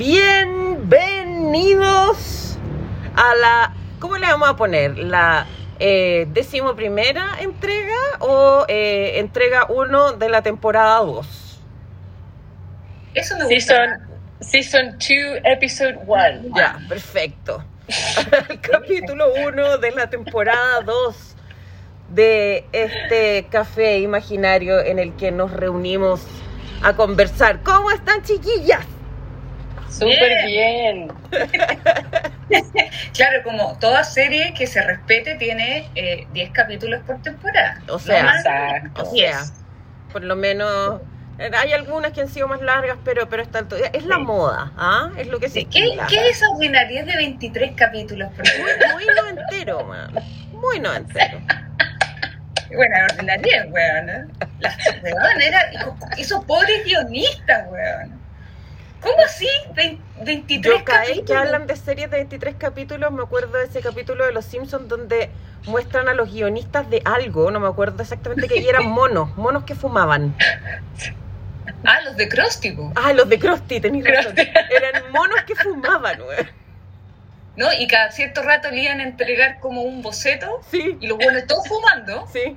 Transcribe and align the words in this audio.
Bienvenidos 0.00 2.56
a 3.14 3.34
la. 3.34 3.74
¿Cómo 3.98 4.16
le 4.16 4.26
vamos 4.28 4.48
a 4.48 4.56
poner? 4.56 4.96
¿La 4.96 5.46
eh, 5.78 6.26
décimo 6.32 6.74
primera 6.74 7.36
entrega 7.38 7.98
o 8.20 8.64
eh, 8.66 9.18
entrega 9.18 9.66
1 9.68 10.12
de 10.12 10.30
la 10.30 10.40
temporada 10.40 11.00
2? 11.00 11.60
Eso 13.12 13.36
me 13.36 13.54
gusta. 13.54 14.00
Season 14.40 14.92
2, 14.92 15.00
Episode 15.44 15.98
1. 16.06 16.56
Ya, 16.56 16.78
perfecto. 16.88 17.62
El 18.48 18.58
capítulo 18.62 19.26
1 19.48 19.76
de 19.76 19.90
la 19.90 20.08
temporada 20.08 20.80
2 20.80 21.36
de 22.08 22.64
este 22.72 23.46
café 23.50 23.98
imaginario 23.98 24.80
en 24.80 24.98
el 24.98 25.14
que 25.16 25.30
nos 25.30 25.52
reunimos 25.52 26.22
a 26.82 26.96
conversar. 26.96 27.62
¿Cómo 27.62 27.90
están, 27.90 28.22
chiquillas? 28.22 28.86
Súper 29.90 30.46
bien. 30.46 31.12
claro, 33.14 33.42
como 33.44 33.78
toda 33.78 34.04
serie 34.04 34.54
que 34.54 34.66
se 34.66 34.80
respete 34.82 35.34
tiene 35.36 35.88
eh, 35.94 36.26
10 36.32 36.50
capítulos 36.52 37.00
por 37.06 37.20
temporada. 37.22 37.80
O 37.88 37.98
sea, 37.98 38.22
¿no? 38.22 38.30
Exacto. 38.36 39.02
o 39.02 39.14
sea, 39.14 39.42
por 40.12 40.22
lo 40.24 40.36
menos 40.36 41.00
eh, 41.38 41.50
hay 41.56 41.72
algunas 41.72 42.12
que 42.12 42.20
han 42.20 42.28
sido 42.28 42.48
más 42.48 42.60
largas, 42.60 42.98
pero 43.04 43.28
pero 43.28 43.42
está 43.42 43.64
es 43.92 44.04
la 44.04 44.16
Sí. 44.16 44.22
moda, 44.22 44.72
¿ah? 44.76 45.10
Es 45.16 45.26
lo 45.28 45.38
que 45.40 45.48
se 45.48 45.64
¿Qué, 45.64 45.84
estila. 45.84 46.06
¿Qué 46.06 46.28
es 46.28 46.40
ordinariedad 46.54 47.04
de 47.06 47.16
23 47.16 47.72
capítulos 47.76 48.30
por 48.34 48.44
temporada? 48.44 48.92
Muy, 48.92 49.04
muy 49.04 49.14
noventero, 49.14 49.84
man. 49.84 50.14
Muy 50.52 50.78
noventero. 50.80 51.40
Bueno, 52.74 52.94
ordinariedad, 53.10 53.66
weón. 53.70 54.10
¿eh? 54.10 54.24
Las 54.60 54.76
weón, 55.02 55.40
era, 55.42 55.70
esos 56.18 56.44
pobres 56.44 56.84
guionistas, 56.84 57.66
weón. 57.70 58.19
¿Cómo 59.02 59.16
así? 59.24 59.48
Vein- 59.74 60.00
23 60.22 60.78
Yo 60.78 60.84
cada 60.84 61.00
vez 61.00 61.08
que 61.10 61.14
capítulos. 61.16 61.42
hablan 61.42 61.66
de 61.66 61.76
series 61.76 62.10
de 62.10 62.16
23 62.18 62.54
capítulos, 62.56 63.10
me 63.12 63.22
acuerdo 63.22 63.56
de 63.58 63.64
ese 63.64 63.80
capítulo 63.80 64.26
de 64.26 64.32
Los 64.32 64.44
Simpsons 64.44 64.88
donde 64.88 65.30
muestran 65.66 66.08
a 66.08 66.14
los 66.14 66.30
guionistas 66.32 66.88
de 66.90 67.00
algo, 67.04 67.50
no 67.50 67.60
me 67.60 67.68
acuerdo 67.68 68.02
exactamente 68.02 68.46
qué, 68.48 68.58
y 68.60 68.68
eran 68.68 68.86
monos, 68.90 69.36
monos 69.36 69.64
que 69.64 69.74
fumaban. 69.74 70.34
Ah, 71.84 72.00
los 72.04 72.16
de 72.16 72.28
Krusty, 72.28 72.72
po. 72.72 72.92
Ah, 72.96 73.12
los 73.12 73.28
de 73.28 73.38
Krusty, 73.38 73.80
tenéis 73.80 74.04
razón. 74.04 74.34
Eran 74.38 75.10
monos 75.12 75.42
que 75.46 75.54
fumaban, 75.54 76.20
güey. 76.22 76.38
¿no? 77.56 77.72
Y 77.72 77.86
cada 77.86 78.10
cierto 78.10 78.42
rato 78.42 78.70
le 78.70 78.82
iban 78.82 79.00
a 79.00 79.02
entregar 79.04 79.60
como 79.60 79.82
un 79.82 80.02
boceto 80.02 80.60
Sí, 80.70 80.96
y 81.00 81.06
los 81.06 81.16
buenos 81.18 81.46
todos 81.46 81.66
fumando. 81.68 82.26
sí. 82.32 82.56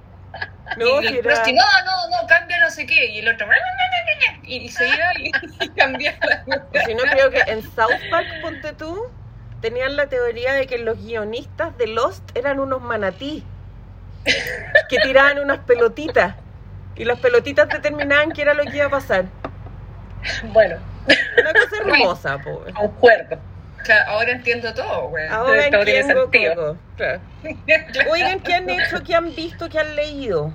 No, 0.77 1.01
y. 1.01 1.19
Krusty, 1.21 1.53
no, 1.53 1.63
no, 1.85 2.09
no, 2.09 2.27
cambia 2.27 2.59
no 2.59 2.69
sé 2.69 2.85
qué. 2.85 3.07
Y 3.11 3.19
el 3.19 3.27
otro, 3.27 3.47
y 4.43 4.69
se 4.69 4.87
iba 4.87 5.13
y, 5.19 5.31
y 5.65 5.69
cambiaba 5.69 6.17
si 6.85 6.95
no, 6.95 7.03
creo 7.03 7.29
que 7.31 7.41
en 7.47 7.61
South 7.61 7.91
Park, 8.09 8.27
ponte 8.41 8.73
tú, 8.73 9.07
tenían 9.61 9.95
la 9.95 10.07
teoría 10.07 10.53
de 10.53 10.67
que 10.67 10.77
los 10.77 10.97
guionistas 10.97 11.77
de 11.77 11.87
Lost 11.87 12.23
eran 12.35 12.59
unos 12.59 12.81
manatí 12.81 13.43
que 14.89 14.97
tiraban 14.99 15.39
unas 15.39 15.59
pelotitas 15.59 16.35
y 16.95 17.03
las 17.05 17.19
pelotitas 17.19 17.67
determinaban 17.67 18.31
qué 18.31 18.43
era 18.43 18.53
lo 18.53 18.63
que 18.63 18.77
iba 18.77 18.85
a 18.85 18.89
pasar. 18.89 19.25
Bueno, 20.45 20.77
Una 21.39 21.53
cosa 21.53 21.75
hermosa, 21.81 22.37
pobre. 22.39 22.73
concuerdo. 22.73 23.37
Claro, 23.83 24.11
ahora 24.11 24.31
entiendo 24.31 24.73
todo, 24.73 25.09
güey. 25.09 25.27
Ahora 25.27 25.69
Todo 25.69 25.81
entiendo. 25.81 26.77
Claro. 26.95 27.19
Oigan, 28.11 28.39
¿qué 28.39 28.53
han 28.53 28.69
hecho? 28.69 29.03
¿Qué 29.03 29.15
han 29.15 29.35
visto? 29.35 29.69
¿Qué 29.69 29.79
han 29.79 29.95
leído? 29.95 30.53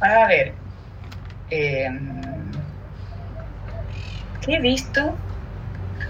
A 0.00 0.26
ver. 0.26 0.52
eh, 1.50 1.90
¿Qué 4.40 4.54
he 4.54 4.60
visto? 4.60 5.16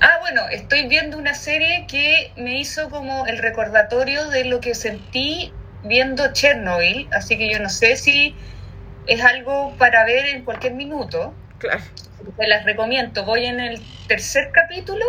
Ah, 0.01 0.19
bueno, 0.21 0.43
estoy 0.51 0.87
viendo 0.89 1.19
una 1.19 1.35
serie 1.35 1.87
que 1.89 2.33
me 2.37 2.59
hizo 2.59 2.89
como 2.89 3.27
el 3.27 3.39
recordatorio 3.39 4.29
de 4.29 4.45
lo 4.45 4.61
que 4.61 4.75
sentí 4.75 5.53
viendo 5.83 6.33
Chernobyl, 6.33 7.09
así 7.13 7.37
que 7.37 7.51
yo 7.51 7.59
no 7.59 7.69
sé 7.69 7.97
si 7.97 8.35
es 9.07 9.23
algo 9.23 9.75
para 9.79 10.05
ver 10.05 10.27
en 10.27 10.45
cualquier 10.45 10.75
minuto. 10.75 11.35
Claro. 11.59 11.83
Te 12.37 12.47
las 12.47 12.65
recomiendo. 12.65 13.25
Voy 13.25 13.47
en 13.47 13.61
el 13.61 13.81
tercer 14.07 14.51
capítulo, 14.53 15.05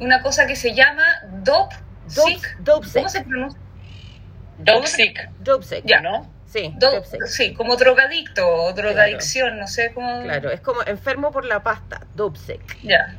una 0.00 0.22
cosa 0.22 0.46
que 0.46 0.56
se 0.56 0.74
llama 0.74 1.04
Dope 1.42 1.76
Sick. 2.06 2.58
Dope 2.60 2.86
¿Cómo 2.94 3.08
se 3.08 3.22
pronuncia? 3.22 3.60
Sick, 4.86 5.30
Dope 5.40 5.64
sick. 5.66 5.84
Ya. 5.84 6.00
¿no? 6.00 6.28
Sí, 6.46 6.72
Do- 6.78 6.90
dope 6.92 7.06
sick. 7.06 7.26
sí, 7.26 7.54
como 7.54 7.76
drogadicto 7.76 8.48
o 8.48 8.72
drogadicción, 8.72 9.58
no 9.58 9.66
sé 9.66 9.92
cómo. 9.92 10.22
Claro, 10.22 10.50
es 10.50 10.60
como 10.60 10.82
enfermo 10.86 11.30
por 11.30 11.44
la 11.44 11.62
pasta. 11.62 12.00
Dope 12.14 12.38
sick. 12.38 12.78
Ya. 12.82 13.14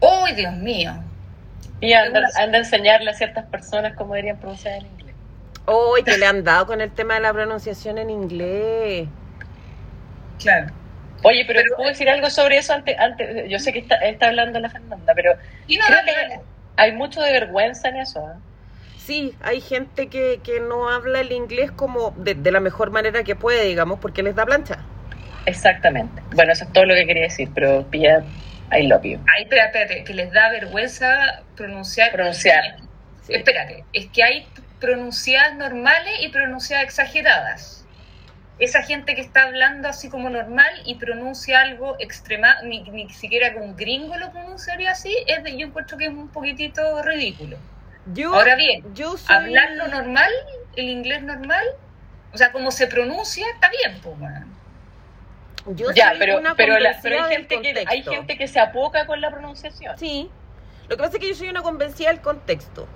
¡Uy, 0.00 0.32
Dios 0.32 0.54
mío! 0.54 0.92
Y 1.80 1.92
anda, 1.92 2.20
Una- 2.20 2.28
anda 2.42 2.58
a 2.58 2.60
enseñarle 2.62 3.10
a 3.10 3.14
ciertas 3.14 3.44
personas 3.46 3.94
cómo 3.94 4.14
deberían 4.14 4.38
pronunciar 4.38 4.80
en 4.80 4.86
inglés. 4.86 5.14
Hoy 5.66 6.02
que 6.02 6.16
le 6.18 6.26
han 6.26 6.42
dado 6.44 6.66
con 6.66 6.80
el 6.80 6.90
tema 6.90 7.14
de 7.14 7.20
la 7.20 7.32
pronunciación 7.32 7.98
en 7.98 8.10
inglés. 8.10 9.06
Claro. 10.38 10.72
Oye, 11.24 11.44
pero, 11.46 11.60
Pero- 11.62 11.76
¿puedo 11.76 11.88
decir 11.88 12.08
algo 12.08 12.30
sobre 12.30 12.58
eso 12.58 12.72
antes? 12.74 12.98
antes 12.98 13.48
yo 13.48 13.58
sé 13.58 13.72
que 13.72 13.80
está, 13.80 13.96
está 13.96 14.26
hablando 14.28 14.60
la 14.60 14.68
Fernanda, 14.70 15.12
pero 15.14 15.32
Y 15.66 15.76
no, 15.76 15.84
creo 15.86 15.98
dale, 15.98 16.12
que 16.12 16.20
dale. 16.20 16.40
hay 16.76 16.92
mucho 16.92 17.20
de 17.20 17.32
vergüenza 17.32 17.88
en 17.88 17.96
eso. 17.96 18.24
¿ah? 18.26 18.38
Sí, 18.98 19.34
hay 19.42 19.60
gente 19.60 20.08
que, 20.08 20.40
que 20.44 20.60
no 20.60 20.88
habla 20.88 21.20
el 21.20 21.32
inglés 21.32 21.70
como 21.72 22.12
de, 22.16 22.34
de 22.34 22.52
la 22.52 22.60
mejor 22.60 22.90
manera 22.90 23.22
que 23.24 23.34
puede, 23.36 23.64
digamos, 23.64 23.98
porque 23.98 24.22
les 24.22 24.34
da 24.34 24.46
plancha. 24.46 24.78
Exactamente. 25.46 26.22
Bueno, 26.32 26.52
eso 26.52 26.64
es 26.64 26.72
todo 26.72 26.84
lo 26.86 26.94
que 26.94 27.06
quería 27.06 27.24
decir, 27.24 27.48
pero 27.54 27.84
Pia, 27.90 28.22
I 28.72 28.86
love 28.86 29.02
you. 29.04 29.18
Ay, 29.36 29.42
espérate, 29.44 29.82
espérate, 29.82 30.04
que 30.04 30.14
les 30.14 30.32
da 30.32 30.48
vergüenza 30.50 31.42
pronunciar. 31.56 32.12
Pronunciar. 32.12 32.76
Sí. 33.22 33.34
Espérate, 33.34 33.84
es 33.92 34.06
que 34.06 34.22
hay 34.22 34.46
pronunciadas 34.80 35.54
normales 35.56 36.14
y 36.20 36.28
pronunciadas 36.28 36.84
exageradas. 36.84 37.83
Esa 38.58 38.82
gente 38.82 39.14
que 39.16 39.20
está 39.20 39.44
hablando 39.44 39.88
así 39.88 40.08
como 40.08 40.30
normal 40.30 40.72
y 40.84 40.94
pronuncia 40.94 41.60
algo 41.60 41.96
extrema, 41.98 42.62
ni, 42.62 42.82
ni 42.82 43.10
siquiera 43.10 43.52
que 43.52 43.58
un 43.58 43.76
gringo 43.76 44.16
lo 44.16 44.30
pronunciaría 44.30 44.92
así, 44.92 45.12
es 45.26 45.42
de, 45.42 45.56
yo 45.58 45.66
encuentro 45.66 45.98
que 45.98 46.04
es 46.04 46.10
un 46.12 46.28
poquitito 46.28 47.02
ridículo. 47.02 47.56
Yo, 48.12 48.32
Ahora 48.34 48.54
bien, 48.54 48.84
yo 48.94 49.16
soy... 49.16 49.34
hablarlo 49.34 49.88
normal, 49.88 50.30
el 50.76 50.88
inglés 50.88 51.22
normal, 51.22 51.64
o 52.32 52.36
sea, 52.38 52.52
como 52.52 52.70
se 52.70 52.86
pronuncia, 52.86 53.44
está 53.54 53.70
bien, 53.70 54.00
pues. 54.02 54.16
Yo 55.76 55.90
ya, 55.92 56.10
soy 56.10 56.18
pero, 56.18 56.38
una 56.38 56.54
pero, 56.54 56.78
la- 56.78 56.98
pero 57.02 57.24
hay, 57.24 57.32
gente 57.36 57.60
que, 57.60 57.84
hay 57.86 58.02
gente 58.02 58.36
que 58.36 58.46
se 58.46 58.60
apoca 58.60 59.06
con 59.06 59.20
la 59.20 59.30
pronunciación. 59.30 59.96
Sí. 59.98 60.30
Lo 60.88 60.96
que 60.96 61.02
pasa 61.02 61.16
es 61.16 61.20
que 61.22 61.28
yo 61.28 61.34
soy 61.34 61.48
una 61.48 61.62
convencida 61.62 62.08
del 62.10 62.20
contexto. 62.20 62.86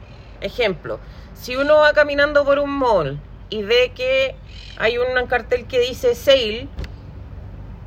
Ejemplo, 0.43 1.01
si 1.35 1.57
uno 1.57 1.79
va 1.79 1.95
caminando 1.95 2.45
por 2.45 2.59
un 2.59 2.71
mall 2.71 3.19
y 3.51 3.63
ve 3.63 3.93
que 3.95 4.35
hay 4.79 4.99
un 4.99 5.27
cartel 5.27 5.67
que 5.67 5.81
dice 5.81 6.15
sale, 6.15 6.69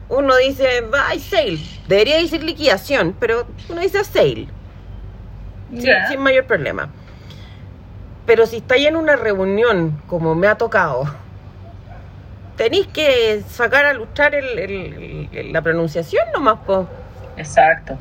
uno 0.10 0.36
dice, 0.38 0.84
ay, 1.08 1.20
sale. 1.20 1.60
Debería 1.88 2.18
decir 2.18 2.44
liquidación, 2.44 3.16
pero 3.20 3.46
uno 3.70 3.82
dice 3.82 4.04
sale. 4.04 4.48
sin, 6.10 6.20
mayor 6.20 6.46
problema. 6.46 6.90
Pero 8.26 8.46
si 8.46 8.58
estáis 8.58 8.88
en 8.88 8.98
una 8.98 9.16
reunión, 9.16 10.02
como 10.08 10.36
me 10.36 10.48
ha 10.48 10.56
tocado, 10.56 11.06
tenéis 12.58 12.88
que 12.88 13.42
sacar 13.48 13.86
a 13.86 13.94
luchar 13.94 14.36
el- 14.36 14.60
el- 14.60 15.30
el- 15.32 15.54
la 15.54 15.62
pronunciación 15.62 16.26
nomás, 16.34 16.60
po. 16.66 16.88
Exacto. 17.38 17.98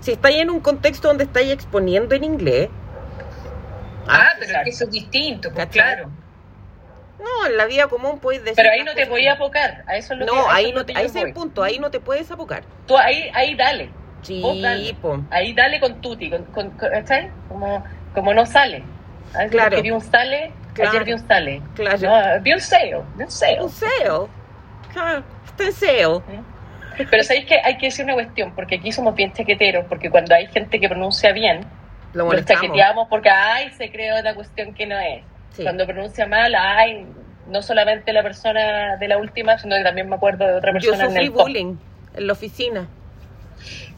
Si 0.00 0.12
estáis 0.12 0.38
en 0.38 0.48
un 0.50 0.60
contexto 0.60 1.08
donde 1.08 1.24
estáis 1.24 1.50
exponiendo 1.52 2.14
en 2.14 2.24
inglés, 2.24 2.70
Ah, 4.08 4.30
pero 4.38 4.52
es 4.58 4.64
que 4.64 4.70
eso 4.70 4.84
es 4.84 4.90
distinto, 4.90 5.50
pues 5.52 5.66
claro. 5.66 6.10
no, 7.18 7.46
en 7.46 7.56
la 7.56 7.66
vida 7.66 7.86
común 7.88 8.18
puedes 8.18 8.42
decir. 8.42 8.56
Pero 8.56 8.70
ahí 8.70 8.82
no 8.84 8.94
te 8.94 9.06
apocar. 9.28 9.84
A 9.86 9.96
eso 9.96 10.14
es 10.14 10.20
lo 10.20 10.26
que, 10.26 10.32
a 10.32 10.34
No, 10.34 10.40
eso 10.42 10.50
ahí 10.50 10.64
es 10.66 10.72
lo 10.72 10.78
no 10.80 10.86
te, 10.86 10.92
que 10.92 10.98
ahí 11.00 11.06
es 11.06 11.16
el 11.16 11.22
voy. 11.24 11.32
punto, 11.32 11.62
ahí 11.62 11.78
no 11.78 11.90
te 11.90 12.00
puedes 12.00 12.30
apocar. 12.30 12.62
Tú 12.86 12.96
ahí, 12.96 13.30
ahí 13.34 13.54
dale. 13.54 13.90
Sí, 14.22 14.42
dale. 14.62 14.96
Ahí 15.30 15.52
dale 15.52 15.78
con 15.80 16.00
tutti, 16.00 16.28
con, 16.30 16.44
con, 16.46 16.70
con- 16.70 16.90
¿cachai? 16.90 17.30
Como, 17.48 17.84
como 18.14 18.34
no 18.34 18.44
sale. 18.46 18.82
Claro. 19.50 19.76
que 19.76 19.82
vi 19.82 19.90
un 19.90 20.00
sale, 20.00 20.52
Claro. 20.74 20.90
ayer 20.90 21.04
vi 21.04 21.12
un 21.12 21.28
sale. 21.28 21.62
Claro. 21.74 21.98
No, 22.00 22.40
vi 22.42 22.52
un 22.54 22.60
sale, 22.60 22.96
vi 23.16 23.24
un 23.24 23.30
sale. 23.30 23.62
Un 23.62 23.70
sale. 23.70 24.28
Claro, 24.92 25.22
está 25.46 25.64
en 25.64 25.72
sale. 25.72 26.20
Pero 27.10 27.22
sabéis 27.22 27.46
que 27.46 27.60
hay 27.62 27.76
que 27.78 27.86
decir 27.86 28.04
una 28.04 28.14
cuestión, 28.14 28.52
porque 28.56 28.76
aquí 28.76 28.90
somos 28.90 29.14
bien 29.14 29.32
chaqueteros, 29.32 29.84
porque 29.88 30.10
cuando 30.10 30.34
hay 30.34 30.46
gente 30.48 30.80
que 30.80 30.88
pronuncia 30.88 31.32
bien, 31.32 31.60
Lo 32.14 32.24
molestamos. 32.26 32.62
chaqueteamos 32.62 33.08
porque, 33.08 33.30
ay, 33.30 33.70
se 33.76 33.90
creó 33.92 34.18
una 34.20 34.34
cuestión 34.34 34.74
que 34.74 34.86
no 34.86 34.98
es. 34.98 35.22
Sí. 35.56 35.62
Cuando 35.62 35.86
pronuncia 35.86 36.26
mal, 36.26 36.54
ay, 36.54 37.06
no 37.48 37.62
solamente 37.62 38.12
la 38.12 38.22
persona 38.22 38.96
de 38.96 39.08
la 39.08 39.18
última, 39.18 39.58
sino 39.58 39.76
que 39.76 39.82
también 39.82 40.08
me 40.08 40.16
acuerdo 40.16 40.46
de 40.46 40.54
otra 40.54 40.72
Yo 40.78 40.90
persona 40.92 41.10
en 41.10 41.16
el 41.16 41.32
top. 41.32 41.42
bullying 41.42 41.76
en 42.14 42.26
la 42.26 42.32
oficina. 42.32 42.88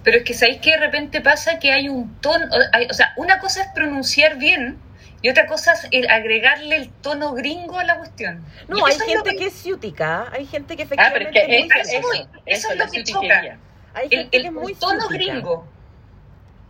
Pero 0.02 0.18
es 0.18 0.24
que 0.24 0.32
sabéis 0.34 0.60
que 0.60 0.70
de 0.70 0.76
repente 0.78 1.20
pasa 1.20 1.58
que 1.58 1.70
hay 1.72 1.88
un 1.88 2.18
tono, 2.20 2.46
hay- 2.72 2.86
o 2.90 2.94
sea, 2.94 3.12
una 3.16 3.38
cosa 3.38 3.62
es 3.62 3.68
pronunciar 3.74 4.36
bien 4.38 4.78
Y 5.22 5.28
otra 5.28 5.44
cosa 5.46 5.74
es 5.74 5.86
el 5.90 6.08
agregarle 6.08 6.76
el 6.76 6.88
tono 6.88 7.34
gringo 7.34 7.78
a 7.78 7.84
la 7.84 7.98
cuestión. 7.98 8.42
No, 8.68 8.86
hay 8.86 8.94
eso 8.94 9.04
es 9.04 9.12
gente 9.12 9.36
que 9.36 9.46
es 9.48 9.52
ciútica, 9.52 10.28
hay 10.32 10.46
gente 10.46 10.78
que 10.78 10.84
Ah, 10.84 11.10
pero 11.12 11.28
es 11.28 11.36
efectivamente 11.36 11.74
que 11.74 11.80
es 11.82 12.00
muy 12.02 12.18
es- 12.46 12.58
eso 12.58 12.70
es 12.72 12.78
la 12.78 12.84
lo 12.86 12.90
que 12.90 13.04
ciutiquería. 13.04 13.58
Hay 13.92 14.08
gente 14.08 14.36
el- 14.38 14.42
que 14.44 14.48
es 14.48 14.52
muy 14.54 14.74
tono 14.76 14.98
ciútica. 15.08 15.32
gringo. 15.34 15.68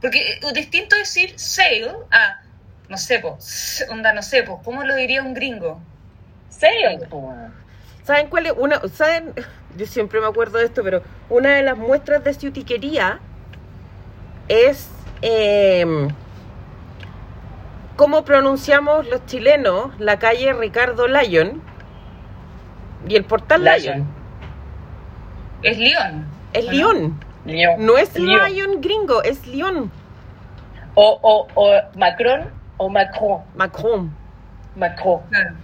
Porque 0.01 0.19
eh, 0.19 0.41
distinto 0.55 0.97
decir 0.97 1.35
sale 1.37 1.93
a, 2.11 2.41
no 2.89 2.97
sé, 2.97 3.19
pues, 3.19 3.87
onda, 3.91 4.13
no 4.13 4.23
sé, 4.23 4.45
¿cómo 4.65 4.85
lo 4.85 4.95
diría 4.95 5.23
un 5.23 5.35
gringo? 5.35 5.81
Sale, 6.49 7.07
po. 7.09 7.35
¿Saben 8.05 8.29
cuál 8.29 8.47
es? 8.47 8.53
Una, 8.57 8.81
¿Saben? 8.89 9.33
Yo 9.77 9.87
siempre 9.87 10.21
me 10.21 10.27
acuerdo 10.27 10.59
de 10.59 10.65
esto, 10.65 10.83
pero 10.83 11.03
una 11.29 11.55
de 11.55 11.63
las 11.63 11.77
muestras 11.77 12.25
de 12.25 12.35
ciutiquería 12.35 13.21
es 14.49 14.91
eh, 15.23 16.09
cómo 17.97 18.25
pronunciamos 18.25 19.07
los 19.07 19.25
chilenos 19.27 19.93
la 20.01 20.19
calle 20.19 20.53
Ricardo 20.55 21.07
Lyon 21.07 21.63
y 23.09 23.15
el 23.15 23.25
portal 23.25 23.63
Lyon. 23.63 23.81
Lyon. 23.81 24.21
Es 25.63 25.79
León. 25.79 26.27
Es. 26.53 26.65
Lyon. 26.67 27.30
Lyon. 27.45 27.85
No 27.85 27.97
es 27.99 28.15
Lyon. 28.19 28.53
Lyon 28.53 28.81
gringo, 28.81 29.23
es 29.23 29.47
Lyon. 29.47 29.91
O, 30.95 31.19
o, 31.23 31.47
o 31.55 31.81
Macron 31.97 32.51
o 32.77 32.89
Macron. 32.89 33.43
Macron. 33.55 34.15
Macron. 34.77 35.21
Claro. 35.31 35.57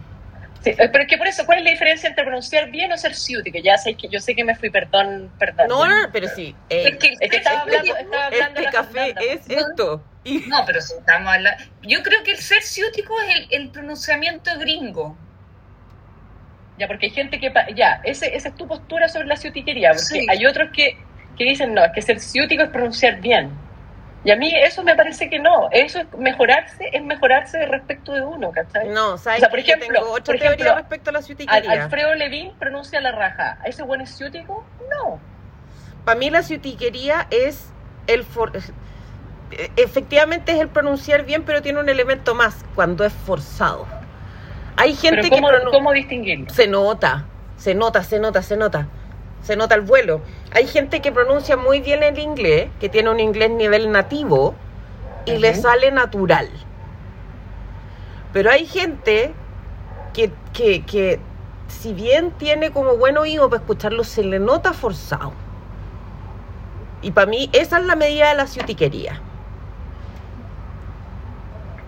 Sí, 0.63 0.71
eh, 0.71 0.89
pero 0.91 1.03
es 1.05 1.09
que 1.09 1.17
por 1.17 1.27
eso, 1.29 1.45
¿cuál 1.47 1.59
es 1.59 1.65
la 1.65 1.71
diferencia 1.71 2.09
entre 2.09 2.25
pronunciar 2.25 2.71
bien 2.71 2.91
o 2.93 2.97
ser 2.97 3.15
ciútico? 3.15 3.59
Ya 3.63 3.79
sé 3.79 3.95
que 3.95 4.09
yo 4.09 4.19
sé 4.21 4.35
que 4.35 4.43
me 4.45 4.55
fui, 4.57 4.69
perdón, 4.71 5.31
perdón. 5.39 5.69
No, 5.69 5.87
no, 5.87 6.03
no, 6.03 6.09
pero 6.13 6.29
sí. 6.29 6.55
eh, 6.71 6.89
Es 6.89 6.97
que, 6.97 7.15
Es 7.21 7.31
que 7.31 7.37
estaba 7.37 7.59
es 7.61 7.65
que- 7.67 7.77
hablando, 7.79 7.97
estaba 8.01 8.25
hablando 8.27 8.47
este 8.49 8.61
de 8.61 8.65
la 8.67 8.73
café 8.73 8.93
Fernanda, 8.93 9.21
es 9.23 9.41
pues. 9.47 9.59
esto. 9.59 10.03
Y 10.25 10.39
No, 10.49 10.65
pero 10.67 10.81
si 10.81 10.95
estamos 10.95 11.33
hablando. 11.33 11.65
Yo 11.83 12.03
creo 12.03 12.23
que 12.25 12.33
el 12.33 12.39
ser 12.39 12.63
ciútico 12.63 13.15
es 13.23 13.37
el, 13.37 13.47
el 13.63 13.69
pronunciamiento 13.71 14.51
gringo. 14.59 15.17
Ya, 16.79 16.87
porque 16.89 17.07
hay 17.07 17.13
gente 17.13 17.39
que... 17.41 17.53
Ya, 17.75 18.01
ese, 18.05 18.35
esa 18.37 18.49
es 18.49 18.55
tu 18.57 18.67
postura 18.67 19.09
sobre 19.09 19.27
la 19.27 19.37
ciutiquería, 19.37 19.91
porque 19.91 20.03
Sí. 20.05 20.27
hay 20.29 20.45
otros 20.47 20.71
que, 20.75 20.99
que 21.37 21.45
dicen, 21.45 21.75
no, 21.75 21.85
es 21.85 21.93
que 21.93 22.03
ser 22.03 22.21
ciútico 22.21 22.63
es 22.63 22.71
pronunciar 22.71 23.21
bien. 23.21 23.51
Y 24.25 24.31
a 24.33 24.37
mí 24.37 24.53
eso 24.57 24.83
me 24.83 24.97
parece 24.97 25.31
que 25.31 25.39
no. 25.39 25.69
Eso 25.71 26.01
es 26.01 26.07
mejorarse, 26.19 26.89
es 26.93 27.03
mejorarse 27.05 27.65
respecto 27.67 28.13
de 28.13 28.23
uno, 28.23 28.51
¿cachai? 28.51 28.89
no, 28.89 29.17
¿sabes? 29.19 29.39
O 29.39 29.41
sea, 29.41 29.51
por 29.51 29.63
que 29.63 29.71
ejemplo, 29.73 30.01
tengo 30.01 30.11
otra 30.13 30.25
por 30.25 30.39
teoría 30.39 30.49
ejemplo, 30.55 30.75
respecto 30.75 31.11
a 31.11 31.13
la 31.13 31.23
ciutiquería. 31.23 31.71
Alfredo 31.85 32.15
Levin 32.17 32.53
pronuncia 32.59 33.01
la 33.01 33.13
raja. 33.13 33.59
¿Ese 33.65 33.83
buen 33.85 34.01
es 34.01 34.17
ciútico? 34.17 34.65
No. 34.91 35.21
Para 36.05 36.19
mí 36.19 36.31
la 36.31 36.43
ciutiquería 36.43 37.27
es 37.31 37.71
el... 38.09 38.25
for- 38.25 38.53
Efectivamente 39.77 40.53
es 40.53 40.59
el 40.61 40.69
pronunciar 40.69 41.25
bien, 41.25 41.45
pero 41.45 41.63
tiene 41.63 41.79
un 41.79 41.89
elemento 41.89 42.35
más, 42.35 42.65
cuando 42.75 43.05
es 43.05 43.13
forzado. 43.13 43.87
Hay 44.77 44.95
gente 44.95 45.19
Pero 45.23 45.23
que 45.23 45.31
¿cómo, 45.31 45.49
pronun- 45.49 45.71
¿cómo 45.71 45.93
distinguirlo? 45.93 46.51
se 46.53 46.67
nota, 46.67 47.27
se 47.57 47.75
nota, 47.75 48.03
se 48.03 48.19
nota, 48.19 48.43
se 48.43 48.57
nota. 48.57 48.89
Se 49.43 49.55
nota 49.57 49.77
el 49.77 49.83
vuelo. 49.83 50.21
Hay 50.57 50.67
gente 50.67 51.03
que 51.03 51.13
pronuncia 51.13 51.59
muy 51.59 51.83
bien 51.83 52.03
el 52.03 52.19
inglés, 52.19 52.71
que 52.81 52.89
tiene 52.89 53.11
un 53.11 53.21
inglés 53.21 53.51
nivel 53.51 53.93
nativo 53.93 54.55
y 55.27 55.37
le 55.37 55.55
sale 55.55 55.91
natural. 55.91 56.49
Pero 58.33 58.51
hay 58.51 58.65
gente 58.65 59.35
que, 60.15 60.33
que, 60.55 60.83
que, 60.87 61.21
si 61.69 61.93
bien 61.93 62.31
tiene 62.39 62.71
como 62.71 62.97
buen 62.97 63.19
oído 63.19 63.51
para 63.51 63.61
escucharlo, 63.61 64.03
se 64.03 64.25
le 64.25 64.39
nota 64.39 64.73
forzado. 64.73 65.35
Y 67.03 67.11
para 67.11 67.27
mí 67.27 67.51
esa 67.53 67.77
es 67.79 67.85
la 67.85 67.95
medida 67.95 68.31
de 68.31 68.37
la 68.37 68.47
ciutiquería. 68.47 69.21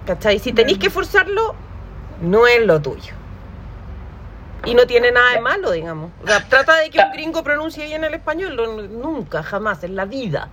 ¿Cachai? 0.05 0.41
Si 0.41 0.53
tenéis 0.53 0.77
que 0.77 0.91
forzarlo, 0.91 1.55
no 2.21 2.47
es 2.47 2.67
lo 2.67 2.83
tuyo. 2.83 3.18
Y 4.65 4.75
no 4.75 4.87
tiene 4.87 5.11
nada 5.13 5.33
de 5.33 5.41
malo, 5.41 5.71
digamos. 5.71 6.11
O 6.23 6.27
sea, 6.27 6.41
trata 6.41 6.77
de 6.77 6.91
que 6.91 6.99
un 7.01 7.13
gringo 7.13 7.43
pronuncie 7.43 7.85
bien 7.87 8.05
el 8.05 8.15
español. 8.15 8.57
Nunca, 9.01 9.43
jamás, 9.43 9.83
en 9.85 9.97
la 9.97 10.05
vida. 10.05 10.49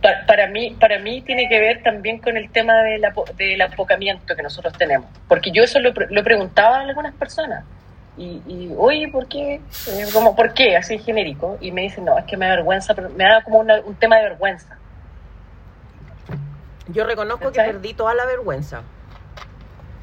Pa- 0.00 0.24
Para 0.26 0.46
mí, 0.46 0.76
para 0.80 0.98
mí 0.98 1.20
tiene 1.22 1.48
que 1.48 1.60
ver 1.60 1.82
también 1.82 2.18
con 2.18 2.36
el 2.36 2.50
tema 2.50 2.82
del, 2.82 3.04
apo- 3.04 3.26
del 3.36 3.60
apocamiento 3.60 4.34
que 4.34 4.42
nosotros 4.42 4.72
tenemos. 4.74 5.08
Porque 5.28 5.50
yo 5.50 5.62
eso 5.62 5.78
lo, 5.80 5.92
lo 5.92 6.24
preguntaba 6.24 6.78
a 6.78 6.80
algunas 6.82 7.14
personas. 7.14 7.64
Y, 8.16 8.42
y 8.46 8.72
oye, 8.76 9.08
¿por 9.08 9.26
qué? 9.28 9.54
Eh, 9.86 10.06
como, 10.12 10.34
¿Por 10.36 10.54
qué? 10.54 10.76
Así 10.76 10.98
genérico. 10.98 11.58
Y 11.60 11.72
me 11.72 11.82
dicen, 11.82 12.04
no, 12.04 12.18
es 12.18 12.24
que 12.24 12.36
me 12.36 12.46
da 12.46 12.56
vergüenza, 12.56 12.94
pero 12.94 13.10
me 13.10 13.24
da 13.24 13.42
como 13.42 13.58
una- 13.58 13.80
un 13.80 13.94
tema 13.96 14.16
de 14.16 14.22
vergüenza. 14.22 14.76
Yo 16.88 17.04
reconozco 17.04 17.52
que 17.52 17.60
perdí 17.60 17.94
toda 17.94 18.14
la 18.14 18.24
vergüenza. 18.26 18.82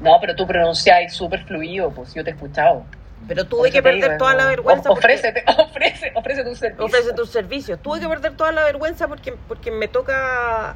No, 0.00 0.16
pero 0.20 0.34
tú 0.34 0.46
pronunciáis 0.46 1.12
súper 1.12 1.44
fluido, 1.44 1.90
pues 1.90 2.14
yo 2.14 2.24
te 2.24 2.30
he 2.30 2.32
escuchado. 2.32 2.84
Pero 3.28 3.46
tuve 3.46 3.70
que 3.70 3.82
perder 3.82 4.04
digo, 4.12 4.18
toda 4.18 4.34
la 4.34 4.46
o- 4.46 4.48
vergüenza. 4.48 4.88
porque- 4.88 5.06
Ofrécete, 5.06 5.44
ofrece, 5.58 6.12
ofrece 6.14 6.42
tu 6.44 6.54
servicio. 6.56 6.84
ofrece 6.84 7.12
tus 7.12 7.30
servicios. 7.30 7.80
Tuve 7.82 8.00
que 8.00 8.08
perder 8.08 8.36
toda 8.36 8.50
la 8.52 8.64
vergüenza 8.64 9.06
porque, 9.08 9.34
porque 9.46 9.70
me 9.70 9.88
toca 9.88 10.74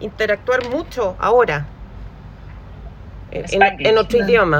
interactuar 0.00 0.68
mucho 0.68 1.16
ahora. 1.20 1.66
En, 3.30 3.98
otro 3.98 4.18
Mm. 4.20 4.22
idioma. 4.28 4.58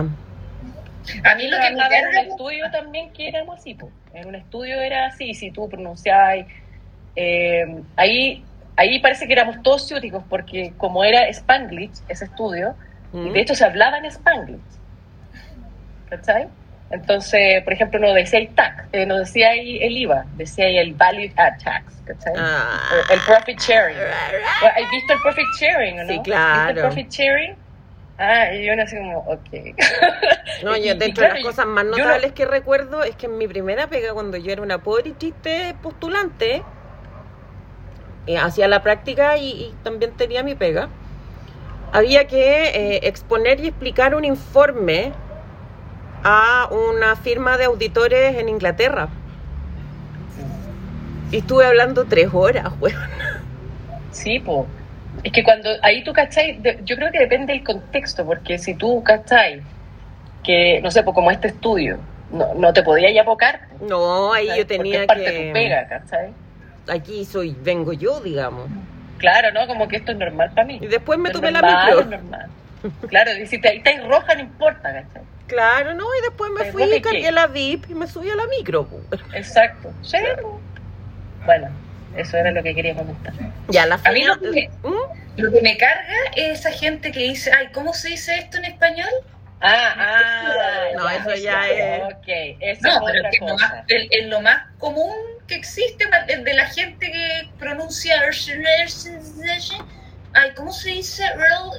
A 1.25 1.35
mí 1.37 1.49
lo 1.49 1.57
que 1.59 1.63
me 1.63 1.83
hablaba 1.83 1.97
en 1.99 2.07
un 2.09 2.17
estudio 2.31 2.71
también 2.73 3.13
que 3.13 3.29
era 3.29 3.41
algo 3.41 3.53
así, 3.53 3.75
po. 3.75 3.91
en 4.15 4.29
un 4.29 4.35
estudio 4.37 4.81
era 4.81 5.07
así, 5.07 5.35
si 5.35 5.51
tú 5.51 5.69
pronunciabas, 5.69 6.47
eh, 7.17 7.83
ahí, 7.97 8.45
ahí 8.77 9.01
parece 9.01 9.27
que 9.27 9.33
éramos 9.33 9.63
todos 9.63 9.87
ciúticos 9.89 10.23
porque 10.29 10.73
como 10.77 11.05
era 11.05 11.27
Spanglish, 11.29 12.01
ese 12.09 12.25
estudio, 12.27 12.75
y 13.13 13.17
¿Mm? 13.17 13.33
de 13.33 13.41
hecho 13.41 13.55
se 13.55 13.65
hablaba 13.65 13.99
en 13.99 14.05
Spanglish, 14.07 14.61
¿cachai? 16.09 16.49
Entonces, 16.91 17.63
por 17.65 17.73
ejemplo, 17.73 17.99
no 17.99 18.13
decía 18.13 18.39
el 18.39 18.55
tax, 18.55 18.85
eh, 18.93 19.07
no 19.07 19.19
decía 19.19 19.51
ahí 19.51 19.83
el 19.83 19.97
IVA, 19.97 20.25
decía 20.37 20.67
ahí 20.67 20.79
el 20.79 20.95
value 20.95 21.33
add 21.37 21.55
tax, 21.63 21.85
¿cachai? 22.05 22.33
Ah. 22.37 22.79
El 23.11 23.21
profit 23.21 23.59
sharing. 23.59 23.97
¿Has 23.99 24.91
visto 24.91 25.15
el 25.15 25.21
profit 25.21 25.47
sharing 25.59 26.01
o 26.01 26.03
no? 26.03 26.09
Sí, 26.09 26.13
¿Viste 26.15 26.31
claro. 26.31 26.71
el 26.71 26.77
profit 26.87 27.09
sharing? 27.11 27.57
Ah, 28.19 28.53
y 28.53 28.65
yo 28.65 28.75
así 28.81 28.97
como, 28.97 29.19
ok. 29.21 29.41
No, 30.63 30.77
yo 30.77 30.95
dentro 30.95 31.23
claro, 31.23 31.35
de 31.35 31.41
las 31.41 31.49
cosas 31.49 31.67
más 31.67 31.85
yo 31.85 31.91
no- 31.91 32.05
notables 32.05 32.33
que 32.33 32.45
recuerdo 32.45 33.03
es 33.03 33.17
que 33.17 33.27
en 33.27 33.39
mi 33.39 33.49
primera 33.49 33.89
pega, 33.89 34.13
cuando 34.13 34.37
yo 34.37 34.53
era 34.53 34.63
una 34.63 34.79
pobre 34.79 35.11
y 35.11 35.13
triste 35.15 35.75
postulante, 35.83 36.63
eh, 38.27 38.39
hacía 38.39 38.69
la 38.69 38.83
práctica 38.83 39.37
y, 39.37 39.49
y 39.51 39.75
también 39.83 40.13
tenía 40.13 40.43
mi 40.45 40.55
pega, 40.55 40.89
había 41.93 42.27
que 42.29 42.69
eh, 42.69 43.01
exponer 43.05 43.59
y 43.61 43.69
explicar 43.69 44.15
un 44.15 44.25
informe 44.25 45.13
a 46.25 46.69
una 46.71 47.17
firma 47.17 47.57
de 47.59 47.65
auditores 47.67 48.37
en 48.37 48.49
Inglaterra. 48.49 49.09
Y 51.31 51.39
estuve 51.39 51.67
hablando 51.67 52.05
tres 52.07 52.29
horas, 52.33 52.73
weón. 52.81 52.97
Sí, 54.11 54.39
pues. 54.41 54.67
Es 55.23 55.33
que 55.33 55.45
cuando 55.45 55.71
ahí 55.83 56.03
tú 56.03 56.13
cachai, 56.13 56.59
de- 56.59 56.81
yo 56.85 56.97
creo 56.97 57.11
que 57.13 57.19
depende 57.21 57.53
del 57.53 57.63
contexto, 57.63 58.25
porque 58.27 58.59
si 58.59 58.75
tú 58.75 59.03
cachai 59.03 59.63
que, 60.43 60.81
no 60.83 60.91
sé, 60.91 61.03
pues 61.03 61.15
como 61.15 61.31
este 61.31 61.49
estudio, 61.49 61.99
no, 62.31 62.53
no 62.55 62.73
te 62.73 62.83
podías 62.83 63.13
ya 63.15 63.23
apocar. 63.23 63.61
No, 63.81 64.33
ahí 64.33 64.49
yo 64.57 64.67
tenía 64.67 65.03
es 65.03 65.07
parte 65.07 65.23
de 65.23 65.31
que... 65.31 65.47
tu 65.49 65.53
pega, 65.53 65.87
¿cachai? 65.89 66.33
Aquí 66.89 67.25
soy, 67.25 67.57
vengo 67.63 67.93
yo, 67.93 68.21
digamos. 68.21 68.69
Claro, 69.19 69.53
¿no? 69.53 69.67
Como 69.67 69.89
que 69.89 69.97
esto 69.97 70.13
es 70.13 70.19
normal 70.19 70.51
para 70.55 70.67
mí. 70.67 70.79
Y 70.83 70.87
después 70.87 71.19
me 71.19 71.31
tomé 71.31 71.51
la 71.51 71.63
micro. 71.63 72.01
es 72.01 72.07
normal. 72.07 72.47
Claro, 73.09 73.31
y 73.41 73.47
si 73.47 73.59
te, 73.59 73.69
ahí 73.69 73.79
estáis 73.79 74.05
roja, 74.07 74.35
no 74.35 74.41
importa, 74.43 74.93
¿cachai? 74.93 75.23
Claro, 75.47 75.95
no, 75.95 76.05
y 76.17 76.23
después 76.23 76.51
me 76.53 76.71
fui 76.73 76.85
y 76.85 77.01
cargué 77.03 77.23
qué. 77.23 77.33
la 77.33 77.47
VIP 77.47 77.91
y 77.91 77.95
me 77.95 78.07
subí 78.07 78.31
a 78.31 78.35
la 78.37 78.47
micro. 78.47 78.89
Exacto. 79.35 79.93
Sí. 80.03 80.17
Bueno, 81.45 81.69
eso 82.17 82.37
era 82.39 82.51
lo 82.51 82.63
que 82.63 82.75
quería 82.75 82.95
comentar. 82.95 83.33
Ya, 83.69 83.85
la 83.87 84.01
A 84.05 84.13
mí 84.13 84.23
lo 84.23 84.39
que, 84.41 84.71
¿Mm? 84.83 85.41
lo 85.41 85.53
que 85.53 85.61
me 85.61 85.77
carga 85.77 86.15
es 86.35 86.61
esa 86.61 86.71
gente 86.71 87.13
que 87.13 87.21
dice, 87.21 87.53
ay, 87.53 87.69
¿cómo 87.73 87.93
se 87.93 88.09
dice 88.09 88.37
esto 88.39 88.57
en 88.59 88.65
español? 88.67 89.09
Ah, 89.61 89.95
ah, 89.97 90.85
No, 90.97 91.09
eso 91.11 91.35
ya 91.43 91.69
es- 91.69 92.03
Ok, 92.15 92.27
eso 92.61 92.81
No, 92.83 92.91
es 92.91 92.99
pero 93.07 93.19
otra 93.19 93.29
es, 93.31 93.39
que 93.39 93.47
lo 93.47 93.55
más, 93.57 93.73
el- 93.89 94.09
el 94.11 94.31
lo 94.31 94.41
más 94.41 94.63
común 94.79 95.15
que 95.47 95.55
existe 95.57 96.09
el 96.29 96.45
de 96.45 96.55
la 96.55 96.67
gente 96.67 97.11
que 97.13 97.49
pronuncia 97.59 98.23
ay, 100.35 100.51
¿cómo 100.55 100.73
se 100.73 100.91
dice? 100.91 101.25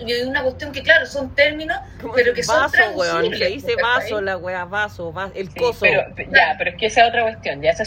Y 0.06 0.12
hay 0.14 0.22
una 0.24 0.42
cuestión 0.44 0.72
que, 0.72 0.82
claro, 0.82 1.06
son 1.06 1.34
términos, 1.36 1.78
pero 2.16 2.34
que 2.34 2.44
son 2.44 2.62
vaso, 2.62 2.78
weón. 2.96 3.12
traducibles. 3.12 3.40
Se 3.40 3.46
dice 3.50 3.76
vaso, 3.82 4.22
la 4.22 4.38
wea, 4.38 4.66
vaso, 4.66 5.14
va- 5.14 5.32
el 5.36 5.50
Sí, 5.52 5.60
coso. 5.60 5.80
pero, 5.82 6.04
ya, 6.32 6.56
pero 6.58 6.72
es 6.72 6.76
que 6.78 6.86
esa 6.88 7.04
es 7.04 7.10
otra 7.10 7.24
cuestión, 7.24 7.62
ya 7.62 7.72
esa 7.72 7.84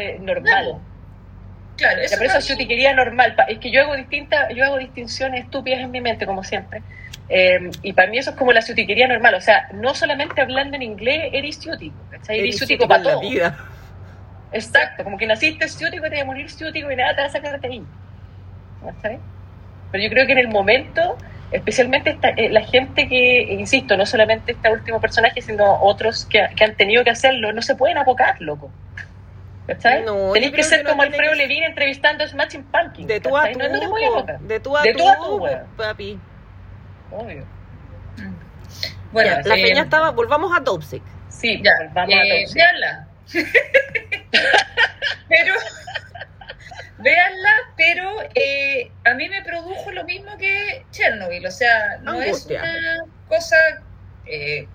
es 0.00 0.20
normal. 0.20 0.42
Claro. 0.64 0.80
Claro, 1.76 2.02
Ya, 2.02 2.16
pero 2.16 2.24
esa 2.30 2.38
es 2.38 2.44
normal. 2.94 3.34
Es 3.48 3.58
que 3.58 3.70
yo 3.70 3.82
hago 3.82 3.96
distintas, 3.96 4.48
yo 4.54 4.64
hago 4.64 4.78
distinciones 4.78 5.44
estúpidas 5.44 5.80
en 5.80 5.90
mi 5.90 6.00
mente, 6.00 6.24
como 6.24 6.44
siempre. 6.44 6.82
Eh, 7.28 7.70
y 7.82 7.92
para 7.94 8.08
mí 8.10 8.18
eso 8.18 8.30
es 8.30 8.36
como 8.36 8.52
la 8.52 8.62
ciutiquería 8.62 9.08
normal. 9.08 9.34
O 9.34 9.40
sea, 9.40 9.68
no 9.72 9.92
solamente 9.94 10.40
hablando 10.40 10.76
en 10.76 10.82
inglés 10.82 11.30
eres 11.32 11.58
ciútico, 11.58 11.96
¿cachai? 12.10 12.38
Eres 12.40 12.58
ciútico 12.58 12.86
para 12.86 13.02
la 13.02 13.10
todo. 13.12 13.20
vida. 13.22 13.58
Exacto, 14.52 15.02
como 15.02 15.18
que 15.18 15.26
naciste 15.26 15.68
ciútico 15.68 16.06
y 16.06 16.10
te 16.10 16.14
vas 16.16 16.22
a 16.22 16.26
morir 16.26 16.48
ciútico 16.50 16.90
y 16.92 16.96
nada 16.96 17.14
te 17.16 17.22
va 17.22 17.26
a 17.26 17.30
sacar 17.30 17.60
de 17.60 17.66
ahí. 17.68 17.82
¿Cachai? 18.84 19.18
Pero 19.94 20.02
yo 20.02 20.10
creo 20.10 20.26
que 20.26 20.32
en 20.32 20.38
el 20.38 20.48
momento 20.48 21.16
especialmente 21.52 22.10
esta, 22.10 22.30
eh, 22.30 22.50
la 22.50 22.62
gente 22.62 23.06
que, 23.06 23.42
insisto, 23.42 23.96
no 23.96 24.06
solamente 24.06 24.50
este 24.50 24.68
último 24.68 25.00
personaje, 25.00 25.40
sino 25.40 25.80
otros 25.82 26.24
que, 26.24 26.44
que 26.56 26.64
han 26.64 26.74
tenido 26.74 27.04
que 27.04 27.10
hacerlo, 27.10 27.52
no 27.52 27.62
se 27.62 27.76
pueden 27.76 27.96
abocar, 27.96 28.34
loco. 28.40 28.72
¿Cachai? 29.68 30.02
No, 30.02 30.32
Tenéis 30.32 30.50
que 30.52 30.64
ser 30.64 30.78
que 30.78 30.82
no 30.82 30.90
como 30.90 31.02
Alfredo 31.02 31.30
que- 31.30 31.36
Levine 31.38 31.66
entrevistando 31.66 32.24
a 32.24 32.26
Smashing 32.26 32.64
Pumpkins. 32.64 33.06
De 33.06 33.20
tú 33.20 33.36
a 33.36 33.52
tú, 33.52 33.58
No, 33.60 33.68
no 33.68 33.74
de 34.40 34.58
tú 34.58 34.76
a 34.76 34.82
De 34.82 34.92
tú, 34.94 34.98
tú 34.98 35.08
a 35.08 35.16
tú, 35.16 35.46
papi. 35.76 36.18
Obvio. 37.12 37.44
Bueno, 39.12 39.30
Ya, 39.30 39.48
la 39.48 39.56
eh, 39.56 39.62
peña 39.62 39.82
estaba, 39.82 40.10
volvamos 40.10 40.50
a 40.56 40.60
Dopsic. 40.60 41.04
Sí, 41.28 41.62
Ya, 41.62 41.70
vamos 41.92 42.12
a 42.14 42.24
eh, 42.24 42.46
véanla. 42.52 43.06
pero, 45.28 45.54
véanla, 46.98 47.52
pero 47.76 48.10
eh, 48.34 48.90
a 49.04 49.14
mí 49.14 49.28
me 49.28 49.42
produjo 49.42 49.90
lo 49.92 50.04
mismo 50.04 50.36
que 50.38 50.84
Chernobyl. 50.90 51.46
O 51.46 51.50
sea, 51.50 51.98
no 52.02 52.12
Angustia. 52.20 52.62
es 52.62 52.64
una 52.68 53.04
cosa 53.28 53.56
eh, 54.26 54.66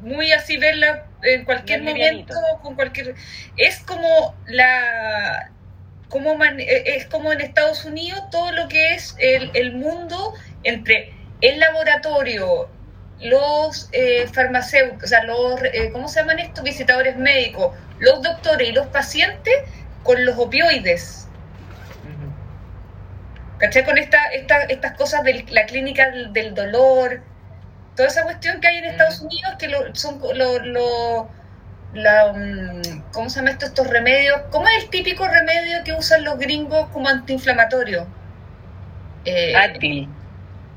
muy 0.00 0.32
así 0.32 0.56
verla 0.56 1.06
en 1.22 1.44
cualquier 1.44 1.80
momento, 1.82 2.02
livianito. 2.02 2.34
con 2.62 2.74
cualquier. 2.74 3.14
Es 3.56 3.80
como 3.80 4.34
la. 4.46 5.50
Como 6.08 6.34
man- 6.36 6.60
eh, 6.60 6.82
es 6.96 7.06
como 7.06 7.32
en 7.32 7.40
Estados 7.40 7.84
Unidos 7.84 8.20
todo 8.30 8.52
lo 8.52 8.68
que 8.68 8.94
es 8.94 9.14
el, 9.18 9.50
el 9.54 9.72
mundo 9.72 10.34
entre 10.62 11.14
el 11.40 11.58
laboratorio, 11.58 12.68
los 13.20 13.88
eh, 13.92 14.26
farmacéuticos, 14.32 15.04
o 15.04 15.06
sea, 15.06 15.24
los, 15.24 15.62
eh, 15.64 15.90
¿cómo 15.92 16.08
se 16.08 16.20
llaman 16.20 16.38
estos? 16.38 16.62
Visitadores 16.64 17.16
médicos, 17.16 17.74
los 17.98 18.20
doctores 18.22 18.68
y 18.68 18.72
los 18.72 18.88
pacientes 18.88 19.54
con 20.02 20.24
los 20.24 20.36
opioides. 20.38 21.28
¿Cachai? 23.58 23.84
Con 23.84 23.96
esta, 23.98 24.18
esta, 24.32 24.62
estas 24.64 24.92
cosas 24.96 25.22
de 25.22 25.44
la 25.50 25.66
clínica 25.66 26.10
del, 26.10 26.54
dolor, 26.54 27.20
toda 27.94 28.08
esa 28.08 28.24
cuestión 28.24 28.60
que 28.60 28.66
hay 28.68 28.78
en 28.78 28.84
Estados 28.86 29.20
Unidos, 29.20 29.54
que 29.58 29.68
lo- 29.68 29.94
son 29.94 30.20
lo, 30.34 30.58
lo- 30.60 31.30
la, 31.94 32.32
mm, 32.32 33.10
¿cómo 33.12 33.30
se 33.30 33.36
llama 33.36 33.50
esto? 33.50 33.66
Estos 33.66 33.86
remedios. 33.86 34.40
¿Cómo 34.50 34.66
es 34.68 34.84
el 34.84 34.90
típico 34.90 35.28
remedio 35.28 35.84
que 35.84 35.92
usan 35.92 36.24
los 36.24 36.38
gringos 36.38 36.88
como 36.88 37.08
antiinflamatorio? 37.08 38.06
Eh, 39.24 39.54
Advil. 39.54 40.08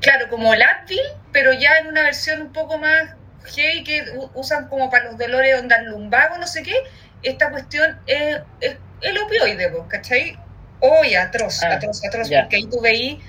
Claro, 0.00 0.28
como 0.28 0.54
el 0.54 0.62
Advil, 0.62 1.00
pero 1.32 1.52
ya 1.52 1.78
en 1.78 1.88
una 1.88 2.02
versión 2.02 2.42
un 2.42 2.52
poco 2.52 2.78
más 2.78 3.16
heavy 3.46 3.82
que 3.82 4.04
usan 4.34 4.68
como 4.68 4.90
para 4.90 5.04
los 5.06 5.18
dolores 5.18 5.58
onda 5.60 5.80
lumbago, 5.82 6.38
no 6.38 6.46
sé 6.46 6.62
qué. 6.62 6.76
Esta 7.22 7.50
cuestión 7.50 7.98
es, 8.06 8.38
es 8.60 8.76
el 9.00 9.18
opioide, 9.18 9.68
pues, 9.70 9.84
¿cachai? 9.88 10.38
Oye, 10.80 11.16
atroz, 11.16 11.62
Ah, 11.62 11.74
atroz, 11.74 12.04
atroz, 12.04 12.28
porque 12.30 12.56
ahí 12.56 12.66
tú 12.66 12.80
veí 12.80 13.20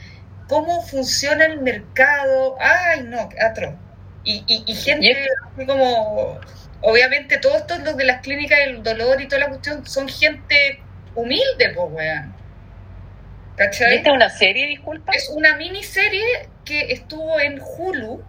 cómo 0.47 0.81
funciona 0.81 1.45
el 1.45 1.61
mercado. 1.61 2.57
Ay, 2.59 3.03
no, 3.03 3.29
atroz. 3.41 3.75
Y, 4.23 4.43
y, 4.47 4.63
y 4.65 4.75
gente 4.75 5.15
Y 5.57 5.65
como. 5.65 6.39
Obviamente, 6.81 7.37
todos 7.39 7.57
estos 7.57 7.79
los 7.79 7.97
de 7.97 8.05
las 8.05 8.21
clínicas 8.21 8.59
del 8.59 8.83
dolor 8.83 9.19
y 9.21 9.27
toda 9.27 9.39
la 9.39 9.47
cuestión 9.49 9.85
son 9.87 10.07
gente 10.07 10.79
humilde, 11.15 11.71
pues, 11.75 11.87
weón. 11.91 12.33
¿Cachai? 13.55 13.95
¿Viste 13.95 14.11
una 14.11 14.29
serie, 14.29 14.67
disculpa? 14.67 15.13
Es 15.13 15.29
una 15.29 15.55
miniserie 15.57 16.49
que 16.63 16.91
estuvo 16.91 17.39
en 17.39 17.59
Hulu 17.59 18.23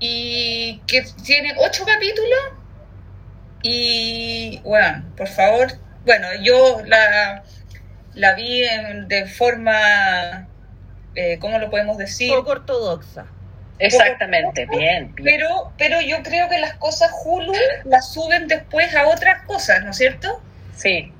y 0.00 0.80
que 0.86 1.04
tiene 1.24 1.54
ocho 1.58 1.84
capítulos. 1.84 2.59
Y, 3.62 4.60
bueno, 4.64 5.04
por 5.16 5.28
favor, 5.28 5.68
bueno, 6.04 6.28
yo 6.42 6.80
la, 6.86 7.42
la 8.14 8.34
vi 8.34 8.64
en- 8.64 9.08
de 9.08 9.26
forma, 9.26 10.48
eh, 11.14 11.38
¿cómo 11.40 11.58
lo 11.58 11.70
podemos 11.70 11.98
decir? 11.98 12.32
Poco 12.34 12.52
ortodoxa. 12.52 13.26
Exactamente, 13.78 14.66
bien, 14.66 15.14
bien. 15.14 15.38
Pero, 15.38 15.72
pero 15.78 16.00
yo 16.02 16.22
creo 16.22 16.48
que 16.50 16.58
las 16.58 16.74
cosas 16.74 17.10
Hulu 17.24 17.52
las 17.84 18.12
suben 18.12 18.46
después 18.46 18.94
a 18.94 19.06
otras 19.08 19.42
cosas, 19.46 19.82
¿no 19.84 19.90
es 19.90 19.96
cierto? 19.96 20.42
Sí, 20.76 21.12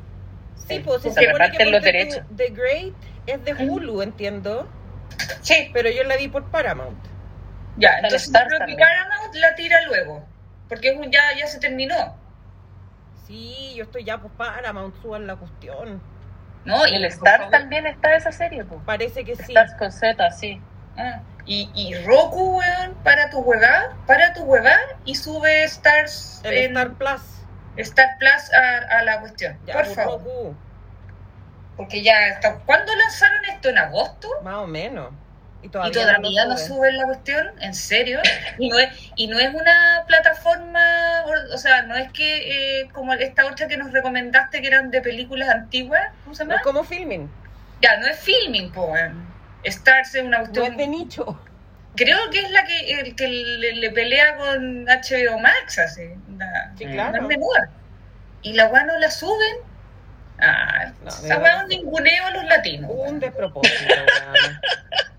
Sí, 0.69 0.79
pues 0.85 1.03
se 1.03 1.11
supone 1.11 1.51
que 1.51 1.65
los 1.65 1.83
derechos. 1.83 2.23
The 2.37 2.51
Great 2.51 2.95
es 3.27 3.45
de 3.45 3.55
Hulu, 3.55 4.03
entiendo. 4.03 4.69
Sí, 5.41 5.69
Pero 5.73 5.91
yo 5.91 6.05
la 6.05 6.17
vi 6.17 6.29
por 6.29 6.49
Paramount. 6.51 6.97
ya, 7.77 7.97
entonces 7.97 8.27
yo 8.27 8.27
Stars 8.27 8.47
creo 8.47 8.59
que 8.59 8.59
también. 8.59 8.79
Paramount 8.79 9.35
la 9.35 9.55
tira 9.57 9.83
luego, 9.87 10.25
porque 10.69 10.91
es 10.91 10.97
un- 10.97 11.11
ya, 11.11 11.23
ya 11.37 11.47
se 11.49 11.59
terminó, 11.59 12.17
Sí, 13.31 13.75
yo 13.77 13.85
estoy 13.85 14.03
ya 14.03 14.19
por 14.19 14.33
Paramount, 14.33 15.01
suban 15.01 15.29
la 15.29 15.37
cuestión. 15.37 16.03
¿no? 16.65 16.85
Y 16.89 16.97
el 16.97 17.05
Star 17.05 17.49
también 17.51 17.87
está 17.87 18.15
esa 18.17 18.33
serie, 18.33 18.65
pues. 18.65 18.81
Parece 18.85 19.25
que 19.25 19.37
sí. 19.37 19.43
Stars 19.43 19.73
con 19.75 19.93
Z, 19.93 20.31
sí. 20.33 20.61
Ah, 20.97 21.21
y, 21.47 21.71
y 21.75 21.95
Roku, 22.05 22.59
weón, 22.59 22.95
para 23.05 23.31
tu 23.31 23.39
huevada, 23.39 23.97
para 24.07 24.33
tu 24.33 24.43
huevada 24.43 24.81
y 25.05 25.15
sube 25.15 25.63
Stars 25.65 26.41
El 26.43 26.55
en 26.55 26.77
Star 26.77 26.91
Plus. 26.95 27.23
Star 27.77 28.09
Plus 28.19 28.53
a, 28.53 28.99
a 28.99 29.03
la 29.05 29.21
cuestión. 29.21 29.57
Ya, 29.65 29.75
por 29.75 29.85
por 29.87 29.95
favor. 29.95 30.19
Roku, 30.19 30.55
Porque 31.77 32.03
ya 32.03 32.29
está. 32.31 32.57
¿Cuándo 32.67 32.95
lanzaron 32.97 33.45
esto? 33.45 33.69
¿En 33.69 33.79
agosto? 33.79 34.29
más 34.43 34.57
o 34.57 34.67
menos. 34.67 35.11
Y 35.63 35.67
y 35.67 35.69
todavía, 35.71 35.93
todavía 35.93 36.45
no 36.47 36.57
suben. 36.57 36.97
la 36.97 37.05
cuestión, 37.05 37.49
¿en 37.61 37.75
serio? 37.75 38.21
Y 38.59 38.69
no 38.71 38.79
es, 38.79 38.89
y 39.17 39.27
no 39.27 39.39
es 39.39 39.55
una 39.55 40.05
plataforma, 40.07 41.25
o 41.53 41.59
sea, 41.59 41.83
no 41.83 41.95
es 41.97 42.11
que 42.13 42.81
eh, 42.81 42.89
como 42.93 43.13
esta 43.15 43.47
otra 43.47 43.69
que 43.69 43.77
nos 43.77 43.93
recomendaste 43.93 44.61
que 44.63 44.67
eran 44.69 44.91
de 44.91 45.01
películas 45.03 45.49
antiguas, 45.51 46.03
¿cómo 46.25 46.35
se 46.35 46.45
No 46.45 46.51
llama? 46.51 46.61
es 46.61 46.65
como 46.65 46.85
filming. 46.85 47.31
Ya, 47.83 47.97
no 47.99 48.07
es 48.07 48.19
filming, 48.21 48.73
po, 48.73 48.85
weón. 48.87 49.27
Stars 49.65 50.15
es 50.15 50.23
una 50.25 50.39
No 50.39 50.45
cuestión 50.45 50.73
es 50.73 50.77
de 50.79 50.87
nicho. 50.87 51.41
Creo 51.97 52.31
que 52.31 52.39
es 52.41 52.51
la 52.51 52.65
que, 52.65 53.01
el 53.01 53.17
que 53.17 53.29
le, 53.29 53.73
le 53.75 53.91
pelea 53.91 54.37
con 54.37 54.85
HBO 54.87 55.39
Max, 55.41 55.79
así. 55.79 56.03
La, 56.39 56.73
Sí, 56.79 56.87
Mm. 56.87 56.97
no 56.97 57.29
claro. 57.29 57.29
Y 58.43 58.53
la 58.55 58.67
weá 58.69 58.85
no 58.85 58.97
la 58.99 59.11
suben. 59.11 59.57
Ah, 60.41 60.93
No, 61.03 61.09
esa 61.11 61.63
un 61.63 61.69
ninguneo 61.69 62.27
a 62.27 62.31
los 62.31 62.45
latinos. 62.45 62.91
Un 62.95 63.21
despropósito. 63.21 63.95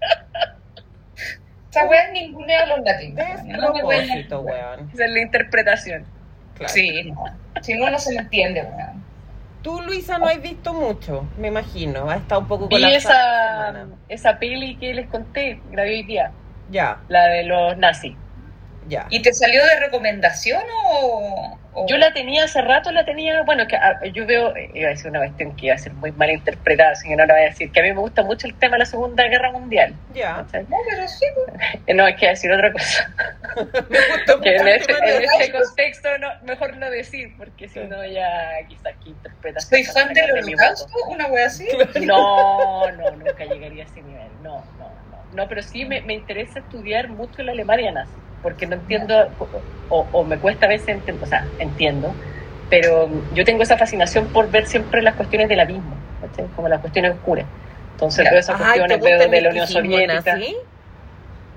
Esa 1.71 1.85
weá 1.85 2.07
es 2.07 2.11
ninguneo 2.11 2.63
a 2.63 2.65
los 2.65 2.79
latinos. 2.81 3.25
No 3.45 3.73
me 3.73 3.81
weón. 3.81 4.89
Esa 4.93 5.05
es 5.05 5.11
la 5.11 5.21
interpretación. 5.21 6.05
Claro. 6.55 6.73
Sí, 6.73 7.11
no. 7.11 7.23
Si 7.61 7.73
no, 7.75 7.89
no 7.89 7.97
se 7.97 8.13
me 8.13 8.19
entiende, 8.19 8.61
weón. 8.61 9.01
Tú, 9.61 9.79
Luisa, 9.81 10.17
no 10.17 10.25
has 10.25 10.41
visto 10.41 10.73
mucho, 10.73 11.25
me 11.37 11.47
imagino. 11.47 12.09
Has 12.09 12.21
estado 12.21 12.41
un 12.41 12.47
poco 12.47 12.67
colapsada 12.67 12.97
esa, 12.97 13.67
semana. 13.67 13.95
esa 14.09 14.39
peli 14.39 14.75
que 14.75 14.93
les 14.93 15.07
conté, 15.07 15.61
vi 15.69 15.79
hoy 15.79 16.03
día, 16.03 16.31
Ya, 16.71 16.99
la 17.07 17.27
de 17.27 17.43
los 17.43 17.77
nazis. 17.77 18.15
Ya. 18.87 19.05
¿Y 19.09 19.21
te 19.21 19.33
salió 19.33 19.63
de 19.65 19.79
recomendación 19.79 20.63
o...? 20.85 21.57
o- 21.73 21.87
Yo 21.87 21.97
la 21.97 22.11
tenía 22.11 22.43
hace 22.43 22.61
rato, 22.61 22.91
la 22.91 23.05
tenía, 23.05 23.43
bueno, 23.43 23.65
que 23.67 23.77
ah, 23.77 23.99
yo 24.13 24.25
veo, 24.25 24.53
eh, 24.57 24.69
iba 24.73 24.87
a 24.87 24.91
decir 24.91 25.09
una 25.09 25.19
cuestión 25.19 25.55
que 25.55 25.67
iba 25.67 25.75
a 25.75 25.77
ser 25.77 25.93
muy 25.93 26.11
mal 26.11 26.29
interpretada, 26.29 26.91
así 26.91 27.07
que 27.07 27.15
no 27.15 27.25
la 27.25 27.33
voy 27.33 27.43
a 27.43 27.45
decir, 27.45 27.71
que 27.71 27.79
a 27.79 27.83
mí 27.83 27.93
me 27.93 27.99
gusta 28.01 28.23
mucho 28.23 28.45
el 28.47 28.55
tema 28.55 28.73
de 28.75 28.79
la 28.79 28.85
Segunda 28.85 29.23
Guerra 29.27 29.51
Mundial. 29.51 29.93
Ya. 30.13 30.45
No, 30.67 30.77
pero 30.89 31.07
sí, 31.07 31.25
pues. 31.33 31.57
No, 31.95 32.07
es 32.07 32.15
que 32.15 32.25
iba 32.25 32.29
a 32.31 32.33
decir 32.33 32.51
otra 32.51 32.71
cosa. 32.73 33.09
Me 33.89 33.99
gustó 34.15 34.41
que 34.41 34.51
mucho 34.53 34.61
en 34.61 34.67
este, 34.67 34.93
en 34.93 35.23
este 35.23 35.51
contexto 35.51 36.17
no, 36.19 36.29
mejor 36.43 36.75
no 36.77 36.89
decir, 36.89 37.33
porque 37.37 37.67
si 37.69 37.79
no 37.79 38.05
ya 38.05 38.49
quizás 38.67 38.93
que 39.03 39.09
interpretas. 39.09 39.67
¿Soy 39.67 39.83
fan 39.83 40.13
del 40.13 40.27
de 40.33 40.41
mi 40.43 40.53
holocausto? 40.53 40.87
¿Una 41.09 41.27
wea 41.27 41.47
así? 41.47 41.67
No, 42.05 42.89
no, 42.91 43.11
nunca 43.11 43.45
llegaría 43.45 43.83
a 43.83 43.87
ese 43.87 44.01
nivel. 44.01 44.27
No, 44.43 44.63
no, 44.77 44.89
no. 45.11 45.23
No, 45.33 45.47
pero 45.47 45.61
sí 45.61 45.85
me, 45.85 46.01
me 46.01 46.13
interesa 46.13 46.59
estudiar 46.59 47.07
mucho 47.09 47.41
la 47.43 47.51
Alemania 47.53 47.91
nazi, 47.91 48.11
porque 48.41 48.67
no 48.67 48.75
entiendo, 48.75 49.29
o, 49.89 50.05
o 50.11 50.23
me 50.23 50.37
cuesta 50.37 50.65
a 50.65 50.69
veces 50.69 50.89
entender, 50.89 51.23
o 51.23 51.27
sea, 51.27 51.45
entiendo, 51.59 52.13
pero 52.69 53.09
yo 53.33 53.43
tengo 53.45 53.63
esa 53.63 53.77
fascinación 53.77 54.27
por 54.27 54.49
ver 54.49 54.65
siempre 54.65 55.01
las 55.01 55.15
cuestiones 55.15 55.49
del 55.49 55.59
abismo, 55.59 55.95
¿cachai? 56.21 56.45
como 56.55 56.67
las 56.69 56.79
cuestiones 56.81 57.11
oscuras. 57.13 57.45
Entonces 57.93 58.27
veo 58.29 58.39
esas 58.39 58.59
Ay, 58.59 58.79
¿te 58.79 58.87
cuestiones, 58.87 59.01
veo 59.19 59.29
de 59.29 59.41
la 59.41 59.49
Unión 59.49 59.67
Soviética. 59.67 60.35
nazi? 60.35 60.55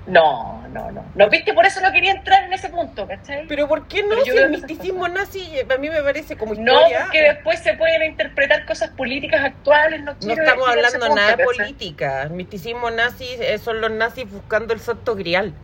No, 0.07 0.61
no, 0.71 0.91
no. 0.91 1.03
No, 1.15 1.29
viste, 1.29 1.51
por 1.53 1.65
eso 1.65 1.81
no 1.81 1.91
quería 1.91 2.11
entrar 2.11 2.43
en 2.43 2.53
ese 2.53 2.69
punto, 2.69 3.07
¿cachai? 3.07 3.47
Pero 3.47 3.67
¿por 3.67 3.87
qué 3.87 4.03
no? 4.03 4.21
Si 4.23 4.29
el 4.29 4.51
misticismo 4.51 5.07
nazi 5.07 5.39
eh, 5.57 5.65
a 5.73 5.77
mí 5.79 5.89
me 5.89 6.03
parece 6.03 6.37
como 6.37 6.53
No, 6.53 6.61
historia. 6.73 6.99
porque 7.05 7.21
después 7.23 7.59
se 7.61 7.73
pueden 7.73 8.03
interpretar 8.03 8.65
cosas 8.67 8.91
políticas 8.91 9.43
actuales, 9.43 10.03
no 10.03 10.13
No 10.21 10.33
estamos 10.33 10.69
hablando 10.69 10.99
punto, 10.99 11.15
nada 11.15 11.35
de 11.35 11.43
política. 11.43 12.21
El 12.23 12.31
misticismo 12.31 12.91
nazi 12.91 13.25
eh, 13.39 13.57
son 13.57 13.81
los 13.81 13.89
nazis 13.89 14.29
buscando 14.29 14.75
el 14.75 14.79
santo 14.79 15.15
grial. 15.15 15.55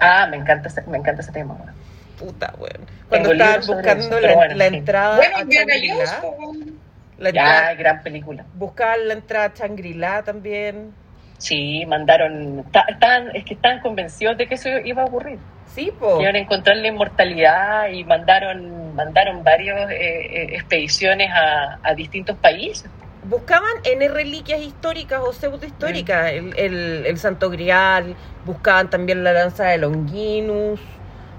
Ah, 0.00 0.26
me 0.30 0.36
encanta 0.36 0.68
ese, 0.68 0.82
me 0.82 0.98
encanta 0.98 1.22
ese 1.22 1.32
tema. 1.32 1.54
bueno. 1.54 1.72
Puta, 2.18 2.52
weón. 2.58 2.86
Cuando 3.08 3.30
Tengo 3.30 3.62
sobre 3.62 3.76
buscando 3.76 4.04
eso, 4.18 4.20
la, 4.20 4.34
bueno, 4.34 4.54
la 4.56 4.64
en 4.66 4.70
fin. 4.72 4.78
entrada 4.80 5.16
Bueno, 5.16 5.36
a 5.36 5.40
weón. 5.40 6.78
la 7.18 7.30
Ya, 7.30 7.40
entrada- 7.42 7.74
gran 7.74 8.02
película. 8.02 8.44
buscaban 8.54 9.06
la 9.08 9.14
entrada 9.14 9.46
a 9.46 9.52
Shangri-La 9.54 10.22
también. 10.24 10.92
Sí, 11.38 11.86
mandaron, 11.86 12.64
ta- 12.72 12.86
estaban, 12.88 13.34
es 13.36 13.44
que 13.44 13.54
estaban 13.54 13.78
convencidos 13.80 14.36
de 14.36 14.48
que 14.48 14.56
eso 14.56 14.68
iba 14.84 15.02
a 15.02 15.04
ocurrir, 15.04 15.38
Sí, 15.72 15.92
po. 15.96 16.20
iban 16.20 16.34
a 16.34 16.38
encontrar 16.38 16.76
la 16.78 16.88
inmortalidad 16.88 17.88
y 17.90 18.02
mandaron, 18.02 18.92
mandaron 18.96 19.44
varias 19.44 19.88
eh, 19.92 19.96
eh, 20.00 20.48
expediciones 20.54 21.30
a, 21.32 21.78
a 21.84 21.94
distintos 21.94 22.36
países. 22.38 22.90
Buscaban 23.28 23.70
en 23.84 24.12
reliquias 24.12 24.60
históricas 24.60 25.20
o 25.22 25.32
pseudohistóricas, 25.32 26.32
el, 26.32 26.56
el, 26.56 27.06
el 27.06 27.18
Santo 27.18 27.50
Grial, 27.50 28.14
buscaban 28.44 28.88
también 28.90 29.22
la 29.22 29.32
lanza 29.32 29.64
de 29.64 29.78
Longinus, 29.78 30.80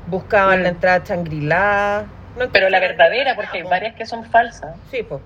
buscaban 0.08 0.60
Mm. 0.60 0.64
la 0.64 0.70
entrada. 0.70 2.06
No 2.38 2.50
Pero 2.52 2.70
la 2.70 2.80
verdadera, 2.80 3.36
porque 3.36 3.58
hay 3.58 3.64
varias 3.64 3.96
que 3.96 4.06
son 4.06 4.24
falsas. 4.24 4.76
Sí, 4.92 5.04
pues. 5.04 5.22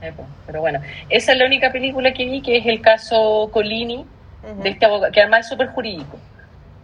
Eh, 0.00 0.12
pues, 0.16 0.26
Pero 0.46 0.60
bueno, 0.60 0.80
esa 1.08 1.32
es 1.32 1.38
la 1.38 1.46
única 1.46 1.70
película 1.72 2.12
que 2.12 2.24
vi, 2.24 2.42
que 2.42 2.56
es 2.58 2.66
el 2.66 2.80
caso 2.80 3.50
Colini, 3.52 4.06
de 4.62 4.70
este 4.70 4.86
abogado, 4.86 5.12
que 5.12 5.20
además 5.20 5.40
es 5.40 5.48
súper 5.48 5.68
jurídico. 5.68 6.18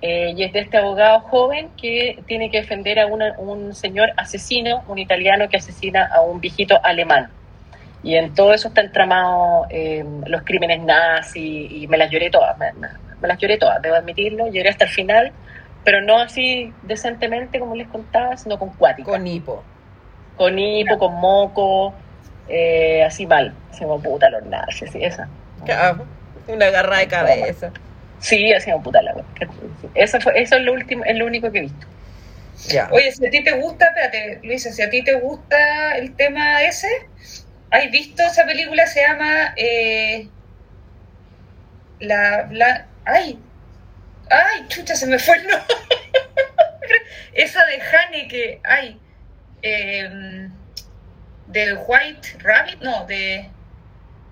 Eh, 0.01 0.33
y 0.37 0.45
es 0.45 0.53
de 0.53 0.61
este 0.61 0.77
abogado 0.77 1.21
joven 1.21 1.71
que 1.77 2.23
tiene 2.27 2.51
que 2.53 2.59
defender 2.61 3.01
a 3.01 3.07
una- 3.07 3.35
un 3.39 3.75
señor 3.75 4.11
asesino, 4.17 4.85
un 4.87 4.99
italiano 4.99 5.49
que 5.49 5.57
asesina 5.57 6.09
a 6.15 6.21
un 6.21 6.41
viejito 6.41 6.79
alemán. 6.85 7.31
Y 8.03 8.15
en 8.15 8.35
todo 8.35 8.55
eso 8.55 8.69
está 8.69 8.81
entramado 8.81 9.67
eh, 9.71 10.05
los 10.27 10.43
crímenes 10.43 10.81
nazis 10.83 11.71
y 11.71 11.87
me 11.89 11.99
las 11.99 12.11
lloré 12.11 12.31
todas, 12.31 12.57
me, 12.59 12.73
las 13.21 13.39
lloré 13.39 13.59
todas, 13.59 13.83
debo 13.83 13.97
admitirlo, 13.97 14.47
lloré 14.49 14.69
hasta 14.69 14.85
el 14.85 14.91
final, 14.91 15.33
pero 15.85 16.01
no 16.01 16.19
así 16.19 16.73
decentemente 16.83 17.59
como 17.59 17.75
les 17.75 17.89
contaba, 17.89 18.37
sino 18.37 18.59
con 18.59 18.71
cuática 18.71 19.11
Con 19.11 19.27
hipo. 19.27 19.65
con 20.37 20.59
hipo, 20.59 20.99
con 20.99 21.15
moco, 21.15 21.93
eh, 22.49 23.03
así 23.05 23.27
mal. 23.27 23.53
Así 23.71 23.85
como 23.85 24.01
puta 24.01 24.31
los 24.31 24.45
nazis, 24.45 24.91
sí, 24.91 25.03
esa. 25.03 25.29
Una 26.47 26.71
garra 26.71 26.99
de 26.99 27.09
cabeza. 27.09 27.73
Sí, 28.21 28.53
así 28.53 28.71
como 28.71 28.83
puta 28.83 29.03
la 29.03 29.15
Eso, 29.95 30.21
fue, 30.21 30.41
eso 30.41 30.57
es 30.57 30.63
lo 30.63 30.73
último, 30.73 31.05
es 31.05 31.17
lo 31.17 31.27
único 31.27 31.51
que 31.53 31.59
he 31.59 31.63
visto. 31.63 31.87
Ya. 32.69 32.89
Oye, 32.91 33.13
si 33.13 33.25
a 33.25 33.31
ti 33.31 33.45
te 33.45 33.53
gusta, 33.53 33.87
espérate, 33.87 34.41
Luisa, 34.43 34.73
si 34.73 34.83
a 34.83 34.91
ti 34.91 35.03
te 35.03 35.15
gusta 35.15 35.97
el 35.97 36.15
tema 36.17 36.63
ese, 36.63 36.89
¿has 37.71 37.91
visto 37.91 38.23
esa 38.23 38.45
película? 38.47 38.87
Se 38.87 39.01
llama 39.03 39.53
eh, 39.57 40.29
La 42.01 42.45
Bla- 42.45 42.87
Ay, 43.05 43.39
ay, 44.31 44.67
chucha, 44.69 44.95
se 44.95 45.07
me 45.07 45.19
fue 45.19 45.37
el 45.37 45.47
nombre. 45.49 45.67
esa 47.33 47.65
de 47.67 47.81
Haneke, 47.81 48.61
ay, 48.65 49.01
eh, 49.63 50.49
del 51.47 51.79
White 51.87 52.37
Rabbit, 52.41 52.81
no, 52.81 53.07
de. 53.07 53.49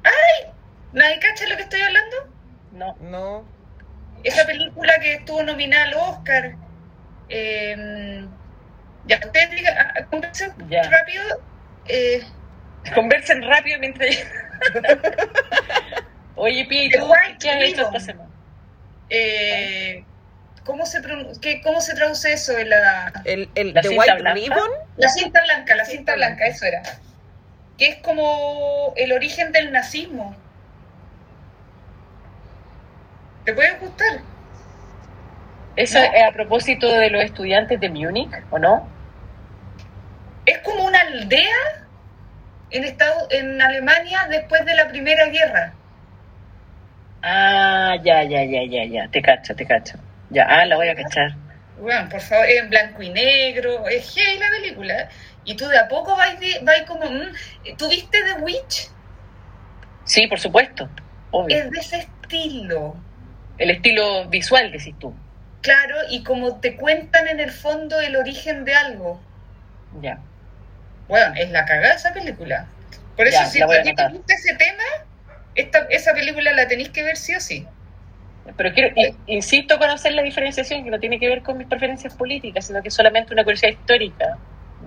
¡Ay! 0.05 0.51
¿Nadie 0.93 1.19
cacha 1.21 1.47
lo 1.49 1.57
que 1.57 1.63
estoy 1.63 1.81
hablando? 1.81 2.17
No. 2.73 2.97
No. 3.01 3.45
Esa 4.23 4.45
película 4.47 4.99
que 5.01 5.15
estuvo 5.15 5.43
nominada 5.43 5.85
al 5.85 5.95
Oscar. 5.95 6.55
eh, 7.29 8.27
ya, 9.07 9.21
ustedes 9.25 9.51
digan, 9.53 9.79
ah, 9.79 9.95
ah, 9.97 10.89
rápido. 10.91 11.23
eh, 11.87 12.23
Conversen 12.95 13.43
rápido 13.43 13.79
mientras 13.81 14.11
Oye, 16.37 16.65
Pia, 16.67 16.85
¿y 16.85 16.91
tú 16.91 17.09
qué 17.41 17.51
has 17.51 17.63
hecho 17.63 17.83
esta 17.87 18.01
semana? 18.01 18.29
eh, 19.09 20.05
¿cómo, 20.65 20.85
se 20.85 21.01
qué- 21.41 21.61
¿Cómo 21.63 21.81
se 21.81 21.95
traduce 21.95 22.33
eso? 22.33 22.57
en 22.59 22.69
La, 22.71 23.13
El, 23.25 23.49
el 23.55 23.73
La 23.73 23.81
The 23.83 23.89
cinta 23.89 24.03
White 24.03 24.21
blanca. 24.23 24.35
Ribbon. 24.35 24.71
la 24.97 25.09
cinta 25.09 25.43
blanca, 25.43 25.75
la 25.75 25.83
La 25.83 25.85
cinta 25.85 25.97
cinta 26.13 26.15
blanca, 26.15 26.47
eso 26.47 26.67
era. 26.67 26.83
Que 27.79 27.89
es 27.89 27.97
como 27.97 28.93
el 28.97 29.13
origen 29.13 29.53
del 29.53 29.73
nazismo. 29.73 30.35
¿Te 33.45 33.53
puede 33.55 33.73
gustar? 33.79 34.21
Eso 35.77 35.99
No. 35.99 36.05
es 36.05 36.25
a 36.25 36.33
propósito 36.33 36.91
de 36.91 37.11
los 37.11 37.23
estudiantes 37.23 37.79
de 37.81 37.89
Múnich, 37.91 38.31
¿o 38.51 38.59
no? 38.59 38.89
Es 40.47 40.59
como 40.59 40.85
una 40.85 41.01
aldea 41.01 41.86
en, 42.77 42.85
Estados, 42.85 43.27
en 43.31 43.61
Alemania 43.61 44.27
después 44.31 44.65
de 44.65 44.75
la 44.75 44.89
Primera 44.89 45.27
Guerra. 45.27 45.73
Ah, 47.23 47.97
ya, 48.05 48.23
ya, 48.23 48.45
ya, 48.45 48.63
ya, 48.69 48.85
ya. 48.85 49.09
Te 49.09 49.21
cacho, 49.23 49.55
te 49.55 49.67
cacho. 49.67 49.99
Ya, 50.31 50.45
ah, 50.49 50.65
la 50.67 50.77
voy 50.77 50.89
a 50.89 50.95
cachar. 50.95 51.31
Bueno, 51.81 52.09
por 52.09 52.21
favor, 52.21 52.47
en 52.49 52.71
blanco 52.71 53.03
y 53.03 53.11
negro, 53.11 53.87
es 53.89 54.15
gay 54.15 54.39
la 54.39 54.49
película. 54.51 55.09
Y 55.45 55.57
tú 55.57 55.67
de 55.69 55.79
a 55.79 55.89
poco 55.89 56.17
vas, 56.17 56.39
de- 56.41 56.61
vas 56.63 56.83
como... 56.83 57.05
mm, 57.11 57.77
¿Tú 57.77 57.89
viste 57.89 58.19
The 58.23 58.41
Witch? 58.43 58.89
Sí, 60.05 60.27
por 60.27 60.39
supuesto. 60.39 60.89
Obvio. 61.31 61.57
Es 61.57 61.71
de 61.71 61.79
ese 61.79 61.97
estilo. 61.99 62.97
El 63.59 63.71
estilo 63.71 64.27
visual, 64.29 64.71
decís 64.73 64.95
tú. 64.99 65.15
Claro, 65.63 65.97
y 66.11 66.23
como 66.23 66.61
te 66.61 66.77
cuentan 66.77 67.27
en 67.29 67.41
el 67.41 67.51
fondo 67.51 68.01
el 68.01 68.17
origen 68.17 68.65
de 68.65 68.75
algo. 68.75 69.21
Ya. 70.01 70.19
Bueno, 71.09 71.35
es 71.37 71.51
la 71.51 71.65
cagada 71.65 71.95
esa 71.95 72.13
película. 72.13 72.67
Por 73.17 73.27
eso, 73.27 73.39
Ya, 73.41 73.47
si 73.47 73.63
a 73.63 73.67
a 73.67 73.83
ti 73.83 73.95
te 73.95 74.09
gusta 74.09 74.35
ese 74.35 74.55
tema, 74.57 74.83
esta, 75.55 75.79
esa 75.91 76.13
película 76.13 76.53
la 76.53 76.67
tenéis 76.69 76.91
que 76.91 77.03
ver 77.03 77.17
sí 77.17 77.35
o 77.35 77.41
sí. 77.41 77.67
Pero 78.57 78.73
quiero, 78.75 78.93
i- 78.95 79.17
insisto 79.27 79.79
con 79.79 79.91
hacer 79.91 80.13
la 80.13 80.23
diferenciación 80.23 80.85
que 80.85 80.91
no 80.91 81.01
tiene 81.01 81.19
que 81.19 81.29
ver 81.29 81.43
con 81.43 81.59
mis 81.59 81.67
preferencias 81.67 82.15
políticas, 82.15 82.67
sino 82.67 82.81
que 82.83 82.89
es 82.89 82.95
solamente 82.95 83.33
una 83.33 83.43
curiosidad 83.43 83.71
histórica. 83.73 84.37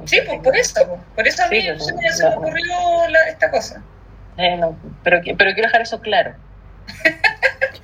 Sí, 0.06 0.20
pues 0.26 0.40
por 0.42 0.56
eso. 0.56 0.88
pues. 0.88 1.02
Por 1.16 1.28
eso 1.28 1.44
a 1.44 1.48
mí 1.48 1.60
Sí, 1.62 1.68
pues, 1.68 1.86
se 1.86 1.94
me, 1.94 2.12
se 2.12 2.24
me 2.24 2.30
no. 2.30 2.38
ocurrió 2.38 3.08
la- 3.10 3.28
esta 3.30 3.50
cosa. 3.52 3.84
Eh, 4.38 4.56
no, 4.58 4.78
pero, 5.04 5.20
pero 5.38 5.54
quiero 5.54 5.68
dejar 5.68 5.82
eso 5.82 6.00
claro. 6.00 6.36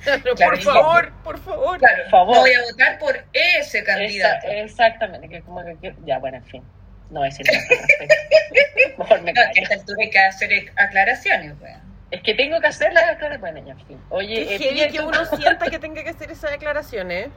Claro, 0.02 0.22
Claro, 0.36 0.52
por 0.52 0.58
favor, 0.62 1.12
por 1.24 1.38
favor. 1.40 1.78
Claro, 1.78 2.02
Por 2.04 2.10
favor. 2.10 2.34
no 2.36 2.40
voy 2.42 2.52
a 2.52 2.62
votar 2.62 2.98
por 2.98 3.24
ese 3.32 3.78
Esa- 3.78 3.84
candidato. 3.84 4.46
exactamente. 4.48 5.28
Que 5.28 5.40
como 5.42 5.64
que, 5.64 5.76
que- 5.80 5.94
ya, 6.04 6.18
bueno, 6.18 6.36
en 6.38 6.44
fin. 6.44 6.62
No 7.10 7.20
voy 7.20 7.28
a 7.28 7.30
decir 7.30 7.46
más 7.46 7.62
al 7.70 7.78
respecto. 7.78 8.14
Mejor 8.98 9.22
me 9.22 9.32
No, 9.32 9.34
que 9.34 9.40
a 9.40 9.44
callo. 9.46 9.62
esta 9.62 9.74
altura 9.74 9.98
hay 10.02 10.10
que 10.10 10.18
hacer 10.18 10.50
aclaraciones. 10.76 11.52
pues. 11.60 11.72
Es 12.10 12.22
que 12.22 12.34
tengo 12.34 12.60
que 12.60 12.66
hacerla, 12.68 13.16
claro, 13.18 13.38
bueno, 13.40 13.60
ya, 13.66 13.72
en 13.72 13.86
fin. 13.86 14.00
Oye, 14.10 14.46
Qué 14.58 14.84
eh, 14.84 14.88
que 14.90 15.00
uno 15.00 15.24
sienta 15.24 15.66
que 15.70 15.78
tenga 15.80 16.02
que 16.04 16.10
hacer 16.10 16.30
esas 16.30 16.50
declaraciones. 16.52 17.26
¿eh? 17.26 17.30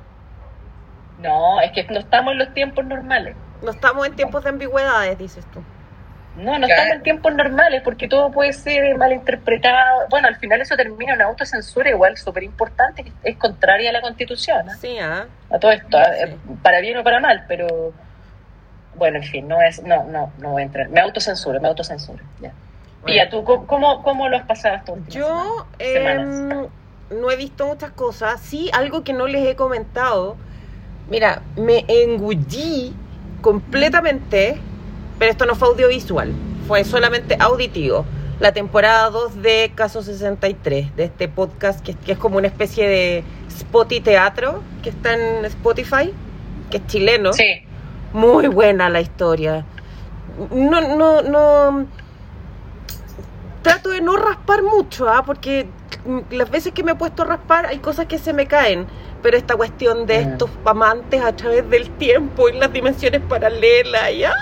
No, 1.19 1.59
es 1.61 1.71
que 1.71 1.83
no 1.85 1.99
estamos 1.99 2.31
en 2.33 2.39
los 2.39 2.53
tiempos 2.53 2.85
normales. 2.85 3.35
No 3.61 3.71
estamos 3.71 4.07
en 4.07 4.15
tiempos 4.15 4.43
de 4.43 4.49
ambigüedades, 4.51 5.17
dices 5.17 5.45
tú. 5.51 5.61
No, 6.37 6.57
no 6.57 6.67
Claro. 6.67 6.73
estamos 6.81 6.95
en 6.95 7.03
tiempos 7.03 7.33
normales 7.33 7.81
porque 7.83 8.07
todo 8.07 8.31
puede 8.31 8.53
ser 8.53 8.95
malinterpretado. 8.97 10.07
Bueno, 10.09 10.27
al 10.29 10.37
final 10.37 10.61
eso 10.61 10.77
termina 10.77 11.11
en 11.13 11.19
una 11.19 11.25
autocensura 11.29 11.89
igual 11.89 12.15
súper 12.17 12.43
importante, 12.43 13.03
que 13.03 13.11
es 13.23 13.35
contraria 13.35 13.89
a 13.89 13.93
la 13.93 14.01
constitución, 14.01 14.69
¿eh? 14.69 14.73
Sí, 14.79 14.97
¿ah? 14.99 15.25
a 15.49 15.59
todo 15.59 15.71
esto, 15.71 15.97
Sí. 15.97 16.11
eh, 16.31 16.37
para 16.63 16.79
bien 16.79 16.97
o 16.97 17.03
para 17.03 17.19
mal, 17.19 17.43
pero 17.49 17.91
bueno, 18.99 19.17
en 19.17 19.23
fin, 19.23 19.47
no 19.47 19.59
es, 19.61 19.81
no, 19.83 20.03
no, 20.03 20.31
no 20.37 20.51
voy 20.51 20.61
a 20.61 20.65
entrar. 20.65 20.89
Me 20.89 20.99
autocensuro, 21.01 21.59
me 21.59 21.67
autocensuro. 21.67 22.23
Ya. 22.41 22.51
Pía, 23.05 23.29
¿tú 23.29 23.43
cómo- 23.43 24.03
cómo, 24.03 24.27
lo 24.27 24.35
has 24.37 24.45
pasado 24.45 24.97
Yo 25.07 25.65
em, 25.79 26.67
no 27.09 27.31
he 27.31 27.35
visto 27.37 27.65
muchas 27.65 27.91
cosas. 27.91 28.41
Sí, 28.41 28.69
algo 28.73 29.03
que 29.03 29.13
no 29.13 29.25
les 29.25 29.47
he 29.47 29.55
comentado. 29.55 30.35
Mira, 31.09 31.41
me 31.55 31.85
engullí 31.87 32.93
completamente, 33.41 34.57
pero 35.17 35.31
esto 35.31 35.45
no 35.45 35.55
fue 35.55 35.69
audiovisual, 35.69 36.33
fue 36.67 36.83
solamente 36.83 37.35
auditivo. 37.39 38.05
La 38.39 38.53
temporada 38.53 39.09
2 39.09 39.41
de 39.41 39.71
Caso 39.75 40.01
63, 40.01 40.95
de 40.95 41.05
este 41.05 41.27
podcast 41.27 41.81
que, 41.83 41.93
que 41.95 42.13
es 42.13 42.17
como 42.17 42.37
una 42.37 42.47
especie 42.47 42.87
de 42.87 43.23
Spotify 43.47 44.01
Teatro, 44.01 44.61
que 44.81 44.89
está 44.89 45.13
en 45.13 45.43
Spotify, 45.45 46.13
que 46.69 46.77
es 46.77 46.87
chileno. 46.87 47.33
Sí, 47.33 47.63
Muy 48.13 48.47
buena 48.47 48.89
la 48.89 49.01
historia. 49.01 49.65
No, 50.51 50.81
no, 50.81 51.21
no. 51.21 51.85
Trato 53.61 53.89
de 53.89 54.01
no 54.01 54.15
raspar 54.15 54.63
mucho, 54.63 55.09
¿ah? 55.09 55.23
Porque 55.25 55.67
las 56.31 56.49
veces 56.49 56.73
que 56.73 56.83
me 56.83 56.93
he 56.93 56.95
puesto 56.95 57.23
a 57.23 57.25
raspar 57.25 57.65
hay 57.65 57.79
cosas 57.79 58.05
que 58.07 58.17
se 58.17 58.33
me 58.33 58.47
caen. 58.47 58.87
Pero 59.21 59.35
esta 59.37 59.55
cuestión 59.55 60.05
de 60.05 60.21
estos 60.21 60.49
amantes 60.63 61.21
a 61.21 61.35
través 61.35 61.69
del 61.69 61.89
tiempo 61.91 62.47
y 62.47 62.53
las 62.53 62.71
dimensiones 62.71 63.21
paralelas, 63.21 64.11
y, 64.11 64.23
¡ah! 64.23 64.33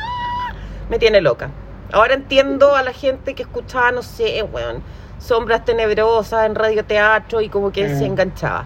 me 0.89 0.99
tiene 0.99 1.19
loca. 1.19 1.49
Ahora 1.91 2.13
entiendo 2.13 2.75
a 2.75 2.83
la 2.83 2.93
gente 2.93 3.33
que 3.33 3.41
escuchaba, 3.41 3.91
no 3.91 4.03
sé, 4.03 4.43
weón, 4.43 4.83
sombras 5.17 5.65
tenebrosas 5.65 6.45
en 6.45 6.53
radioteatro 6.53 7.41
y 7.41 7.49
como 7.49 7.71
que 7.71 7.87
Mm. 7.87 7.97
se 7.97 8.05
enganchaba. 8.05 8.65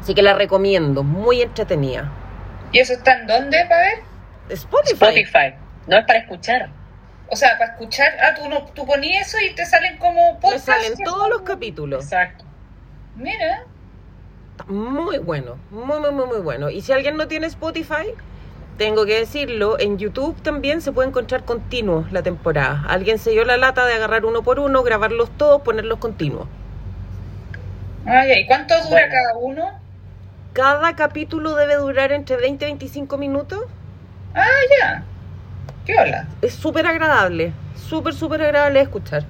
Así 0.00 0.12
que 0.12 0.22
la 0.22 0.34
recomiendo, 0.34 1.04
muy 1.04 1.40
entretenida. 1.40 2.10
¿Y 2.72 2.78
eso 2.78 2.92
está 2.94 3.14
en 3.20 3.26
dónde, 3.26 3.64
para 3.68 3.82
ver? 3.82 3.98
Spotify. 4.48 5.24
Spotify. 5.24 5.54
No 5.86 5.98
es 5.98 6.04
para 6.06 6.18
escuchar. 6.20 6.70
O 7.28 7.36
sea, 7.36 7.58
para 7.58 7.72
escuchar, 7.72 8.12
ah, 8.22 8.34
tú, 8.34 8.48
no, 8.48 8.64
tú 8.74 8.86
ponías 8.86 9.28
eso 9.28 9.38
y 9.40 9.54
te 9.54 9.64
salen 9.66 9.98
como 9.98 10.34
Me 10.34 10.38
podcasts. 10.40 10.64
salen 10.66 10.98
todos 11.04 11.28
los 11.28 11.42
capítulos. 11.42 12.04
Exacto. 12.04 12.44
Mira, 13.14 13.66
Muy 14.66 15.18
bueno, 15.18 15.58
muy, 15.70 15.98
muy, 16.00 16.12
muy, 16.12 16.26
muy 16.26 16.40
bueno. 16.40 16.70
Y 16.70 16.82
si 16.82 16.92
alguien 16.92 17.16
no 17.16 17.28
tiene 17.28 17.46
Spotify, 17.46 18.14
tengo 18.76 19.04
que 19.06 19.18
decirlo, 19.20 19.78
en 19.78 19.98
YouTube 19.98 20.40
también 20.42 20.80
se 20.82 20.92
puede 20.92 21.08
encontrar 21.08 21.44
continuos 21.44 22.12
la 22.12 22.22
temporada. 22.22 22.84
Alguien 22.88 23.18
se 23.18 23.30
dio 23.30 23.44
la 23.44 23.56
lata 23.56 23.86
de 23.86 23.94
agarrar 23.94 24.24
uno 24.26 24.42
por 24.42 24.58
uno, 24.60 24.82
grabarlos 24.82 25.30
todos, 25.36 25.62
ponerlos 25.62 25.98
continuos. 25.98 26.48
ah, 28.06 28.26
ya, 28.26 28.38
¿y 28.38 28.46
cuánto 28.46 28.74
dura 28.82 28.88
Bueno. 28.88 29.08
cada 29.08 29.38
uno? 29.38 29.79
Cada 30.52 30.96
capítulo 30.96 31.54
debe 31.54 31.76
durar 31.76 32.12
entre 32.12 32.36
20 32.36 32.64
y 32.64 32.68
25 32.68 33.18
minutos. 33.18 33.60
Ah, 34.34 34.46
ya. 34.80 35.02
¿Qué 35.86 35.94
hola? 35.98 36.26
Es 36.42 36.54
súper 36.54 36.86
agradable, 36.86 37.52
súper, 37.76 38.14
súper 38.14 38.42
agradable 38.42 38.80
de 38.80 38.84
escuchar. 38.84 39.24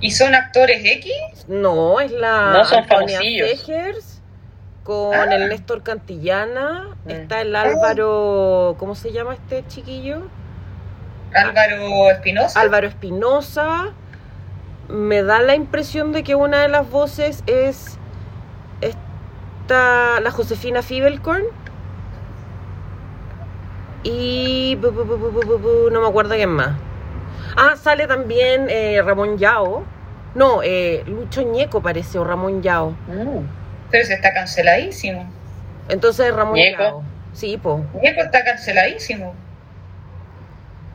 ¿Y 0.00 0.12
son 0.12 0.34
actores 0.34 0.80
X? 0.84 1.12
No, 1.48 2.00
es 2.00 2.12
la 2.12 2.52
No, 2.52 2.64
son 2.64 2.78
Antonia. 2.84 3.18
Segers 3.20 4.20
con 4.84 5.14
Ah. 5.14 5.24
el 5.34 5.48
Néstor 5.48 5.82
Cantillana. 5.82 6.86
Mm. 7.04 7.10
Está 7.10 7.40
el 7.40 7.54
Álvaro, 7.56 8.76
¿cómo 8.78 8.94
se 8.94 9.12
llama 9.12 9.34
este 9.34 9.64
chiquillo? 9.66 10.28
Álvaro 11.34 12.10
Espinosa. 12.10 12.60
Álvaro 12.60 12.86
Espinosa. 12.88 13.88
Me 14.88 15.22
da 15.22 15.40
la 15.40 15.54
impresión 15.54 16.12
de 16.12 16.22
que 16.22 16.34
una 16.34 16.62
de 16.62 16.68
las 16.68 16.88
voces 16.88 17.42
es 17.46 17.97
la 19.74 20.30
Josefina 20.30 20.82
Fibelkorn. 20.82 21.44
Y 24.02 24.76
bu- 24.76 24.92
bu- 24.92 25.60
bu- 25.60 25.90
no 25.90 26.00
me 26.00 26.08
acuerdo 26.08 26.34
quién 26.34 26.50
más. 26.50 26.70
Ah, 27.56 27.74
sale 27.76 28.06
también 28.06 28.66
eh, 28.70 29.00
Ramón 29.02 29.38
Yao. 29.38 29.84
No, 30.34 30.62
eh, 30.62 31.02
Lucho 31.06 31.42
Ñeco 31.42 31.82
parece, 31.82 32.18
o 32.18 32.24
Ramón 32.24 32.62
Yao. 32.62 32.90
Mm. 33.08 33.44
Pero 33.90 34.04
se 34.06 34.14
está 34.14 34.32
canceladísimo. 34.32 35.28
Entonces 35.88 36.32
Ramón 36.34 36.54
Ñeco. 36.54 36.82
Yao. 36.82 37.02
Sí, 37.32 37.56
po. 37.56 37.84
Nieco 38.00 38.20
está 38.22 38.44
canceladísimo. 38.44 39.34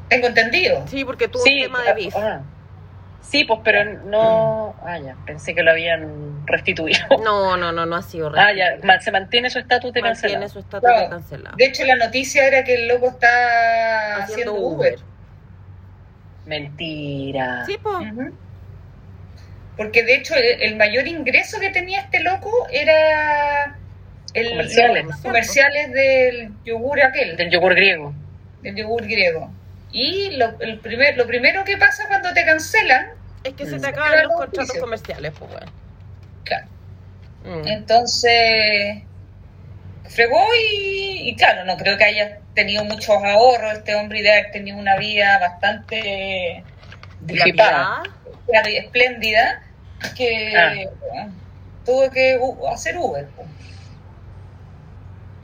Tengo 0.10 0.28
entendido. 0.28 0.84
Sí, 0.88 1.04
porque 1.06 1.28
tuvo 1.28 1.44
Sí, 1.44 1.58
un 1.66 1.72
tema 1.74 1.82
de 1.84 1.94
beef. 1.94 2.16
ah. 2.16 2.42
Sí, 3.24 3.44
pues, 3.46 3.60
pero 3.64 3.84
no. 4.06 4.76
Ah, 4.86 5.00
ya, 5.00 5.16
pensé 5.26 5.56
que 5.56 5.64
lo 5.64 5.72
habían 5.72 6.46
restituido. 6.46 7.00
No, 7.24 7.58
no, 7.58 7.72
no, 7.72 7.86
no 7.88 7.96
ha 7.96 8.02
sido 8.04 8.28
Ah, 8.36 8.52
real. 8.52 8.80
ya, 8.84 9.00
se 9.02 9.12
mantiene 9.12 9.50
su 9.50 9.58
estatus 9.60 9.92
de 9.94 10.02
Mantiene 10.02 10.22
cancelado. 10.36 10.50
su 10.50 10.60
estatus 10.60 10.88
Claro. 10.88 11.04
de 11.06 11.10
cancelado. 11.10 11.56
De 11.58 11.66
hecho, 11.66 11.84
la 11.86 11.96
noticia 11.96 12.46
era 12.46 12.64
que 12.64 12.76
el 12.76 12.88
loco 12.88 13.08
está 13.10 14.18
Haciendo 14.24 14.52
haciendo 14.52 14.54
Uber. 14.56 14.94
Uber. 14.94 15.00
Mentira. 16.46 17.66
Sí. 17.66 17.78
Ujú. 17.84 18.36
Porque 19.78 20.04
de 20.04 20.16
hecho 20.16 20.36
el, 20.36 20.62
el 20.62 20.76
mayor 20.76 21.08
ingreso 21.08 21.60
que 21.60 21.70
tenía 21.72 22.02
este 22.02 22.20
loco 22.22 22.52
era 22.72 23.76
el, 24.34 24.50
Comerciales. 24.52 25.06
los 25.06 25.18
comerciales 25.18 25.92
del 25.92 26.52
yogur 26.66 27.02
aquel, 27.02 27.38
Del 27.38 27.50
yogur 27.50 27.74
griego. 27.76 28.14
del 28.62 28.76
yogur 28.76 29.04
griego. 29.04 29.52
Y 29.94 30.32
lo, 30.38 30.60
el 30.60 30.80
primer, 30.80 31.16
lo 31.18 31.26
primero 31.28 31.64
que 31.64 31.78
pasa 31.78 32.08
cuando 32.08 32.34
te 32.34 32.44
cancelan, 32.46 33.12
Es 33.44 33.54
que 33.54 33.66
se 33.66 33.80
te 33.80 33.88
acaban 33.88 34.24
los 34.24 34.34
contratos 34.34 34.66
juicio. 34.70 34.82
comerciales, 34.82 35.34
pues, 35.38 35.52
bueno. 35.52 35.72
claro, 36.44 36.68
Mm. 37.46 37.68
entonces 37.68 39.04
fregó 40.10 40.44
y, 40.56 41.30
y 41.30 41.36
claro, 41.36 41.64
no 41.66 41.78
creo 41.78 41.98
que 41.98 42.04
haya 42.06 42.40
tenido 42.56 42.84
muchos 42.86 43.10
ahorros 43.10 43.74
este 43.74 43.96
hombre 43.96 44.20
y 44.20 44.22
de 44.24 44.32
haber 44.32 44.52
tenido 44.52 44.78
una 44.78 44.96
vida 44.98 45.40
bastante 45.40 46.64
Disipada. 47.22 48.04
claro, 48.48 48.70
y 48.70 48.78
espléndida 48.78 49.62
que 50.18 50.54
Ah. 50.58 50.74
bueno, 51.10 51.34
tuvo 51.86 52.10
que 52.12 52.40
hacer 52.72 52.98
Uber. 52.98 53.26
po. 53.28 53.44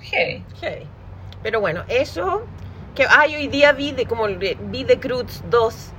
Heavy. 0.01 0.43
Heavy. 0.61 0.87
Pero 1.43 1.59
bueno, 1.61 1.83
eso. 1.87 2.47
Que, 2.95 3.05
ay, 3.09 3.35
hoy 3.35 3.47
día 3.47 3.71
vi 3.71 3.91
de 3.91 4.05
como 4.05 4.27
vi 4.27 4.83
de 4.83 4.99
Cruz 4.99 5.41
2. 5.49 5.91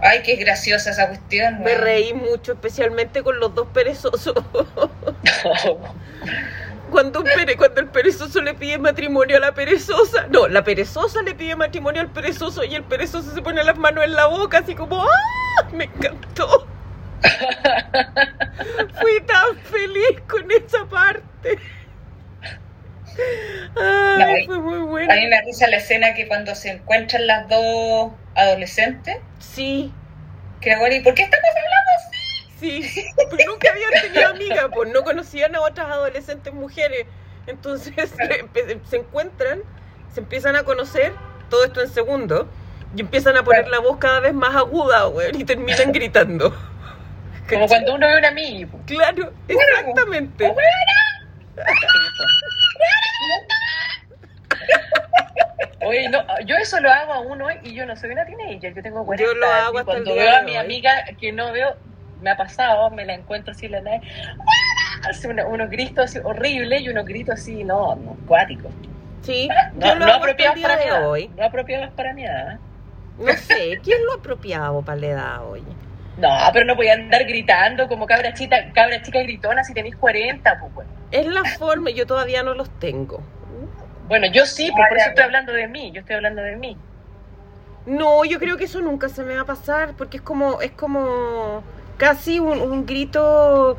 Ay, 0.00 0.22
qué 0.24 0.36
graciosa 0.36 0.90
esa 0.90 1.06
cuestión. 1.08 1.60
Me 1.62 1.74
reí 1.76 2.12
mucho, 2.12 2.52
especialmente 2.52 3.22
con 3.22 3.38
los 3.40 3.54
dos 3.54 3.68
perezosos. 3.72 4.34
Cuando, 6.90 7.20
un 7.20 7.26
pere- 7.26 7.56
cuando 7.56 7.80
el 7.80 7.88
perezoso 7.88 8.40
le 8.42 8.54
pide 8.54 8.78
matrimonio 8.78 9.38
a 9.38 9.40
la 9.40 9.52
perezosa. 9.54 10.26
No, 10.30 10.46
la 10.46 10.62
perezosa 10.62 11.22
le 11.22 11.34
pide 11.34 11.56
matrimonio 11.56 12.00
al 12.02 12.10
perezoso 12.10 12.62
y 12.62 12.74
el 12.76 12.84
perezoso 12.84 13.34
se 13.34 13.42
pone 13.42 13.64
las 13.64 13.76
manos 13.78 14.04
en 14.04 14.12
la 14.12 14.26
boca, 14.26 14.58
así 14.58 14.74
como 14.76 15.02
¡Ah! 15.02 15.68
Me 15.72 15.84
encantó. 15.84 16.68
Fui 19.00 19.20
tan 19.26 19.56
feliz 19.64 20.20
con 20.28 20.48
esa 20.52 20.84
parte. 20.86 21.58
Ay, 23.76 24.46
No, 24.46 24.54
fue 24.54 24.58
muy 24.60 24.78
bueno. 24.80 25.12
A 25.12 25.16
mí 25.16 25.26
me 25.26 25.40
risa 25.42 25.66
la 25.68 25.76
escena 25.78 26.14
que 26.14 26.26
cuando 26.28 26.54
se 26.54 26.70
encuentran 26.70 27.26
las 27.26 27.48
dos 27.48 28.12
adolescentes, 28.34 29.16
Sí, 29.38 29.92
que 30.60 30.70
la 30.70 30.80
weona, 30.80 30.96
¿y 30.96 31.00
por 31.02 31.14
qué 31.14 31.22
estamos 31.22 31.44
hablando 31.50 31.90
así? 31.98 32.82
sí. 32.82 33.04
Pues 33.30 33.46
nunca 33.46 33.70
habían 33.70 33.90
tenido 34.02 34.28
amiga, 34.28 34.68
pues 34.70 34.90
no 34.92 35.02
conocían 35.02 35.54
a 35.54 35.60
otras 35.60 35.86
adolescentes 35.88 36.52
mujeres. 36.52 37.06
Entonces 37.46 37.92
se 38.88 38.96
encuentran, 38.96 39.60
se 40.12 40.20
empiezan 40.20 40.56
a 40.56 40.62
conocer, 40.64 41.12
todo 41.50 41.64
esto 41.64 41.82
en 41.82 41.90
segundo, 41.90 42.48
y 42.96 43.00
empiezan 43.02 43.36
a 43.36 43.44
poner 43.44 43.68
la 43.68 43.80
voz 43.80 43.98
cada 43.98 44.20
vez 44.20 44.32
más 44.32 44.54
aguda, 44.56 45.04
güey, 45.04 45.30
y 45.36 45.44
terminan 45.44 45.92
gritando. 45.92 46.54
Como 47.48 47.66
cuando 47.68 47.94
uno 47.94 48.06
ve 48.06 48.16
un 48.18 48.24
amigo. 48.24 48.80
Claro, 48.86 49.30
exactamente. 49.48 50.54
Oye, 55.86 56.08
no, 56.08 56.24
yo 56.46 56.56
eso 56.56 56.80
lo 56.80 56.90
hago 56.90 57.12
aún 57.12 57.42
hoy 57.42 57.54
y 57.62 57.74
yo 57.74 57.84
no 57.84 57.94
soy 57.96 58.10
una 58.10 58.24
teenager, 58.24 58.74
yo 58.74 58.82
tengo 58.82 59.04
40 59.04 59.32
Yo 59.32 59.38
lo 59.38 59.46
hago 59.46 59.78
hasta 59.80 59.92
el 59.96 60.04
cuando 60.04 60.14
día 60.14 60.22
veo 60.24 60.36
a 60.36 60.42
mi 60.42 60.52
hoy. 60.52 60.56
amiga 60.56 61.04
que 61.20 61.32
no 61.32 61.52
veo, 61.52 61.76
me 62.22 62.30
ha 62.30 62.36
pasado, 62.36 62.90
me 62.90 63.04
la 63.04 63.14
encuentro 63.14 63.52
así 63.52 63.66
en 63.66 63.72
la 63.72 63.80
nave, 63.82 64.00
hace 65.08 65.28
una- 65.28 65.46
unos 65.46 65.68
gritos 65.68 66.04
así 66.06 66.18
horribles 66.24 66.82
y 66.82 66.88
unos 66.88 67.04
gritos 67.04 67.34
así, 67.34 67.64
no, 67.64 67.94
no, 67.96 68.16
cuáticos. 68.26 68.72
Sí, 69.22 69.48
No, 69.74 69.88
yo 69.88 69.94
lo 69.96 70.06
no 70.06 70.12
hago 70.12 70.24
el 70.24 70.30
apropiados 70.30 70.60
para 70.60 70.76
mi 70.76 70.82
edad, 70.84 71.10
hoy. 71.10 71.30
no 71.36 71.44
apropiados 71.44 71.90
para 71.90 72.12
mi 72.14 72.24
edad. 72.24 72.58
No 73.18 73.32
sé, 73.36 73.78
¿quién 73.82 73.98
lo 74.06 74.14
apropiado 74.18 74.82
para 74.82 74.98
la 75.00 75.06
edad 75.06 75.50
hoy? 75.50 75.62
No, 76.16 76.30
pero 76.52 76.64
no 76.64 76.76
voy 76.76 76.88
a 76.88 76.94
andar 76.94 77.24
gritando 77.24 77.88
como 77.88 78.06
cabra 78.06 78.32
chica, 78.34 78.56
cabra 78.72 79.02
chica 79.02 79.20
gritona 79.22 79.64
si 79.64 79.74
tenéis 79.74 79.96
40, 79.96 80.58
pues 80.60 80.72
bueno. 80.74 80.90
Es 81.14 81.26
la 81.26 81.44
forma, 81.58 81.90
yo 81.90 82.06
todavía 82.06 82.42
no 82.42 82.54
los 82.54 82.68
tengo. 82.80 83.20
Bueno, 84.08 84.26
yo 84.26 84.44
sí, 84.46 84.70
pues, 84.70 84.84
Ah, 84.84 84.88
por 84.88 84.98
eso 84.98 85.08
estoy 85.10 85.24
hablando 85.24 85.52
de 85.52 85.68
mí, 85.68 85.90
yo 85.92 86.00
estoy 86.00 86.16
hablando 86.16 86.42
de 86.42 86.56
mí. 86.56 86.76
No, 87.86 88.24
yo 88.24 88.38
creo 88.38 88.56
que 88.56 88.64
eso 88.64 88.80
nunca 88.80 89.08
se 89.08 89.22
me 89.22 89.34
va 89.36 89.42
a 89.42 89.46
pasar 89.46 89.94
porque 89.96 90.16
es 90.16 90.22
como, 90.22 90.60
es 90.60 90.70
como 90.72 91.62
casi 91.98 92.40
un, 92.40 92.60
un 92.60 92.84
grito, 92.86 93.76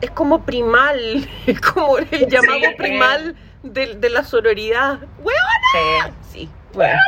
es 0.00 0.10
como 0.12 0.44
primal, 0.44 1.28
es 1.46 1.60
como 1.60 1.98
el 1.98 2.08
llamado 2.28 2.58
Sí. 2.60 2.74
primal 2.78 3.36
de, 3.62 3.94
de 3.96 4.10
la 4.10 4.24
sororidad. 4.24 4.98
¡Huevona! 5.18 6.14
Sí. 6.22 6.40
Sí, 6.40 6.48
bueno. 6.72 6.98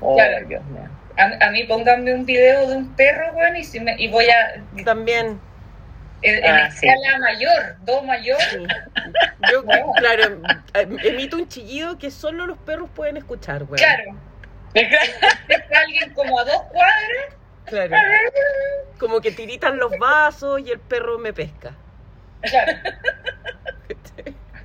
Oh, 0.00 0.14
Claro. 0.16 0.46
Dios 0.48 0.64
mío. 0.66 0.88
A, 1.18 1.46
a 1.46 1.50
mí 1.50 1.64
pónganme 1.64 2.14
un 2.14 2.24
video 2.26 2.68
de 2.68 2.76
un 2.76 2.88
perro, 2.94 3.32
weón, 3.34 3.56
y, 3.56 3.64
si 3.64 3.80
me- 3.80 3.96
y 3.98 4.08
voy 4.08 4.26
a... 4.28 4.62
También, 4.84 5.40
En, 6.22 6.44
en 6.44 6.50
Ah, 6.50 6.70
sí. 6.70 6.88
escala 6.88 7.18
mayor, 7.18 7.76
do 7.84 8.02
mayor, 8.02 8.40
sí. 8.50 8.66
Yo, 9.52 9.64
claro, 9.96 10.40
em- 10.74 10.98
emito 11.04 11.36
un 11.36 11.48
chillido 11.48 11.98
que 11.98 12.10
solo 12.10 12.46
los 12.46 12.58
perros 12.58 12.88
pueden 12.94 13.16
escuchar, 13.16 13.64
güey. 13.64 13.78
claro. 13.82 14.16
Está 14.74 15.78
alguien 15.80 16.12
como 16.14 16.38
a 16.40 16.44
dos 16.44 16.62
cuadras, 16.72 17.34
Claro. 17.66 17.96
Como 18.98 19.20
que 19.20 19.30
tiritan 19.32 19.76
los 19.76 19.90
vasos 19.98 20.60
y 20.60 20.70
el 20.70 20.78
perro 20.80 21.18
me 21.18 21.32
pesca. 21.34 21.74
claro. 22.42 22.72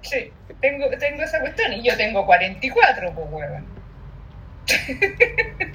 Sí, 0.01 0.31
tengo, 0.61 0.89
tengo 0.97 1.23
esa 1.23 1.39
cuestión 1.41 1.73
y 1.73 1.83
yo 1.83 1.97
tengo 1.97 2.25
44, 2.25 3.11
pues, 3.13 3.27
weón. 3.29 3.65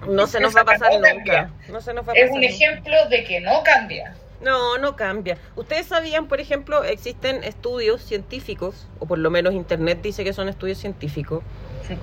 No 0.08 0.26
se 0.26 0.40
nos 0.40 0.56
va 0.56 0.60
a 0.62 0.64
pasar 0.64 0.92
No 0.92 0.98
nunca. 1.00 1.08
cambia. 1.14 1.50
No 1.68 1.80
se 1.80 1.92
nos 1.92 2.08
va 2.08 2.12
a 2.12 2.16
Es 2.16 2.30
un 2.30 2.40
nunca. 2.40 2.46
ejemplo 2.46 3.08
de 3.08 3.24
que 3.24 3.40
no 3.40 3.62
cambia. 3.62 4.14
No, 4.40 4.78
no 4.78 4.96
cambia. 4.96 5.38
Ustedes 5.56 5.86
sabían, 5.86 6.26
por 6.28 6.40
ejemplo, 6.40 6.84
existen 6.84 7.42
estudios 7.44 8.02
científicos, 8.02 8.86
o 8.98 9.06
por 9.06 9.18
lo 9.18 9.30
menos 9.30 9.54
Internet 9.54 10.00
dice 10.02 10.24
que 10.24 10.32
son 10.32 10.48
estudios 10.48 10.78
científicos, 10.78 11.42
Sí. 11.88 11.96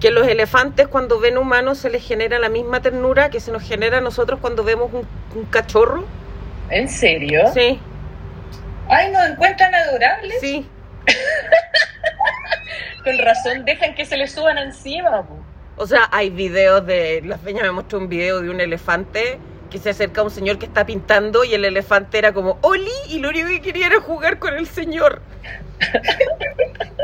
que 0.00 0.10
los 0.10 0.26
elefantes 0.28 0.86
cuando 0.88 1.18
ven 1.20 1.38
humanos 1.38 1.78
se 1.78 1.90
les 1.90 2.06
genera 2.06 2.38
la 2.38 2.48
misma 2.48 2.80
ternura 2.82 3.30
que 3.30 3.40
se 3.40 3.50
nos 3.52 3.62
genera 3.62 3.98
a 3.98 4.00
nosotros 4.00 4.38
cuando 4.40 4.62
vemos 4.64 4.90
un, 4.92 5.06
un 5.34 5.44
cachorro. 5.46 6.04
¿En 6.70 6.88
serio? 6.88 7.42
Sí, 7.52 7.78
Ay, 8.88 9.10
nos 9.12 9.24
encuentran 9.26 9.74
adorables. 9.74 10.40
sí. 10.40 10.66
Con 13.04 13.18
razón, 13.18 13.64
dejan 13.64 13.94
que 13.94 14.04
se 14.04 14.16
le 14.16 14.28
suban 14.28 14.58
encima. 14.58 15.22
po. 15.26 15.36
O 15.76 15.86
sea, 15.86 16.08
hay 16.12 16.30
videos 16.30 16.86
de... 16.86 17.22
La 17.24 17.38
feña 17.38 17.62
me 17.62 17.72
mostró 17.72 17.98
un 17.98 18.08
video 18.08 18.40
de 18.40 18.50
un 18.50 18.60
elefante 18.60 19.38
que 19.72 19.78
se 19.78 19.90
acerca 19.90 20.22
un 20.22 20.30
señor 20.30 20.58
que 20.58 20.66
está 20.66 20.84
pintando 20.84 21.42
y 21.44 21.54
el 21.54 21.64
elefante 21.64 22.18
era 22.18 22.32
como 22.34 22.58
¡Oli! 22.60 22.90
Y 23.08 23.18
lo 23.20 23.30
único 23.30 23.48
que 23.48 23.62
quería 23.62 23.86
era 23.86 24.00
jugar 24.00 24.38
con 24.38 24.54
el 24.54 24.66
señor. 24.66 25.22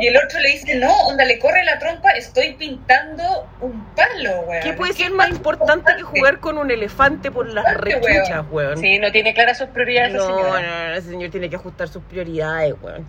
Y 0.00 0.07
el 0.07 0.16
otro 0.16 0.38
le 0.38 0.50
dice, 0.50 0.76
no, 0.76 0.92
onda, 1.07 1.24
le 1.24 1.38
corre 1.40 1.64
la 1.64 1.78
trompa, 1.78 2.11
estoy 2.11 2.52
pintando 2.54 3.48
un 3.61 3.85
palo, 3.96 4.40
weón. 4.42 4.62
¿Qué 4.62 4.72
puede 4.74 4.92
ser 4.92 5.11
más 5.11 5.31
importante 5.31 5.96
que 5.96 6.02
jugar 6.02 6.38
con 6.38 6.59
un 6.59 6.70
elefante 6.70 7.31
por 7.33 7.48
las 7.48 7.64
rechuchas, 7.74 8.44
weón? 8.50 8.78
Sí, 8.78 8.98
no 8.98 9.11
tiene 9.11 9.35
claras 9.35 9.59
sus 9.59 9.68
prioridades 9.68 10.12
No, 10.14 10.28
no, 10.28 10.37
señora. 10.37 10.88
no, 10.90 10.94
ese 10.94 11.09
señor 11.11 11.31
tiene 11.31 11.50
que 11.50 11.57
ajustar 11.57 11.88
sus 11.88 12.02
prioridades, 12.04 12.74
weón. 12.81 13.07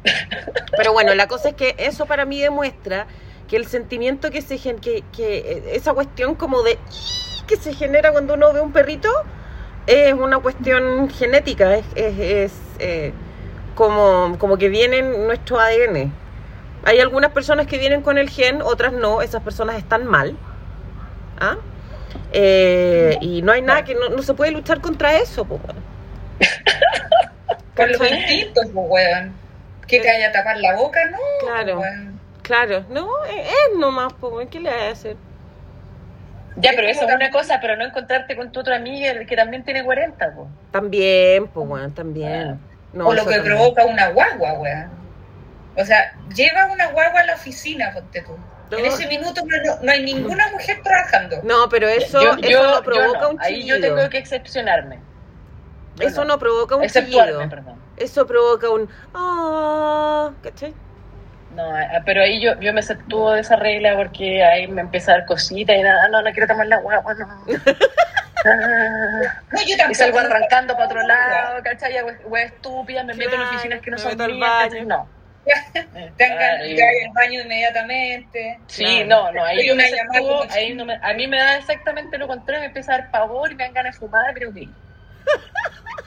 Pero 0.75 0.93
bueno, 0.93 1.13
la 1.13 1.27
cosa 1.27 1.49
es 1.49 1.55
que 1.55 1.75
eso 1.77 2.05
para 2.07 2.25
mí 2.25 2.39
demuestra 2.41 3.05
que 3.47 3.57
el 3.57 3.67
sentimiento 3.67 4.31
que 4.31 4.41
se 4.41 4.57
gen- 4.57 4.79
que, 4.79 5.03
que 5.15 5.37
eh, 5.39 5.63
esa 5.73 5.93
cuestión 5.93 6.33
como 6.35 6.63
de 6.63 6.79
que 7.45 7.57
se 7.57 7.73
genera 7.73 8.11
cuando 8.11 8.35
uno 8.35 8.53
ve 8.53 8.61
un 8.61 8.71
perrito 8.71 9.09
es 9.89 10.13
una 10.13 10.39
cuestión 10.39 11.09
genética, 11.09 11.75
es, 11.75 11.85
es, 11.95 12.19
es, 12.19 12.53
eh, 12.77 13.11
como, 13.73 14.37
como 14.37 14.55
que 14.57 14.69
viene 14.69 14.99
en 14.99 15.25
nuestro 15.25 15.59
ADN. 15.59 16.13
Hay 16.85 16.99
algunas 16.99 17.31
personas 17.31 17.65
que 17.65 17.79
vienen 17.79 18.03
con 18.03 18.19
el 18.19 18.29
gen, 18.29 18.61
otras 18.61 18.93
no, 18.93 19.23
esas 19.23 19.41
personas 19.41 19.77
están 19.77 20.05
mal. 20.05 20.37
¿Ah? 21.39 21.57
Eh, 22.31 23.17
y 23.19 23.41
no 23.41 23.51
hay 23.51 23.63
nada 23.63 23.83
que 23.83 23.95
no, 23.95 24.09
no 24.09 24.21
se 24.21 24.35
puede 24.35 24.51
luchar 24.51 24.79
contra 24.79 25.17
eso. 25.17 25.43
Por 27.75 27.89
los 27.89 28.11
instintos, 28.11 28.65
pues, 28.71 28.85
weón. 28.89 29.33
Que 29.87 30.01
te 30.01 30.07
vaya 30.07 30.29
a 30.29 30.31
tapar 30.31 30.59
la 30.59 30.75
boca, 30.75 30.99
no. 31.09 31.17
Claro. 31.41 31.81
Claro, 32.43 32.85
no, 32.89 33.09
es, 33.25 33.47
es 33.47 33.77
nomás, 33.77 34.13
¿qué 34.51 34.59
le 34.59 34.69
vas 34.69 34.81
a 34.81 34.89
hacer? 34.89 35.17
Ya, 36.57 36.71
pero 36.75 36.87
eso 36.87 37.07
es 37.07 37.13
una 37.15 37.29
cosa, 37.31 37.59
pero 37.61 37.75
no 37.77 37.85
encontrarte 37.85 38.35
con 38.35 38.51
tu 38.51 38.59
otra 38.59 38.75
amiga 38.77 39.13
que 39.25 39.35
también 39.35 39.63
tiene 39.63 39.83
40, 39.83 40.33
pues. 40.35 40.47
También, 40.71 41.47
pues, 41.47 41.67
bueno, 41.67 41.89
también. 41.93 42.59
No, 42.93 43.07
o 43.07 43.13
lo 43.13 43.25
que 43.25 43.35
también. 43.35 43.55
provoca 43.55 43.85
una 43.85 44.09
guagua, 44.09 44.53
weón. 44.53 44.89
O 45.77 45.85
sea, 45.85 46.13
lleva 46.35 46.65
una 46.65 46.87
guagua 46.91 47.21
a 47.21 47.25
la 47.25 47.35
oficina, 47.35 47.91
ponte 47.93 48.21
tú. 48.23 48.35
En 48.75 48.85
ese 48.85 49.07
minuto 49.07 49.41
no, 49.45 49.57
no- 49.63 49.81
no 49.81 49.91
hay 49.91 50.03
ninguna 50.03 50.47
mujer 50.51 50.81
trabajando. 50.83 51.37
No, 51.43 51.69
pero 51.69 51.87
eso, 51.87 52.21
yo, 52.21 52.31
eso 52.33 52.39
yo- 52.49 52.63
no 52.63 52.75
yo 52.77 52.83
provoca 52.83 53.19
no. 53.21 53.29
un 53.29 53.41
Ahí 53.41 53.65
yo 53.65 53.75
chillido. 53.75 53.95
tengo 53.95 54.09
que 54.09 54.17
excepcionarme. 54.17 54.99
Yo 55.95 56.07
Eso 56.07 56.23
no 56.25 56.37
provoca 56.39 56.75
un 56.75 56.87
chillido. 56.87 57.49
perdón. 57.49 57.75
Eso 57.97 58.25
provoca 58.27 58.69
un 58.69 58.89
ah, 59.13 60.31
¿cachai? 60.43 60.73
No, 61.49 61.63
ah, 61.75 62.01
pero 62.05 62.21
ahí 62.21 62.41
yo, 62.41 62.59
yo 62.59 62.73
me 62.73 62.79
exceptúo 62.81 63.31
de 63.31 63.41
esa 63.41 63.55
regla 63.55 63.95
porque 63.95 64.43
ahí 64.43 64.67
me 64.67 64.81
empieza 64.81 65.11
a 65.13 65.15
dar 65.17 65.25
cositas 65.25 65.75
y 65.75 65.81
nada, 65.81 66.07
no, 66.09 66.21
no 66.21 66.31
quiero 66.31 66.47
tomar 66.47 66.67
la 66.67 66.77
guagua, 66.77 67.13
no. 67.15 67.45
Ah, 68.45 69.43
No, 69.51 69.61
yo 69.61 69.75
y 69.75 69.77
tampoco. 69.77 69.95
salgo 69.95 70.19
arrancando 70.19 70.73
para 70.75 70.85
otro 70.85 71.01
lado, 71.03 71.61
¿cachai? 71.61 71.93
Ya, 71.93 72.05
Wea 72.05 72.43
estúpida, 72.45 73.03
me 73.03 73.13
meto 73.13 73.35
en 73.35 73.41
oficinas 73.41 73.81
que 73.81 73.91
no 73.91 73.97
me 73.97 74.03
son 74.03 74.17
mías. 74.27 74.73
No. 74.85 75.09
Te 76.15 76.25
Claro, 76.27 76.63
de 76.63 76.69
y- 76.69 76.73
ir 76.75 76.81
al 76.83 77.13
baño 77.15 77.41
inmediatamente. 77.41 78.59
Sí, 78.69 79.03
no, 79.05 79.31
no, 79.33 79.43
ahí 79.43 79.67
yo 79.67 79.75
me 79.75 79.83
exceptúo, 79.89 80.43
ahí 80.51 80.73
no 80.73 80.85
me, 80.85 80.97
a 81.01 81.13
mí 81.13 81.27
me 81.27 81.37
da 81.37 81.57
exactamente 81.57 82.17
lo 82.17 82.27
contrario, 82.27 82.61
me 82.61 82.67
empieza 82.67 82.93
a 82.93 82.97
dar 82.99 83.11
pavor 83.11 83.51
y 83.51 83.55
me 83.55 83.63
dan 83.65 83.73
ganas 83.73 83.95
de 83.95 83.99
fumar, 83.99 84.33
pero 84.33 84.53
que 84.53 84.69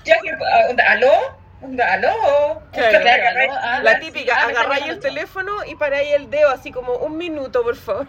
Ya 0.05 0.19
que, 0.21 0.31
ah, 0.31 0.67
onda, 0.71 0.85
¿Aló? 0.91 1.42
¿Aló? 1.63 2.63
Claro. 2.73 3.01
Claro, 3.01 3.23
¿aló? 3.29 3.53
Ah, 3.63 3.81
La 3.83 3.95
sí, 3.99 4.07
típica, 4.07 4.35
ah, 4.37 4.47
agarráis 4.49 4.87
el 4.89 4.99
teléfono 5.01 5.53
y 5.67 5.75
paráis 5.77 6.13
el 6.15 6.29
dedo 6.31 6.51
así 6.51 6.73
como 6.73 6.95
un 6.95 7.17
minuto, 7.17 7.63
por 7.63 7.77
favor. 7.77 8.07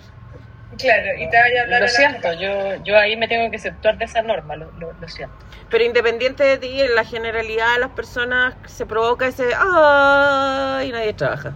Claro, 0.78 1.06
y 1.20 1.30
te 1.30 1.38
vaya 1.39 1.60
a 1.60 1.63
hablar 1.66 1.80
Lo 1.82 1.86
a 1.86 1.89
siento, 1.89 2.34
yo, 2.34 2.84
yo 2.84 2.98
ahí 2.98 3.16
me 3.16 3.28
tengo 3.28 3.48
que 3.52 3.58
exceptuar 3.58 3.96
de 4.00 4.06
esa 4.06 4.24
norma, 4.24 4.56
lo, 4.56 4.72
lo, 4.80 4.92
lo 4.94 5.08
siento. 5.08 5.36
Pero 5.70 5.84
independiente 5.84 6.44
de 6.44 6.58
ti, 6.58 6.82
en 6.82 6.96
la 6.96 7.04
generalidad 7.06 7.74
de 7.74 7.80
las 7.80 7.92
personas 7.92 8.56
se 8.66 8.88
provoca 8.88 9.28
ese 9.28 9.52
ah 9.56 10.82
y 10.84 10.92
nadie 10.92 11.13
trabaja. 11.13 11.54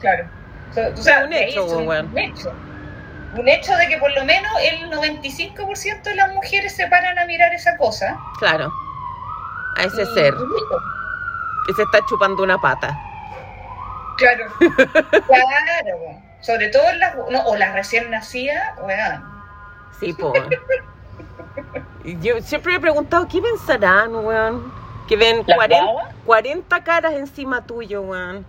Claro. 0.00 0.28
O 0.70 0.74
sea, 0.74 0.88
o 0.88 0.96
sea, 0.96 1.24
Un 1.24 1.32
hecho, 1.32 1.64
un, 1.66 1.86
weón. 1.86 2.06
un 2.10 2.18
hecho. 2.18 2.52
Un 3.36 3.48
hecho 3.48 3.76
de 3.76 3.86
que 3.88 3.98
por 3.98 4.10
lo 4.12 4.24
menos 4.24 4.50
el 4.60 4.90
95% 4.90 6.02
de 6.02 6.14
las 6.16 6.32
mujeres 6.34 6.74
se 6.74 6.86
paran 6.88 7.16
a 7.20 7.24
mirar 7.26 7.54
esa 7.54 7.76
cosa. 7.76 8.18
Claro. 8.40 8.72
A 9.78 9.84
ese 9.84 10.02
Y- 10.02 10.14
ser 10.14 10.34
y 10.34 11.01
que 11.66 11.74
se 11.74 11.82
está 11.82 12.04
chupando 12.06 12.42
una 12.42 12.58
pata. 12.58 12.98
Claro. 14.16 14.46
claro. 15.26 16.22
Sobre 16.40 16.68
todo 16.68 16.88
en 16.90 16.98
las, 16.98 17.16
no, 17.30 17.44
o 17.44 17.56
las 17.56 17.72
recién 17.72 18.10
nacidas, 18.10 18.78
weón. 18.80 19.24
Sí, 20.00 20.12
po. 20.12 20.32
Y 22.04 22.18
Yo 22.20 22.40
siempre 22.40 22.72
me 22.72 22.78
he 22.78 22.80
preguntado, 22.80 23.28
¿qué 23.28 23.40
pensarán, 23.40 24.14
weón? 24.14 24.72
Que 25.08 25.16
ven 25.16 25.44
¿Las 25.46 25.56
40, 25.56 25.84
guaguas? 25.84 26.14
40 26.26 26.84
caras 26.84 27.12
encima 27.14 27.64
tuyo, 27.64 28.02
weón. 28.02 28.44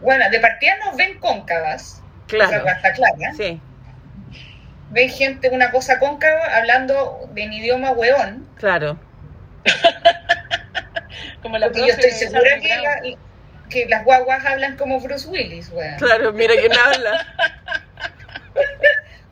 Bueno, 0.00 0.28
de 0.30 0.40
partida 0.40 0.76
nos 0.84 0.96
ven 0.96 1.18
cóncavas. 1.18 2.02
Claro. 2.26 2.66
Está 2.66 2.92
clara. 2.92 3.34
Sí, 3.36 3.60
Ven 4.90 5.10
gente 5.10 5.50
una 5.50 5.70
cosa 5.70 5.98
cóncava 5.98 6.40
hablando 6.56 7.28
en 7.36 7.52
idioma 7.52 7.90
weón. 7.92 8.46
claro. 8.56 8.96
Como 11.42 11.58
la 11.58 11.66
Porque 11.66 11.80
yo 11.80 11.86
estoy 11.86 12.10
segura 12.10 12.58
que, 12.60 12.68
la- 12.68 13.16
que 13.70 13.86
las 13.86 14.04
guaguas 14.04 14.44
hablan 14.44 14.76
como 14.76 15.00
Bruce 15.00 15.28
Willis, 15.28 15.70
weón. 15.72 15.96
Claro, 15.98 16.32
mira 16.32 16.54
quién 16.58 16.72
habla. 16.72 17.26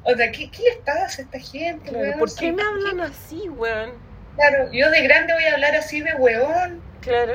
O 0.08 0.14
sea, 0.14 0.30
¿qué, 0.30 0.48
qué 0.50 0.62
les 0.62 0.76
pasa 0.84 1.20
a 1.20 1.24
esta 1.24 1.40
gente, 1.40 1.90
Claro, 1.90 1.98
weón? 2.04 2.18
¿Por 2.20 2.32
qué 2.36 2.52
me 2.52 2.62
hablan 2.62 3.00
así, 3.00 3.48
weón? 3.48 3.90
Claro, 4.36 4.70
yo 4.72 4.88
de 4.90 5.02
grande 5.02 5.32
voy 5.32 5.42
a 5.44 5.54
hablar 5.54 5.74
así 5.74 6.00
de 6.00 6.14
weón. 6.14 6.80
Claro. 7.00 7.34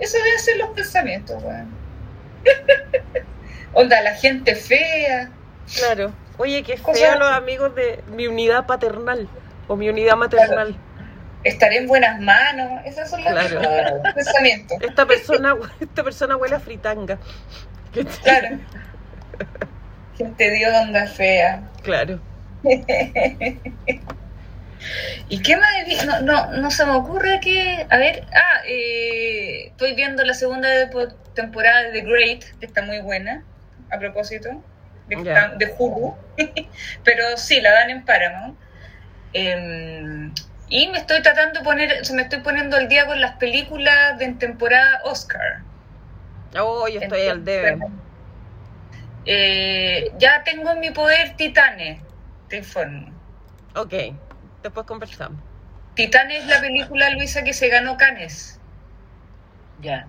Eso 0.00 0.18
deben 0.18 0.38
ser 0.40 0.56
los 0.56 0.70
pensamientos, 0.70 1.40
weón. 1.44 1.72
Onda, 3.74 4.00
la 4.02 4.14
gente 4.16 4.56
fea. 4.56 5.30
Claro. 5.76 6.12
Oye, 6.38 6.64
qué 6.64 6.76
Cosa- 6.76 6.98
feo 6.98 7.18
los 7.20 7.30
amigos 7.30 7.74
de 7.76 8.02
mi 8.16 8.26
unidad 8.26 8.66
paternal 8.66 9.28
o 9.68 9.76
mi 9.76 9.88
unidad 9.88 10.16
maternal. 10.16 10.74
Estaré 11.44 11.78
en 11.78 11.86
buenas 11.88 12.20
manos. 12.20 12.82
Esos 12.84 13.10
son 13.10 13.22
los 13.24 13.32
Claro. 13.32 14.02
pensamientos. 14.14 14.78
Esta 14.80 15.06
persona, 15.06 15.54
esta 15.80 16.04
persona 16.04 16.36
huele 16.36 16.56
a 16.56 16.60
fritanga. 16.60 17.18
Claro. 18.22 18.58
Gente 20.16 20.50
de 20.50 20.66
onda 20.66 21.06
fea. 21.06 21.62
Claro. 21.82 22.20
¿Y 25.28 25.42
qué 25.42 25.56
más? 25.56 25.70
No, 26.06 26.20
no, 26.20 26.52
no 26.52 26.70
se 26.70 26.84
me 26.86 26.92
ocurre 26.92 27.40
que. 27.40 27.86
A 27.90 27.96
ver, 27.98 28.24
ah, 28.34 28.62
eh, 28.66 29.66
estoy 29.68 29.94
viendo 29.94 30.24
la 30.24 30.34
segunda 30.34 30.68
temporada 31.34 31.82
de 31.82 31.92
The 31.92 32.00
Great, 32.02 32.44
que 32.60 32.66
está 32.66 32.82
muy 32.82 33.00
buena, 33.00 33.44
a 33.90 33.98
propósito, 33.98 34.48
de, 35.08 35.16
de 35.16 35.74
Hulu. 35.78 36.14
Pero 37.04 37.36
sí, 37.36 37.60
la 37.60 37.72
dan 37.72 37.90
en 37.90 38.04
Paramount. 38.04 38.58
Eh, 39.34 40.30
y 40.72 40.88
me 40.88 40.98
estoy 40.98 41.20
tratando 41.22 41.60
de 41.60 41.64
poner, 41.66 42.06
se 42.06 42.14
me 42.14 42.22
estoy 42.22 42.40
poniendo 42.40 42.76
al 42.78 42.88
día 42.88 43.06
con 43.06 43.20
las 43.20 43.36
películas 43.36 44.18
de 44.18 44.32
temporada 44.34 45.02
Oscar. 45.04 45.64
Oh, 46.58 46.88
yo 46.88 47.00
estoy 47.00 47.28
al 47.28 47.44
debe. 47.44 47.78
Eh, 49.26 50.12
ya 50.18 50.42
tengo 50.44 50.70
en 50.70 50.80
mi 50.80 50.90
poder 50.90 51.36
Titanes, 51.36 52.00
te 52.48 52.56
informo. 52.58 53.12
Ok, 53.76 53.94
después 54.62 54.86
conversamos. 54.86 55.42
Titanes 55.94 56.44
es 56.44 56.48
la 56.48 56.60
película, 56.60 57.10
Luisa, 57.10 57.44
que 57.44 57.52
se 57.52 57.68
ganó 57.68 57.98
Cannes. 57.98 58.60
Ya. 59.78 60.08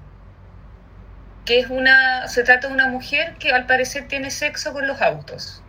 que 1.46 1.60
es 1.60 1.70
una, 1.70 2.28
se 2.30 2.44
trata 2.44 2.68
de 2.68 2.74
una 2.74 2.88
mujer 2.88 3.38
que 3.38 3.52
al 3.52 3.66
parecer 3.68 4.08
tiene 4.08 4.32
sexo 4.32 4.74
con 4.74 4.88
los 4.88 5.02
autos. 5.02 5.63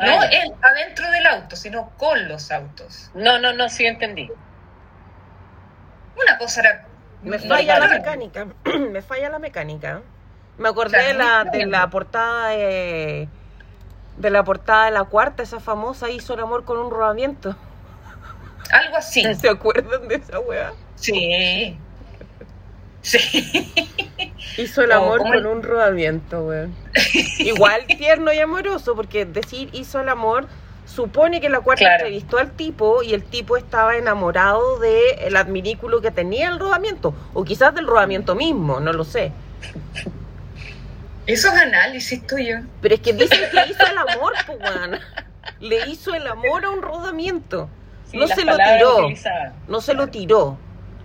No 0.00 0.20
Ah, 0.20 0.30
adentro 0.62 1.10
del 1.10 1.26
auto, 1.26 1.56
sino 1.56 1.90
con 1.96 2.28
los 2.28 2.50
autos. 2.50 3.10
No, 3.14 3.38
no, 3.38 3.52
no, 3.52 3.68
sí 3.68 3.86
entendí. 3.86 4.30
Una 6.16 6.38
cosa 6.38 6.60
era... 6.60 6.86
Me 7.22 7.38
falla 7.38 7.78
la 7.78 7.88
mecánica. 7.88 8.46
Me 8.64 9.02
falla 9.02 9.28
la 9.28 9.38
mecánica. 9.38 10.00
Me 10.56 10.68
acordé 10.68 11.02
de 11.02 11.14
la, 11.14 11.44
de 11.44 11.66
la 11.66 11.88
portada 11.90 12.48
de, 12.48 13.28
de 14.16 14.30
la 14.30 14.42
portada 14.42 14.86
de 14.86 14.90
la 14.90 15.04
cuarta, 15.04 15.42
esa 15.42 15.60
famosa 15.60 16.10
hizo 16.10 16.34
el 16.34 16.40
amor 16.40 16.64
con 16.64 16.78
un 16.78 16.90
rodamiento. 16.90 17.56
Algo 18.72 18.96
así. 18.96 19.34
¿Se 19.34 19.48
acuerdan 19.48 20.08
de 20.08 20.16
esa 20.16 20.38
weá? 20.40 20.72
Sí. 20.96 21.78
Sí. 23.02 23.72
Hizo 24.58 24.82
el 24.82 24.92
amor 24.92 25.18
¿cómo 25.18 25.32
con 25.32 25.46
un 25.46 25.62
rodamiento, 25.62 26.44
weón. 26.44 26.74
Igual 27.38 27.86
tierno 27.86 28.32
y 28.32 28.38
amoroso, 28.38 28.94
porque 28.94 29.24
decir 29.24 29.70
hizo 29.72 30.00
el 30.00 30.08
amor 30.08 30.46
supone 30.84 31.40
que 31.40 31.48
la 31.48 31.60
cuarta 31.60 31.84
Claro. 31.84 32.04
entrevistó 32.04 32.38
al 32.38 32.50
tipo 32.50 33.02
y 33.02 33.14
el 33.14 33.22
tipo 33.22 33.56
estaba 33.56 33.96
enamorado 33.96 34.78
del 34.80 35.34
adminículo 35.36 36.00
que 36.00 36.10
tenía 36.10 36.48
el 36.48 36.58
rodamiento, 36.58 37.14
o 37.32 37.44
quizás 37.44 37.74
del 37.74 37.86
rodamiento 37.86 38.34
mismo, 38.34 38.80
no 38.80 38.92
lo 38.92 39.04
sé. 39.04 39.32
Esos 41.26 41.52
análisis 41.54 42.26
tuyos. 42.26 42.62
Pero 42.82 42.94
es 42.94 43.00
que 43.00 43.12
dicen 43.12 43.38
que 43.52 43.70
hizo 43.70 43.86
el 43.86 43.98
amor, 43.98 44.32
weón. 44.48 44.98
Le 45.60 45.88
hizo 45.88 46.14
el 46.14 46.26
amor 46.26 46.64
a 46.64 46.70
un 46.70 46.82
rodamiento. 46.82 47.68
Sí, 48.10 48.16
no 48.16 48.26
se 48.26 48.44
lo 48.44 48.56
tiró. 48.56 48.98
utilizadas. 49.04 49.52
No 49.68 49.80
se 49.80 49.94
lo 49.94 50.08
tiró. 50.08 50.58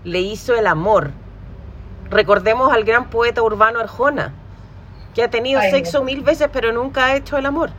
Le 0.03 0.19
hizo 0.21 0.55
el 0.55 0.65
amor. 0.67 1.11
Recordemos 2.09 2.71
al 2.73 2.83
gran 2.83 3.09
poeta 3.09 3.41
urbano 3.41 3.79
Arjona, 3.79 4.33
que 5.13 5.23
ha 5.23 5.29
tenido 5.29 5.59
Ay, 5.59 5.71
sexo 5.71 6.03
mil 6.03 6.21
veces, 6.21 6.49
pero 6.51 6.71
nunca 6.71 7.05
ha 7.07 7.15
hecho 7.15 7.37
el 7.37 7.45
amor. 7.45 7.71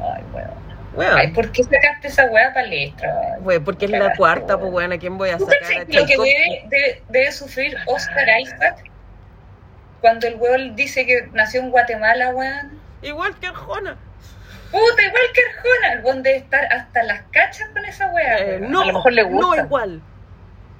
Ay, 0.00 0.22
bueno. 0.32 0.50
Weón. 0.94 1.18
Ay, 1.18 1.28
¿por 1.32 1.52
qué 1.52 1.62
sacaste 1.62 2.08
esa 2.08 2.24
weá 2.26 2.54
palestra? 2.54 3.36
Güey, 3.40 3.58
porque 3.58 3.84
es 3.84 3.90
la 3.90 4.14
cuarta, 4.16 4.54
pues, 4.58 4.64
weón. 4.72 4.74
weón, 4.74 4.92
¿a 4.92 4.98
quién 4.98 5.18
voy 5.18 5.28
a 5.30 5.36
¿Tú 5.36 5.46
sacar? 5.46 5.76
A 5.76 5.78
lo 5.80 6.06
que 6.06 6.16
debe, 6.16 6.64
debe- 6.70 7.02
debe 7.10 7.32
sufrir 7.32 7.76
Oscar 7.86 8.26
Isaac 8.40 8.84
cuando 10.00 10.26
el 10.26 10.36
weón 10.36 10.74
dice 10.74 11.04
que 11.06 11.28
nació 11.32 11.60
en 11.60 11.70
Guatemala, 11.70 12.30
weón? 12.30 12.80
Igual 13.02 13.38
que 13.38 13.46
Arjona. 13.46 13.96
Puta, 14.70 15.02
igual 15.02 15.22
que 15.34 15.40
Arjona, 15.42 15.92
el 15.92 16.04
weón 16.04 16.22
debe 16.22 16.38
estar 16.38 16.64
hasta 16.72 17.02
las 17.02 17.22
cachas 17.30 17.68
con 17.74 17.84
esa 17.84 18.06
wea. 18.12 18.38
Eh, 18.38 18.58
weón? 18.60 18.70
no, 18.72 18.80
A 18.82 18.86
lo 18.86 18.92
mejor 18.94 19.12
le 19.12 19.22
gusta. 19.22 19.46
no 19.46 19.64
igual. 19.64 20.02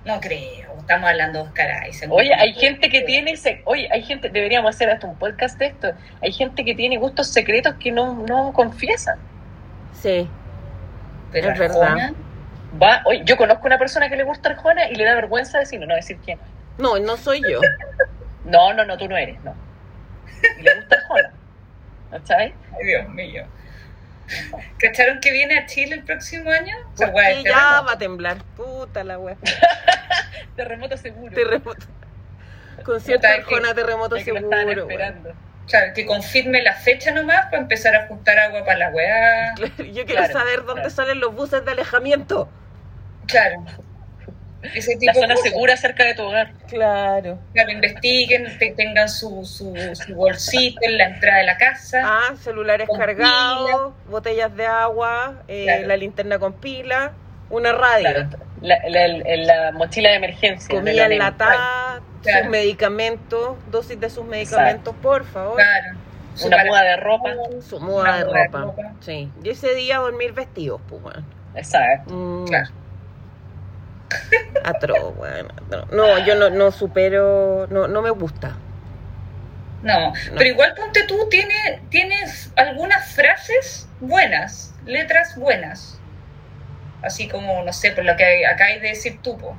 No 0.07 0.21
creo, 0.21 0.77
estamos 0.79 1.11
hablando 1.11 1.41
de 1.43 1.49
Oscar 1.49 1.89
Isaac. 1.89 2.09
Oye, 2.13 2.33
hay 2.35 2.53
gente 2.55 2.89
que 2.89 3.03
tiene, 3.03 3.33
ese- 3.33 3.61
oye, 3.65 3.89
hay 3.91 4.03
gente, 4.03 4.29
deberíamos 4.29 4.75
hacer 4.75 4.89
hasta 4.89 5.07
un 5.07 5.17
podcast 5.17 5.59
de 5.59 5.67
esto. 5.67 5.93
Hay 6.23 6.33
gente 6.33 6.65
que 6.65 6.75
tiene 6.75 6.97
gustos 6.97 7.33
secretos 7.33 7.75
que 7.75 7.91
no, 7.91 8.15
no 8.27 8.53
confiesan. 8.53 9.19
Sí. 10.01 10.29
Pero 11.33 11.51
es 11.51 11.59
verdad. 11.59 11.83
Arjona, 11.83 12.15
Va, 12.81 13.03
oye, 13.07 13.23
yo 13.25 13.37
conozco 13.37 13.67
una 13.67 13.79
persona 13.79 14.09
que 14.09 14.17
le 14.17 14.25
gusta 14.25 14.51
Arjona 14.51 14.89
y 14.91 14.95
le 14.95 15.05
da 15.05 15.15
vergüenza 15.15 15.59
decirlo, 15.59 15.87
no 15.87 15.95
decir 15.95 16.19
quién. 16.25 16.39
No, 16.79 16.99
no 16.99 17.17
soy 17.17 17.41
yo. 17.51 17.61
No, 18.45 18.73
no, 18.73 18.85
no, 18.85 18.97
tú 18.97 19.09
no 19.09 19.17
eres, 19.17 19.43
no. 19.43 19.53
Y 20.61 20.63
le 20.63 20.75
gusta 20.77 20.95
Arjona. 20.95 21.33
¿Cachai? 22.13 22.55
Ay, 22.79 22.87
Dios 22.87 23.09
mío. 23.09 23.45
¿Cacharon 24.79 25.21
que 25.21 25.33
viene 25.33 25.59
a 25.59 25.67
Chile 25.67 25.95
el 25.97 26.05
próximo 26.05 26.51
año? 26.51 26.75
O 26.95 26.97
sea, 26.97 27.09
el 27.31 27.45
ya 27.45 27.81
va 27.83 27.93
a 27.93 27.99
temblar. 27.99 28.39
Puta 28.57 29.05
la 29.05 29.19
wea. 29.19 29.37
Terremoto 30.57 30.97
seguro. 30.97 31.35
Terremoto. 31.35 31.87
Concierto 32.85 33.27
que- 33.27 33.35
Arjona, 33.35 33.75
terremoto 33.75 34.17
que 34.17 34.25
lo 34.33 34.39
seguro. 34.41 34.49
weón. 34.57 34.79
esperando. 34.79 35.33
Claro, 35.69 35.93
que 35.95 36.07
confirme 36.07 36.63
la 36.63 36.75
fecha 36.75 37.11
nomás 37.11 37.47
para 37.47 37.59
empezar 37.59 37.97
a 37.97 38.07
juntar 38.07 38.39
agua 38.39 38.65
para 38.65 38.79
la 38.79 38.89
weá. 38.91 39.55
Yo 39.79 40.05
quiero 40.07 40.07
Claro, 40.25 40.33
saber 40.33 40.59
dónde 40.65 40.83
claro. 40.83 40.91
salen 40.91 41.21
los 41.21 41.35
buses 41.35 41.65
de 41.65 41.71
alejamiento. 41.73 42.49
Claro. 43.27 43.65
Ese 44.75 44.97
tipo 44.97 45.07
La 45.07 45.15
zona 45.15 45.35
cosas. 45.35 45.51
segura 45.51 45.77
cerca 45.77 46.05
de 46.05 46.15
tu 46.15 46.23
hogar. 46.23 46.53
Claro. 46.69 47.39
Claro, 47.53 47.71
investiguen, 47.71 48.59
te- 48.59 48.73
tengan 48.73 49.09
su, 49.09 49.45
su, 49.45 49.75
su 49.95 50.15
bolsito 50.15 50.81
en 50.83 50.99
la 50.99 51.05
entrada 51.09 51.39
de 51.39 51.45
la 51.45 51.57
casa. 51.57 52.01
Ah, 52.05 52.35
celulares 52.41 52.89
cargados, 52.97 53.93
botellas 54.09 54.55
de 54.57 54.67
agua, 54.67 55.43
eh, 55.49 55.65
Claro. 55.65 55.87
la 55.89 55.97
linterna 55.97 56.39
con 56.39 56.53
pila, 56.55 57.13
una 57.51 57.73
radio, 57.73 58.11
Claro, 58.11 58.29
la, 58.61 58.79
la, 58.89 59.09
la- 59.09 59.37
la 59.37 59.73
mochila 59.73 60.11
de 60.11 60.17
emergencia. 60.17 60.75
comida 60.75 61.07
enlatada, 61.07 62.01
Claro. 62.23 62.43
sus 62.45 62.51
medicamentos, 62.51 63.57
dosis 63.71 64.01
de 64.01 64.11
sus 64.11 64.25
medicamentos, 64.25 64.95
por 65.03 65.25
favor. 65.25 65.57
Claro. 65.57 65.97
Su 66.35 66.49
Una 66.49 66.65
muda 66.65 66.83
de 66.83 66.97
ropa. 66.97 67.31
Su 67.67 67.81
muda 67.81 68.19
de 68.19 68.25
de 68.25 68.45
ropa. 68.45 68.75
Sí. 69.01 69.31
Y 69.43 69.49
ese 69.49 69.75
día 69.75 69.99
dormir 69.99 70.33
vestidos, 70.33 70.81
pues, 70.89 71.03
weón. 71.03 71.25
Exacto. 71.55 72.13
Mm, 72.13 72.47
Claro. 72.47 72.69
Atroz, 74.65 75.17
weón. 75.17 75.53
atroz. 75.53 75.91
No, 75.93 76.19
yo 76.25 76.35
no, 76.35 76.51
no 76.51 76.71
supero, 76.71 77.67
no, 77.69 77.89
no 77.89 78.03
me 78.03 78.11
gusta. 78.11 78.57
No, 79.83 80.13
pero 80.33 80.45
igual 80.45 80.75
ponte 80.75 81.05
tú, 81.05 81.29
tiene, 81.29 81.81
tienes 81.91 82.53
algunas 82.57 83.13
frases 83.15 83.89
buenas, 84.01 84.75
letras 84.85 85.37
buenas. 85.37 86.01
Así 87.03 87.29
como, 87.29 87.63
no 87.63 87.73
sé, 87.73 87.93
por 87.93 88.05
lo 88.05 88.17
que 88.17 88.47
acabas 88.47 88.81
de 88.81 88.89
decir 88.89 89.21
tú, 89.23 89.39
po. 89.39 89.57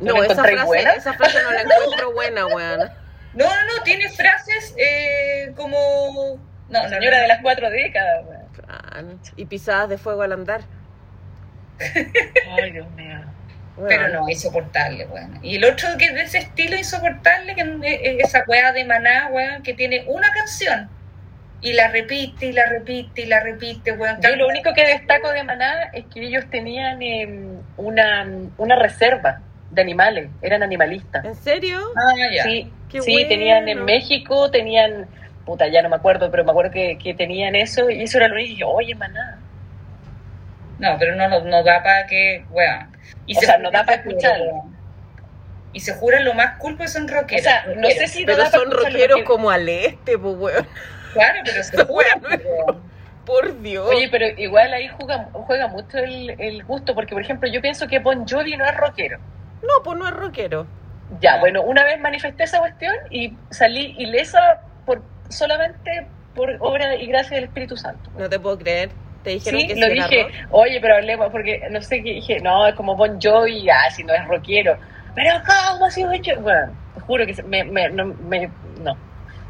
¿No 0.00 0.22
esa 0.24 0.42
frase, 0.42 0.64
buena? 0.64 0.92
esa 0.94 1.12
frase 1.12 1.40
no 1.42 1.52
la 1.52 1.60
encuentro 1.60 2.12
buena, 2.12 2.46
weón. 2.46 2.90
No, 3.34 3.46
no, 3.46 3.76
no, 3.76 3.82
tiene 3.84 4.08
frases 4.08 4.74
eh, 4.76 5.52
como... 5.56 6.40
No, 6.68 6.88
Señora 6.88 7.18
no. 7.18 7.22
de 7.22 7.28
las 7.28 7.42
cuatro 7.42 7.70
décadas. 7.70 8.24
weón. 8.26 9.20
Y 9.36 9.44
pisadas 9.44 9.88
de 9.88 9.98
fuego 9.98 10.22
al 10.22 10.32
andar. 10.32 10.62
Ay, 11.78 12.72
Dios 12.72 12.90
mío. 12.92 13.20
Pero 13.76 14.08
no, 14.08 14.28
insoportable, 14.28 15.06
weón. 15.06 15.38
Y 15.42 15.56
el 15.56 15.64
otro 15.64 15.88
que 15.98 16.06
es 16.06 16.14
de 16.14 16.22
ese 16.22 16.38
estilo 16.38 16.76
insoportable, 16.76 17.54
que 17.54 17.62
es 18.02 18.24
esa 18.26 18.44
weá 18.46 18.72
de 18.72 18.84
maná, 18.84 19.28
weón, 19.32 19.62
que 19.62 19.74
tiene 19.74 20.04
una 20.06 20.30
canción. 20.30 20.90
Y 21.62 21.72
la 21.74 21.88
repite, 21.88 22.46
y 22.46 22.52
la 22.52 22.66
repite, 22.66 23.22
y 23.22 23.26
la 23.26 23.40
repite, 23.40 23.92
weón. 23.92 24.20
Yo 24.20 24.34
lo 24.34 24.48
único 24.48 24.74
que 24.74 24.84
destaco 24.84 25.30
de 25.30 25.44
Maná 25.44 25.90
es 25.92 26.04
que 26.06 26.20
ellos 26.20 26.44
tenían 26.50 27.00
em, 27.00 27.60
una, 27.76 28.26
una 28.58 28.76
reserva 28.76 29.40
de 29.70 29.80
animales, 29.80 30.28
eran 30.42 30.64
animalistas. 30.64 31.24
¿En 31.24 31.36
serio? 31.36 31.78
Ah, 31.96 32.14
ya. 32.34 32.42
Sí, 32.42 32.72
Qué 32.90 33.00
sí 33.00 33.12
bueno. 33.12 33.28
tenían 33.28 33.68
en 33.68 33.84
México, 33.84 34.50
tenían, 34.50 35.06
puta, 35.46 35.68
ya 35.68 35.82
no 35.82 35.88
me 35.88 35.96
acuerdo, 35.96 36.32
pero 36.32 36.44
me 36.44 36.50
acuerdo 36.50 36.72
que, 36.72 36.98
que 36.98 37.14
tenían 37.14 37.54
eso 37.54 37.88
y 37.88 38.02
eso 38.02 38.18
era 38.18 38.26
lo 38.26 38.34
único. 38.34 38.52
Y 38.52 38.56
yo, 38.56 38.68
oye, 38.68 38.94
Maná. 38.96 39.38
No, 40.80 40.96
pero 40.98 41.14
no, 41.14 41.28
no, 41.28 41.44
no 41.44 41.62
da 41.62 41.80
para 41.80 42.06
que, 42.06 42.44
weón. 42.50 42.91
Y 43.26 43.36
O 43.36 43.40
sea, 43.40 43.58
no 43.58 43.70
da 43.70 43.84
pa' 43.84 44.02
que- 44.02 44.08
escucharlo. 44.08 44.64
Y 45.74 45.80
se 45.80 45.94
juran 45.94 46.24
lo 46.24 46.34
más 46.34 46.58
cool, 46.58 46.76
pues 46.76 46.92
son 46.92 47.04
O 47.04 47.14
rockeros. 47.14 47.44
sea, 47.44 47.64
no 47.76 47.88
sé 47.88 48.06
si 48.08 48.24
Pero 48.26 48.38
da 48.38 48.50
son 48.50 48.70
rockeros 48.70 49.22
como 49.22 49.50
al 49.50 49.68
este, 49.68 50.18
pues, 50.18 50.34
weón. 50.36 50.66
Claro, 51.14 51.38
pero 51.44 51.62
se 51.64 51.84
juran, 51.84 52.20
pues, 52.20 52.40
weón. 52.44 52.92
Por 53.24 53.62
Dios. 53.62 53.88
Oye, 53.88 54.08
pero 54.10 54.26
igual 54.36 54.72
ahí 54.74 54.88
juega, 54.88 55.28
juega 55.32 55.68
mucho 55.68 55.96
el, 55.98 56.30
el 56.40 56.64
gusto, 56.64 56.94
porque 56.94 57.14
por 57.14 57.22
ejemplo 57.22 57.48
yo 57.48 57.60
pienso 57.62 57.86
que 57.86 58.00
Bon 58.00 58.26
Jovi 58.28 58.56
no 58.56 58.66
es 58.66 58.76
rockero. 58.76 59.18
No, 59.62 59.82
pues 59.84 59.96
no 59.96 60.08
es 60.08 60.14
rockero. 60.14 60.66
Ya, 61.20 61.34
No. 61.34 61.40
bueno, 61.40 61.62
una 61.62 61.84
vez 61.84 62.00
manifesté 62.00 62.42
esa 62.44 62.58
cuestión 62.58 62.92
y 63.10 63.36
salí 63.50 63.94
ilesa 63.98 64.62
por 64.84 65.02
solamente 65.28 66.06
por 66.34 66.56
obra 66.58 66.96
y 66.96 67.06
gracia 67.06 67.36
del 67.36 67.44
Espíritu 67.44 67.76
Santo. 67.76 68.10
No 68.18 68.28
te 68.28 68.40
puedo 68.40 68.58
creer. 68.58 68.90
Te 69.22 69.30
dijeron 69.30 69.60
Sí, 69.60 69.66
que 69.66 69.74
lo 69.76 69.88
dije, 69.88 70.16
rock. 70.16 70.32
oye, 70.50 70.80
pero 70.80 70.94
hablemos, 70.96 71.30
porque 71.30 71.62
no 71.70 71.80
sé 71.82 72.02
qué 72.02 72.10
dije, 72.10 72.40
no, 72.40 72.66
es 72.68 72.74
como 72.74 72.96
Bon 72.96 73.18
Jovi, 73.20 73.68
ah, 73.70 73.90
si 73.90 74.04
no 74.04 74.14
es 74.14 74.24
rockero. 74.26 74.78
Pero 75.14 75.30
¿cómo 75.46 75.90
si 75.90 76.04
Bon 76.04 76.16
Jovi? 76.24 76.40
Bueno, 76.42 76.76
te 76.94 77.00
juro 77.00 77.26
que 77.26 77.34
me, 77.44 77.64
me- 77.64 77.90
no, 77.90 78.06
me- 78.06 78.52
no, 78.62 78.98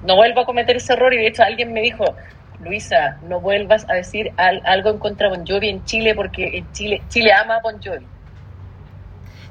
no 0.01 0.17
vuelvo 0.17 0.41
a 0.41 0.47
cometer 0.47 0.77
ese 0.77 0.95
error 0.95 1.13
y 1.15 1.19
de 1.19 1.27
hecho 1.29 1.43
alguien 1.43 1.73
me 1.73 1.83
dijo, 1.83 2.17
Luisa, 2.59 3.19
no 3.23 3.41
vuelvas 3.41 3.85
a 3.91 3.95
decir 3.95 4.33
al- 4.39 4.63
algo 4.65 4.91
en 4.91 4.99
contra 4.99 5.29
de 5.31 5.37
Bon 5.37 5.47
Jovi 5.47 5.69
en 5.69 5.85
Chile 5.85 6.15
porque 6.15 6.57
en 6.59 6.73
Chile, 6.73 7.05
Chile 7.09 7.33
ama 7.33 7.57
a 7.57 7.61
Bon 7.63 7.79
Jovi. 7.83 8.09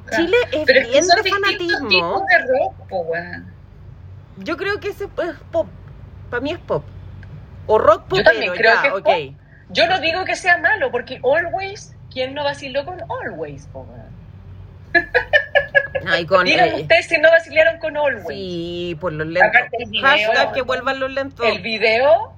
Chile 0.09 0.37
es 0.51 0.67
Pero 0.67 0.79
es 0.81 0.87
que 0.87 1.01
bien 1.01 1.03
son 1.03 1.23
de 1.23 1.23
tipos 1.47 2.21
rock, 2.47 2.87
weón. 2.91 3.55
Yo 4.35 4.57
creo 4.57 4.79
que 4.79 4.89
ese 4.89 5.05
es 5.05 5.39
pop. 5.51 5.69
Para 6.29 6.41
mí 6.41 6.51
es 6.51 6.59
pop. 6.59 6.89
O 7.67 7.77
rock 7.77 8.07
Yo 8.09 8.23
popero, 8.23 8.23
también 8.23 8.53
creo 8.53 8.73
ya, 8.73 8.81
que 8.81 8.87
es 8.87 8.93
ok. 8.93 9.03
pop. 9.03 9.19
Yo 9.71 9.87
no 9.87 9.99
digo 9.99 10.23
que 10.25 10.35
sea 10.35 10.57
malo, 10.57 10.91
porque 10.91 11.19
Always, 11.23 11.95
¿quién 12.11 12.33
no 12.33 12.43
vaciló 12.43 12.85
con 12.85 12.99
Always? 13.09 13.67
Ay, 16.05 16.25
con, 16.25 16.45
Digan 16.45 16.69
eh, 16.69 16.81
ustedes 16.81 17.05
si 17.07 17.17
no 17.19 17.29
vacilaron 17.29 17.77
con 17.79 17.95
Always. 17.95 18.27
sí, 18.27 18.97
por 18.99 19.13
los 19.13 19.27
lentos. 19.27 19.49
Aparte 19.49 19.77
el 19.79 19.89
video, 19.89 20.07
Hashtag 20.07 20.53
que 20.53 20.61
vuelvan 20.63 20.99
los 20.99 21.11
lentos. 21.11 21.45
El 21.45 21.61
video, 21.61 22.33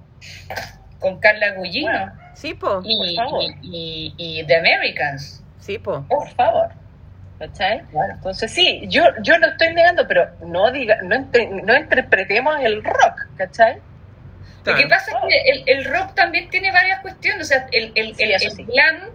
Con 1.00 1.19
Carla 1.19 1.54
Gugino. 1.56 1.89
bueno, 1.91 2.13
Sí, 2.36 2.54
po. 2.56 2.82
y, 2.84 3.15
por 3.17 3.26
favor. 3.26 3.41
y, 3.62 4.13
y, 4.17 4.39
y 4.39 4.46
The 4.46 4.58
Americans. 4.58 5.43
Sí, 5.60 5.78
po. 5.80 6.04
por 6.08 6.30
favor. 6.32 6.69
¿Cachai? 7.39 7.82
Entonces 8.12 8.52
sí, 8.52 8.84
yo, 8.88 9.04
yo 9.22 9.38
lo 9.38 9.48
estoy 9.48 9.74
negando, 9.74 10.08
pero 10.08 10.30
no 10.46 10.72
diga, 10.72 10.98
no, 11.04 11.15
entre- 11.15 11.48
no 11.48 11.76
interpretemos 11.78 12.56
el 12.62 12.84
rock, 12.84 13.28
¿cachai? 13.38 13.82
Lo 14.65 14.76
que 14.76 14.88
pasa 14.88 15.12
es 15.12 15.17
que 15.28 15.52
el, 15.52 15.63
el 15.67 15.86
rock 15.86 16.13
también 16.15 16.49
tiene 16.49 16.71
varias 16.71 17.02
cuestiones. 17.02 17.41
O 17.45 17.49
sea, 17.49 17.67
el, 17.71 17.91
el, 17.95 18.15
Sí, 18.15 18.23
el, 18.23 18.32
el 18.32 18.52
sí. 18.52 18.63
glam 18.63 19.10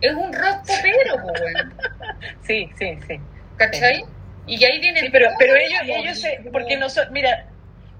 es 0.00 0.12
un 0.14 0.32
rock 0.32 0.66
popero. 0.66 1.16
Sí, 2.42 2.70
sí, 2.78 2.98
sí. 3.06 3.20
¿Cachai? 3.56 4.04
Y 4.46 4.64
ahí 4.64 4.80
viene. 4.80 5.00
Sí, 5.00 5.08
pero, 5.10 5.30
pero 5.38 5.54
ellos, 5.56 5.80
ellos 5.86 6.20
se, 6.20 6.40
porque 6.52 6.76
no 6.76 6.88
son, 6.88 7.12
mira, 7.12 7.46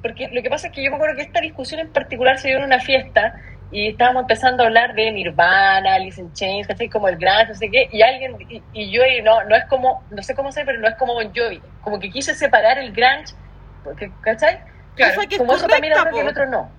porque 0.02 0.28
lo 0.28 0.42
que 0.42 0.50
pasa 0.50 0.68
es 0.68 0.72
que 0.72 0.82
yo 0.82 0.90
me 0.90 0.96
acuerdo 0.96 1.16
que 1.16 1.22
esta 1.22 1.40
discusión 1.40 1.80
en 1.80 1.92
particular 1.92 2.38
se 2.38 2.48
dio 2.48 2.58
en 2.58 2.64
una 2.64 2.80
fiesta 2.80 3.34
y 3.70 3.88
estábamos 3.88 4.22
empezando 4.22 4.62
a 4.62 4.66
hablar 4.66 4.94
de 4.94 5.10
Nirvana, 5.12 5.94
Alice 5.94 6.20
in 6.20 6.32
Chains, 6.34 6.66
¿cachai? 6.66 6.88
Como 6.88 7.08
el 7.08 7.16
grunge, 7.16 7.46
no 7.48 7.54
sé 7.54 7.70
qué, 7.70 7.88
y 7.90 8.02
alguien, 8.02 8.36
y, 8.50 8.62
y 8.74 8.90
yo, 8.90 9.02
y 9.06 9.22
no, 9.22 9.44
no 9.44 9.56
es 9.56 9.64
como, 9.64 10.04
no 10.10 10.22
sé 10.22 10.34
cómo 10.34 10.52
sé, 10.52 10.64
pero 10.64 10.78
no 10.78 10.88
es 10.88 10.94
como 10.96 11.14
Bon 11.14 11.32
Jovi, 11.34 11.60
como 11.80 11.98
que 11.98 12.10
quise 12.10 12.34
separar 12.34 12.78
el 12.78 12.92
grunge, 12.92 13.34
porque, 13.82 14.10
¿cachai? 14.20 14.58
Claro. 14.96 15.14
Cosa 15.14 15.26
que 15.26 15.34
es 15.34 15.38
como 15.38 15.54
eso 15.54 15.66
también 15.66 15.92
es 15.92 15.98
correcta, 15.98 16.10
rock 16.10 16.16
y 16.16 16.20
el 16.20 16.24
po. 16.26 16.30
otro 16.40 16.46
no. 16.50 16.70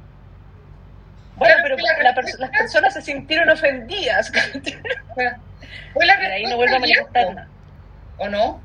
Bueno, 1.36 1.56
Claro, 1.56 1.76
pero 1.78 1.78
la 2.04 2.04
la 2.12 2.16
pers- 2.16 2.38
las 2.38 2.50
personas 2.52 2.94
se 2.94 3.02
sintieron 3.02 3.50
ofendidas. 3.50 4.32
Fue 5.94 6.06
la 6.06 6.18
y 6.18 6.28
de 6.28 6.34
ahí 6.34 6.44
no 6.44 6.50
respuesta 6.50 6.56
vuelvo 6.58 6.76
a 6.76 6.80
manifestar 6.80 7.34
nada. 7.34 7.48
¿O 8.18 8.28
no? 8.30 8.62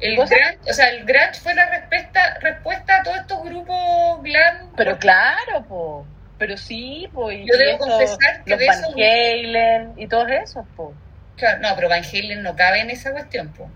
El 0.00 0.14
grunge, 0.16 0.36
o 0.68 0.72
sea, 0.74 0.88
el 0.90 1.04
grunge 1.06 1.40
fue 1.42 1.54
la 1.54 1.70
respuesta, 1.70 2.34
respuesta 2.40 2.96
a 2.98 3.02
todos 3.02 3.16
estos 3.16 3.42
grupos 3.44 4.22
glam. 4.22 4.70
Pero 4.76 4.98
claro, 4.98 5.62
po. 5.66 6.06
Pero 6.38 6.58
sí, 6.58 7.08
po. 7.14 7.32
Y, 7.32 7.46
Yo 7.48 7.54
y 7.54 7.58
debo 7.58 7.76
eso, 7.76 7.78
confesar 7.86 8.44
que 8.44 8.50
los 8.50 8.58
de 8.58 8.66
Van 8.66 8.78
eso- 8.78 8.92
Halen 8.94 9.92
y 9.96 10.06
todos 10.06 10.30
esos, 10.30 10.66
po. 10.76 10.92
Claro, 11.38 11.60
no, 11.60 11.74
pero 11.74 11.88
Van 11.88 12.02
Halen 12.04 12.42
no 12.42 12.54
cabe 12.56 12.80
en 12.80 12.90
esa 12.90 13.10
cuestión, 13.12 13.48
pues. 13.56 13.70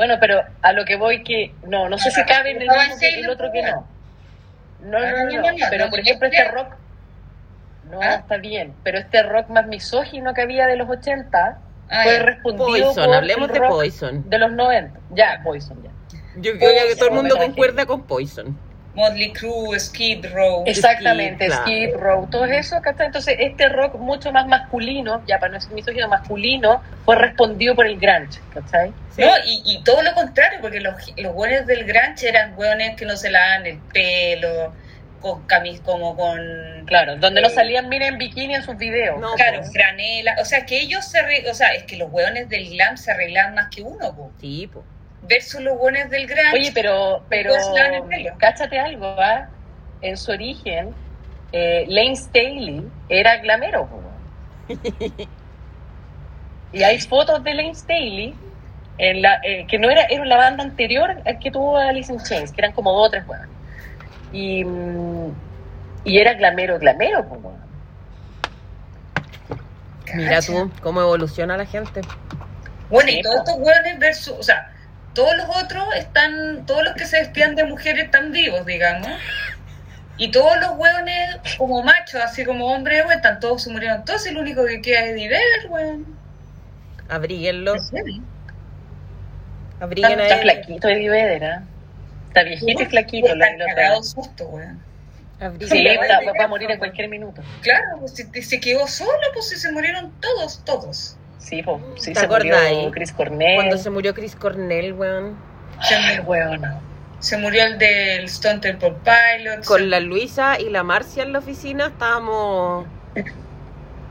Bueno, 0.00 0.16
pero 0.18 0.42
a 0.62 0.72
lo 0.72 0.86
que 0.86 0.96
voy 0.96 1.22
que 1.22 1.52
no, 1.66 1.86
no 1.90 1.98
sé 1.98 2.10
si 2.10 2.24
cabe 2.24 2.52
en 2.52 2.62
el 2.62 2.68
No, 2.68 2.74
mismo 2.74 2.98
que 2.98 3.08
el 3.20 3.28
otro 3.28 3.52
que 3.52 3.60
no. 3.60 3.86
No, 4.80 4.96
Ah, 4.96 5.10
no, 5.10 5.24
no, 5.30 5.42
no, 5.42 5.52
no, 5.52 5.66
pero 5.68 5.90
por 5.90 6.00
ejemplo 6.00 6.26
este 6.26 6.42
rock 6.50 6.68
no, 7.90 8.00
¿Ah? 8.00 8.14
está 8.14 8.38
bien, 8.38 8.72
pero 8.82 8.96
este 8.98 9.22
rock 9.22 9.50
más 9.50 9.66
misógino 9.66 10.32
que 10.32 10.40
había 10.40 10.66
de 10.66 10.76
los 10.76 10.88
80 10.88 11.58
Ah, 11.90 12.00
fue 12.04 12.18
respondido 12.18 12.66
Poison, 12.66 13.04
por 13.04 13.14
hablemos 13.14 13.48
el 13.48 13.52
de 13.52 13.58
rock 13.60 13.68
Poison. 13.68 14.30
de 14.30 14.38
los 14.38 14.52
90. 14.52 14.98
Ya, 15.10 15.40
Poison, 15.44 15.82
ya. 15.82 15.90
Yo 16.36 16.52
creo 16.56 16.70
que 16.88 16.96
todo 16.96 17.08
el 17.10 17.14
mundo 17.16 17.36
concuerda 17.36 17.84
con 17.84 18.00
Poison. 18.04 18.56
Motley 18.94 19.32
Crue, 19.32 19.78
Skid 19.78 20.26
Row. 20.32 20.64
Exactamente, 20.66 21.46
claro. 21.46 21.62
Skid 21.62 21.94
Row, 21.96 22.26
todo 22.30 22.44
eso, 22.46 22.80
¿cachai? 22.82 23.06
Entonces, 23.06 23.36
este 23.38 23.68
rock 23.68 23.94
mucho 23.96 24.32
más 24.32 24.46
masculino, 24.48 25.22
ya 25.26 25.38
para 25.38 25.52
no 25.52 25.58
decir 25.58 25.72
misógino, 25.72 26.08
masculino, 26.08 26.82
fue 27.04 27.16
respondido 27.16 27.74
por 27.76 27.86
el 27.86 27.98
grunge, 27.98 28.40
¿cachai? 28.52 28.92
Sí. 29.14 29.22
No, 29.22 29.30
y, 29.46 29.62
y 29.64 29.82
todo 29.84 30.02
lo 30.02 30.12
contrario, 30.14 30.58
porque 30.60 30.80
los, 30.80 30.94
los 31.16 31.34
hueones 31.34 31.66
del 31.66 31.84
grunge 31.84 32.28
eran 32.28 32.54
hueones 32.58 32.96
que 32.96 33.06
no 33.06 33.16
se 33.16 33.30
lavan 33.30 33.64
el 33.66 33.78
pelo, 33.92 34.72
con 35.20 35.46
camis 35.46 35.80
como 35.82 36.16
con... 36.16 36.84
Claro, 36.86 37.16
donde 37.16 37.42
no 37.42 37.48
Eh, 37.48 37.50
salían 37.50 37.88
miren 37.88 38.14
en 38.14 38.18
bikini 38.18 38.54
en 38.54 38.62
sus 38.62 38.76
videos. 38.76 39.20
No, 39.20 39.34
Claro, 39.34 39.58
pues. 39.58 39.72
franela, 39.72 40.36
o 40.40 40.44
sea, 40.44 40.66
que 40.66 40.80
ellos 40.80 41.04
se 41.04 41.20
o 41.48 41.54
sea, 41.54 41.74
es 41.74 41.84
que 41.84 41.96
los 41.96 42.10
hueones 42.10 42.48
del 42.48 42.70
glam 42.70 42.96
se 42.96 43.12
arreglan 43.12 43.54
más 43.54 43.68
que 43.74 43.82
uno, 43.82 44.16
po. 44.16 44.32
Sí. 44.40 44.68
Versus 45.22 45.60
los 45.60 45.76
hueones 45.78 46.10
del 46.10 46.26
grunge. 46.26 46.54
Oye, 46.54 46.72
pero, 46.74 47.24
pero 47.28 47.52
cáchate 48.38 48.78
algo, 48.78 49.06
¿ah? 49.18 49.48
En 50.00 50.16
su 50.16 50.32
origen, 50.32 50.94
eh, 51.52 51.84
Lane 51.88 52.16
Staley 52.16 52.86
era 53.08 53.36
glamero. 53.38 53.88
Y 56.72 56.82
hay 56.82 57.00
fotos 57.00 57.42
de 57.42 57.54
Lane 57.54 57.74
Staley 57.74 58.34
en 58.98 59.22
la, 59.22 59.40
eh, 59.42 59.66
que 59.66 59.78
no 59.78 59.90
era, 59.90 60.02
era 60.04 60.24
la 60.24 60.36
banda 60.36 60.62
anterior 60.62 61.16
al 61.24 61.38
que 61.38 61.50
tuvo 61.50 61.76
Alice 61.76 62.12
in 62.12 62.20
Chains, 62.22 62.52
que 62.52 62.60
eran 62.60 62.72
como 62.72 62.92
dos 62.92 63.08
o 63.08 63.10
tres 63.10 63.26
huevos. 63.26 63.48
Y, 64.32 64.64
mm, 64.64 65.34
y 66.04 66.18
era 66.18 66.34
glamero, 66.34 66.78
glamero, 66.78 67.26
po, 67.26 67.34
weón. 67.36 67.60
Mira 70.14 70.40
tú 70.42 70.70
cómo 70.82 71.00
evoluciona 71.00 71.56
la 71.56 71.66
gente. 71.66 72.00
Bueno, 72.88 73.10
Sí, 73.10 73.18
y 73.18 73.22
todos 73.22 73.38
estos 73.38 73.56
hueones 73.58 73.98
versus, 73.98 74.34
o 74.38 74.42
sea, 74.42 74.70
todos 75.14 75.36
los 75.36 75.46
otros 75.56 75.84
están, 75.96 76.66
todos 76.66 76.84
los 76.84 76.94
que 76.94 77.06
se 77.06 77.20
vestían 77.20 77.54
de 77.54 77.64
mujeres 77.64 78.04
están 78.04 78.32
vivos, 78.32 78.64
digamos. 78.66 79.10
Y 80.16 80.30
todos 80.30 80.60
los 80.60 80.72
hueones 80.76 81.36
como 81.56 81.82
machos, 81.82 82.20
así 82.22 82.44
como 82.44 82.66
hombres, 82.66 83.04
weón, 83.04 83.16
están 83.16 83.40
todos 83.40 83.62
se 83.62 83.70
murieron 83.70 84.04
todos, 84.04 84.26
y 84.26 84.28
el 84.28 84.36
único 84.36 84.66
que 84.66 84.82
queda 84.82 85.04
es 85.04 85.12
Eddie 85.12 85.28
Vedder, 85.28 85.70
weón. 85.70 86.18
Abríguenlo. 87.08 87.74
Está, 87.74 87.96
a 89.80 89.88
está 90.22 90.38
flaquito 90.38 90.88
Eddie 90.88 91.10
Vedder, 91.10 91.44
¿ah? 91.44 91.62
Está 92.28 92.42
viejito 92.42 92.82
y 92.82 92.86
flaquito. 92.86 93.28
Está 93.28 93.56
la 93.56 93.74
cagado 93.74 94.02
susto, 94.02 94.44
weón. 94.44 94.90
Sí, 95.70 95.84
va 95.86 96.44
a 96.44 96.48
morir 96.48 96.70
en 96.70 96.78
cualquier 96.78 97.08
minuto. 97.08 97.42
Claro, 97.62 98.00
pues 98.00 98.12
se, 98.12 98.42
se 98.42 98.60
quedó 98.60 98.86
solo, 98.86 99.10
pues 99.32 99.48
si 99.48 99.56
se 99.56 99.72
murieron 99.72 100.12
todos, 100.20 100.62
todos. 100.66 101.16
Sí, 101.40 101.62
po, 101.64 101.80
sí 101.96 102.12
¿Te 102.12 102.20
se 102.20 102.28
murió? 102.28 102.54
Chris 102.92 103.12
Cornell. 103.12 103.56
Cuando 103.56 103.76
se 103.78 103.90
murió 103.90 104.14
Chris 104.14 104.36
Cornell, 104.36 104.92
weón. 104.92 105.36
Se, 105.82 105.94
Ay, 105.96 106.18
murió, 106.20 106.30
weona. 106.30 106.80
se 107.18 107.36
murió 107.38 107.64
el 107.64 107.78
del 107.78 108.24
Stone 108.26 108.60
Temple 108.60 108.94
Pilots. 109.04 109.66
Con 109.66 109.90
la 109.90 109.98
Luisa 110.00 110.60
y 110.60 110.68
la 110.70 110.82
Marcia 110.84 111.22
en 111.24 111.32
la 111.32 111.38
oficina 111.40 111.86
estábamos. 111.88 112.86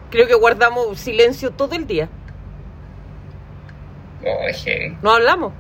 Creo 0.10 0.28
que 0.28 0.34
guardamos 0.34 1.00
silencio 1.00 1.52
todo 1.52 1.76
el 1.76 1.86
día. 1.88 2.10
Oh, 4.26 4.48
heavy. 4.66 4.98
No 5.02 5.12
hablamos. 5.14 5.54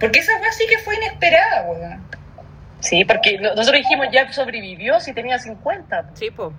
Porque 0.00 0.18
esa 0.18 0.32
weá 0.40 0.50
sí 0.52 0.64
que 0.68 0.78
fue 0.78 0.96
inesperada, 0.96 1.66
weón. 1.70 2.02
Sí, 2.80 3.04
porque 3.04 3.38
no- 3.38 3.54
nosotros 3.54 3.76
dijimos 3.82 4.06
ya 4.12 4.30
sobrevivió 4.32 4.98
si 5.00 5.12
tenía 5.12 5.38
50. 5.38 6.10
Sí, 6.14 6.30
po. 6.30 6.52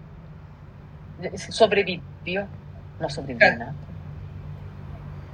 Sobrevivió. 1.49 2.47
No 2.99 3.09
sobrevivió 3.09 3.57
nada. 3.57 3.73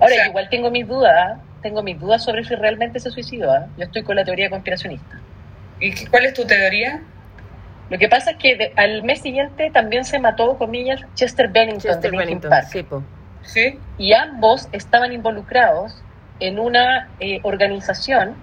Ahora, 0.03 0.13
O 0.13 0.15
sea- 0.15 0.23
yo 0.25 0.29
igual 0.29 0.49
tengo 0.49 0.69
mis 0.71 0.87
dudas. 0.87 1.13
¿ah? 1.17 1.39
Tengo 1.61 1.81
mis 1.81 1.99
dudas 1.99 2.23
sobre 2.23 2.43
si 2.43 2.55
realmente 2.55 2.99
se 2.99 3.09
suicidó. 3.09 3.51
¿ah? 3.51 3.67
Yo 3.77 3.85
estoy 3.85 4.03
con 4.03 4.15
la 4.15 4.23
teoría 4.25 4.49
conspiracionista. 4.49 5.19
¿Y 5.79 5.91
qué- 5.93 6.07
cuál 6.07 6.25
es 6.25 6.33
tu 6.33 6.45
teoría? 6.45 7.01
Lo 7.89 7.97
que 7.97 8.07
pasa 8.09 8.31
es 8.31 8.37
que 8.37 8.55
de- 8.55 8.73
al 8.75 9.03
mes 9.03 9.21
siguiente 9.21 9.69
también 9.71 10.03
se 10.05 10.19
mató, 10.19 10.57
comillas, 10.57 11.01
Chester 11.15 11.47
Bennington 11.49 11.81
Chester 11.93 12.11
de 12.11 12.17
Linkin 12.17 12.39
Bennington. 12.49 12.49
Park. 12.49 13.03
¿Sí? 13.45 13.77
y 13.97 14.13
ambos 14.13 14.69
estaban 14.71 15.11
involucrados 15.11 16.01
en 16.39 16.59
una 16.59 17.09
eh, 17.19 17.39
organización 17.43 18.35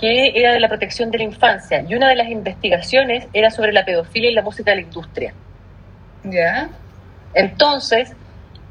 que 0.00 0.32
era 0.38 0.52
de 0.52 0.60
la 0.60 0.68
protección 0.68 1.10
de 1.10 1.18
la 1.18 1.24
infancia 1.24 1.82
y 1.86 1.92
una 1.96 2.08
de 2.08 2.14
las 2.14 2.28
investigaciones 2.28 3.26
era 3.32 3.50
sobre 3.50 3.72
la 3.72 3.84
pedofilia 3.84 4.30
y 4.30 4.34
la 4.34 4.42
música 4.42 4.70
de 4.70 4.76
la 4.76 4.82
industria. 4.82 5.34
¿Ya? 6.22 6.68
Entonces, 7.34 8.12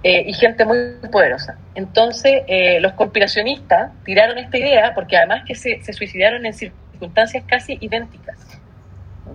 eh, 0.08 0.24
y 0.26 0.34
gente 0.34 0.64
muy 0.64 0.78
poderosa. 1.12 1.58
Entonces, 1.76 2.44
eh, 2.48 2.80
los 2.80 2.94
conspiracionistas 2.94 3.92
tiraron 4.06 4.38
esta 4.38 4.58
idea 4.58 4.94
porque 4.96 5.18
además 5.18 5.44
que 5.46 5.54
se, 5.54 5.82
suicidaron 5.92 6.46
en 6.46 6.54
circunstancias 6.54 7.44
casi 7.46 7.78
idénticas. 7.82 8.38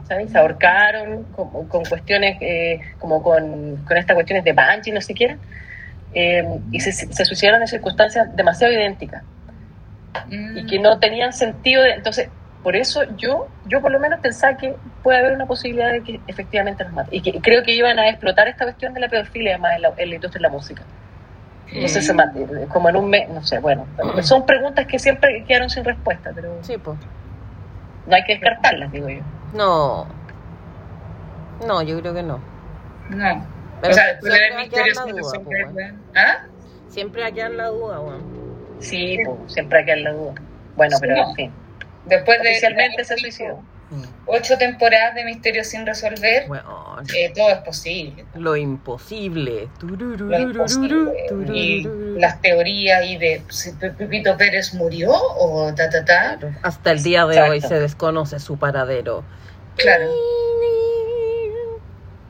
¿sabes? 0.08 0.32
Se 0.32 0.38
ahorcaron 0.38 1.24
con, 1.24 1.68
con 1.68 1.84
cuestiones, 1.84 2.38
eh, 2.40 2.80
como 2.98 3.22
con, 3.22 3.84
estas 3.94 4.14
cuestiones 4.14 4.44
de 4.44 4.54
Banshee, 4.54 4.92
no 4.92 5.02
siquiera, 5.02 5.36
eh, 6.14 6.42
y 6.70 6.80
se, 6.80 6.90
se 6.92 7.24
suicidaron 7.26 7.60
en 7.60 7.68
circunstancias 7.68 8.34
demasiado 8.34 8.72
idénticas 8.72 9.22
y 10.30 10.66
que 10.66 10.78
no 10.78 10.98
tenían 11.00 11.34
sentido. 11.34 11.82
De, 11.82 11.90
entonces, 11.90 12.30
por 12.62 12.76
eso 12.76 13.02
yo, 13.16 13.48
yo 13.66 13.80
por 13.80 13.90
lo 13.90 13.98
menos 13.98 14.20
pensaba 14.20 14.56
que 14.56 14.74
puede 15.02 15.18
haber 15.18 15.32
una 15.32 15.46
posibilidad 15.46 15.90
de 15.90 16.02
que 16.02 16.20
efectivamente 16.26 16.84
los 16.84 16.92
maten. 16.92 17.14
Y 17.14 17.20
que 17.20 17.40
creo 17.40 17.62
que 17.62 17.74
iban 17.74 17.98
a 17.98 18.08
explotar 18.08 18.46
esta 18.48 18.64
cuestión 18.64 18.94
de 18.94 19.00
la 19.00 19.08
pedofilia 19.08 19.52
además 19.52 19.72
en 19.76 19.82
la, 19.82 19.92
en 19.96 20.08
la 20.10 20.14
industria 20.14 20.38
de 20.38 20.42
la 20.42 20.48
música. 20.48 20.82
Entonces, 21.72 22.04
se 22.06 22.12
mate, 22.12 22.46
como 22.70 22.90
en 22.90 22.96
un 22.96 23.08
mes, 23.08 23.28
no 23.30 23.42
sé, 23.42 23.58
bueno, 23.58 23.86
son 24.20 24.44
preguntas 24.44 24.86
que 24.86 24.98
siempre 24.98 25.42
quedaron 25.48 25.70
sin 25.70 25.84
respuesta, 25.84 26.30
pero 26.34 26.58
Sí, 26.62 26.76
po. 26.76 26.96
no 28.06 28.14
hay 28.14 28.22
que 28.24 28.34
descartarlas, 28.34 28.92
digo 28.92 29.08
yo. 29.08 29.20
No. 29.54 30.06
No, 31.66 31.80
yo 31.82 31.98
creo 32.00 32.12
que 32.12 32.22
no. 32.22 32.40
No. 33.08 33.46
Pero 33.80 33.92
o 33.92 33.96
sea, 33.96 34.04
siempre 34.20 34.30
ver 34.30 34.52
va 34.56 34.60
a 34.62 34.68
quedar 34.68 34.86
la 34.94 35.12
duda, 35.12 35.38
weón. 35.38 36.02
¿Ah? 36.14 36.38
Siempre 36.88 37.24
hay 37.24 37.32
que 37.32 37.40
dar 37.40 37.50
la 37.52 37.66
duda, 37.68 38.00
weón. 38.00 38.22
Sí, 38.78 39.18
pues, 39.24 39.52
siempre 39.54 39.78
hay 39.78 39.84
que 39.86 39.90
dar 39.92 40.00
la 40.00 40.12
duda. 40.12 40.34
Bueno, 40.76 40.96
pero 41.00 41.16
en 41.16 41.34
fin. 41.34 41.52
Después 42.06 42.42
de 42.42 42.50
Oficialmente 42.50 43.04
se 43.04 43.16
suicidó. 43.16 43.62
ocho 44.26 44.56
temporadas 44.58 45.14
de 45.14 45.24
Misterios 45.24 45.66
sin 45.68 45.84
resolver, 45.86 46.48
Weón. 46.48 47.04
eh, 47.14 47.30
todo 47.36 47.50
es 47.50 47.58
posible. 47.58 48.24
Lo 48.34 48.56
imposible. 48.56 49.68
Lo 49.82 50.38
imposible. 50.40 51.12
Y 51.54 51.84
las 52.18 52.40
teorías 52.40 53.04
y 53.04 53.18
de 53.18 53.42
si 53.50 53.72
Pe- 53.72 53.90
Pepito 53.90 54.36
Pérez 54.36 54.72
murió 54.74 55.12
o 55.12 55.72
ta 55.74 55.90
ta 55.90 56.04
ta. 56.04 56.38
Hasta 56.62 56.90
el 56.92 57.02
día 57.02 57.26
de 57.26 57.34
Exacto. 57.34 57.52
hoy 57.52 57.60
se 57.60 57.78
desconoce 57.80 58.40
su 58.40 58.58
paradero. 58.58 59.24
Claro. 59.76 60.08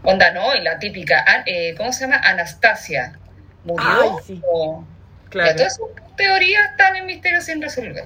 Onda, 0.05 0.33
¿no? 0.33 0.55
Y 0.57 0.63
la 0.63 0.79
típica, 0.79 1.25
eh, 1.47 1.75
¿cómo 1.77 1.93
se 1.93 2.05
llama? 2.05 2.17
Anastasia. 2.25 3.19
¿Murió? 3.65 3.87
Ay, 3.89 4.09
sí. 4.27 4.43
O- 4.53 4.85
Claro. 5.31 5.51
Esas 5.53 5.81
teorías 6.17 6.73
están 6.73 6.95
en 6.97 7.07
Misterios 7.07 7.45
sin 7.45 7.63
resolver. 7.63 8.05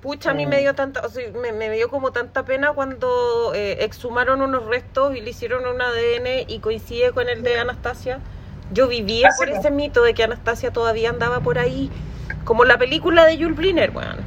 Pucha, 0.00 0.30
a 0.30 0.34
mí 0.34 0.46
Mm. 0.46 0.48
me 0.48 0.58
dio 0.60 0.74
tanta, 0.74 1.00
o 1.04 1.08
sea, 1.08 1.24
me, 1.42 1.52
me 1.52 1.70
dio 1.70 1.88
como 1.90 2.12
tanta 2.12 2.44
pena 2.44 2.72
cuando 2.72 3.52
eh, 3.54 3.78
exhumaron 3.84 4.40
unos 4.42 4.66
restos 4.66 5.16
y 5.16 5.20
le 5.20 5.30
hicieron 5.30 5.66
un 5.66 5.80
ADN 5.82 6.44
y 6.46 6.60
coincide 6.60 7.10
con 7.12 7.28
el 7.28 7.42
de 7.42 7.58
Anastasia. 7.58 8.20
Yo 8.72 8.86
vivía 8.86 9.28
Ah, 9.28 9.34
por 9.36 9.50
po. 9.50 9.56
ese 9.56 9.70
mito 9.72 10.02
de 10.04 10.14
que 10.14 10.22
Anastasia 10.22 10.70
todavía 10.72 11.10
andaba 11.10 11.40
por 11.40 11.58
ahí, 11.58 11.90
como 12.44 12.64
la 12.64 12.78
película 12.78 13.24
de 13.24 13.36
Jules 13.38 13.56
Briner, 13.56 13.90
weón. 13.90 14.18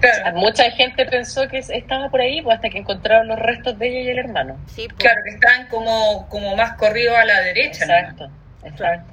Claro, 0.00 0.36
Mucha 0.36 0.70
gente 0.72 1.06
pensó 1.06 1.46
que 1.48 1.58
estaba 1.58 2.10
por 2.10 2.20
ahí 2.20 2.42
pues, 2.42 2.56
hasta 2.56 2.68
que 2.68 2.78
encontraron 2.78 3.28
los 3.28 3.38
restos 3.38 3.78
de 3.78 3.88
ella 3.88 4.00
y 4.00 4.08
el 4.10 4.18
hermano. 4.18 4.56
Sí, 4.66 4.86
claro, 4.88 5.20
que 5.24 5.30
están 5.30 5.68
como, 5.68 6.28
como 6.28 6.56
más 6.56 6.76
corridos 6.76 7.16
a 7.16 7.24
la 7.24 7.40
derecha. 7.42 7.86
¿no? 7.86 7.94
Exacto, 7.94 8.28
exacto. 8.64 9.12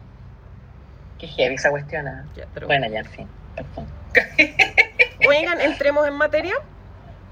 Qué 1.20 1.28
heavy 1.28 1.56
esa 1.56 1.70
cuestión. 1.70 2.08
ah. 2.08 2.26
Ya, 2.36 2.46
pero- 2.54 2.68
Bueno, 2.68 2.88
ya, 2.90 3.00
en 3.00 3.06
fin. 3.06 3.28
perdón. 3.56 3.88
Oigan, 5.28 5.62
entremos 5.62 6.08
en 6.08 6.16
materia. 6.16 6.56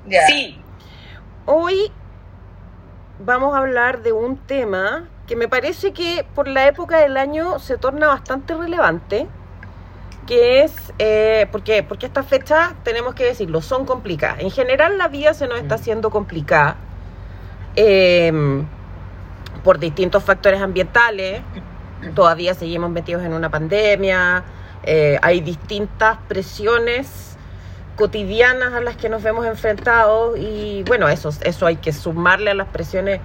Ya. 0.08 0.26
Sí, 0.28 0.62
Hoy 1.46 1.92
vamos 3.20 3.56
a 3.56 3.60
hablar 3.60 4.04
de 4.04 4.12
un 4.14 4.38
tema 4.38 5.08
que 5.26 5.36
me 5.36 5.48
parece 5.48 5.94
que 5.94 6.26
por 6.36 6.48
la 6.48 6.68
época 6.68 7.00
del 7.00 7.18
año 7.18 7.58
se 7.60 7.78
torna 7.78 8.08
bastante 8.08 8.54
relevante, 8.56 9.28
que 10.28 10.62
es, 10.64 10.94
eh, 11.00 11.48
porque, 11.52 11.82
porque 11.82 12.06
estas 12.06 12.28
fechas, 12.28 12.74
tenemos 12.84 13.16
que 13.16 13.26
decirlo, 13.26 13.62
son 13.62 13.86
complicadas. 13.86 14.40
En 14.42 14.52
general 14.52 14.98
la 15.00 15.08
vida 15.08 15.34
se 15.34 15.48
nos 15.48 15.58
está 15.58 15.76
Mm. 15.76 15.80
haciendo 15.80 16.10
complicada 16.12 16.76
eh, 17.76 18.32
por 19.64 19.80
distintos 19.80 20.24
factores 20.24 20.62
ambientales, 20.62 21.42
todavía 22.14 22.54
seguimos 22.54 22.92
metidos 22.92 23.24
en 23.24 23.34
una 23.34 23.50
pandemia, 23.50 24.44
eh, 24.84 25.18
hay 25.22 25.42
distintas 25.42 26.18
presiones 26.28 27.29
cotidianas 28.00 28.74
a 28.74 28.80
las 28.80 28.95
que 28.95 29.10
nos 29.10 29.22
vemos 29.24 29.45
enfrentados 29.45 30.39
y 30.39 30.84
bueno, 30.84 31.10
eso, 31.10 31.32
eso 31.43 31.66
hay 31.66 31.76
que 31.76 31.91
sumarle 31.91 32.50
a 32.50 32.54
las 32.54 32.70
presiones 32.70 33.20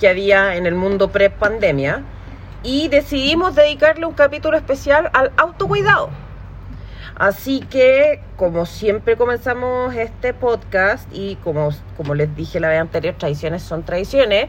que 0.00 0.08
había 0.08 0.56
en 0.56 0.66
el 0.66 0.74
mundo 0.74 1.12
pre-pandemia 1.12 2.02
y 2.64 2.88
decidimos 2.88 3.54
dedicarle 3.54 4.04
un 4.04 4.14
capítulo 4.14 4.56
especial 4.56 5.10
al 5.12 5.30
autocuidado. 5.36 6.10
Así 7.14 7.60
que, 7.60 8.20
como 8.36 8.66
siempre 8.66 9.16
comenzamos 9.16 9.94
este 9.94 10.34
podcast 10.34 11.08
y 11.12 11.36
como, 11.36 11.70
como 11.96 12.16
les 12.16 12.34
dije 12.34 12.58
la 12.58 12.70
vez 12.70 12.80
anterior, 12.80 13.14
tradiciones 13.16 13.62
son 13.62 13.84
tradiciones, 13.84 14.48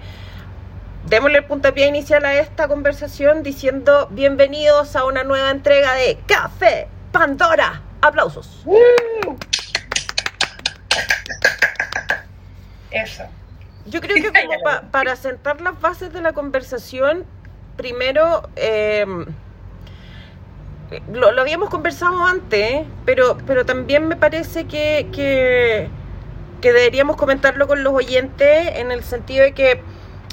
démosle 1.08 1.38
el 1.38 1.46
puntapié 1.46 1.86
inicial 1.86 2.26
a 2.26 2.34
esta 2.34 2.68
conversación 2.68 3.44
diciendo 3.44 4.08
bienvenidos 4.10 4.96
a 4.96 5.06
una 5.06 5.24
nueva 5.24 5.52
entrega 5.52 5.94
de 5.94 6.18
Café 6.26 6.88
Pandora. 7.12 7.84
Aplausos. 8.02 8.66
Eso. 12.92 13.24
Yo 13.86 14.02
creo 14.02 14.16
que 14.16 14.32
como 14.46 14.60
pa- 14.64 14.82
para 14.92 15.16
sentar 15.16 15.62
las 15.62 15.80
bases 15.80 16.12
de 16.14 16.22
la 16.22 16.34
conversación, 16.34 17.26
primero, 17.78 18.50
eh, 18.56 19.06
lo, 21.12 21.32
lo 21.32 21.42
habíamos 21.42 21.70
conversado 21.70 22.26
antes, 22.26 22.86
pero, 23.06 23.38
pero 23.46 23.66
también 23.66 24.08
me 24.08 24.16
parece 24.16 24.66
que, 24.66 25.08
que, 25.14 25.90
que 26.62 26.74
deberíamos 26.74 27.16
comentarlo 27.18 27.68
con 27.68 27.84
los 27.84 27.94
oyentes 27.94 28.70
en 28.76 28.92
el 28.92 29.04
sentido 29.04 29.44
de 29.44 29.54
que 29.54 29.82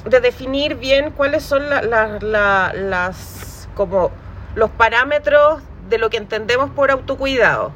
de 0.05 0.19
definir 0.19 0.75
bien 0.75 1.11
cuáles 1.11 1.43
son 1.43 1.69
la- 1.69 1.81
la- 1.81 2.19
la- 2.21 2.71
las 2.73 3.67
como 3.75 4.11
los 4.55 4.69
parámetros 4.71 5.61
de 5.89 5.97
lo 5.97 6.09
que 6.09 6.17
entendemos 6.17 6.69
por 6.71 6.91
autocuidado. 6.91 7.71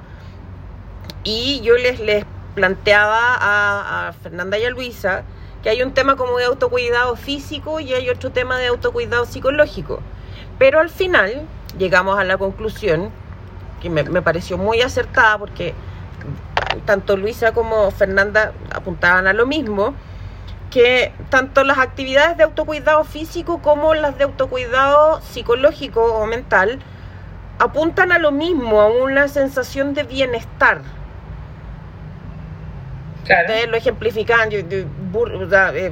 Y 1.24 1.60
yo 1.62 1.76
les, 1.76 2.00
les 2.00 2.24
planteaba 2.60 3.38
a, 3.40 4.12
Fernanda 4.22 4.58
y 4.58 4.66
a 4.66 4.70
Luisa 4.70 5.24
que 5.64 5.70
hay 5.70 5.82
un 5.82 5.94
tema 5.94 6.18
como 6.18 6.38
de 6.38 6.44
autocuidado 6.44 7.16
físico 7.16 7.80
y 7.80 7.94
hay 7.94 8.10
otro 8.10 8.32
tema 8.32 8.58
de 8.58 8.68
autocuidado 8.68 9.26
psicológico. 9.26 10.02
Pero 10.58 10.82
al 10.82 10.90
final 10.90 11.48
llegamos 11.78 12.20
a 12.20 12.26
la 12.26 12.38
conclusión, 12.38 13.12
que 13.82 13.90
me, 13.90 14.04
me 14.04 14.22
pareció 14.22 14.58
muy 14.58 14.82
acertada 14.82 15.38
porque 15.38 15.74
tanto 16.86 17.16
Luisa 17.16 17.54
como 17.54 17.92
Fernanda 17.92 18.52
apuntaban 18.76 19.26
a 19.28 19.32
lo 19.32 19.46
mismo, 19.46 19.94
que 20.70 21.14
tanto 21.30 21.64
las 21.64 21.78
actividades 21.78 22.36
de 22.36 22.44
autocuidado 22.44 23.06
físico 23.06 23.62
como 23.62 23.94
las 23.94 24.18
de 24.18 24.26
autocuidado 24.26 25.22
psicológico 25.22 26.04
o 26.04 26.26
mental 26.26 26.80
apuntan 27.58 28.12
a 28.12 28.20
lo 28.20 28.32
mismo, 28.32 28.82
a 28.82 28.88
una 28.88 29.30
sensación 29.30 29.94
de 29.94 30.04
bienestar. 30.04 30.82
Claro. 33.30 33.48
Ustedes 33.48 33.70
lo 33.70 33.78
ejemplifican, 33.78 34.50
yo- 34.50 34.60
yo- 34.62 34.86
bur- 35.14 35.46
o 35.46 35.50
sea, 35.50 35.72
eh, 35.76 35.92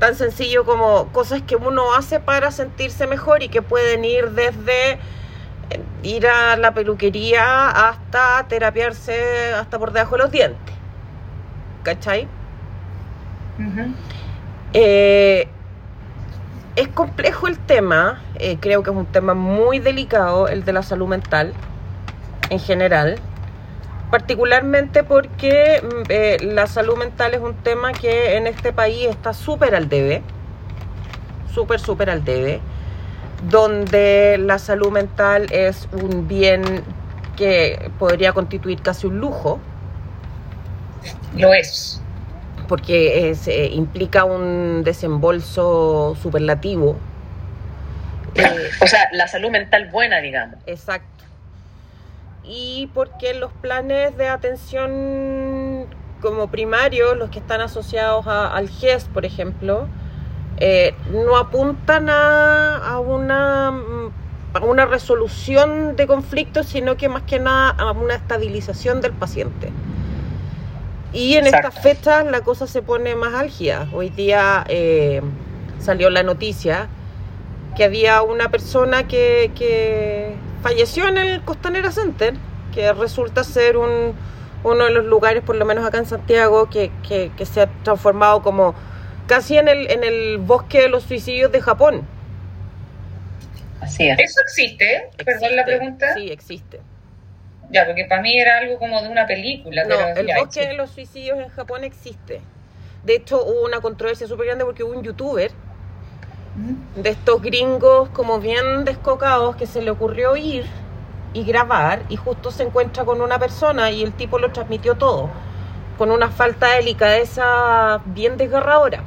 tan 0.00 0.14
sencillo 0.16 0.64
como 0.64 1.06
cosas 1.12 1.40
que 1.42 1.54
uno 1.56 1.94
hace 1.94 2.18
para 2.20 2.50
sentirse 2.50 3.06
mejor 3.06 3.42
y 3.44 3.48
que 3.48 3.62
pueden 3.62 4.04
ir 4.04 4.30
desde 4.32 4.98
eh, 5.70 5.80
ir 6.02 6.26
a 6.26 6.56
la 6.56 6.74
peluquería 6.74 7.68
hasta 7.70 8.44
terapiarse 8.48 9.54
hasta 9.54 9.78
por 9.78 9.92
debajo 9.92 10.16
de 10.16 10.22
los 10.24 10.30
dientes. 10.30 10.74
¿Cachai? 11.84 12.26
Eh, 14.72 15.48
es 16.76 16.88
complejo 16.88 17.46
el 17.46 17.56
tema, 17.56 18.20
eh, 18.34 18.58
creo 18.60 18.82
que 18.82 18.90
es 18.90 18.96
un 18.96 19.06
tema 19.06 19.34
muy 19.34 19.78
delicado, 19.78 20.48
el 20.48 20.64
de 20.64 20.72
la 20.72 20.82
salud 20.82 21.06
mental 21.06 21.52
en 22.50 22.58
general, 22.58 23.18
particularmente 24.14 25.02
porque 25.02 25.82
mm, 25.82 26.02
eh, 26.08 26.36
la 26.40 26.68
salud 26.68 26.96
mental 26.96 27.34
es 27.34 27.40
un 27.40 27.52
tema 27.64 27.92
que 27.92 28.36
en 28.36 28.46
este 28.46 28.72
país 28.72 29.08
está 29.08 29.32
súper 29.32 29.74
al 29.74 29.88
debe, 29.88 30.22
súper, 31.52 31.80
súper 31.80 32.10
al 32.10 32.24
debe, 32.24 32.60
donde 33.50 34.36
la 34.38 34.60
salud 34.60 34.92
mental 34.92 35.48
es 35.50 35.88
un 35.90 36.28
bien 36.28 36.62
que 37.36 37.90
podría 37.98 38.32
constituir 38.32 38.80
casi 38.82 39.08
un 39.08 39.18
lujo, 39.18 39.58
Lo 41.36 41.52
es. 41.52 42.00
porque 42.68 43.30
es, 43.30 43.48
eh, 43.48 43.66
implica 43.72 44.22
un 44.24 44.84
desembolso 44.84 46.16
superlativo. 46.22 46.94
Eh, 48.36 48.70
O 48.80 48.86
sea, 48.86 49.08
la 49.12 49.26
salud 49.26 49.50
mental 49.50 49.90
buena, 49.90 50.20
digamos. 50.20 50.60
exacto. 50.66 51.13
Y 52.46 52.88
porque 52.92 53.34
los 53.34 53.52
planes 53.52 54.16
de 54.16 54.28
atención 54.28 55.86
como 56.20 56.48
primarios, 56.48 57.16
los 57.16 57.30
que 57.30 57.38
están 57.38 57.60
asociados 57.60 58.26
a- 58.26 58.54
al 58.54 58.68
GES, 58.68 59.04
por 59.12 59.24
ejemplo, 59.24 59.86
eh, 60.58 60.94
no 61.10 61.36
apuntan 61.36 62.08
a, 62.08 62.76
a 62.76 62.98
una, 63.00 63.70
mm, 63.70 64.10
a 64.54 64.60
una 64.60 64.86
resolución 64.86 65.96
de 65.96 66.06
conflictos, 66.06 66.66
sino 66.66 66.96
que 66.96 67.08
más 67.08 67.22
que 67.22 67.40
nada 67.40 67.70
a 67.70 67.90
una 67.92 68.14
estabilización 68.14 69.00
del 69.00 69.12
paciente. 69.12 69.70
Y 71.12 71.34
en 71.36 71.46
Exacto. 71.46 71.68
estas 71.68 71.82
fechas 71.82 72.24
la 72.26 72.40
cosa 72.42 72.66
se 72.66 72.82
pone 72.82 73.14
más 73.16 73.34
álgida. 73.34 73.86
Hoy 73.92 74.10
día 74.10 74.64
eh, 74.68 75.22
salió 75.78 76.08
la 76.10 76.22
noticia 76.22 76.88
que 77.76 77.84
había 77.84 78.22
una 78.22 78.48
persona 78.50 79.06
que, 79.08 79.50
que 79.54 80.34
falleció 80.64 81.06
en 81.08 81.18
el 81.18 81.42
Costanera 81.42 81.92
Center, 81.92 82.32
que 82.72 82.90
resulta 82.94 83.44
ser 83.44 83.76
un, 83.76 84.14
uno 84.64 84.84
de 84.86 84.90
los 84.92 85.04
lugares, 85.04 85.42
por 85.42 85.56
lo 85.56 85.66
menos 85.66 85.84
acá 85.86 85.98
en 85.98 86.06
Santiago, 86.06 86.70
que, 86.70 86.90
que, 87.06 87.30
que 87.36 87.44
se 87.44 87.60
ha 87.60 87.66
transformado 87.82 88.42
como 88.42 88.74
casi 89.26 89.58
en 89.58 89.68
el, 89.68 89.90
en 89.90 90.02
el 90.04 90.38
bosque 90.38 90.80
de 90.80 90.88
los 90.88 91.02
suicidios 91.02 91.52
de 91.52 91.60
Japón. 91.60 92.08
Así 93.80 94.08
es. 94.08 94.18
¿Eso 94.18 94.40
existe? 94.40 95.10
Perdón 95.22 95.54
la 95.54 95.66
pregunta. 95.66 96.14
Sí, 96.14 96.30
existe. 96.30 96.80
Ya, 97.70 97.84
porque 97.84 98.06
para 98.06 98.22
mí 98.22 98.38
era 98.38 98.58
algo 98.58 98.78
como 98.78 99.02
de 99.02 99.08
una 99.08 99.26
película. 99.26 99.84
No, 99.84 99.96
pero 100.14 100.20
el 100.20 100.26
ya, 100.26 100.36
bosque 100.36 100.60
existe. 100.60 100.68
de 100.68 100.74
los 100.74 100.90
suicidios 100.90 101.38
en 101.40 101.48
Japón 101.50 101.84
existe. 101.84 102.40
De 103.02 103.16
hecho, 103.16 103.44
hubo 103.44 103.66
una 103.66 103.82
controversia 103.82 104.26
súper 104.26 104.46
grande 104.46 104.64
porque 104.64 104.82
hubo 104.82 104.96
un 104.96 105.02
youtuber. 105.04 105.52
De 106.96 107.10
estos 107.10 107.42
gringos 107.42 108.08
como 108.10 108.38
bien 108.38 108.84
descocados 108.84 109.56
que 109.56 109.66
se 109.66 109.82
le 109.82 109.90
ocurrió 109.90 110.36
ir 110.36 110.64
y 111.32 111.44
grabar 111.44 112.02
y 112.08 112.16
justo 112.16 112.50
se 112.52 112.62
encuentra 112.62 113.04
con 113.04 113.20
una 113.20 113.38
persona 113.40 113.90
y 113.90 114.02
el 114.04 114.12
tipo 114.12 114.38
lo 114.38 114.52
transmitió 114.52 114.94
todo 114.94 115.30
con 115.98 116.10
una 116.12 116.28
falta 116.30 116.68
de 116.70 116.76
delicadeza 116.76 118.00
bien 118.06 118.36
desgarradora. 118.36 119.02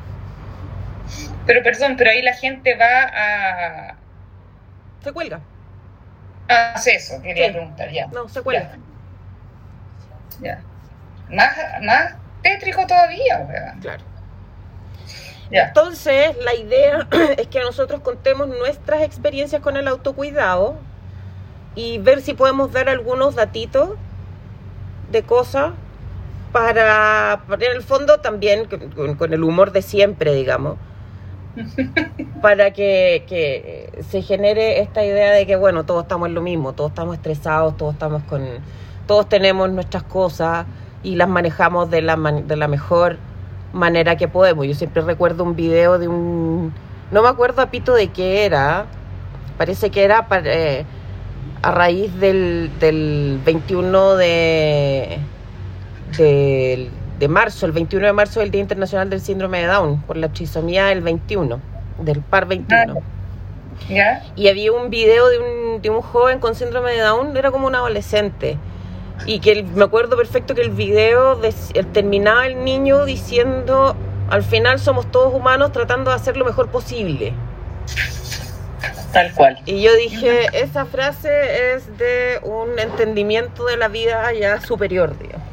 Pero 1.45 1.63
perdón, 1.63 1.95
pero 1.97 2.11
ahí 2.11 2.21
la 2.21 2.33
gente 2.33 2.75
va 2.75 3.03
a, 3.91 3.95
Se 5.03 5.11
cuelga. 5.13 5.39
a 6.49 6.73
hacer 6.73 6.95
eso, 6.95 7.21
quería 7.21 7.47
Sí. 7.47 7.53
preguntar, 7.53 7.89
ya. 7.91 8.07
No, 8.07 8.27
se 8.27 8.41
cuelga. 8.41 8.71
Ya. 10.41 10.59
Más, 11.29 11.57
más 11.81 12.15
tétrico 12.41 12.85
todavía, 12.85 13.39
weón. 13.39 13.79
Claro. 13.79 14.03
Entonces, 15.51 16.35
la 16.43 16.55
idea 16.55 17.07
es 17.37 17.47
que 17.47 17.61
nosotros 17.61 18.01
contemos 18.01 18.47
nuestras 18.47 19.01
experiencias 19.03 19.61
con 19.61 19.77
el 19.77 19.87
autocuidado 19.87 20.75
y 21.75 21.99
ver 21.99 22.21
si 22.21 22.33
podemos 22.33 22.71
dar 22.71 22.89
algunos 22.89 23.35
datitos 23.35 23.91
de 25.11 25.23
cosas 25.23 25.73
para, 26.51 27.43
para 27.47 27.65
en 27.65 27.73
el 27.77 27.83
fondo 27.83 28.19
también 28.19 28.65
con, 28.67 29.33
el 29.33 29.43
humor 29.43 29.71
de 29.71 29.81
siempre, 29.81 30.33
digamos, 30.33 30.77
para 32.41 32.71
que, 32.73 33.25
que 33.27 34.03
se 34.09 34.21
genere 34.21 34.81
esta 34.81 35.03
idea 35.05 35.31
de 35.31 35.45
que, 35.47 35.55
bueno, 35.55 35.85
todos 35.85 36.03
estamos 36.03 36.27
en 36.29 36.35
lo 36.35 36.41
mismo, 36.41 36.73
todos 36.73 36.91
estamos 36.91 37.15
estresados, 37.15 37.77
todos 37.77 37.93
estamos 37.93 38.23
con, 38.23 38.45
todos 39.07 39.29
tenemos 39.29 39.69
nuestras 39.71 40.03
cosas 40.03 40.67
y 41.03 41.15
las 41.15 41.29
manejamos 41.29 41.89
de 41.89 42.01
la, 42.01 42.15
man- 42.17 42.47
de 42.47 42.55
la 42.57 42.67
mejor 42.67 43.17
manera 43.77 44.17
que 44.17 44.27
podemos. 44.27 44.67
Yo 44.67 44.73
siempre 44.73 45.01
recuerdo 45.01 45.43
un 45.43 45.55
video 45.55 45.97
de 45.97 46.07
un, 46.07 46.73
no 47.11 47.21
me 47.21 47.29
acuerdo 47.29 47.61
a 47.61 47.71
pito 47.71 47.93
de 47.93 48.09
qué 48.09 48.45
era, 48.45 48.85
parece 49.57 49.89
que 49.89 50.03
era 50.03 50.27
para, 50.27 50.43
eh, 50.53 50.85
a 51.61 51.71
raíz 51.71 52.13
del, 52.19 52.71
del 52.79 53.39
21 53.45 54.15
de, 54.15 55.19
de 56.17 57.27
marzo, 57.27 57.65
el 57.65 57.71
21 57.71 58.07
de 58.07 58.13
marzo 58.13 58.39
del 58.39 58.51
Día 58.51 58.61
Internacional 58.61 59.09
del 59.09 59.21
Síndrome 59.21 59.61
de 59.61 59.67
Down, 59.67 60.01
por 60.01 60.17
la 60.17 60.29
trisomía 60.29 60.87
del 60.87 61.01
21, 61.01 61.59
del 61.99 62.21
par 62.21 62.45
21. 62.47 62.95
¿Ya? 63.89 64.23
Y 64.35 64.47
había 64.47 64.71
un 64.71 64.89
video 64.89 65.27
de 65.29 65.39
un, 65.39 65.81
de 65.81 65.89
un 65.89 66.01
joven 66.01 66.39
con 66.39 66.55
síndrome 66.55 66.91
de 66.91 66.99
Down, 66.99 67.37
era 67.37 67.51
como 67.51 67.67
un 67.67 67.75
adolescente. 67.75 68.57
Y 69.25 69.39
que 69.39 69.51
el- 69.51 69.63
me 69.65 69.83
acuerdo 69.85 70.15
perfecto 70.15 70.55
que 70.55 70.61
el 70.61 70.69
video 70.69 71.41
eh, 71.43 71.83
terminaba 71.93 72.45
el 72.47 72.63
niño 72.63 73.05
diciendo, 73.05 73.95
al 74.29 74.43
final 74.43 74.79
somos 74.79 75.09
todos 75.11 75.33
humanos 75.33 75.71
tratando 75.71 76.11
de 76.11 76.15
hacer 76.17 76.37
lo 76.37 76.45
mejor 76.45 76.69
posible. 76.69 77.33
Tal 79.13 79.33
cual. 79.33 79.57
Y 79.65 79.81
yo 79.81 79.95
dije, 79.95 80.47
esa 80.53 80.85
frase 80.85 81.73
es 81.73 81.97
de 81.97 82.39
un 82.43 82.77
entendimiento 82.77 83.65
de 83.65 83.77
la 83.77 83.87
vida 83.87 84.31
ya 84.33 84.61
superior, 84.61 85.17
digamos. 85.17 85.47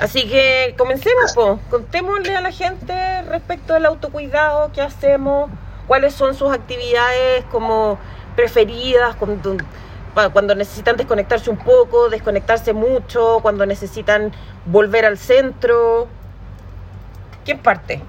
Así 0.00 0.26
que 0.26 0.74
comencemos, 0.78 1.32
po. 1.34 1.58
contémosle 1.70 2.34
a 2.34 2.40
la 2.40 2.50
gente 2.50 3.22
respecto 3.28 3.74
del 3.74 3.86
autocuidado, 3.86 4.70
qué 4.72 4.80
hacemos, 4.80 5.50
cuáles 5.86 6.14
son 6.14 6.34
sus 6.34 6.52
actividades 6.52 7.44
como 7.50 7.98
preferidas, 8.36 9.14
con- 9.16 9.40
cuando 10.32 10.54
necesitan 10.54 10.96
desconectarse 10.96 11.50
un 11.50 11.58
poco, 11.58 12.08
desconectarse 12.08 12.72
mucho, 12.72 13.40
cuando 13.42 13.66
necesitan 13.66 14.32
volver 14.64 15.04
al 15.04 15.18
centro. 15.18 16.08
¿Quién 17.44 17.58
parte? 17.58 18.00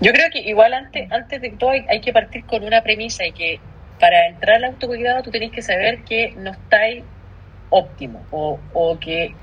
Yo 0.00 0.12
creo 0.12 0.28
que 0.30 0.40
igual 0.40 0.74
antes, 0.74 1.10
antes 1.10 1.40
de 1.40 1.50
todo 1.50 1.70
hay, 1.70 1.86
hay 1.88 2.00
que 2.00 2.12
partir 2.12 2.44
con 2.44 2.64
una 2.64 2.82
premisa 2.82 3.24
y 3.24 3.32
que 3.32 3.60
para 3.98 4.28
entrar 4.28 4.56
al 4.56 4.64
autocuidado 4.64 5.22
tú 5.22 5.30
tenés 5.30 5.50
que 5.52 5.62
saber 5.62 6.02
que 6.04 6.34
no 6.36 6.50
estáis 6.50 7.04
óptimo 7.70 8.24
o, 8.30 8.60
o 8.72 8.98
que 8.98 9.34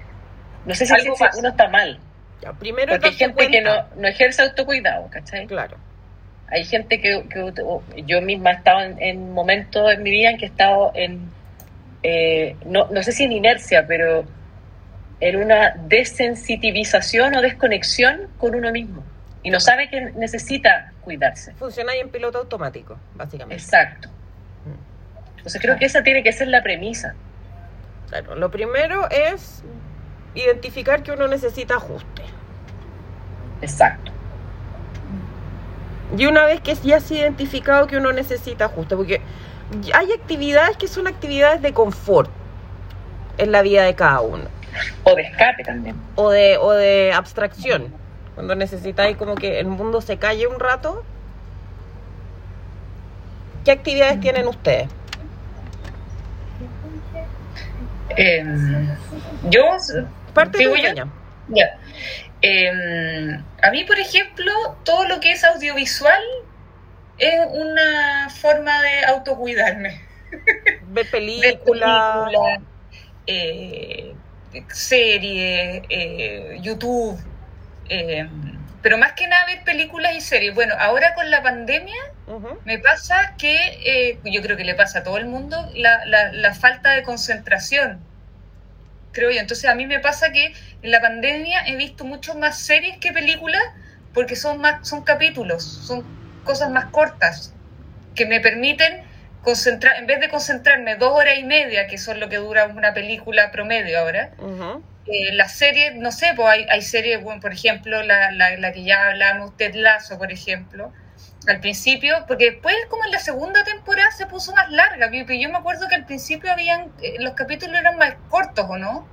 no 0.65 0.75
sé 0.75 0.85
si, 0.85 0.93
si 0.95 1.09
uno 1.39 1.49
está 1.49 1.67
mal, 1.69 1.99
Ya, 2.41 2.53
primero 2.53 2.91
porque 2.93 3.07
hay 3.07 3.13
gente 3.15 3.47
que 3.47 3.61
no, 3.61 3.87
no 3.95 4.07
ejerce 4.07 4.41
autocuidado, 4.43 5.09
¿cachai? 5.09 5.47
Claro. 5.47 5.77
Hay 6.51 6.65
gente 6.65 6.99
que, 6.99 7.23
yo 8.05 8.21
misma 8.21 8.51
he 8.51 8.53
estado 8.55 8.81
en, 8.81 9.01
en 9.01 9.31
momentos 9.31 9.91
en 9.91 10.03
mi 10.03 10.11
vida 10.11 10.31
en 10.31 10.37
que 10.37 10.45
he 10.45 10.49
estado 10.49 10.91
en, 10.93 11.29
eh, 12.03 12.55
no, 12.65 12.87
no 12.91 13.03
sé 13.03 13.11
si 13.11 13.23
en 13.23 13.31
inercia, 13.31 13.85
pero 13.87 14.25
en 15.19 15.35
una 15.37 15.75
desensitivización 15.87 17.35
o 17.35 17.41
desconexión 17.41 18.27
con 18.37 18.55
uno 18.55 18.71
mismo 18.71 19.03
y 19.43 19.49
no 19.49 19.59
sabe 19.59 19.89
que 19.89 20.01
necesita 20.11 20.91
cuidarse. 21.01 21.53
Funcionáis 21.53 22.01
en 22.01 22.09
piloto 22.09 22.39
automático, 22.39 22.97
básicamente. 23.15 23.63
Exacto. 23.63 24.09
Entonces 25.37 25.61
creo 25.61 25.77
que 25.77 25.85
esa 25.85 26.03
tiene 26.03 26.21
que 26.21 26.31
ser 26.31 26.47
la 26.49 26.61
premisa. 26.61 27.15
Claro, 28.09 28.35
lo 28.35 28.51
primero 28.51 29.09
es 29.09 29.63
identificar 30.35 31.01
que 31.01 31.11
uno 31.11 31.27
necesita 31.27 31.75
ajuste. 31.75 32.21
Exacto. 33.61 34.10
Y 36.17 36.25
una 36.25 36.45
vez 36.45 36.61
que 36.61 36.75
ya 36.75 36.99
se 36.99 37.15
ha 37.15 37.19
identificado 37.21 37.87
que 37.87 37.97
uno 37.97 38.11
necesita 38.11 38.65
ajuste, 38.65 38.95
porque 38.95 39.21
hay 39.93 40.11
actividades 40.11 40.77
que 40.77 40.87
son 40.87 41.07
actividades 41.07 41.61
de 41.61 41.73
confort 41.73 42.29
en 43.37 43.51
la 43.51 43.61
vida 43.61 43.83
de 43.83 43.95
cada 43.95 44.21
uno, 44.21 44.43
O 45.03 45.15
de 45.15 45.21
escape 45.23 45.63
también. 45.63 45.95
o 46.15 46.29
de, 46.29 46.57
o 46.57 46.71
de 46.71 47.13
abstracción, 47.13 47.93
cuando 48.35 48.55
necesitáis 48.55 49.15
como 49.17 49.35
que 49.35 49.59
el 49.59 49.67
mundo 49.67 50.01
se 50.01 50.17
calle 50.17 50.47
un 50.47 50.59
rato. 50.59 51.03
¿Qué 53.63 53.71
actividades 53.71 54.19
tienen 54.19 54.47
ustedes? 54.47 54.89
Eh, 58.17 58.43
yo, 59.49 59.61
Parte 60.33 60.57
de 60.57 60.63
yo. 60.95 61.05
Ya. 61.49 61.77
Eh, 62.41 62.71
a 63.61 63.71
mí, 63.71 63.83
por 63.85 63.99
ejemplo, 63.99 64.51
todo 64.83 65.05
lo 65.07 65.19
que 65.19 65.31
es 65.31 65.43
audiovisual 65.43 66.21
es 67.17 67.39
una 67.51 68.29
forma 68.29 68.81
de 68.81 69.05
autocuidarme. 69.05 70.01
ver 70.81 71.09
películas. 71.09 72.59
eh, 73.27 74.15
series, 74.69 75.83
eh, 75.89 76.57
YouTube. 76.61 77.19
eh, 77.89 78.29
pero 78.81 78.97
más 78.97 79.13
que 79.13 79.27
nada 79.27 79.45
ver 79.47 79.63
películas 79.63 80.13
y 80.15 80.21
series. 80.21 80.55
Bueno, 80.55 80.75
ahora 80.79 81.13
con 81.15 81.29
la 81.31 81.43
pandemia 81.43 81.95
me 82.65 82.79
pasa 82.79 83.35
que, 83.37 83.55
eh, 83.85 84.21
yo 84.25 84.41
creo 84.41 84.57
que 84.57 84.65
le 84.65 84.75
pasa 84.75 84.99
a 84.99 85.03
todo 85.03 85.17
el 85.17 85.27
mundo, 85.27 85.69
la, 85.75 86.05
la, 86.05 86.31
la 86.33 86.53
falta 86.55 86.91
de 86.91 87.03
concentración. 87.03 88.10
Creo 89.11 89.31
yo. 89.31 89.39
Entonces 89.39 89.69
a 89.69 89.75
mí 89.75 89.87
me 89.87 89.99
pasa 89.99 90.31
que 90.31 90.53
en 90.81 90.91
la 90.91 91.01
pandemia 91.01 91.65
he 91.67 91.75
visto 91.75 92.05
mucho 92.05 92.35
más 92.35 92.59
series 92.59 92.97
que 92.97 93.11
películas 93.11 93.61
porque 94.13 94.35
son 94.35 94.59
más 94.59 94.87
son 94.87 95.03
capítulos, 95.03 95.63
son 95.63 96.03
cosas 96.43 96.69
más 96.69 96.85
cortas 96.85 97.53
que 98.15 98.25
me 98.25 98.39
permiten 98.39 99.03
concentrar, 99.41 99.97
en 99.97 100.05
vez 100.05 100.19
de 100.19 100.29
concentrarme 100.29 100.95
dos 100.95 101.11
horas 101.13 101.37
y 101.39 101.43
media, 101.43 101.87
que 101.87 101.97
son 101.97 102.19
lo 102.19 102.29
que 102.29 102.37
dura 102.37 102.65
una 102.67 102.93
película 102.93 103.51
promedio 103.51 103.99
ahora, 103.99 104.31
eh, 105.05 105.33
las 105.33 105.53
series, 105.53 105.95
no 105.95 106.11
sé, 106.11 106.33
pues 106.35 106.47
hay, 106.47 106.65
hay 106.69 106.81
series, 106.81 107.23
bueno, 107.23 107.41
por 107.41 107.51
ejemplo, 107.53 108.03
la, 108.03 108.31
la, 108.31 108.57
la 108.57 108.71
que 108.71 108.83
ya 108.83 109.07
hablamos, 109.09 109.57
Ted 109.57 109.73
Lasso, 109.75 110.17
por 110.17 110.31
ejemplo, 110.31 110.93
al 111.47 111.59
principio, 111.59 112.23
porque 112.27 112.51
después 112.51 112.75
como 112.89 113.03
en 113.05 113.11
la 113.11 113.19
segunda 113.19 113.63
temporada 113.63 114.11
se 114.11 114.27
puso 114.27 114.53
más 114.53 114.69
larga, 114.69 115.09
yo, 115.11 115.23
yo 115.25 115.49
me 115.49 115.57
acuerdo 115.57 115.87
que 115.87 115.95
al 115.95 116.05
principio 116.05 116.51
habían, 116.51 116.91
eh, 117.01 117.15
los 117.19 117.33
capítulos 117.33 117.79
eran 117.79 117.97
más 117.97 118.13
cortos, 118.29 118.65
¿o 118.69 118.77
no? 118.77 119.07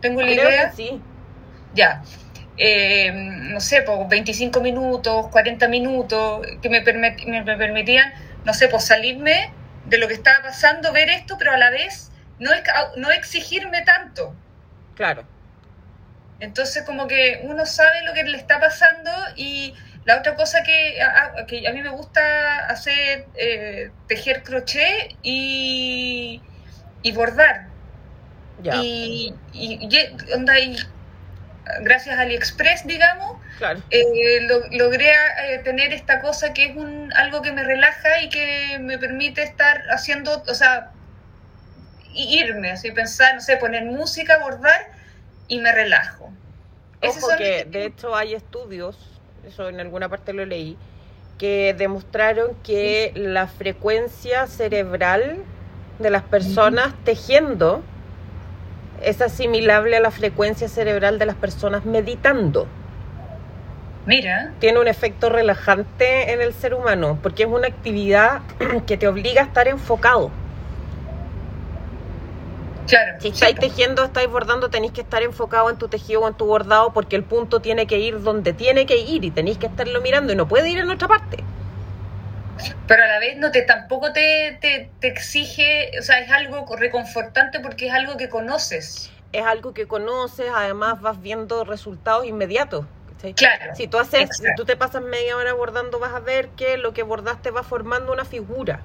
Tengo 0.00 0.22
la 0.22 0.28
Creo 0.28 0.48
idea. 0.48 0.70
que 0.70 0.76
sí. 0.76 1.00
Ya. 1.74 2.02
Eh, 2.58 3.10
no 3.12 3.60
sé, 3.60 3.82
pues 3.82 3.98
25 4.08 4.60
minutos, 4.60 5.26
40 5.28 5.68
minutos, 5.68 6.46
que 6.62 6.68
me, 6.70 6.82
permit- 6.84 7.26
me, 7.26 7.42
me 7.42 7.56
permitían, 7.56 8.12
no 8.44 8.54
sé, 8.54 8.68
pues 8.68 8.84
salirme 8.84 9.52
de 9.86 9.98
lo 9.98 10.06
que 10.08 10.14
estaba 10.14 10.42
pasando, 10.42 10.92
ver 10.92 11.10
esto, 11.10 11.36
pero 11.38 11.52
a 11.52 11.56
la 11.58 11.70
vez 11.70 12.10
no, 12.38 12.52
ex- 12.52 12.70
no 12.96 13.10
exigirme 13.10 13.82
tanto. 13.82 14.34
Claro. 14.94 15.24
Entonces 16.38 16.84
como 16.84 17.06
que 17.06 17.40
uno 17.44 17.64
sabe 17.66 18.02
lo 18.04 18.12
que 18.12 18.22
le 18.24 18.36
está 18.36 18.60
pasando 18.60 19.10
y 19.36 19.74
la 20.06 20.18
otra 20.18 20.34
cosa 20.36 20.62
que 20.62 21.02
a, 21.02 21.44
que 21.46 21.66
a 21.68 21.72
mí 21.72 21.82
me 21.82 21.90
gusta 21.90 22.66
hacer, 22.66 23.26
eh, 23.34 23.90
tejer 24.06 24.42
crochet 24.42 25.14
y, 25.22 26.40
y 27.02 27.12
bordar. 27.12 27.66
Y, 28.82 29.34
y, 29.52 29.78
y- 29.90 30.32
onda, 30.34 30.58
y 30.58 30.76
gracias 31.80 32.18
a 32.18 32.22
AliExpress, 32.22 32.86
digamos, 32.86 33.36
Claro. 33.58 33.82
eh, 33.90 34.40
lo- 34.42 34.66
logré 34.70 35.10
eh, 35.10 35.58
tener 35.64 35.92
esta 35.92 36.20
cosa 36.20 36.52
que 36.54 36.66
es 36.66 36.76
un, 36.76 37.12
algo 37.14 37.42
que 37.42 37.52
me 37.52 37.64
relaja 37.64 38.22
y 38.22 38.28
que 38.28 38.78
me 38.80 38.98
permite 38.98 39.42
estar 39.42 39.82
haciendo, 39.90 40.42
o 40.46 40.54
sea, 40.54 40.90
irme, 42.14 42.70
así 42.70 42.90
pensar, 42.92 43.34
no 43.34 43.40
sé, 43.40 43.56
poner 43.56 43.84
música, 43.84 44.38
bordar 44.38 44.80
y 45.48 45.58
me 45.58 45.72
relajo. 45.72 46.32
Ojo 47.02 47.28
que 47.36 47.64
de 47.64 47.84
hecho 47.84 48.16
hay 48.16 48.34
estudios, 48.34 49.15
eso 49.46 49.68
en 49.68 49.80
alguna 49.80 50.08
parte 50.08 50.32
lo 50.32 50.44
leí, 50.44 50.76
que 51.38 51.74
demostraron 51.76 52.54
que 52.62 53.12
la 53.14 53.46
frecuencia 53.46 54.46
cerebral 54.46 55.38
de 55.98 56.10
las 56.10 56.22
personas 56.22 56.94
tejiendo 57.04 57.82
es 59.02 59.20
asimilable 59.20 59.96
a 59.96 60.00
la 60.00 60.10
frecuencia 60.10 60.68
cerebral 60.68 61.18
de 61.18 61.26
las 61.26 61.36
personas 61.36 61.84
meditando. 61.84 62.66
Mira, 64.06 64.52
Tiene 64.60 64.78
un 64.78 64.88
efecto 64.88 65.28
relajante 65.30 66.32
en 66.32 66.40
el 66.40 66.52
ser 66.54 66.74
humano, 66.74 67.18
porque 67.22 67.42
es 67.42 67.48
una 67.48 67.66
actividad 67.66 68.40
que 68.86 68.96
te 68.96 69.08
obliga 69.08 69.42
a 69.42 69.44
estar 69.44 69.68
enfocado. 69.68 70.30
Claro. 72.86 73.20
Si 73.20 73.28
estáis 73.28 73.56
tejiendo, 73.56 74.04
estáis 74.04 74.28
bordando, 74.28 74.70
tenéis 74.70 74.92
que 74.92 75.00
estar 75.00 75.22
enfocado 75.22 75.70
en 75.70 75.76
tu 75.76 75.88
tejido 75.88 76.22
o 76.22 76.28
en 76.28 76.34
tu 76.34 76.46
bordado 76.46 76.92
porque 76.92 77.16
el 77.16 77.24
punto 77.24 77.60
tiene 77.60 77.86
que 77.86 77.98
ir 77.98 78.22
donde 78.22 78.52
tiene 78.52 78.86
que 78.86 78.98
ir 78.98 79.24
y 79.24 79.30
tenéis 79.30 79.58
que 79.58 79.66
estarlo 79.66 80.00
mirando 80.00 80.32
y 80.32 80.36
no 80.36 80.48
puede 80.48 80.68
ir 80.70 80.78
en 80.78 80.90
otra 80.90 81.08
parte. 81.08 81.44
Pero 82.86 83.04
a 83.04 83.06
la 83.06 83.18
vez 83.18 83.36
no 83.36 83.50
te 83.50 83.62
tampoco 83.62 84.12
te, 84.12 84.58
te, 84.60 84.90
te 85.00 85.08
exige, 85.08 85.90
o 85.98 86.02
sea, 86.02 86.20
es 86.20 86.30
algo 86.30 86.64
reconfortante 86.76 87.60
porque 87.60 87.88
es 87.88 87.92
algo 87.92 88.16
que 88.16 88.28
conoces. 88.28 89.10
Es 89.32 89.44
algo 89.44 89.74
que 89.74 89.86
conoces, 89.86 90.50
además 90.54 91.00
vas 91.00 91.20
viendo 91.20 91.64
resultados 91.64 92.24
inmediatos. 92.24 92.86
Claro. 93.34 93.74
Si 93.74 93.88
tú 93.88 93.98
haces, 93.98 94.28
si 94.36 94.44
tú 94.56 94.64
te 94.64 94.76
pasas 94.76 95.02
media 95.02 95.36
hora 95.36 95.52
bordando, 95.52 95.98
vas 95.98 96.12
a 96.12 96.20
ver 96.20 96.48
que 96.50 96.76
lo 96.76 96.92
que 96.92 97.02
bordaste 97.02 97.50
va 97.50 97.62
formando 97.62 98.12
una 98.12 98.24
figura. 98.24 98.80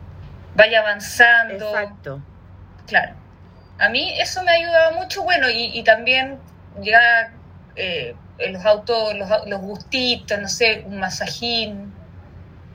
Vaya 0.55 0.79
avanzando. 0.79 1.53
Exacto. 1.53 2.21
Claro. 2.87 3.13
A 3.81 3.89
mí 3.89 4.13
eso 4.19 4.43
me 4.43 4.51
ha 4.51 4.55
ayudado 4.55 4.93
mucho, 4.99 5.23
bueno, 5.23 5.49
y, 5.49 5.71
y 5.77 5.83
también 5.83 6.37
ya 6.81 7.33
eh, 7.75 8.15
los 8.51 8.65
autos, 8.65 9.15
los, 9.15 9.29
los 9.47 9.59
gustitos, 9.61 10.39
no 10.39 10.47
sé, 10.47 10.83
un 10.85 10.99
masajín, 10.99 11.91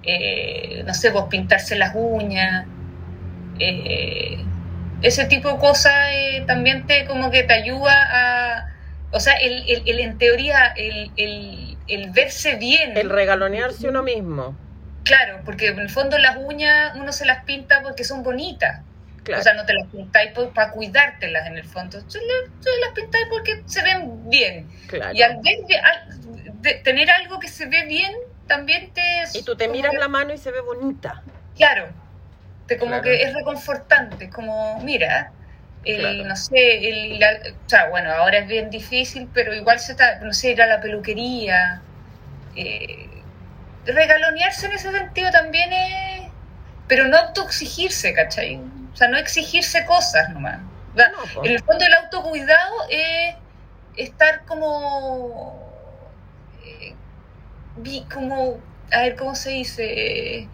eh, 0.03 0.83
no 0.87 0.95
sé, 0.95 1.11
pues 1.13 1.25
pintarse 1.31 1.77
las 1.77 1.93
uñas, 1.95 2.67
eh, 3.59 4.39
ese 5.03 5.27
tipo 5.27 5.53
de 5.53 5.59
cosas 5.59 5.93
eh, 6.13 6.45
también 6.47 6.87
te 6.87 7.05
como 7.07 7.31
que 7.31 7.43
te 7.45 7.53
ayuda 7.55 7.93
a, 8.11 8.67
o 9.13 9.21
sea, 9.21 9.35
el, 9.35 9.65
el- 9.69 9.83
el- 9.87 10.01
en 10.01 10.19
teoría 10.19 10.67
el, 10.77 11.11
el, 11.17 11.77
el 11.89 12.11
verse 12.11 12.57
bien. 12.57 12.97
El 12.97 13.11
regalonearse 13.11 13.89
uno 13.89 14.03
mismo. 14.03 14.57
Claro, 15.05 15.41
porque 15.45 15.69
en 15.69 15.79
el 15.79 15.91
fondo 15.91 16.19
las 16.19 16.37
uñas 16.37 16.97
uno 16.97 17.13
se 17.13 17.27
las 17.27 17.45
pinta 17.45 17.83
porque 17.83 18.03
son 18.05 18.23
bonitas. 18.23 18.81
Claro. 19.27 19.41
O 19.41 19.43
sea, 19.43 19.55
no 19.55 19.67
te 19.67 19.75
las 19.75 19.87
pintáis 19.89 20.31
para 20.55 20.71
cuidártelas 20.71 21.47
en 21.49 21.57
el 21.59 21.65
fondo. 21.65 22.01
Se, 22.09 22.19
las 22.21 22.91
pintáis 22.95 23.27
porque 23.29 23.63
se 23.67 23.83
ven 23.83 24.31
bien. 24.31 24.69
claro. 24.87 25.13
Y 25.13 25.21
al 25.21 25.37
ver 25.43 25.67
de- 25.67 25.79
al- 25.79 26.63
de- 26.63 26.75
tener 26.77 27.11
algo 27.11 27.39
que 27.41 27.49
se 27.49 27.67
ve 27.67 27.85
bien, 27.87 28.13
también 28.47 28.93
te... 28.93 29.03
Y 29.35 29.43
tú 29.43 29.57
te 29.57 29.67
miras 29.69 29.91
que- 29.91 29.99
la 29.99 30.07
mano 30.09 30.33
y 30.33 30.39
se 30.39 30.53
ve 30.53 30.61
bonita. 30.61 31.23
Claro. 31.57 31.89
Te 32.69 32.79
como 32.79 32.91
Claro. 32.93 33.03
que 33.03 33.21
es 33.23 33.35
reconfortante. 33.35 34.31
Como, 34.31 34.81
mira, 34.83 35.33
el, 35.85 35.99
Claro. 36.01 36.25
no 36.25 36.37
sé, 36.37 36.89
el, 36.89 37.19
la- 37.19 37.41
o 37.67 37.69
sea, 37.69 37.89
bueno, 37.89 38.13
ahora 38.13 38.39
es 38.39 38.47
bien 38.47 38.71
difícil, 38.71 39.29
pero 39.35 39.53
igual 39.55 39.81
se 39.81 39.93
está, 39.93 40.21
no 40.21 40.33
sé, 40.33 40.53
ir 40.53 40.63
a 40.63 40.67
la 40.67 40.81
peluquería. 40.81 41.83
eh, 42.55 43.09
regalonearse 43.87 44.67
en 44.67 44.73
ese 44.73 44.91
sentido 44.93 45.31
también 45.31 45.73
es... 45.73 46.23
Pero 46.89 47.07
no 47.09 47.17
autoexigirse, 47.17 48.15
¿cachai? 48.15 48.61
O 48.97 48.99
sea, 48.99 49.09
no 49.09 49.19
exigirse 49.19 49.85
cosas 49.85 50.31
nomás. 50.31 50.59
O 50.95 50.97
sea, 50.97 51.11
No, 51.11 51.19
po. 51.35 51.45
en 51.45 51.53
el 51.53 51.63
fondo 51.63 51.85
el 51.85 51.93
autocuidado 51.93 52.75
es 52.89 53.35
estar 53.99 54.47
como... 54.47 55.63
eh, 56.65 56.95
como... 58.13 58.59
A 58.91 59.01
ver, 59.03 59.17
¿cómo 59.17 59.35
se 59.35 59.51
dice? 59.51 60.49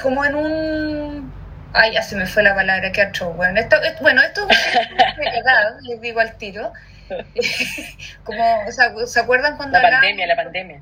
Como 0.00 0.24
en 0.24 0.34
un... 0.34 1.32
Ay, 1.74 1.92
ya 1.92 2.02
se 2.02 2.16
me 2.16 2.24
fue 2.26 2.42
la 2.42 2.54
palabra, 2.54 2.90
qué 2.90 3.02
atroz. 3.02 3.36
Bueno, 3.36 3.60
esto, 3.60 3.76
esto- 3.82 4.00
bueno, 4.02 4.22
esto 4.22 4.48
es 4.48 4.58
les 5.82 6.00
digo 6.00 6.20
al 6.20 6.38
tiro. 6.38 6.72
como, 8.24 8.64
o 8.66 8.72
sea, 8.72 8.94
¿se 9.06 9.20
acuerdan 9.20 9.58
cuando 9.58 9.78
La 9.78 9.90
pandemia, 9.90 10.26
la 10.26 10.36
pandemia. 10.36 10.80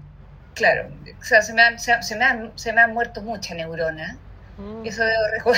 Claro, 0.55 0.89
o 1.21 1.25
sea, 1.25 1.43
se 1.43 1.53
me 1.53 1.63
han, 1.63 1.81
se, 1.81 2.01
se 2.03 2.15
me 2.17 2.25
han, 2.25 2.53
se 2.57 2.73
me 2.73 2.81
han 2.81 2.93
muerto 2.95 3.21
muchas 3.23 3.57
neuronas. 3.57 4.17
Mm. 4.59 4.87
Eso 4.87 5.03
debo, 5.37 5.53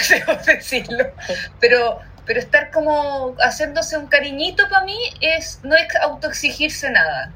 decirlo. 0.46 1.12
Pero, 1.60 1.98
pero 2.26 2.40
estar 2.40 2.70
como 2.70 3.34
haciéndose 3.40 3.96
un 3.96 4.06
cariñito 4.08 4.68
para 4.68 4.84
mí 4.84 4.98
es 5.20 5.60
no 5.62 5.74
es 5.76 5.86
autoexigirse 5.96 6.90
nada. 6.90 7.32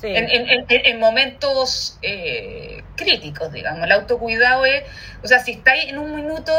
Sí. 0.00 0.08
En, 0.08 0.28
en- 0.28 0.48
en- 0.48 0.66
en 0.68 0.98
momentos 0.98 1.98
eh, 2.02 2.82
críticos, 2.96 3.52
digamos. 3.52 3.84
El 3.84 3.92
autocuidado 3.92 4.64
es, 4.64 4.82
o 5.22 5.28
sea, 5.28 5.38
si 5.38 5.52
estáis 5.52 5.84
en 5.90 5.98
un 5.98 6.16
minuto 6.16 6.52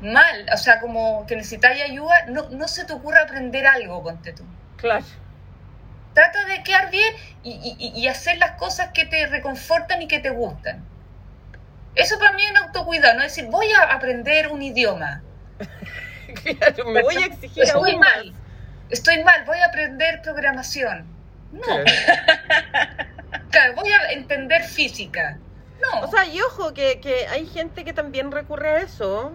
mal, 0.00 0.46
o 0.52 0.56
sea, 0.56 0.80
como 0.80 1.24
que 1.26 1.36
necesitáis 1.36 1.82
ayuda, 1.82 2.24
no, 2.26 2.48
no 2.48 2.66
se 2.66 2.84
te 2.84 2.92
ocurra 2.92 3.22
aprender 3.22 3.66
algo, 3.66 4.02
ponte 4.02 4.32
tú. 4.32 4.44
Claro. 4.76 5.04
Trata 6.14 6.44
de 6.46 6.62
quedar 6.64 6.90
bien 6.90 7.14
y, 7.44 7.76
y- 7.78 7.92
y 8.00 8.08
hacer 8.08 8.38
las 8.38 8.52
cosas 8.52 8.88
que 8.92 9.04
te 9.04 9.26
reconfortan 9.26 10.02
y 10.02 10.08
que 10.08 10.18
te 10.18 10.30
gustan. 10.30 10.84
Eso 11.94 12.18
para 12.18 12.32
mí 12.32 12.44
es 12.44 12.50
un 12.52 12.56
autocuidado, 12.58 13.18
no 13.18 13.24
es 13.24 13.34
decir, 13.34 13.50
voy 13.50 13.70
a 13.72 13.92
aprender 13.92 14.48
un 14.48 14.62
idioma. 14.62 15.22
Claro, 16.44 16.84
me 16.86 17.02
voy 17.02 17.16
a 17.16 17.26
exigir 17.26 17.64
Estoy 17.64 17.90
aún 17.90 18.00
más. 18.00 18.16
mal, 18.16 18.32
estoy 18.88 19.24
mal, 19.24 19.44
voy 19.46 19.58
a 19.58 19.66
aprender 19.66 20.22
programación. 20.22 21.04
No, 21.50 21.60
Claro. 21.62 21.84
claro, 23.50 23.74
voy 23.74 23.90
a 23.90 24.12
entender 24.12 24.62
física. 24.62 25.38
No, 25.82 26.02
O 26.02 26.10
sea, 26.10 26.24
y 26.26 26.40
ojo, 26.40 26.72
que, 26.72 27.00
que 27.00 27.26
hay 27.26 27.46
gente 27.46 27.84
que 27.84 27.92
también 27.92 28.30
recurre 28.30 28.68
a 28.68 28.78
eso. 28.78 29.32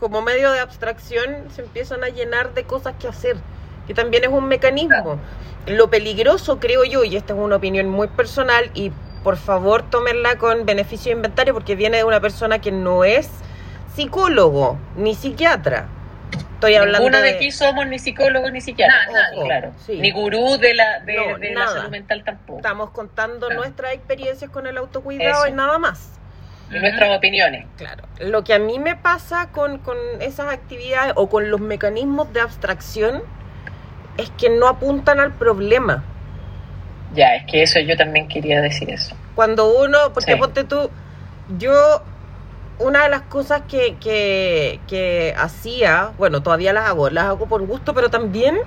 Como 0.00 0.22
medio 0.22 0.50
de 0.52 0.60
abstracción 0.60 1.48
se 1.54 1.62
empiezan 1.62 2.02
a 2.02 2.08
llenar 2.08 2.54
de 2.54 2.64
cosas 2.64 2.94
que 2.98 3.08
hacer. 3.08 3.36
Que 3.86 3.92
también 3.94 4.24
es 4.24 4.30
un 4.30 4.46
mecanismo. 4.48 5.20
Lo 5.66 5.90
peligroso, 5.90 6.58
creo 6.58 6.84
yo, 6.84 7.04
y 7.04 7.16
esta 7.16 7.34
es 7.34 7.38
una 7.38 7.56
opinión 7.56 7.88
muy 7.88 8.08
personal, 8.08 8.70
y 8.74 8.90
por 9.22 9.36
favor 9.36 9.82
tómenla 9.88 10.36
con 10.36 10.66
beneficio 10.66 11.10
de 11.10 11.16
inventario, 11.16 11.54
porque 11.54 11.74
viene 11.76 11.98
de 11.98 12.04
una 12.04 12.20
persona 12.20 12.58
que 12.60 12.72
no 12.72 13.04
es 13.04 13.30
psicólogo 13.94 14.78
ni 14.96 15.14
psiquiatra. 15.14 15.86
Estoy 16.54 16.76
hablando 16.76 17.00
Ninguno 17.00 17.18
de 17.18 17.24
de... 17.30 17.36
aquí 17.36 17.50
somos 17.50 17.86
ni 17.88 17.98
psicólogos 17.98 18.52
ni 18.52 18.60
psiquiatras. 18.60 19.08
Nada, 19.12 19.26
claro. 19.44 19.72
Sí. 19.84 19.98
Ni 19.98 20.12
gurú 20.12 20.56
de 20.58 20.74
la, 20.74 21.00
de, 21.00 21.16
No, 21.16 21.38
de 21.38 21.50
la 21.54 21.66
salud 21.66 21.90
mental 21.90 22.22
tampoco. 22.24 22.58
Estamos 22.58 22.90
contando 22.90 23.48
Claro. 23.48 23.60
nuestras 23.62 23.92
experiencias 23.94 24.48
con 24.50 24.66
el 24.68 24.76
autocuidado 24.78 25.44
Eso. 25.44 25.52
y 25.52 25.56
nada 25.56 25.78
más. 25.78 26.20
Y 26.70 26.78
nuestras 26.78 27.16
opiniones. 27.18 27.66
Claro, 27.76 28.04
lo 28.20 28.44
que 28.44 28.54
a 28.54 28.58
mí 28.60 28.78
me 28.78 28.94
pasa 28.96 29.48
con, 29.50 29.78
con 29.78 29.96
esas 30.20 30.52
actividades 30.52 31.12
o 31.16 31.28
con 31.28 31.50
los 31.50 31.60
mecanismos 31.60 32.32
de 32.32 32.40
abstracción 32.40 33.22
es 34.16 34.30
que 34.38 34.48
no 34.48 34.68
apuntan 34.68 35.18
al 35.20 35.32
problema. 35.32 36.04
Ya, 37.14 37.36
es 37.36 37.44
que 37.46 37.62
eso 37.62 37.78
yo 37.80 37.96
también 37.96 38.28
quería 38.28 38.60
decir 38.60 38.90
eso. 38.90 39.14
Cuando 39.34 39.78
uno, 39.78 39.98
porque 40.14 40.32
Sí. 40.32 40.38
ponte 40.38 40.64
tú, 40.64 40.90
yo, 41.58 42.02
una 42.78 43.04
de 43.04 43.08
las 43.10 43.22
cosas 43.22 43.62
que, 43.68 43.96
que, 44.00 44.80
que 44.88 45.34
hacía, 45.36 46.12
bueno, 46.18 46.42
todavía 46.42 46.72
las 46.72 46.88
hago, 46.88 47.10
las 47.10 47.24
hago 47.24 47.46
por 47.46 47.66
gusto, 47.66 47.94
pero 47.94 48.10
también 48.10 48.58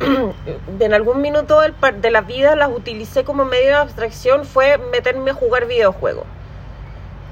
en 0.80 0.94
algún 0.94 1.20
minuto 1.20 1.60
de 1.60 2.10
la 2.10 2.20
vida 2.22 2.56
las 2.56 2.68
utilicé 2.70 3.24
como 3.24 3.44
medio 3.44 3.68
de 3.68 3.74
abstracción, 3.74 4.44
fue 4.44 4.78
meterme 4.78 5.30
a 5.32 5.34
jugar 5.34 5.66
videojuegos. 5.66 6.24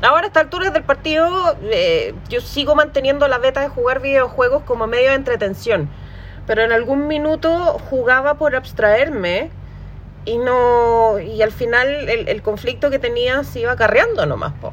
Ahora 0.02 0.22
a 0.24 0.26
esta 0.28 0.40
altura 0.40 0.70
del 0.70 0.82
partido 0.82 1.56
eh, 1.62 2.14
yo 2.28 2.40
sigo 2.40 2.74
manteniendo 2.74 3.28
la 3.28 3.38
beta 3.38 3.60
de 3.60 3.68
jugar 3.68 4.00
videojuegos 4.00 4.62
como 4.62 4.86
medio 4.86 5.10
de 5.10 5.16
entretención. 5.16 5.90
Pero 6.46 6.62
en 6.62 6.72
algún 6.72 7.06
minuto 7.06 7.78
jugaba 7.90 8.34
por 8.34 8.56
abstraerme 8.56 9.50
y 10.24 10.38
no 10.38 11.18
y 11.18 11.42
al 11.42 11.52
final 11.52 12.08
el, 12.08 12.28
el 12.28 12.42
conflicto 12.42 12.90
que 12.90 12.98
tenía 12.98 13.42
se 13.44 13.60
iba 13.60 13.72
acarreando 13.72 14.26
nomás. 14.26 14.52
Po. 14.60 14.72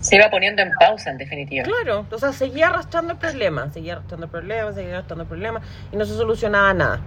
Se 0.00 0.16
iba 0.16 0.30
poniendo 0.30 0.62
en 0.62 0.70
pausa, 0.78 1.10
en 1.10 1.18
definitiva. 1.18 1.64
Claro, 1.64 2.06
o 2.10 2.18
sea, 2.18 2.32
seguía 2.32 2.68
arrastrando 2.68 3.12
el 3.14 3.18
problema, 3.18 3.70
seguía 3.72 3.94
arrastrando 3.94 4.26
el 4.26 4.30
problema, 4.30 4.72
seguía 4.72 4.92
arrastrando 4.94 5.22
el 5.22 5.28
problema 5.28 5.60
y 5.90 5.96
no 5.96 6.04
se 6.04 6.14
solucionaba 6.14 6.72
nada. 6.74 7.00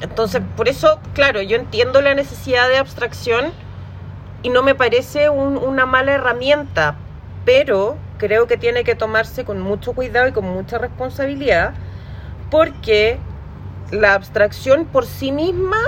Entonces, 0.00 0.42
por 0.56 0.68
eso, 0.68 1.00
claro, 1.14 1.40
yo 1.42 1.56
entiendo 1.56 2.00
la 2.02 2.14
necesidad 2.14 2.68
de 2.68 2.76
abstracción 2.78 3.52
y 4.42 4.50
no 4.50 4.62
me 4.62 4.74
parece 4.74 5.28
un- 5.30 5.56
una 5.56 5.86
mala 5.86 6.12
herramienta, 6.12 6.96
pero 7.44 7.96
creo 8.18 8.46
que 8.46 8.56
tiene 8.56 8.84
que 8.84 8.94
tomarse 8.94 9.44
con 9.44 9.60
mucho 9.60 9.92
cuidado 9.94 10.28
y 10.28 10.32
con 10.32 10.44
mucha 10.44 10.78
responsabilidad 10.78 11.72
porque 12.50 13.18
la 13.90 14.14
abstracción 14.14 14.86
por 14.86 15.06
sí 15.06 15.32
misma 15.32 15.78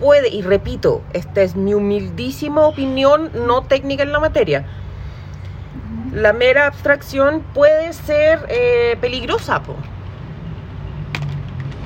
puede, 0.00 0.28
y 0.28 0.42
repito, 0.42 1.02
esta 1.12 1.42
es 1.42 1.54
mi 1.54 1.74
humildísima 1.74 2.66
opinión 2.66 3.30
no 3.46 3.62
técnica 3.62 4.02
en 4.02 4.12
la 4.12 4.20
materia, 4.20 4.64
la 6.12 6.32
mera 6.32 6.66
abstracción 6.66 7.40
puede 7.54 7.92
ser 7.92 8.40
eh, 8.48 8.96
peligrosa, 9.00 9.62
po. 9.62 9.76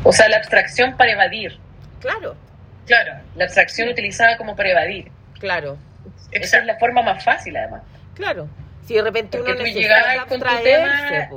O 0.02 0.12
sea, 0.12 0.28
la 0.28 0.36
abstracción 0.36 0.96
para 0.96 1.12
evadir. 1.12 1.58
Claro, 2.00 2.36
claro, 2.86 3.12
La 3.34 3.44
abstracción 3.44 3.88
utilizada 3.88 4.36
como 4.36 4.56
para 4.56 4.70
evadir. 4.70 5.10
claro, 5.38 5.76
Esa 6.30 6.58
es 6.58 6.64
la 6.66 6.76
forma 6.78 7.02
más 7.02 7.22
fácil, 7.24 7.56
además. 7.56 7.82
claro. 8.14 8.48
Si 8.86 8.94
de 8.94 9.02
repente 9.02 9.36
Porque 9.38 9.50
uno 9.52 9.62
necesita 9.64 9.80
llegabas 9.96 10.26
con 10.26 10.38
tu 10.38 10.46
abstraerse. 10.46 11.28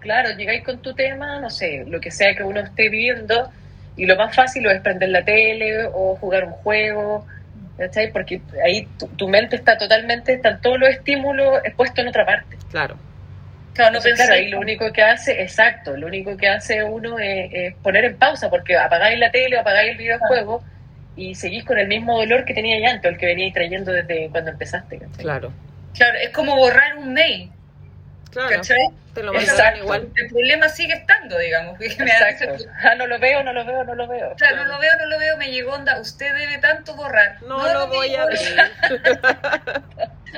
Claro, 0.00 0.30
llegáis 0.36 0.62
con 0.62 0.80
tu 0.80 0.94
tema, 0.94 1.40
no 1.40 1.50
sé, 1.50 1.84
lo 1.86 2.00
que 2.00 2.10
sea 2.10 2.34
que 2.34 2.44
uno 2.44 2.60
esté 2.60 2.88
viviendo, 2.88 3.50
y 3.96 4.06
lo 4.06 4.16
más 4.16 4.34
fácil 4.34 4.66
es 4.66 4.80
prender 4.80 5.08
la 5.08 5.24
tele 5.24 5.86
o 5.92 6.16
jugar 6.16 6.44
un 6.44 6.52
juego, 6.52 7.26
¿cachai? 7.76 8.12
Porque 8.12 8.40
ahí 8.64 8.86
tu, 8.98 9.08
tu 9.08 9.28
mente 9.28 9.56
está 9.56 9.76
totalmente, 9.76 10.34
están 10.34 10.60
todos 10.60 10.78
los 10.78 10.88
estímulos 10.88 11.60
expuestos 11.64 11.98
en 11.98 12.08
otra 12.08 12.24
parte. 12.24 12.56
Claro, 12.70 12.96
Claro, 13.78 13.92
no 13.92 13.98
Entonces, 13.98 14.26
claro, 14.26 14.34
ahí 14.34 14.48
lo 14.48 14.58
único 14.58 14.92
que 14.92 15.02
hace, 15.04 15.40
exacto, 15.40 15.96
lo 15.96 16.08
único 16.08 16.36
que 16.36 16.48
hace 16.48 16.82
uno 16.82 17.16
es, 17.20 17.48
es 17.52 17.74
poner 17.76 18.04
en 18.06 18.16
pausa, 18.16 18.50
porque 18.50 18.76
apagáis 18.76 19.20
la 19.20 19.30
tele 19.30 19.56
o 19.56 19.60
apagáis 19.60 19.92
el 19.92 19.96
videojuego 19.98 20.64
y 21.14 21.36
seguís 21.36 21.64
con 21.64 21.78
el 21.78 21.86
mismo 21.86 22.18
dolor 22.18 22.44
que 22.44 22.54
teníais 22.54 22.92
antes, 22.92 23.08
el 23.08 23.18
que 23.18 23.26
veníais 23.26 23.54
trayendo 23.54 23.92
desde 23.92 24.30
cuando 24.30 24.50
empezaste. 24.50 24.98
¿cachai? 24.98 25.24
claro, 25.24 25.52
Claro, 25.94 26.18
es 26.18 26.30
como 26.30 26.56
borrar 26.56 26.96
un 26.98 27.12
mail, 27.12 27.50
claro. 28.30 28.50
¿cachai? 28.50 28.78
Te 29.14 29.22
lo 29.22 29.34
Exacto. 29.34 29.62
mandan 29.62 29.76
igual. 29.78 30.12
El 30.14 30.28
problema 30.28 30.68
sigue 30.68 30.94
estando, 30.94 31.38
digamos. 31.38 31.78
me 31.78 31.88
risa. 31.88 32.04
Ah, 32.82 32.94
no 32.94 33.06
lo 33.06 33.18
veo, 33.18 33.42
no 33.42 33.52
lo 33.52 33.64
veo, 33.64 33.84
no 33.84 33.94
lo 33.94 34.06
veo. 34.06 34.34
Claro, 34.36 34.56
no 34.56 34.64
lo 34.64 34.78
veo, 34.78 34.96
no 34.98 35.06
lo 35.06 35.18
veo, 35.18 35.36
me 35.36 35.50
llegó 35.50 35.72
onda. 35.72 36.00
Usted 36.00 36.34
debe 36.34 36.58
tanto 36.58 36.94
borrar. 36.94 37.42
No, 37.42 37.72
lo 37.72 37.86
voy 37.88 38.14
a 38.14 38.26
ver. 38.26 38.38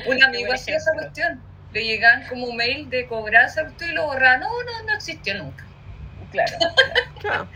Un 0.06 0.22
amigo 0.22 0.52
hacía 0.52 0.76
esa 0.76 0.92
cuestión. 0.92 1.42
Le 1.72 1.84
llegaban 1.84 2.26
como 2.26 2.52
mail 2.52 2.88
de 2.90 3.06
cobrar 3.06 3.46
esa 3.46 3.62
cuestión 3.62 3.90
y 3.90 3.94
lo 3.94 4.06
borraba. 4.06 4.38
No, 4.38 4.48
no, 4.64 4.82
no 4.84 4.94
existió 4.94 5.34
nunca. 5.34 5.64
Claro. 6.30 6.56
Claro. 7.20 7.48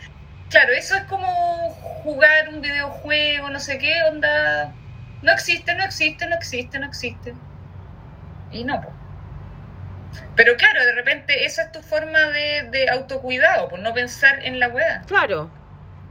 Claro, 0.51 0.73
eso 0.73 0.95
es 0.95 1.03
como 1.05 1.27
jugar 2.05 2.49
un 2.49 2.61
videojuego, 2.61 3.51
no 3.51 3.59
sé 3.59 3.79
qué, 3.79 4.03
onda. 4.05 4.73
No 5.23 5.33
existe, 5.33 5.75
no 5.75 5.85
existe, 5.85 6.27
no 6.27 6.37
existe, 6.37 6.79
no 6.79 6.87
existe. 6.87 7.35
Y 8.53 8.63
no, 8.63 8.81
pues. 8.81 8.95
Pero 10.37 10.57
claro, 10.57 10.85
de 10.85 10.93
repente 10.93 11.45
esa 11.45 11.63
es 11.63 11.73
tu 11.73 11.81
forma 11.81 12.19
de, 12.31 12.69
de 12.71 12.89
autocuidado, 12.91 13.69
por 13.69 13.79
no 13.79 13.95
pensar 13.95 14.45
en 14.45 14.59
la 14.59 14.69
weá. 14.69 15.03
Claro, 15.07 15.51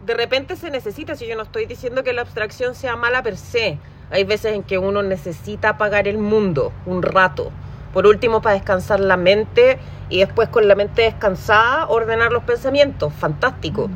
de 0.06 0.14
repente 0.14 0.56
se 0.56 0.70
necesita, 0.70 1.16
si 1.16 1.28
yo 1.28 1.36
no 1.36 1.44
estoy 1.44 1.66
diciendo 1.66 2.04
que 2.04 2.14
la 2.14 2.22
abstracción 2.22 2.76
sea 2.76 2.96
mala 2.96 3.24
per 3.24 3.38
se, 3.38 3.78
hay 4.12 4.24
veces 4.24 4.54
en 4.54 4.64
que 4.64 4.78
uno 4.78 5.02
necesita 5.02 5.70
apagar 5.70 6.08
el 6.08 6.18
mundo 6.18 6.74
un 6.86 7.02
rato, 7.02 7.52
por 7.94 8.06
último 8.06 8.42
para 8.42 8.56
descansar 8.56 9.00
la 9.00 9.18
mente 9.18 9.78
y 10.10 10.20
después 10.20 10.50
con 10.50 10.68
la 10.68 10.76
mente 10.76 11.04
descansada 11.04 11.88
ordenar 11.88 12.32
los 12.32 12.44
pensamientos, 12.44 13.14
fantástico. 13.14 13.90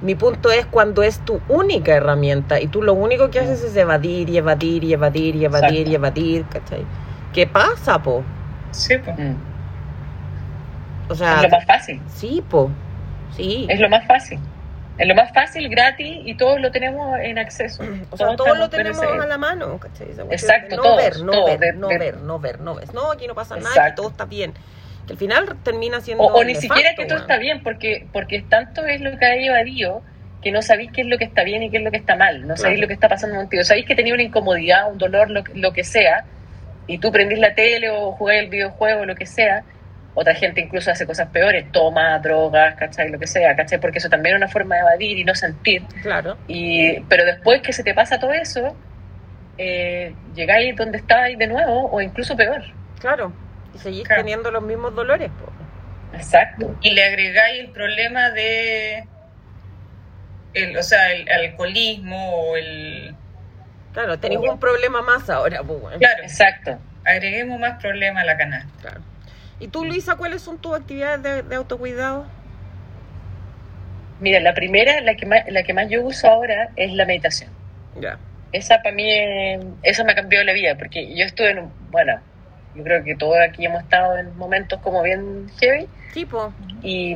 Mi 0.00 0.14
punto 0.14 0.50
es 0.52 0.64
cuando 0.66 1.02
es 1.02 1.18
tu 1.24 1.40
única 1.48 1.92
herramienta 1.92 2.60
y 2.60 2.68
tú 2.68 2.82
lo 2.82 2.94
único 2.94 3.30
que 3.30 3.40
haces 3.40 3.64
es 3.64 3.74
evadir 3.74 4.28
y 4.28 4.38
evadir 4.38 4.84
y 4.84 4.92
evadir 4.92 5.34
y 5.34 5.44
evadir 5.44 5.70
Exacto. 5.70 5.90
y 5.90 5.94
evadir, 5.94 6.44
¿cachai? 6.46 6.84
¿Qué 7.32 7.46
pasa, 7.46 8.00
po? 8.00 8.22
Sí, 8.72 8.98
pues. 8.98 9.18
Mm. 9.18 9.36
O 11.08 11.12
Es 11.12 11.18
sea, 11.18 11.42
lo 11.42 11.48
más 11.48 11.64
fácil. 11.64 12.00
sí, 12.08 12.42
po, 12.48 12.70
sí. 13.36 13.66
Es 13.68 13.80
lo 13.80 13.88
más 13.88 14.06
fácil. 14.06 14.38
Es 14.98 15.06
lo 15.06 15.14
más 15.14 15.32
fácil, 15.32 15.68
gratis 15.68 16.18
y 16.24 16.34
todos 16.36 16.60
lo 16.60 16.72
tenemos 16.72 17.18
en 17.20 17.38
acceso. 17.38 17.84
O 18.10 18.16
sea, 18.16 18.34
todos, 18.34 18.58
lo 18.58 18.68
tenemos 18.68 19.00
a 19.00 19.26
la 19.26 19.38
mano, 19.38 19.78
¿cachai? 19.78 20.08
Exacto, 20.30 20.76
no 20.76 20.96
ver, 20.96 21.20
no 21.20 21.44
ver, 21.44 21.76
no 21.76 21.88
ver, 21.88 22.16
no 22.16 22.38
ver, 22.40 22.60
no 22.60 22.74
ves. 22.74 22.92
No, 22.92 23.12
aquí 23.12 23.28
no 23.28 23.34
pasa 23.34 23.56
nada, 23.56 23.90
y 23.90 23.94
todo 23.94 24.08
está 24.08 24.24
bien. 24.24 24.54
Que 25.06 25.12
al 25.12 25.18
final 25.18 25.56
termina 25.62 26.00
siendo. 26.00 26.24
O, 26.24 26.42
ni 26.42 26.56
siquiera 26.56 26.94
que 26.96 27.06
todo 27.06 27.18
está 27.18 27.38
bien, 27.38 27.62
porque, 27.62 28.08
porque 28.12 28.42
tanto 28.42 28.84
es 28.84 29.00
lo 29.00 29.16
que 29.16 29.24
ha 29.24 29.34
evadido 29.36 30.02
que 30.42 30.50
no 30.52 30.62
sabéis 30.62 30.90
qué 30.92 31.02
es 31.02 31.06
lo 31.06 31.16
que 31.18 31.24
está 31.24 31.44
bien 31.44 31.62
y 31.62 31.70
qué 31.70 31.78
es 31.78 31.82
lo 31.84 31.90
que 31.90 31.96
está 31.96 32.16
mal. 32.16 32.46
No 32.46 32.56
sabéis 32.56 32.80
lo 32.80 32.88
que 32.88 32.94
está 32.94 33.08
pasando 33.08 33.36
contigo. 33.36 33.62
Sabéis 33.64 33.86
que 33.86 33.94
tenía 33.94 34.14
una 34.14 34.22
incomodidad, 34.24 34.90
un 34.90 34.98
dolor, 34.98 35.30
lo, 35.30 35.42
lo 35.54 35.72
que 35.72 35.84
sea, 35.84 36.24
y 36.88 36.98
tú 36.98 37.12
prendís 37.12 37.38
la 37.38 37.54
tele 37.54 37.88
o 37.90 38.10
jugás 38.12 38.38
el 38.38 38.48
videojuego, 38.48 39.04
lo 39.04 39.14
que 39.14 39.26
sea 39.26 39.62
otra 40.20 40.34
gente 40.34 40.60
incluso 40.60 40.90
hace 40.90 41.06
cosas 41.06 41.28
peores, 41.28 41.70
toma 41.70 42.18
drogas, 42.18 42.74
¿cachai? 42.74 43.08
Lo 43.08 43.20
que 43.20 43.28
sea, 43.28 43.54
¿cachai? 43.54 43.78
Porque 43.78 43.98
eso 43.98 44.08
también 44.08 44.34
es 44.34 44.38
una 44.38 44.48
forma 44.48 44.74
de 44.74 44.80
evadir 44.80 45.18
y 45.18 45.24
no 45.24 45.32
sentir. 45.34 45.82
Claro. 46.02 46.36
Y, 46.48 46.98
pero 47.02 47.24
después 47.24 47.62
que 47.62 47.72
se 47.72 47.84
te 47.84 47.94
pasa 47.94 48.18
todo 48.18 48.32
eso, 48.32 48.74
eh, 49.58 50.12
llegáis 50.34 50.74
donde 50.74 50.98
estáis 50.98 51.38
de 51.38 51.46
nuevo 51.46 51.88
o 51.92 52.00
incluso 52.00 52.36
peor. 52.36 52.62
Claro. 52.98 53.32
Y 53.72 53.78
seguís 53.78 54.08
teniendo 54.08 54.50
los 54.50 54.62
mismos 54.62 54.92
dolores. 54.92 55.30
Exacto. 56.12 56.76
Y 56.82 56.90
le 56.90 57.04
agregáis 57.04 57.60
el 57.60 57.70
problema 57.70 58.30
de, 58.30 59.04
el, 60.54 60.76
o 60.76 60.82
sea, 60.82 61.12
el 61.12 61.28
alcoholismo 61.28 62.34
o 62.34 62.56
el... 62.56 63.14
Claro, 63.92 64.18
tenéis 64.18 64.40
un 64.40 64.60
problema 64.60 65.02
más 65.02 65.28
ahora, 65.30 65.62
pues. 65.62 65.98
Claro, 65.98 66.22
exacto. 66.22 66.78
Agreguemos 67.04 67.58
más 67.58 67.80
problema 67.80 68.20
a 68.20 68.24
la 68.24 68.36
canasta. 68.36 68.70
Claro. 68.80 69.00
¿Y 69.60 69.68
tú, 69.68 69.84
Luisa, 69.84 70.16
cuáles 70.16 70.42
son 70.42 70.58
tus 70.58 70.74
actividades 70.76 71.48
de, 71.48 71.56
autocuidado? 71.56 72.26
Mira, 74.20 74.40
la 74.40 74.54
primera, 74.54 75.00
la 75.00 75.14
que, 75.14 75.26
más, 75.26 75.40
la 75.48 75.62
que 75.62 75.74
más 75.74 75.88
yo 75.88 76.02
uso 76.02 76.28
ahora 76.28 76.70
es 76.76 76.92
la 76.92 77.04
meditación. 77.06 77.50
Ya. 78.00 78.18
Esa 78.52 78.82
para 78.82 78.94
mí, 78.94 79.10
eso 79.82 80.04
me 80.04 80.12
ha 80.12 80.14
cambiado 80.14 80.44
la 80.44 80.52
vida, 80.52 80.76
porque 80.76 81.14
yo 81.14 81.24
estuve 81.24 81.50
en, 81.50 81.70
bueno, 81.90 82.20
yo 82.74 82.84
creo 82.84 83.02
que 83.02 83.16
todos 83.16 83.36
aquí 83.40 83.66
hemos 83.66 83.82
estado 83.82 84.18
en 84.18 84.36
momentos 84.36 84.80
como 84.80 85.02
bien 85.02 85.50
heavy. 85.60 85.88
Tipo. 86.14 86.52
Y, 86.82 87.12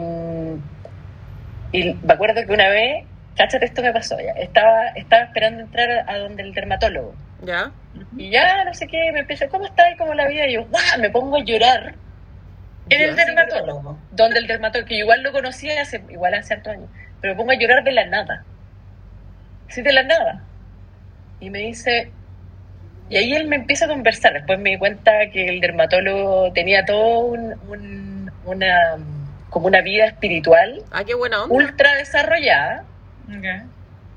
y 1.72 1.94
me 1.94 2.12
acuerdo 2.12 2.44
que 2.44 2.52
una 2.52 2.68
vez, 2.68 3.04
cáchate 3.36 3.66
esto 3.66 3.82
me 3.82 3.92
pasó 3.92 4.18
ya, 4.20 4.32
estaba, 4.32 4.88
estaba 4.90 5.24
esperando 5.24 5.62
entrar 5.62 6.04
a 6.08 6.18
donde 6.18 6.42
el 6.42 6.52
dermatólogo. 6.52 7.14
Ya. 7.42 7.72
Y 8.16 8.30
ya, 8.30 8.64
no 8.64 8.72
sé 8.74 8.86
qué, 8.86 9.10
me 9.12 9.20
empieza, 9.20 9.48
¿cómo 9.48 9.66
está? 9.66 9.84
¿Cómo 9.98 10.14
la 10.14 10.28
vida? 10.28 10.46
Y 10.46 10.54
yo, 10.54 10.64
¡guau! 10.66 11.00
Me 11.00 11.10
pongo 11.10 11.36
a 11.36 11.44
llorar 11.44 11.94
en 12.88 13.02
el 13.02 13.16
dermatólogo. 13.16 13.98
Donde 14.10 14.38
el 14.38 14.46
dermatólogo, 14.46 14.88
que 14.88 14.96
igual 14.96 15.22
lo 15.22 15.32
conocía 15.32 15.80
hace, 15.82 16.02
igual 16.08 16.34
hace 16.34 16.54
harto 16.54 16.70
años, 16.70 16.88
pero 17.20 17.34
me 17.34 17.38
pongo 17.38 17.52
a 17.52 17.58
llorar 17.58 17.84
de 17.84 17.92
la 17.92 18.06
nada. 18.06 18.44
Sí, 19.68 19.82
de 19.82 19.92
la 19.92 20.02
nada. 20.02 20.42
Y 21.40 21.50
me 21.50 21.60
dice, 21.60 22.12
y 23.08 23.16
ahí 23.16 23.34
él 23.34 23.46
me 23.46 23.56
empieza 23.56 23.86
a 23.86 23.88
conversar. 23.88 24.32
Después 24.34 24.58
me 24.58 24.70
di 24.70 24.78
cuenta 24.78 25.12
que 25.32 25.48
el 25.48 25.60
dermatólogo 25.60 26.52
tenía 26.52 26.84
todo 26.84 27.18
un, 27.18 28.30
una, 28.44 28.96
como 29.50 29.66
una 29.66 29.80
vida 29.80 30.06
espiritual. 30.06 30.82
Ah, 30.90 31.04
qué 31.04 31.14
buena 31.14 31.44
onda. 31.44 31.54
Ultra 31.54 31.94
desarrollada. 31.94 32.84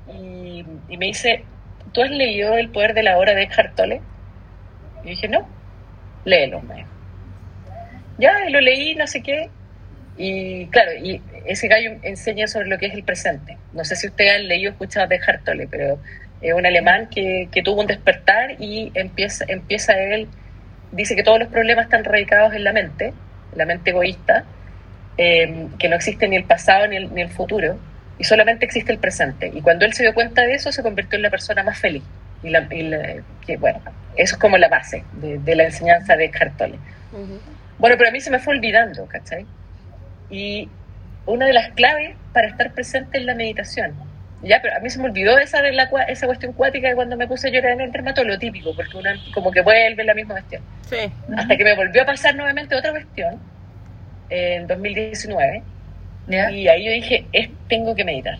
Y, 0.08 0.64
me 0.96 1.06
dice, 1.06 1.44
¿tú 1.92 2.02
has 2.02 2.10
leído 2.10 2.56
El 2.56 2.70
poder 2.70 2.94
de 2.94 3.02
la 3.02 3.18
hora 3.18 3.34
de 3.34 3.42
Eckhart 3.42 3.74
Tolle? 3.74 4.00
Y 5.04 5.10
dije, 5.10 5.28
no, 5.28 5.46
léelo, 6.24 6.60
me 6.62 6.84
ya, 8.18 8.32
lo 8.48 8.60
leí, 8.60 8.94
no 8.94 9.06
sé 9.06 9.22
qué. 9.22 9.50
Y 10.16 10.66
claro, 10.68 10.92
y 10.94 11.20
ese 11.44 11.68
gallo 11.68 11.92
enseña 12.02 12.46
sobre 12.46 12.68
lo 12.68 12.78
que 12.78 12.86
es 12.86 12.94
el 12.94 13.04
presente. 13.04 13.58
No 13.72 13.84
sé 13.84 13.96
si 13.96 14.06
ustedes 14.06 14.36
han 14.36 14.48
leído 14.48 14.70
o 14.70 14.72
escuchado 14.72 15.06
de 15.06 15.20
Hartole, 15.24 15.68
pero 15.70 15.98
es 16.40 16.54
un 16.54 16.64
alemán 16.64 17.08
que, 17.10 17.48
que, 17.52 17.62
tuvo 17.62 17.82
un 17.82 17.86
despertar 17.86 18.56
y 18.58 18.90
empieza, 18.94 19.44
empieza 19.48 19.98
él, 19.98 20.28
dice 20.92 21.16
que 21.16 21.22
todos 21.22 21.38
los 21.38 21.48
problemas 21.48 21.86
están 21.86 22.04
radicados 22.04 22.54
en 22.54 22.64
la 22.64 22.72
mente, 22.72 23.12
la 23.54 23.66
mente 23.66 23.90
egoísta, 23.90 24.44
em, 25.18 25.70
que 25.78 25.88
no 25.88 25.96
existe 25.96 26.28
ni 26.28 26.36
el 26.36 26.44
pasado 26.44 26.86
ni 26.86 26.96
el, 26.96 27.14
ni 27.14 27.20
el 27.22 27.30
futuro, 27.30 27.78
y 28.18 28.24
solamente 28.24 28.64
existe 28.64 28.92
el 28.92 28.98
presente. 28.98 29.50
Y 29.52 29.60
cuando 29.60 29.84
él 29.84 29.92
se 29.92 30.02
dio 30.02 30.14
cuenta 30.14 30.42
de 30.42 30.54
eso, 30.54 30.72
se 30.72 30.82
convirtió 30.82 31.16
en 31.16 31.22
la 31.22 31.30
persona 31.30 31.62
más 31.62 31.78
feliz. 31.78 32.02
Y, 32.42 32.50
la, 32.50 32.66
que, 32.68 33.56
bueno, 33.56 33.80
eso 34.16 34.34
es 34.34 34.40
como 34.40 34.56
la 34.58 34.68
base 34.68 35.04
de, 35.14 35.56
la 35.56 35.64
enseñanza 35.64 36.16
de 36.16 36.30
Hartole. 36.38 36.78
Bueno, 37.78 37.96
pero 37.98 38.08
a 38.08 38.12
mí 38.12 38.20
se 38.20 38.30
me 38.30 38.38
fue 38.38 38.54
olvidando, 38.54 39.06
¿cachai? 39.06 39.46
Y 40.30 40.68
una 41.26 41.46
de 41.46 41.52
las 41.52 41.70
claves 41.72 42.16
para 42.32 42.48
estar 42.48 42.72
presente 42.72 43.18
es 43.18 43.24
la 43.24 43.34
meditación. 43.34 43.94
Ya, 44.42 44.60
pero 44.62 44.76
a 44.76 44.80
mí 44.80 44.90
se 44.90 44.98
me 44.98 45.06
olvidó 45.06 45.38
esa, 45.38 45.62
de 45.62 45.72
la, 45.72 45.88
esa 46.08 46.26
cuestión 46.26 46.52
cuática 46.52 46.88
de 46.88 46.94
cuando 46.94 47.16
me 47.16 47.26
puse 47.26 47.48
a 47.48 47.50
llorar 47.50 47.72
en 47.72 47.80
el 47.80 47.92
dermatólogo, 47.92 48.38
típico, 48.38 48.74
porque 48.76 48.96
una 48.96 49.14
como 49.34 49.50
que 49.50 49.60
vuelve 49.62 50.04
la 50.04 50.14
misma 50.14 50.34
cuestión. 50.34 50.62
Sí. 50.88 51.10
Hasta 51.36 51.56
que 51.56 51.64
me 51.64 51.74
volvió 51.74 52.02
a 52.02 52.06
pasar 52.06 52.34
nuevamente 52.36 52.76
otra 52.76 52.90
cuestión, 52.90 53.40
en 54.28 54.66
2019, 54.66 55.62
y 56.28 56.68
ahí 56.68 56.84
yo 56.84 56.92
dije, 56.92 57.26
es, 57.32 57.50
tengo 57.68 57.94
que 57.94 58.04
meditar. 58.04 58.38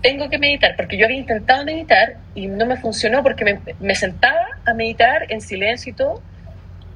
Tengo 0.00 0.28
que 0.28 0.38
meditar, 0.38 0.74
porque 0.76 0.96
yo 0.96 1.04
había 1.04 1.18
intentado 1.18 1.64
meditar 1.64 2.14
y 2.34 2.46
no 2.46 2.66
me 2.66 2.76
funcionó 2.76 3.22
porque 3.22 3.44
me, 3.44 3.60
me 3.80 3.94
sentaba 3.94 4.46
a 4.64 4.74
meditar 4.74 5.26
en 5.30 5.40
silencio 5.40 5.92
y 5.92 5.94
todo, 5.94 6.22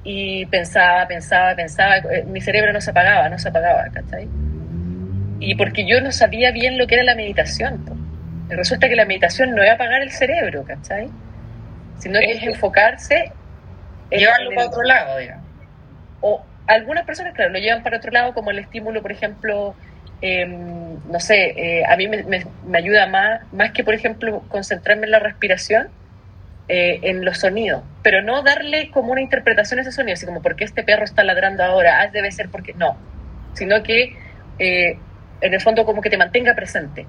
y 0.07 0.47
pensaba, 0.47 1.07
pensaba, 1.09 1.55
pensaba, 1.57 1.97
eh, 1.97 2.25
mi 2.29 2.41
cerebro 2.41 2.73
no 2.73 2.81
se 2.81 2.91
apagaba, 2.91 3.29
no 3.29 3.39
se 3.41 3.49
apagaba, 3.49 3.89
¿cachai? 3.93 4.29
Y 5.41 5.57
porque 5.57 5.85
yo 5.85 6.01
no 6.01 6.12
sabía 6.12 6.53
bien 6.53 6.79
lo 6.79 6.87
que 6.87 6.95
era 6.95 7.03
la 7.03 7.17
meditación. 7.17 7.85
Resulta 8.49 8.89
que 8.89 8.95
la 8.95 9.05
meditación 9.05 9.53
no 9.55 9.64
es 9.64 9.71
apagar 9.71 10.03
el 10.03 10.12
cerebro, 10.12 10.64
¿cachai? 10.64 11.11
Sino 11.99 12.21
que 12.21 12.33
es 12.33 12.43
enfocarse... 12.45 13.33
En, 14.11 14.21
Llevarlo 14.21 14.51
para 14.55 14.69
otro 14.69 14.83
lado, 14.85 15.19
digamos. 15.19 15.45
O 16.21 16.45
algunas 16.67 17.05
personas, 17.05 17.35
claro, 17.35 17.53
lo 17.53 17.59
llevan 17.59 17.83
para 17.83 17.99
otro 17.99 18.11
lado, 18.11 18.35
como 18.35 18.51
el 18.51 18.59
estímulo, 18.59 19.03
por 19.03 19.12
ejemplo, 19.12 19.75
em, 20.21 20.99
no 21.11 21.21
sé, 21.21 21.55
eh, 21.57 21.85
a 21.87 21.97
mí 21.97 22.09
me, 22.09 22.45
ayuda 22.77 23.07
más, 23.07 23.41
más 23.53 23.73
que, 23.73 23.85
por 23.85 23.95
ejemplo, 23.95 24.43
concentrarme 24.49 25.05
en 25.05 25.12
la 25.12 25.19
respiración, 25.19 25.89
eh, 26.69 26.99
en 27.03 27.25
los 27.25 27.39
sonidos, 27.39 27.85
pero 28.03 28.23
no 28.23 28.43
darle 28.43 28.91
como 28.91 29.12
una 29.12 29.21
interpretación 29.21 29.79
a 29.79 29.83
ese 29.83 29.93
sonido, 29.93 30.14
así 30.14 30.27
como 30.27 30.43
porque 30.43 30.64
este 30.64 30.83
perro 30.83 31.05
está 31.05 31.23
ladrando 31.23 31.62
ahora, 31.62 32.01
ah, 32.01 32.09
debe 32.09 32.33
ser 32.33 32.49
porque 32.49 32.75
no, 32.75 32.97
sino 33.55 33.83
que 33.85 34.17
eh, 34.59 34.99
en 35.41 35.55
el 35.55 35.61
fondo 35.61 35.85
como 35.85 36.03
que 36.03 36.11
te 36.11 36.19
mantenga 36.19 36.55
presente 36.55 37.07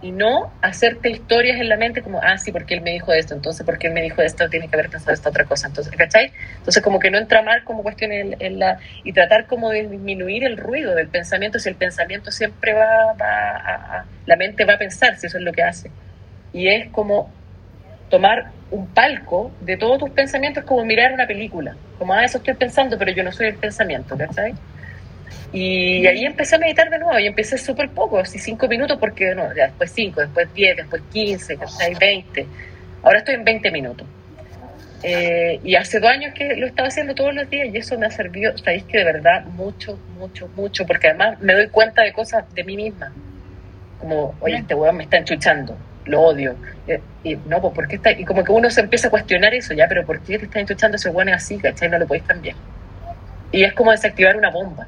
y 0.00 0.12
no 0.12 0.52
hacerte 0.62 1.10
historias 1.10 1.60
en 1.60 1.68
la 1.68 1.76
mente 1.76 2.02
como, 2.02 2.20
ah, 2.22 2.38
sí, 2.38 2.52
porque 2.52 2.74
él 2.74 2.82
me 2.82 2.92
dijo 2.92 3.12
esto, 3.12 3.34
entonces 3.34 3.66
porque 3.66 3.88
él 3.88 3.92
me 3.92 4.02
dijo 4.02 4.22
esto, 4.22 4.48
tiene 4.48 4.68
que 4.68 4.76
haber 4.76 4.90
pensado 4.90 5.12
esta 5.12 5.30
otra 5.30 5.44
cosa, 5.44 5.66
entonces, 5.66 5.94
¿cachai? 5.96 6.32
Entonces 6.58 6.82
como 6.82 7.00
que 7.00 7.10
no 7.10 7.18
entramar 7.18 7.64
como 7.64 7.82
cuestión 7.82 8.12
en, 8.12 8.58
la, 8.58 8.78
y 9.02 9.12
tratar 9.12 9.46
como 9.46 9.70
de 9.70 9.88
disminuir 9.88 10.44
el 10.44 10.56
ruido 10.56 10.94
del 10.94 11.08
pensamiento, 11.08 11.58
si 11.58 11.68
el 11.68 11.74
pensamiento 11.74 12.30
siempre 12.30 12.74
va, 12.74 13.12
va 13.20 13.56
a, 13.56 14.04
la 14.26 14.36
mente 14.36 14.64
va 14.64 14.74
a 14.74 14.78
pensar, 14.78 15.16
si 15.16 15.26
eso 15.26 15.38
es 15.38 15.44
lo 15.44 15.52
que 15.52 15.62
hace. 15.62 15.90
Y 16.52 16.68
es 16.68 16.88
como 16.90 17.30
tomar 18.08 18.52
un 18.70 18.86
palco 18.86 19.50
de 19.60 19.76
todos 19.76 19.98
tus 19.98 20.10
pensamientos 20.10 20.64
como 20.64 20.84
mirar 20.84 21.12
una 21.12 21.26
película. 21.26 21.76
Como, 21.98 22.12
ah, 22.12 22.24
eso 22.24 22.38
estoy 22.38 22.54
pensando, 22.54 22.98
pero 22.98 23.12
yo 23.12 23.24
no 23.24 23.32
soy 23.32 23.48
el 23.48 23.56
pensamiento, 23.56 24.16
¿cachai? 24.16 24.54
Y 25.52 26.06
ahí 26.06 26.24
empecé 26.24 26.56
a 26.56 26.58
meditar 26.58 26.90
de 26.90 26.98
nuevo 26.98 27.18
y 27.18 27.26
empecé 27.26 27.58
súper 27.58 27.88
poco, 27.90 28.18
así 28.18 28.38
cinco 28.38 28.68
minutos, 28.68 28.98
porque 28.98 29.34
no, 29.34 29.48
después 29.50 29.90
cinco, 29.94 30.20
después 30.20 30.52
diez, 30.54 30.76
después 30.76 31.02
quince, 31.12 31.56
¿cachai? 31.56 31.94
Veinte. 31.94 32.46
Ahora 33.02 33.18
estoy 33.18 33.34
en 33.34 33.44
veinte 33.44 33.70
minutos. 33.70 34.06
Eh, 35.02 35.60
y 35.62 35.76
hace 35.76 36.00
dos 36.00 36.10
años 36.10 36.34
que 36.34 36.56
lo 36.56 36.66
estaba 36.66 36.88
haciendo 36.88 37.14
todos 37.14 37.32
los 37.32 37.48
días 37.48 37.68
y 37.72 37.76
eso 37.78 37.96
me 37.98 38.06
ha 38.06 38.10
servido, 38.10 38.58
sabéis 38.58 38.82
que 38.82 38.98
de 38.98 39.04
verdad 39.04 39.44
mucho, 39.44 39.96
mucho, 40.18 40.48
mucho, 40.56 40.84
porque 40.86 41.08
además 41.08 41.40
me 41.40 41.54
doy 41.54 41.68
cuenta 41.68 42.02
de 42.02 42.12
cosas 42.12 42.52
de 42.54 42.64
mí 42.64 42.76
misma. 42.76 43.12
Como, 44.00 44.34
oye, 44.40 44.56
este 44.56 44.74
weón 44.74 44.96
me 44.96 45.04
está 45.04 45.18
enchuchando 45.18 45.76
lo 46.08 46.22
odio. 46.22 46.56
Eh, 46.86 47.00
y, 47.22 47.36
no, 47.36 47.60
pues, 47.60 47.74
¿por 47.74 47.86
qué 47.86 47.96
está? 47.96 48.10
Y 48.12 48.24
como 48.24 48.42
que 48.42 48.52
uno 48.52 48.70
se 48.70 48.80
empieza 48.80 49.08
a 49.08 49.10
cuestionar 49.10 49.54
eso, 49.54 49.74
ya, 49.74 49.86
pero 49.88 50.04
¿por 50.04 50.20
qué 50.20 50.38
te 50.38 50.46
están 50.46 50.62
escuchando 50.62 50.96
ese 50.96 51.10
bueno 51.10 51.32
así, 51.34 51.58
cachai? 51.58 51.88
No 51.88 51.98
lo 51.98 52.06
podéis 52.06 52.26
cambiar. 52.26 52.56
Y 53.52 53.62
es 53.62 53.72
como 53.74 53.92
desactivar 53.92 54.36
una 54.36 54.50
bomba. 54.50 54.86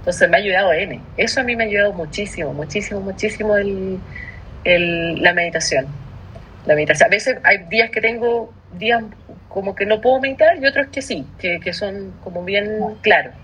Entonces 0.00 0.28
me 0.28 0.36
ha 0.36 0.40
ayudado 0.40 0.72
N. 0.72 1.00
Eso 1.16 1.40
a 1.40 1.44
mí 1.44 1.56
me 1.56 1.64
ha 1.64 1.66
ayudado 1.66 1.92
muchísimo, 1.92 2.52
muchísimo, 2.52 3.00
muchísimo 3.00 3.56
el, 3.56 5.22
la 5.22 5.32
meditación. 5.32 5.86
La 6.66 6.74
meditación. 6.74 7.06
A 7.06 7.10
veces 7.10 7.38
hay 7.44 7.58
días 7.70 7.90
que 7.90 8.00
tengo 8.00 8.52
días 8.78 9.02
como 9.48 9.74
que 9.74 9.86
no 9.86 10.00
puedo 10.00 10.20
meditar 10.20 10.56
y 10.62 10.66
otros 10.66 10.88
que 10.88 11.02
sí, 11.02 11.26
que, 11.38 11.60
que 11.60 11.72
son 11.72 12.12
como 12.22 12.44
bien 12.44 12.78
claros 13.00 13.34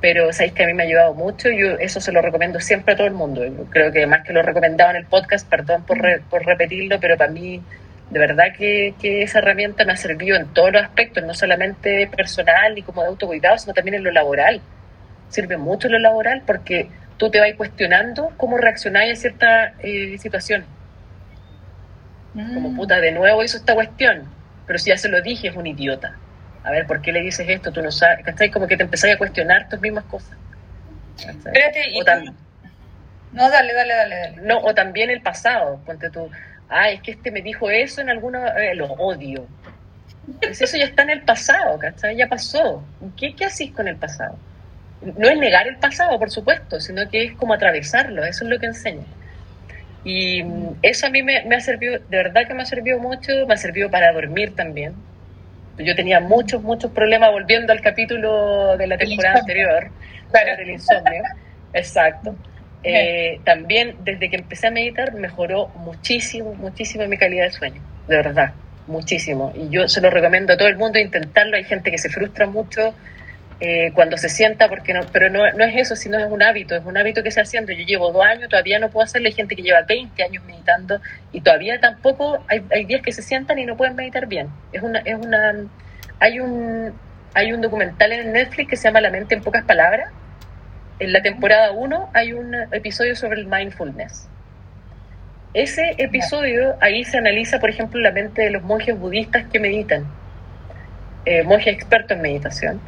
pero 0.00 0.32
sabéis 0.32 0.54
que 0.54 0.64
a 0.64 0.66
mí 0.66 0.74
me 0.74 0.82
ha 0.82 0.86
ayudado 0.86 1.14
mucho 1.14 1.50
y 1.50 1.60
yo 1.60 1.72
eso 1.78 2.00
se 2.00 2.12
lo 2.12 2.22
recomiendo 2.22 2.58
siempre 2.60 2.94
a 2.94 2.96
todo 2.96 3.06
el 3.06 3.12
mundo. 3.12 3.42
creo 3.70 3.92
que 3.92 4.06
más 4.06 4.24
que 4.24 4.32
lo 4.32 4.42
recomendaba 4.42 4.90
en 4.90 4.96
el 4.96 5.06
podcast, 5.06 5.48
perdón 5.48 5.84
por, 5.84 5.98
por 6.22 6.44
repetirlo, 6.44 6.98
pero 7.00 7.16
para 7.16 7.30
mí 7.30 7.62
de 8.08 8.18
verdad 8.18 8.46
que, 8.56 8.94
que, 9.00 9.22
esa 9.22 9.38
herramienta 9.38 9.84
me 9.84 9.92
ha 9.92 9.96
servido 9.96 10.36
en 10.36 10.48
todos 10.48 10.72
los 10.72 10.82
aspectos, 10.82 11.22
no 11.22 11.34
solamente 11.34 12.08
personal 12.08 12.76
y 12.76 12.82
como 12.82 13.02
de 13.02 13.08
autocuidado, 13.08 13.58
sino 13.58 13.72
también 13.72 13.96
en 13.96 14.04
lo 14.04 14.10
laboral. 14.10 14.60
Sirve 15.30 15.56
mucho 15.56 15.86
en 15.88 15.94
lo 15.94 15.98
laboral 16.00 16.42
porque 16.46 16.90
tú 17.16 17.30
te 17.30 17.40
vas 17.40 17.50
cuestionando 17.56 18.32
cómo 18.36 18.58
reaccionáis 18.58 19.18
a 19.18 19.20
ciertas 19.20 19.72
eh, 19.80 20.18
situaciones. 20.18 20.66
Como 22.54 22.70
Mm. 22.70 22.76
puta, 22.76 23.00
de 23.00 23.10
nuevo 23.12 23.42
hizo 23.42 23.56
esta 23.56 23.74
cuestión, 23.74 24.22
pero 24.66 24.78
si 24.78 24.90
ya 24.90 24.96
se 24.96 25.08
lo 25.08 25.20
dije, 25.20 25.48
es 25.48 25.56
un 25.56 25.66
idiota. 25.66 26.16
A 26.62 26.70
ver, 26.70 26.86
¿por 26.86 27.00
qué 27.00 27.10
le 27.12 27.22
dices 27.22 27.48
esto? 27.48 27.72
Tú 27.72 27.82
no 27.82 27.90
sabes, 27.90 28.24
¿cachai? 28.24 28.50
Como 28.50 28.66
que 28.66 28.76
te 28.76 28.82
empezás 28.84 29.10
a 29.12 29.18
cuestionar 29.18 29.68
tus 29.68 29.80
mismas 29.80 30.04
cosas. 30.04 30.36
¿cachai? 31.16 31.34
Espérate, 31.36 31.90
y 31.90 32.00
No, 33.32 33.48
dale, 33.50 33.72
dale, 33.72 33.94
dale, 33.94 34.16
dale. 34.16 34.36
no, 34.42 34.58
o 34.58 34.74
también 34.74 35.10
el 35.10 35.22
pasado, 35.22 35.80
ponte 35.86 36.10
tú, 36.10 36.30
ah, 36.68 36.90
es 36.90 37.00
que 37.02 37.12
este 37.12 37.30
me 37.30 37.42
dijo 37.42 37.68
eso 37.70 38.00
en 38.00 38.10
alguna, 38.10 38.48
eh, 38.58 38.74
lo 38.74 38.86
odio. 38.86 39.46
Pues 40.40 40.60
eso 40.60 40.76
ya 40.76 40.84
está 40.84 41.02
en 41.02 41.10
el 41.10 41.22
pasado, 41.22 41.78
¿cachai? 41.78 42.14
Ya 42.16 42.28
pasó. 42.28 42.84
¿Qué, 43.16 43.34
qué 43.34 43.46
hacís 43.46 43.72
con 43.72 43.88
el 43.88 43.96
pasado? 43.96 44.36
No 45.02 45.28
es 45.28 45.38
negar 45.38 45.66
el 45.66 45.76
pasado, 45.76 46.18
por 46.18 46.30
supuesto, 46.30 46.80
sino 46.80 47.08
que 47.08 47.24
es 47.24 47.32
como 47.32 47.54
atravesarlo, 47.54 48.24
eso 48.24 48.44
es 48.44 48.50
lo 48.50 48.58
que 48.58 48.66
enseña. 48.66 49.04
Y 50.04 50.44
eso 50.82 51.06
a 51.06 51.10
mí 51.10 51.22
me, 51.22 51.44
me 51.44 51.56
ha 51.56 51.60
servido, 51.60 51.98
de 51.98 52.16
verdad 52.16 52.46
que 52.46 52.54
me 52.54 52.62
ha 52.62 52.66
servido 52.66 52.98
mucho, 52.98 53.32
me 53.46 53.54
ha 53.54 53.56
servido 53.56 53.90
para 53.90 54.12
dormir 54.12 54.54
también. 54.54 54.94
Yo 55.78 55.94
tenía 55.94 56.20
muchos, 56.20 56.62
muchos 56.62 56.90
problemas 56.90 57.30
volviendo 57.32 57.72
al 57.72 57.80
capítulo 57.80 58.76
de 58.76 58.86
la 58.86 58.98
temporada 58.98 59.38
anterior, 59.40 59.88
Claro. 60.30 60.50
sobre 60.50 60.62
el 60.64 60.70
insomnio. 60.70 61.22
Exacto. 61.72 62.34
Eh, 62.82 63.40
también 63.44 63.94
desde 64.04 64.30
que 64.30 64.36
empecé 64.36 64.68
a 64.68 64.70
meditar 64.70 65.12
mejoró 65.12 65.68
muchísimo, 65.76 66.54
muchísimo 66.54 67.06
mi 67.08 67.18
calidad 67.18 67.44
de 67.44 67.50
sueño, 67.52 67.82
de 68.08 68.16
verdad, 68.16 68.54
muchísimo. 68.86 69.52
Y 69.54 69.68
yo 69.68 69.86
se 69.86 70.00
lo 70.00 70.08
recomiendo 70.08 70.54
a 70.54 70.56
todo 70.56 70.66
el 70.66 70.78
mundo 70.78 70.98
intentarlo. 70.98 71.58
Hay 71.58 71.64
gente 71.64 71.90
que 71.90 71.98
se 71.98 72.08
frustra 72.08 72.46
mucho 72.46 72.94
eh, 73.60 73.92
cuando 73.94 74.16
se 74.16 74.30
sienta, 74.30 74.68
porque 74.68 74.94
no, 74.94 75.00
pero 75.12 75.28
no, 75.28 75.50
no 75.52 75.64
es 75.64 75.76
eso, 75.76 75.94
sino 75.94 76.18
es 76.18 76.30
un 76.30 76.42
hábito, 76.42 76.74
es 76.74 76.84
un 76.84 76.96
hábito 76.96 77.22
que 77.22 77.30
se 77.30 77.42
haciendo. 77.42 77.72
Yo 77.72 77.84
llevo 77.84 78.10
dos 78.10 78.24
años, 78.24 78.48
todavía 78.48 78.78
no 78.78 78.88
puedo 78.88 79.04
hacerlo. 79.04 79.28
Hay 79.28 79.34
gente 79.34 79.54
que 79.54 79.62
lleva 79.62 79.82
20 79.82 80.22
años 80.22 80.42
meditando 80.44 81.00
y 81.30 81.42
todavía 81.42 81.78
tampoco 81.78 82.42
hay, 82.48 82.62
hay 82.72 82.86
días 82.86 83.02
que 83.02 83.12
se 83.12 83.22
sientan 83.22 83.58
y 83.58 83.66
no 83.66 83.76
pueden 83.76 83.96
meditar 83.96 84.26
bien. 84.26 84.48
Es 84.72 84.82
una, 84.82 85.00
es 85.00 85.14
una, 85.14 85.54
hay 86.20 86.40
un, 86.40 86.94
hay 87.34 87.52
un 87.52 87.60
documental 87.60 88.12
en 88.12 88.32
Netflix 88.32 88.70
que 88.70 88.76
se 88.76 88.88
llama 88.88 89.02
La 89.02 89.10
mente 89.10 89.34
en 89.34 89.42
pocas 89.42 89.64
palabras. 89.64 90.10
En 90.98 91.12
la 91.12 91.22
temporada 91.22 91.72
1 91.72 92.10
hay 92.14 92.32
un 92.32 92.54
episodio 92.72 93.14
sobre 93.14 93.40
el 93.40 93.46
mindfulness. 93.46 94.26
Ese 95.52 95.96
episodio, 95.98 96.76
ahí 96.80 97.04
se 97.04 97.18
analiza, 97.18 97.58
por 97.58 97.70
ejemplo, 97.70 98.00
la 98.00 98.12
mente 98.12 98.42
de 98.42 98.50
los 98.50 98.62
monjes 98.62 98.96
budistas 98.96 99.46
que 99.52 99.58
meditan, 99.58 100.06
eh, 101.24 101.42
monjes 101.42 101.74
expertos 101.74 102.16
en 102.16 102.22
meditación, 102.22 102.80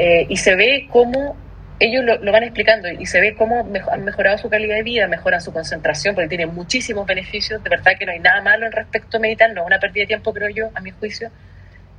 eh, 0.00 0.26
y 0.28 0.36
se 0.36 0.54
ve 0.54 0.86
cómo 0.92 1.36
ellos 1.80 2.04
lo, 2.04 2.30
van 2.32 2.44
explicando 2.44 2.88
y 2.88 3.04
se 3.06 3.20
ve 3.20 3.34
cómo 3.34 3.66
han 3.90 4.04
mejorado 4.04 4.38
su 4.38 4.48
calidad 4.48 4.76
de 4.76 4.84
vida, 4.84 5.08
mejoran 5.08 5.40
su 5.40 5.52
concentración, 5.52 6.14
porque 6.14 6.28
tienen 6.28 6.54
muchísimos 6.54 7.04
beneficios. 7.04 7.62
De 7.64 7.68
verdad 7.70 7.92
que 7.98 8.06
no 8.06 8.12
hay 8.12 8.20
nada 8.20 8.40
malo 8.42 8.66
en 8.66 8.72
respecto 8.72 9.16
a 9.16 9.20
meditar, 9.20 9.52
no 9.52 9.62
es 9.62 9.66
una 9.66 9.80
pérdida 9.80 10.02
de 10.02 10.06
tiempo, 10.06 10.32
creo 10.32 10.48
yo, 10.50 10.70
a 10.74 10.80
mi 10.80 10.92
juicio. 10.92 11.30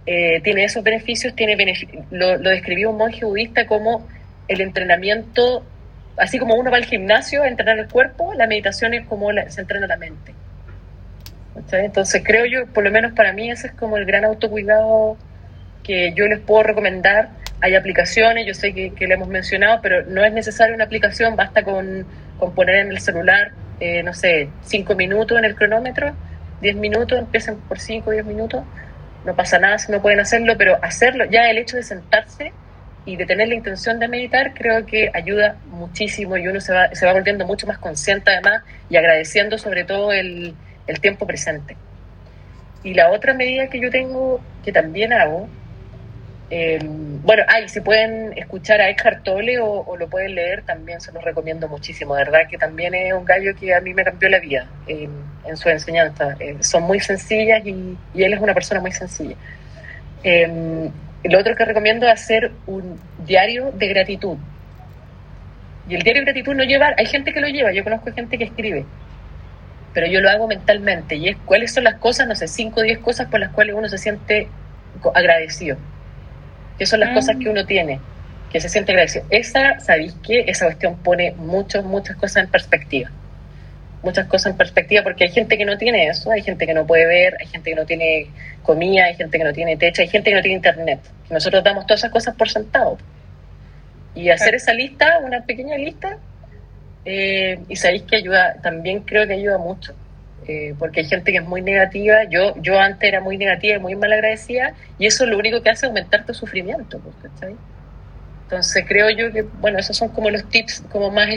Eh, 0.05 0.39
tiene 0.43 0.63
esos 0.63 0.81
beneficios, 0.81 1.35
tiene 1.35 1.57
benefi- 1.57 2.05
lo, 2.11 2.37
lo 2.37 2.49
describió 2.49 2.89
un 2.89 2.97
monje 2.97 3.25
budista 3.25 3.67
como 3.67 4.07
el 4.47 4.61
entrenamiento, 4.61 5.65
así 6.15 6.39
como 6.39 6.55
uno 6.55 6.71
va 6.71 6.77
al 6.77 6.85
gimnasio 6.85 7.43
a 7.43 7.49
entrenar 7.49 7.79
el 7.79 7.89
cuerpo, 7.89 8.33
la 8.33 8.47
meditación 8.47 8.93
es 8.93 9.05
como 9.07 9.33
la- 9.33 9.49
se 9.49 9.59
entrena 9.59 9.87
la 9.87 9.97
mente. 9.97 10.33
Entonces 11.71 12.21
creo 12.25 12.45
yo, 12.45 12.65
por 12.67 12.85
lo 12.85 12.91
menos 12.91 13.11
para 13.11 13.33
mí, 13.33 13.51
ese 13.51 13.67
es 13.67 13.73
como 13.73 13.97
el 13.97 14.05
gran 14.05 14.23
autocuidado 14.23 15.17
que 15.83 16.13
yo 16.13 16.25
les 16.27 16.39
puedo 16.39 16.63
recomendar. 16.63 17.29
Hay 17.61 17.75
aplicaciones, 17.75 18.45
yo 18.45 18.53
sé 18.53 18.73
que, 18.73 19.07
le 19.07 19.13
hemos 19.13 19.27
mencionado, 19.27 19.79
pero 19.81 20.05
no 20.05 20.23
es 20.23 20.31
necesario 20.31 20.75
una 20.75 20.85
aplicación, 20.85 21.35
basta 21.35 21.63
con, 21.63 22.05
con 22.37 22.53
poner 22.55 22.75
en 22.75 22.91
el 22.91 22.99
celular, 22.99 23.51
eh, 23.79 24.03
no 24.03 24.13
sé, 24.13 24.49
cinco 24.63 24.95
minutos 24.95 25.37
en 25.37 25.45
el 25.45 25.55
cronómetro, 25.55 26.15
10 26.61 26.75
minutos, 26.75 27.17
empiezan 27.17 27.57
por 27.67 27.79
5 27.79 28.09
o 28.09 28.13
10 28.13 28.25
minutos, 28.25 28.63
no 29.25 29.35
pasa 29.35 29.59
nada 29.59 29.77
si 29.77 29.91
no 29.91 30.01
pueden 30.01 30.19
hacerlo, 30.19 30.57
pero 30.57 30.77
hacerlo, 30.81 31.25
ya 31.25 31.49
el 31.49 31.57
hecho 31.57 31.77
de 31.77 31.83
sentarse 31.83 32.51
y 33.05 33.15
de 33.15 33.25
tener 33.25 33.47
la 33.47 33.55
intención 33.55 33.99
de 33.99 34.07
meditar, 34.07 34.53
creo 34.53 34.85
que 34.85 35.09
ayuda 35.13 35.55
muchísimo 35.67 36.37
y 36.37 36.47
uno 36.47 36.59
se 36.59 36.73
va, 36.73 36.93
se 36.93 37.05
va 37.05 37.13
volviendo 37.13 37.45
mucho 37.45 37.67
más 37.67 37.77
consciente 37.77 38.31
además 38.31 38.63
y 38.89 38.97
agradeciendo 38.97 39.57
sobre 39.57 39.83
todo 39.83 40.11
el, 40.11 40.53
el 40.87 40.99
tiempo 40.99 41.25
presente. 41.25 41.75
Y 42.83 42.93
la 42.93 43.11
otra 43.11 43.33
medida 43.33 43.69
que 43.69 43.79
yo 43.79 43.89
tengo, 43.89 44.41
que 44.63 44.71
también 44.71 45.13
hago, 45.13 45.49
eh, 46.51 46.79
bueno, 46.81 47.43
ay, 47.47 47.69
si 47.69 47.79
pueden 47.81 48.35
escuchar 48.37 48.81
a 48.81 48.89
Eckhart 48.89 49.23
Tolle 49.23 49.59
o, 49.59 49.95
lo 49.97 50.09
pueden 50.09 50.35
leer, 50.35 50.63
también 50.63 50.99
se 50.99 51.11
los 51.11 51.23
recomiendo 51.23 51.67
muchísimo. 51.67 52.15
De 52.15 52.23
verdad 52.23 52.47
que 52.49 52.57
también 52.57 52.95
es 52.95 53.13
un 53.13 53.25
gallo 53.25 53.55
que 53.55 53.73
a 53.73 53.81
mí 53.81 53.93
me 53.93 54.03
cambió 54.03 54.29
la 54.29 54.39
vida 54.39 54.67
eh, 54.87 55.07
en 55.45 55.57
su 55.57 55.69
enseñanza. 55.69 56.35
Eh, 56.39 56.57
son 56.61 56.83
muy 56.83 56.99
sencillas 56.99 57.65
y, 57.65 57.97
él 58.15 58.33
es 58.33 58.39
una 58.39 58.53
persona 58.53 58.79
muy 58.79 58.91
sencilla. 58.91 59.35
Eh, 60.23 60.89
lo 61.23 61.39
otro 61.39 61.55
que 61.55 61.65
recomiendo 61.65 62.07
es 62.07 62.13
hacer 62.13 62.51
un 62.65 62.99
diario 63.25 63.71
de 63.73 63.87
gratitud. 63.87 64.37
Y 65.87 65.95
el 65.95 66.01
diario 66.01 66.21
de 66.21 66.25
gratitud 66.31 66.55
no 66.55 66.63
lleva, 66.63 66.93
hay 66.97 67.05
gente 67.05 67.33
que 67.33 67.41
lo 67.41 67.47
lleva, 67.47 67.71
yo 67.73 67.83
conozco 67.83 68.11
gente 68.11 68.37
que 68.37 68.45
escribe, 68.45 68.85
pero 69.93 70.07
yo 70.07 70.21
lo 70.21 70.29
hago 70.29 70.47
mentalmente 70.47 71.15
y 71.15 71.29
es 71.29 71.37
cuáles 71.45 71.73
son 71.73 71.83
las 71.83 71.95
cosas, 71.95 72.27
no 72.27 72.35
sé, 72.35 72.47
5 72.47 72.79
o 72.79 72.83
10 72.83 72.99
cosas 72.99 73.27
por 73.27 73.39
las 73.39 73.51
cuales 73.51 73.75
uno 73.75 73.89
se 73.89 73.97
siente 73.97 74.47
agradecido. 75.13 75.77
¿Qué 76.79 76.85
son 76.85 77.01
las 77.01 77.11
Mm. 77.11 77.13
cosas 77.13 77.35
que 77.37 77.49
uno 77.49 77.65
tiene? 77.65 77.99
Que 78.51 78.59
se 78.59 78.69
siente 78.69 78.91
agradecido. 78.93 79.25
Esa, 79.29 79.79
¿sabéis 79.79 80.15
qué? 80.25 80.45
Esa 80.47 80.65
cuestión 80.65 80.97
pone 80.97 81.33
muchas, 81.33 81.83
muchas 81.83 82.15
cosas 82.15 82.45
en 82.45 82.49
perspectiva. 82.49 83.11
Muchas 84.01 84.27
cosas 84.27 84.53
en 84.53 84.57
perspectiva 84.57 85.03
porque 85.03 85.25
hay 85.25 85.29
gente 85.31 85.57
que 85.57 85.65
no 85.65 85.77
tiene 85.77 86.07
eso, 86.07 86.31
hay 86.31 86.41
gente 86.41 86.65
que 86.65 86.73
no 86.73 86.87
puede 86.87 87.05
ver, 87.05 87.35
hay 87.39 87.47
gente 87.47 87.69
que 87.71 87.75
no 87.75 87.85
tiene 87.85 88.27
comida, 88.63 89.03
hay 89.03 89.15
gente 89.15 89.37
que 89.37 89.43
no 89.43 89.51
tiene 89.53 89.75
techo, 89.75 90.01
hay 90.01 90.07
gente 90.07 90.29
que 90.31 90.35
no 90.37 90.41
tiene 90.41 90.55
internet. 90.55 90.99
Nosotros 91.29 91.63
damos 91.63 91.85
todas 91.85 91.99
esas 91.99 92.11
cosas 92.11 92.33
por 92.35 92.49
sentado. 92.49 92.97
Y 94.15 94.29
hacer 94.29 94.55
esa 94.55 94.73
lista, 94.73 95.19
una 95.23 95.41
pequeña 95.45 95.77
lista, 95.77 96.17
eh, 97.05 97.59
y 97.67 97.75
sabéis 97.75 98.03
que 98.03 98.15
ayuda, 98.15 98.55
también 98.61 99.01
creo 99.01 99.27
que 99.27 99.33
ayuda 99.33 99.57
mucho. 99.57 99.93
Eh, 100.49 100.73
porque 100.79 101.01
hay 101.01 101.05
gente 101.05 101.31
que 101.31 101.37
es 101.37 101.43
muy 101.45 101.61
negativa. 101.61 102.23
Yo, 102.23 102.55
yo 102.59 102.79
antes 102.79 103.07
era 103.07 103.21
muy 103.21 103.37
negativa 103.37 103.75
y 103.75 103.79
muy 103.79 103.95
malagradecida, 103.95 104.73
y 104.97 105.05
eso 105.05 105.27
lo 105.27 105.37
único 105.37 105.61
que 105.61 105.69
hace 105.69 105.85
es 105.85 105.89
aumentar 105.89 106.25
tu 106.25 106.33
sufrimiento. 106.33 106.97
pues, 106.99 107.15
¿cachai? 107.21 107.55
Entonces 108.45 108.83
creo 108.87 109.11
yo 109.11 109.31
que, 109.31 109.43
bueno, 109.43 109.77
esos 109.77 109.95
son 109.95 110.09
como 110.09 110.31
los 110.31 110.43
tips 110.49 110.81
como 110.89 111.11
más, 111.11 111.29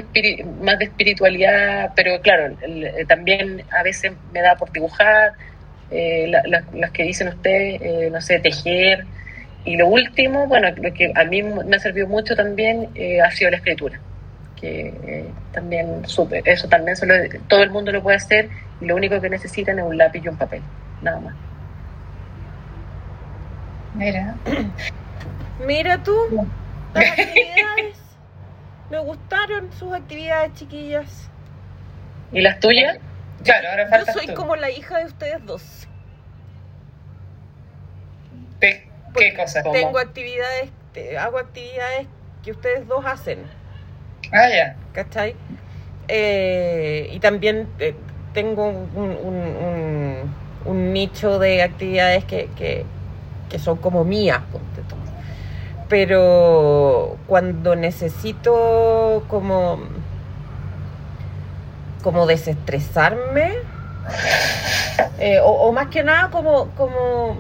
más 0.63 0.79
de 0.79 0.85
espiritualidad, 0.87 1.93
pero 1.95 2.23
claro, 2.23 2.57
el- 2.63 3.07
también 3.07 3.63
a 3.71 3.83
veces 3.83 4.13
me 4.33 4.41
da 4.41 4.57
por 4.57 4.73
dibujar, 4.73 5.33
eh, 5.91 6.27
la- 6.29 6.43
la- 6.47 6.65
las 6.73 6.91
que 6.91 7.03
dicen 7.03 7.29
ustedes, 7.29 7.83
eh, 7.83 8.09
no 8.11 8.19
sé, 8.23 8.39
tejer. 8.39 9.05
Y 9.67 9.77
lo 9.77 9.89
último, 9.89 10.47
bueno, 10.47 10.71
lo 10.75 10.91
que 10.95 11.13
a 11.15 11.25
mí 11.25 11.43
me 11.43 11.77
ha 11.77 11.81
servido 11.81 12.07
mucho 12.09 12.35
también 12.35 12.89
eh, 12.95 13.21
ha 13.21 13.31
sido 13.31 13.51
la 13.51 13.59
escritura, 13.59 14.01
que 14.59 14.95
eh, 15.05 15.25
también 15.53 16.09
supe, 16.09 16.43
eso 16.47 16.67
también 16.67 16.97
solo, 16.97 17.13
todo 17.47 17.63
el 17.63 17.69
mundo 17.71 17.93
lo 17.93 18.03
puede 18.03 18.17
hacer 18.17 18.49
lo 18.83 18.97
único 18.97 19.21
que 19.21 19.31
necesitan 19.31 19.79
es 19.79 19.85
un 19.85 19.97
lápiz 19.97 20.23
y 20.25 20.29
un 20.29 20.37
papel, 20.37 20.63
nada 21.03 21.21
más. 21.21 21.35
Mira. 23.95 24.35
Mira 25.67 26.03
tú, 26.03 26.17
las 26.95 27.11
actividades. 27.11 27.99
Me 28.91 28.99
gustaron 28.99 29.71
sus 29.79 29.93
actividades, 29.93 30.53
chiquillas. 30.55 31.29
¿Y 32.33 32.41
las 32.41 32.59
tuyas? 32.61 32.99
Claro, 33.45 33.69
ahora 33.71 33.85
Yo 33.85 33.91
falta 33.91 34.13
soy 34.13 34.35
como 34.35 34.57
la 34.57 34.71
hija 34.71 34.99
de 34.99 35.05
ustedes 35.07 35.45
dos. 35.45 35.89
¿Qué, 38.61 38.89
qué 39.15 39.35
cosa? 39.35 39.63
¿Cómo? 39.63 39.75
Tengo 39.75 39.99
actividades, 39.99 40.71
te- 40.93 41.19
hago 41.19 41.39
actividades 41.39 42.07
que 42.43 42.53
ustedes 42.53 42.87
dos 42.87 43.05
hacen, 43.07 43.39
Ah, 44.33 44.49
ya. 44.49 44.77
¿cachai? 44.93 45.35
Eh, 46.09 47.09
y 47.13 47.19
también 47.21 47.69
eh, 47.79 47.95
tengo 48.33 48.69
un, 48.69 50.31
nicho 50.93 51.39
de 51.39 51.63
actividades 51.63 52.25
que, 52.25 52.49
que- 52.57 52.85
que 53.49 53.59
son 53.59 53.77
como 53.79 54.05
mías. 54.05 54.41
Pero 55.89 57.17
cuando 57.27 57.77
necesito 57.77 59.23
como, 59.29 59.81
como 62.03 62.27
desestresarme, 62.27 63.53
eh, 65.19 65.39
o, 65.45 65.71
más 65.73 65.89
que 65.89 66.03
nada 66.03 66.31
como, 66.31 66.67
como 66.77 67.37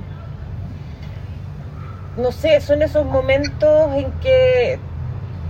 no 2.16 2.30
sé, 2.32 2.61
son 2.61 2.82
esos 2.82 3.07
momentos 3.07 3.95
en 3.95 4.11
que 4.20 4.78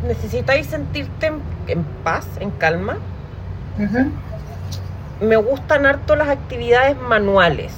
necesitáis 0.07 0.66
sentirte 0.68 1.32
en, 1.66 1.82
paz, 2.05 2.26
en 2.40 2.51
calma. 2.53 2.99
Me 5.22 5.36
gustan 5.36 5.86
harto 5.86 6.16
las 6.16 6.28
actividades 6.28 6.96
manuales. 6.96 7.72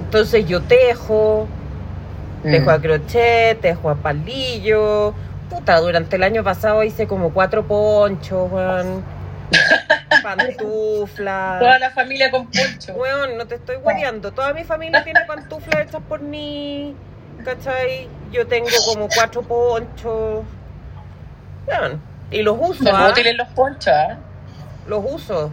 Entonces 0.00 0.46
yo 0.46 0.62
tejo, 0.62 1.46
tejo 2.42 2.70
a 2.72 2.80
crochet, 2.80 3.60
tejo 3.60 3.90
a 3.90 3.94
palillo, 3.94 5.14
puta, 5.48 5.78
durante 5.80 6.16
el 6.16 6.24
año 6.24 6.42
pasado 6.42 6.82
hice 6.82 7.06
como 7.06 7.32
cuatro 7.32 7.64
ponchos, 7.64 8.50
weón. 8.50 9.04
Pantuflas. 10.22 11.60
Toda 11.60 11.78
la 11.78 11.90
familia 11.90 12.32
con 12.32 12.46
poncho. 12.46 12.92
Weón, 12.94 13.38
no 13.38 13.46
te 13.46 13.54
estoy 13.54 13.76
guayando. 13.76 14.32
Toda 14.32 14.52
mi 14.54 14.64
familia 14.64 15.04
tiene 15.04 15.20
pantuflas 15.26 15.86
hechas 15.86 16.02
por 16.08 16.20
mí. 16.20 16.96
¿Cachai? 17.44 18.08
Yo 18.32 18.44
tengo 18.48 18.68
como 18.86 19.08
cuatro 19.08 19.42
ponchos. 19.42 20.44
Weón. 21.68 22.00
Y 22.32 22.42
los 22.42 22.56
uso, 22.60 22.82
Son 22.82 22.94
¿ah? 22.94 23.10
útiles 23.10 23.36
los 23.36 23.48
ponchos, 23.48 23.86
¿ah? 23.94 24.16
Los 24.88 25.04
uso. 25.08 25.52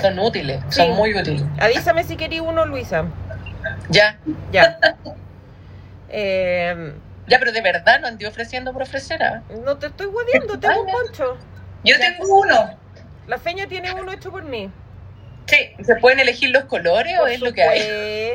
Son 0.00 0.18
útiles, 0.18 0.60
Sí. 0.68 0.80
son 0.80 0.90
muy 0.96 1.14
útiles. 1.14 1.42
Avísame 1.58 2.04
si 2.04 2.16
quería 2.16 2.42
uno, 2.42 2.64
Luisa. 2.66 3.04
Ya, 3.88 4.18
Ya. 4.52 4.78
Eh, 6.10 6.94
ya, 7.26 7.38
pero 7.38 7.52
de 7.52 7.60
verdad 7.60 8.00
no 8.00 8.06
andé 8.06 8.26
ofreciendo 8.26 8.72
por 8.72 8.80
ofrecer, 8.82 9.22
¿ah? 9.22 9.42
no 9.62 9.76
te 9.76 9.88
estoy 9.88 10.06
guayando, 10.06 10.58
tengo 10.58 10.80
un 10.84 10.90
poncho. 10.90 11.36
Yo 11.84 11.98
tengo 11.98 12.40
uno. 12.40 12.78
La 13.26 13.36
feña 13.38 13.66
tiene 13.68 13.92
uno 13.92 14.10
hecho 14.12 14.30
por 14.30 14.42
mí. 14.42 14.70
Sí, 15.46 15.70
¿Se 15.84 15.96
pueden 15.96 16.18
elegir 16.20 16.48
los 16.50 16.64
colores 16.64 17.18
o 17.20 17.26
es 17.26 17.40
lo 17.40 17.52
que 17.52 17.62
hay? 17.62 17.80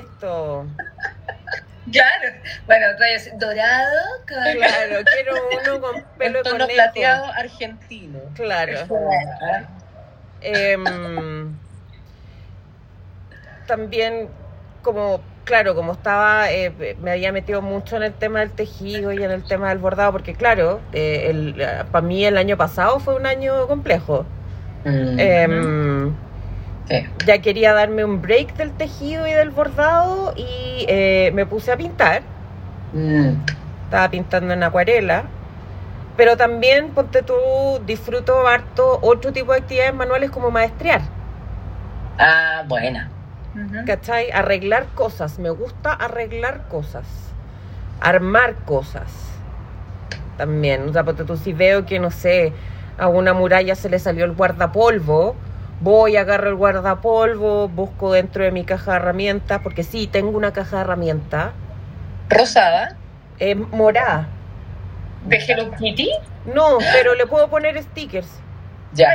supuesto. 0.01 0.67
claro. 1.91 2.29
Bueno, 2.67 2.85
trae 2.97 3.15
así, 3.15 3.31
dorado 3.37 3.99
con... 4.27 4.53
Claro, 4.53 5.03
quiero 5.11 5.33
uno 5.61 5.81
con 5.81 6.05
pelo 6.19 6.37
de 6.39 6.43
tono 6.43 6.65
conejo. 6.65 6.75
plateado 6.75 7.25
argentino. 7.33 8.19
Claro. 8.35 8.73
Em, 10.43 11.55
también, 13.67 14.27
como, 14.81 15.21
claro, 15.45 15.75
como 15.75 15.93
estaba, 15.93 16.51
eh, 16.51 16.95
me 17.01 17.11
había 17.11 17.31
metido 17.31 17.61
mucho 17.61 17.95
en 17.95 18.03
el 18.03 18.13
tema 18.13 18.39
del 18.39 18.51
tejido 18.51 19.11
y 19.13 19.23
en 19.23 19.31
el 19.31 19.43
tema 19.43 19.69
del 19.69 19.77
bordado, 19.79 20.11
porque 20.11 20.33
claro, 20.33 20.81
eh, 20.91 21.27
el, 21.29 21.55
para 21.91 22.05
mí 22.05 22.25
el 22.25 22.37
año 22.37 22.57
pasado 22.57 22.99
fue 22.99 23.15
un 23.15 23.25
año 23.25 23.67
complejo. 23.67 24.25
mm, 24.85 25.19
Em, 25.19 26.15
sí. 26.87 27.07
ya 27.25 27.39
quería 27.41 27.73
darme 27.73 28.03
un 28.03 28.21
break 28.21 28.55
del 28.57 28.71
tejido 28.73 29.27
y 29.27 29.31
del 29.31 29.49
bordado 29.51 30.33
y 30.35 30.85
eh, 30.87 31.31
me 31.33 31.45
puse 31.45 31.71
a 31.71 31.77
pintar. 31.77 32.21
Mm, 32.93 33.35
Estaba 33.85 34.09
pintando 34.09 34.53
en 34.53 34.63
acuarela. 34.63 35.23
Pero 36.15 36.37
también, 36.37 36.91
ponte 36.91 37.23
tú, 37.23 37.35
disfruto 37.85 38.47
harto 38.47 38.99
otro 39.01 39.33
tipo 39.33 39.51
de 39.51 39.59
actividades 39.59 39.95
manuales 39.95 40.29
como 40.29 40.51
maestrear. 40.51 41.01
Ah, 42.19 42.63
buena. 42.67 43.09
¿Cachai? 43.85 44.31
Arreglar 44.31 44.85
cosas. 44.95 45.39
Me 45.39 45.49
gusta 45.49 45.91
arreglar 45.91 46.67
cosas. 46.67 47.05
Armar 47.99 48.55
cosas. 48.65 49.11
También. 50.37 50.89
O 50.89 50.93
sea, 50.93 51.03
ponte 51.03 51.23
tú, 51.23 51.37
si 51.37 51.53
veo 51.53 51.85
que, 51.85 51.99
no 51.99 52.11
sé, 52.11 52.53
a 52.97 53.07
una 53.07 53.33
muralla 53.33 53.75
se 53.75 53.89
le 53.89 53.99
salió 53.99 54.25
el 54.25 54.33
guardapolvo, 54.33 55.35
voy, 55.81 56.15
agarro 56.15 56.49
el 56.49 56.55
guardapolvo, 56.55 57.67
busco 57.69 58.13
dentro 58.13 58.43
de 58.43 58.51
mi 58.51 58.63
caja 58.65 58.91
de 58.91 58.97
herramientas, 58.97 59.61
porque 59.63 59.83
sí, 59.83 60.07
tengo 60.07 60.37
una 60.37 60.53
caja 60.53 60.77
de 60.77 60.81
herramientas. 60.83 61.51
Rosada. 62.29 62.95
Es 63.39 63.57
morada. 63.57 64.27
¿De 65.25 65.37
Hello 65.37 65.71
Kitty? 65.77 66.09
No, 66.53 66.77
pero 66.93 67.15
le 67.15 67.25
puedo 67.25 67.49
poner 67.49 67.81
stickers. 67.81 68.27
Ya. 68.93 69.09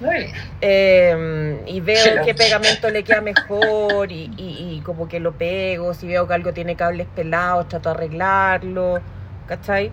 Muy 0.00 0.14
bien. 0.16 0.32
Eh, 0.60 1.62
y 1.66 1.80
veo 1.80 2.04
Hello. 2.04 2.24
qué 2.24 2.34
pegamento 2.34 2.88
le 2.90 3.02
queda 3.02 3.20
mejor 3.20 4.12
y, 4.12 4.30
y- 4.36 4.76
y 4.76 4.80
como 4.84 5.08
que 5.08 5.18
lo 5.18 5.32
pego. 5.32 5.92
Si 5.94 6.06
veo 6.06 6.28
que 6.28 6.34
algo 6.34 6.52
tiene 6.52 6.76
cables 6.76 7.06
pelados, 7.16 7.68
trato 7.68 7.88
de 7.90 7.94
arreglarlo. 7.96 9.00
¿Cachai? 9.48 9.90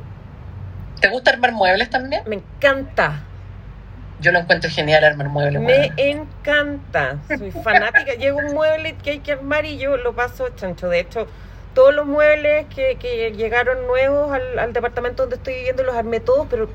¿Te 0.99 1.07
gusta 1.09 1.31
armar 1.31 1.53
muebles 1.53 1.89
también? 1.89 2.21
Me 2.27 2.35
encanta. 2.35 3.21
Yo 4.19 4.31
lo 4.31 4.39
encuentro 4.39 4.69
genial 4.69 5.03
armar 5.03 5.29
muebles. 5.29 5.61
Me 5.61 5.91
encanta. 5.97 7.17
Soy 7.27 7.51
fanática. 7.51 8.13
Llega 8.13 8.35
un 8.35 8.53
mueble 8.53 8.95
que 9.03 9.11
hay 9.11 9.19
que 9.19 9.31
armar 9.33 9.65
y 9.65 9.77
yo 9.77 9.97
lo 9.97 10.13
paso 10.13 10.49
chancho. 10.55 10.87
De 10.89 10.99
hecho, 10.99 11.27
todos 11.75 11.93
los 11.93 12.07
muebles 12.07 12.65
que, 12.73 12.95
que 12.95 13.31
llegaron 13.33 13.85
nuevos 13.85 14.31
al, 14.33 14.57
al 14.57 14.73
departamento 14.73 15.23
donde 15.23 15.35
estoy 15.35 15.53
viviendo 15.55 15.83
los 15.83 15.95
armé 15.95 16.19
todos, 16.19 16.47
pero 16.49 16.67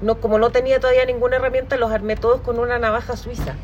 no 0.00 0.18
como 0.20 0.38
no 0.38 0.50
tenía 0.50 0.80
todavía 0.80 1.04
ninguna 1.04 1.36
herramienta, 1.36 1.76
los 1.76 1.92
armé 1.92 2.16
todos 2.16 2.40
con 2.40 2.58
una 2.58 2.78
navaja 2.78 3.16
suiza. 3.16 3.54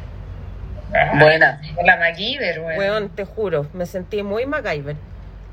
Buena. 1.19 1.61
La 1.85 1.97
MacGyver, 1.97 2.61
weón. 2.61 2.79
Weón, 2.79 3.09
te 3.11 3.25
juro, 3.25 3.67
me 3.73 3.87
sentí 3.87 4.23
muy 4.23 4.45
MacGyver. 4.45 4.97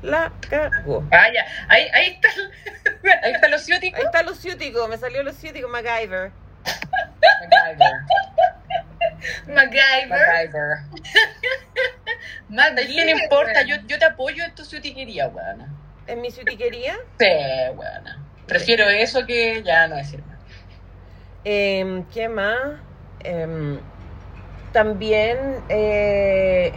La 0.02 0.32
cagó. 0.48 1.04
Ah, 1.10 1.26
ya. 1.32 1.44
Ahí, 1.68 1.86
ahí 1.94 2.06
está. 2.20 2.28
el- 2.36 2.50
Ahí 3.24 3.32
está 3.32 3.48
los 3.48 3.62
ciúticos. 3.62 3.98
Ahí 3.98 4.04
está 4.06 4.22
lo 4.22 4.34
ciútico, 4.34 4.86
me 4.88 4.98
salió 4.98 5.22
lo 5.22 5.32
ciútico 5.32 5.68
MacGyver. 5.68 6.30
MacGyver. 7.40 7.92
MacGyver. 9.48 10.08
MacGyver. 10.08 10.78
MacGyver. 12.48 12.86
¿Qué 12.86 13.04
no 13.14 13.22
importa? 13.22 13.62
Yo, 13.62 13.76
yo 13.86 13.98
te 13.98 14.04
apoyo 14.04 14.44
en 14.44 14.54
tu 14.54 14.64
ciutiquería, 14.64 15.28
weona. 15.28 15.68
En 16.06 16.20
mi 16.20 16.30
ciutiquería. 16.30 16.96
Sí, 17.18 17.26
weona. 17.74 18.18
Prefiero 18.46 18.88
eso 18.88 19.24
que 19.26 19.62
ya 19.62 19.86
no 19.88 19.96
decir 19.96 20.22
más. 20.24 20.38
Em, 21.44 22.04
¿Qué 22.10 22.28
más? 22.28 22.56
Em, 23.20 23.80
también, 24.72 25.64
eh, 25.68 26.72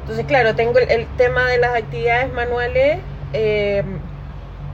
entonces 0.00 0.26
claro, 0.26 0.54
tengo 0.54 0.78
el, 0.78 0.90
el 0.90 1.16
tema 1.16 1.48
de 1.50 1.58
las 1.58 1.74
actividades 1.76 2.32
manuales. 2.32 3.04
em, 3.32 4.00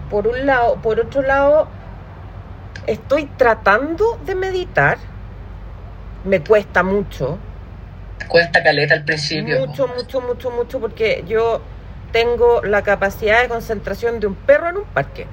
por 0.09 0.29
un 0.29 0.47
lado, 0.47 0.81
por 0.83 1.01
otro 1.01 1.23
lado, 1.23 1.69
estoy 2.87 3.27
tratando 3.37 4.19
de 4.25 4.35
meditar. 4.35 4.99
Me 6.25 6.41
cuesta 6.43 6.83
mucho. 6.83 7.39
Cuesta 8.29 8.63
caleta 8.63 8.95
al 8.95 9.05
principio. 9.05 9.67
Mucho, 9.67 9.87
mucho, 9.89 10.21
mucho, 10.21 10.51
mucho, 10.51 10.81
porque 10.81 11.25
yo 11.29 11.61
tengo 12.13 12.63
la 12.63 12.83
capacidad 12.83 13.43
de 13.43 13.49
concentración 13.49 14.19
de 14.21 14.27
un 14.27 14.35
perro 14.35 14.69
en 14.71 14.77
un 14.79 14.85
parque. 14.85 15.27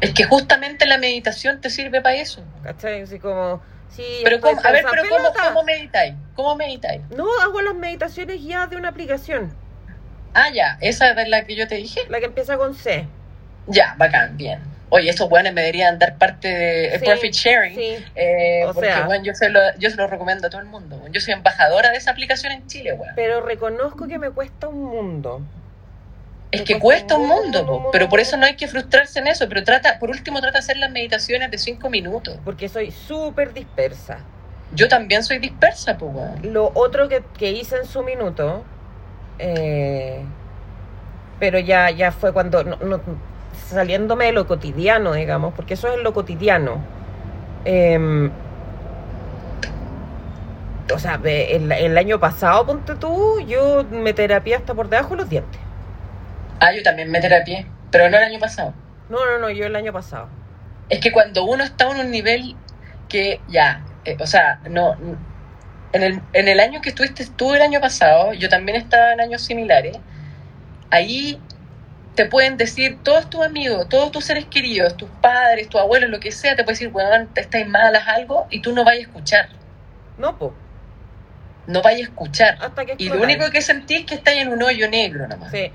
Es 0.00 0.12
que 0.14 0.24
justamente 0.24 0.86
la 0.86 0.98
meditación 0.98 1.60
te 1.60 1.70
sirve 1.70 2.00
para 2.00 2.16
eso. 2.16 2.42
¿Cachai? 2.64 3.02
Así 3.02 3.18
como, 3.18 3.60
sí, 3.90 4.02
Pero 4.24 4.40
cómo- 4.40 4.58
a 4.64 4.72
ver, 4.72 4.84
pero 4.90 5.02
¿cómo, 5.08 5.16
Pelota. 5.16 5.40
¿cómo 5.48 5.62
meditáis? 5.64 6.14
¿Cómo 6.34 6.56
meditáis? 6.56 7.02
No, 7.14 7.26
hago 7.42 7.60
las 7.60 7.74
meditaciones 7.74 8.40
guiadas 8.42 8.70
de 8.70 8.76
una 8.76 8.88
aplicación, 8.88 9.52
Ah, 10.32 10.48
ya, 10.54 10.78
esa 10.80 11.10
es 11.10 11.28
la 11.28 11.44
que 11.44 11.56
yo 11.56 11.66
te 11.66 11.74
dije. 11.74 12.00
la 12.08 12.20
que 12.20 12.26
empieza 12.26 12.56
con 12.56 12.74
C. 12.74 13.04
Ya, 13.66 13.94
bacán, 13.98 14.36
bien. 14.36 14.60
Oye, 14.90 15.08
estos 15.10 15.30
weones 15.30 15.52
me 15.54 15.60
deberían 15.60 15.98
dar 15.98 16.16
parte 16.18 16.48
de 16.48 16.98
Sí, 16.98 17.04
Profit 17.04 17.32
Sharing. 17.32 17.74
sí. 17.76 18.04
eh, 18.16 18.64
O 18.66 18.74
porque, 18.74 18.88
sea- 18.90 19.06
weón, 19.08 19.22
yo, 19.24 19.34
se 19.34 19.48
lo, 19.48 19.60
yo 19.78 19.88
se 19.88 19.96
lo 19.96 20.06
recomiendo 20.08 20.48
a 20.48 20.50
todo 20.50 20.60
el 20.60 20.66
mundo. 20.66 21.00
Yo 21.10 21.20
soy 21.20 21.32
embajadora 21.34 21.90
de 21.90 21.96
esa 21.96 22.10
aplicación 22.10 22.52
en 22.52 22.66
Chile, 22.66 22.92
weón. 22.94 23.12
Pero 23.14 23.40
reconozco 23.40 24.06
que 24.08 24.18
me 24.18 24.30
cuesta 24.30 24.68
un 24.68 24.82
mundo. 24.84 25.40
Es 26.50 26.62
me 26.62 26.64
que 26.66 26.78
cuesta 26.80 27.14
cuesta 27.14 27.16
un 27.16 27.22
un 27.22 27.28
mundo, 27.28 27.58
mundo, 27.58 27.66
po, 27.66 27.72
mundo, 27.74 27.88
pero 27.92 28.08
por 28.08 28.18
eso 28.18 28.36
no 28.36 28.44
hay 28.46 28.56
que 28.56 28.66
frustrarse 28.66 29.20
en 29.20 29.28
eso. 29.28 29.48
Pero 29.48 29.62
trata, 29.62 30.00
por 30.00 30.10
último, 30.10 30.40
trata 30.40 30.54
de 30.54 30.58
hacer 30.58 30.76
las 30.78 30.90
meditaciones 30.90 31.50
de 31.52 31.58
cinco 31.58 31.88
minutos. 31.88 32.38
Porque 32.44 32.68
soy 32.68 32.90
súper 32.90 33.54
dispersa. 33.54 34.18
Yo 34.74 34.88
también 34.88 35.22
soy 35.22 35.38
dispersa, 35.38 35.96
pues, 35.96 36.12
weón. 36.12 36.52
Lo 36.52 36.72
otro 36.74 37.08
que, 37.08 37.22
que 37.38 37.52
hice 37.52 37.76
en 37.76 37.86
su 37.86 38.02
minuto, 38.02 38.64
eh, 39.38 40.22
pero 41.38 41.58
ya, 41.60 41.90
ya 41.90 42.10
fue 42.12 42.32
cuando, 42.32 42.64
no- 42.64 42.76
no- 42.76 43.00
saliéndome 43.74 44.26
de 44.26 44.32
lo 44.32 44.46
cotidiano, 44.46 45.12
digamos, 45.12 45.54
porque 45.54 45.74
eso 45.74 45.88
es 45.88 46.02
lo 46.02 46.12
cotidiano. 46.12 46.82
Em, 47.64 48.30
o 50.92 50.98
sea, 50.98 51.20
el, 51.24 51.70
el 51.70 51.98
año 51.98 52.18
pasado, 52.18 52.66
ponte 52.66 52.94
tú, 52.96 53.40
yo 53.46 53.84
me 53.90 54.12
terapié 54.12 54.56
hasta 54.56 54.74
por 54.74 54.88
debajo 54.88 55.10
de 55.10 55.16
los 55.16 55.30
dientes. 55.30 55.60
Ah, 56.60 56.72
yo 56.74 56.82
también 56.82 57.10
me 57.10 57.20
terapié, 57.20 57.66
pero 57.90 58.10
no 58.10 58.18
el 58.18 58.24
año 58.24 58.38
pasado. 58.38 58.74
No, 59.08 59.24
no, 59.24 59.38
no, 59.38 59.50
yo 59.50 59.66
el 59.66 59.76
año 59.76 59.92
pasado. 59.92 60.28
Es 60.88 61.00
que 61.00 61.12
cuando 61.12 61.44
uno 61.44 61.64
está 61.64 61.90
en 61.90 62.00
un 62.00 62.10
nivel 62.10 62.56
que 63.08 63.40
ya, 63.48 63.82
eh, 64.04 64.16
o 64.20 64.26
sea, 64.26 64.60
no. 64.68 64.96
En 65.92 66.02
el, 66.04 66.20
en 66.32 66.46
el 66.46 66.60
año 66.60 66.80
que 66.80 66.90
estuviste 66.90 67.26
tú 67.36 67.52
el 67.54 67.62
año 67.62 67.80
pasado, 67.80 68.32
yo 68.34 68.48
también 68.48 68.76
estaba 68.76 69.12
en 69.12 69.20
años 69.20 69.42
similares, 69.42 69.98
ahí 70.90 71.40
te 72.14 72.26
pueden 72.26 72.56
decir 72.56 72.98
todos 73.02 73.30
tus 73.30 73.42
amigos, 73.44 73.88
todos 73.88 74.10
tus 74.12 74.24
seres 74.24 74.44
queridos, 74.46 74.96
tus 74.96 75.08
padres, 75.22 75.68
tus 75.68 75.80
abuelos, 75.80 76.10
lo 76.10 76.20
que 76.20 76.32
sea, 76.32 76.56
te 76.56 76.64
pueden 76.64 76.74
decir, 76.78 76.90
weón, 76.92 77.28
te 77.32 77.40
estáis 77.40 77.66
malas 77.68 78.06
algo 78.08 78.46
y 78.50 78.60
tú 78.60 78.72
no 78.74 78.84
vayas 78.84 79.04
a 79.06 79.08
escuchar, 79.08 79.48
No, 80.18 80.36
po, 80.36 80.54
no 81.66 81.82
vayas 81.82 82.00
a 82.08 82.10
escuchar. 82.10 82.58
hasta 82.60 82.84
que 82.84 82.94
Y 82.98 83.08
lo 83.08 83.22
único 83.22 83.48
que 83.50 83.62
sentís 83.62 84.00
es 84.00 84.06
que 84.06 84.14
estáis 84.16 84.42
en 84.42 84.48
un 84.48 84.62
hoyo 84.62 84.88
negro 84.88 85.26
nomás. 85.28 85.50
Sí, 85.50 85.70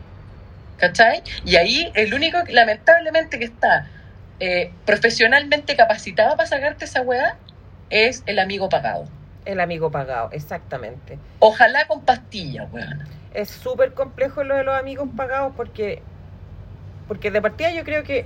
¿Cachai? 0.77 1.23
Y 1.45 1.55
ahí 1.55 1.89
el 1.95 2.13
único, 2.13 2.43
que, 2.43 2.51
lamentablemente, 2.51 3.39
que 3.39 3.45
está 3.45 3.87
eh, 4.41 4.73
profesionalmente 4.85 5.75
capacitado 5.77 6.35
para 6.35 6.47
sacarte 6.49 6.83
esa 6.85 7.01
weá 7.01 7.37
es 7.89 8.23
el 8.25 8.39
amigo 8.39 8.67
pagado. 8.69 9.07
el 9.45 9.59
amigo 9.61 9.89
pagado, 9.91 10.29
exactamente. 10.33 11.17
Ojalá 11.39 11.87
con 11.87 12.03
pastillas, 12.03 12.67
weón. 12.71 13.07
es 13.33 13.49
súper 13.49 13.93
complejo 13.93 14.43
lo 14.43 14.55
de 14.57 14.63
los 14.63 14.77
amigos 14.77 15.07
pagados 15.15 15.53
porque 15.55 16.01
porque 17.07 17.31
de 17.31 17.41
partida 17.41 17.71
yo 17.71 17.83
creo 17.83 18.03
que 18.03 18.25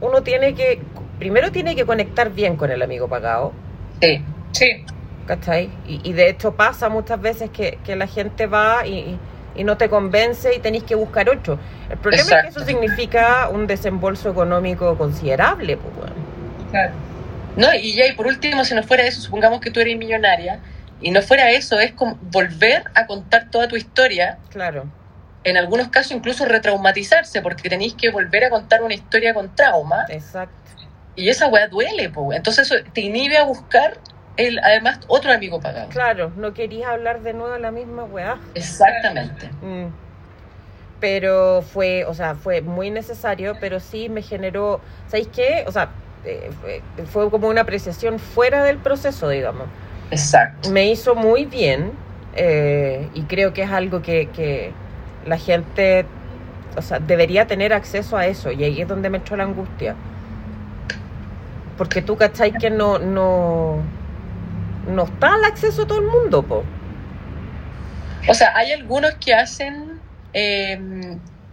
uno 0.00 0.22
tiene 0.22 0.54
que 0.54 0.80
primero 1.18 1.52
tiene 1.52 1.76
que 1.76 1.84
conectar 1.84 2.30
bien 2.30 2.56
con 2.56 2.70
el 2.70 2.82
amigo 2.82 3.08
pagado, 3.08 3.52
Sí. 4.00 4.20
Sí. 4.52 4.84
¿cachai? 5.26 5.70
Y, 5.86 6.00
y 6.08 6.12
de 6.12 6.28
hecho 6.28 6.54
pasa 6.54 6.88
muchas 6.88 7.20
veces 7.20 7.50
que, 7.50 7.78
que 7.84 7.94
la 7.94 8.06
gente 8.08 8.46
va 8.46 8.86
y, 8.86 9.16
y 9.54 9.64
no 9.64 9.76
te 9.76 9.88
convence 9.88 10.54
y 10.54 10.58
tenéis 10.58 10.82
que 10.84 10.94
buscar 10.96 11.28
otro. 11.30 11.58
El 11.90 11.98
problema 11.98 12.22
es 12.22 12.42
que 12.42 12.48
eso 12.48 12.64
significa 12.64 13.48
un 13.48 13.66
desembolso 13.66 14.30
económico 14.30 14.96
considerable, 14.98 15.76
pues, 15.76 15.94
bueno. 15.94 16.14
Claro. 16.70 16.92
No, 17.56 17.72
y 17.74 17.94
ya, 17.94 18.06
y 18.06 18.12
por 18.12 18.26
último, 18.26 18.64
si 18.64 18.74
no 18.74 18.82
fuera 18.82 19.04
eso, 19.04 19.20
supongamos 19.20 19.60
que 19.60 19.70
tú 19.70 19.78
eres 19.78 19.96
millonaria, 19.96 20.58
y 21.00 21.10
no 21.10 21.20
fuera 21.20 21.50
eso, 21.50 21.78
es 21.78 21.92
como 21.92 22.18
volver 22.30 22.84
a 22.94 23.06
contar 23.06 23.50
toda 23.50 23.68
tu 23.68 23.76
historia, 23.76 24.38
Claro, 24.50 24.86
en 25.44 25.56
algunos 25.56 25.88
casos 25.88 26.12
incluso 26.12 26.44
retraumatizarse, 26.44 27.42
porque 27.42 27.68
tenéis 27.68 27.94
que 27.94 28.10
volver 28.10 28.44
a 28.44 28.50
contar 28.50 28.82
una 28.82 28.94
historia 28.94 29.34
con 29.34 29.54
trauma, 29.54 30.04
exacto. 30.08 30.54
y 31.16 31.28
esa 31.28 31.48
weá 31.48 31.68
duele, 31.68 32.10
pues. 32.10 32.36
Entonces 32.36 32.70
eso 32.70 32.84
te 32.92 33.00
inhibe 33.00 33.36
a 33.36 33.44
buscar, 33.44 33.98
el, 34.36 34.58
además, 34.60 35.00
otro 35.08 35.32
amigo 35.32 35.60
pagado. 35.60 35.88
Claro, 35.88 36.32
no 36.36 36.54
querías 36.54 36.88
hablar 36.88 37.22
de 37.22 37.32
nuevo 37.32 37.56
la 37.58 37.70
misma 37.70 38.04
weá. 38.04 38.38
Exactamente. 38.54 39.48
Mm. 39.62 39.88
Pero 41.00 41.62
fue, 41.62 42.04
o 42.04 42.14
sea, 42.14 42.36
fue 42.36 42.60
muy 42.60 42.90
necesario, 42.90 43.56
pero 43.60 43.80
sí 43.80 44.08
me 44.08 44.22
generó, 44.22 44.80
¿sabéis 45.08 45.28
qué? 45.28 45.64
O 45.66 45.72
sea, 45.72 45.90
eh, 46.24 46.50
fue, 46.60 47.06
fue 47.06 47.30
como 47.30 47.48
una 47.48 47.62
apreciación 47.62 48.20
fuera 48.20 48.62
del 48.62 48.78
proceso, 48.78 49.28
digamos. 49.28 49.66
Exacto. 50.12 50.70
Me 50.70 50.86
hizo 50.86 51.14
muy 51.14 51.44
bien 51.46 51.92
eh, 52.34 53.08
y 53.14 53.22
creo 53.22 53.52
que 53.52 53.62
es 53.62 53.70
algo 53.70 54.02
que, 54.02 54.28
que 54.30 54.72
la 55.26 55.38
gente, 55.38 56.04
o 56.76 56.82
sea, 56.82 56.98
debería 56.98 57.46
tener 57.46 57.72
acceso 57.72 58.16
a 58.16 58.26
eso 58.26 58.50
y 58.52 58.64
ahí 58.64 58.80
es 58.80 58.88
donde 58.88 59.10
me 59.10 59.18
echó 59.18 59.36
la 59.36 59.44
angustia. 59.44 59.94
Porque 61.78 62.02
tú, 62.02 62.16
¿cachai? 62.16 62.52
Que 62.52 62.70
no, 62.70 62.98
no, 62.98 63.78
no 64.88 65.04
está 65.04 65.34
al 65.34 65.44
acceso 65.44 65.82
a 65.82 65.86
todo 65.86 66.00
el 66.00 66.06
mundo, 66.06 66.42
po. 66.42 66.64
O 68.28 68.34
sea, 68.34 68.56
hay 68.56 68.72
algunos 68.72 69.12
que 69.14 69.34
hacen 69.34 69.98
eh, 70.32 70.80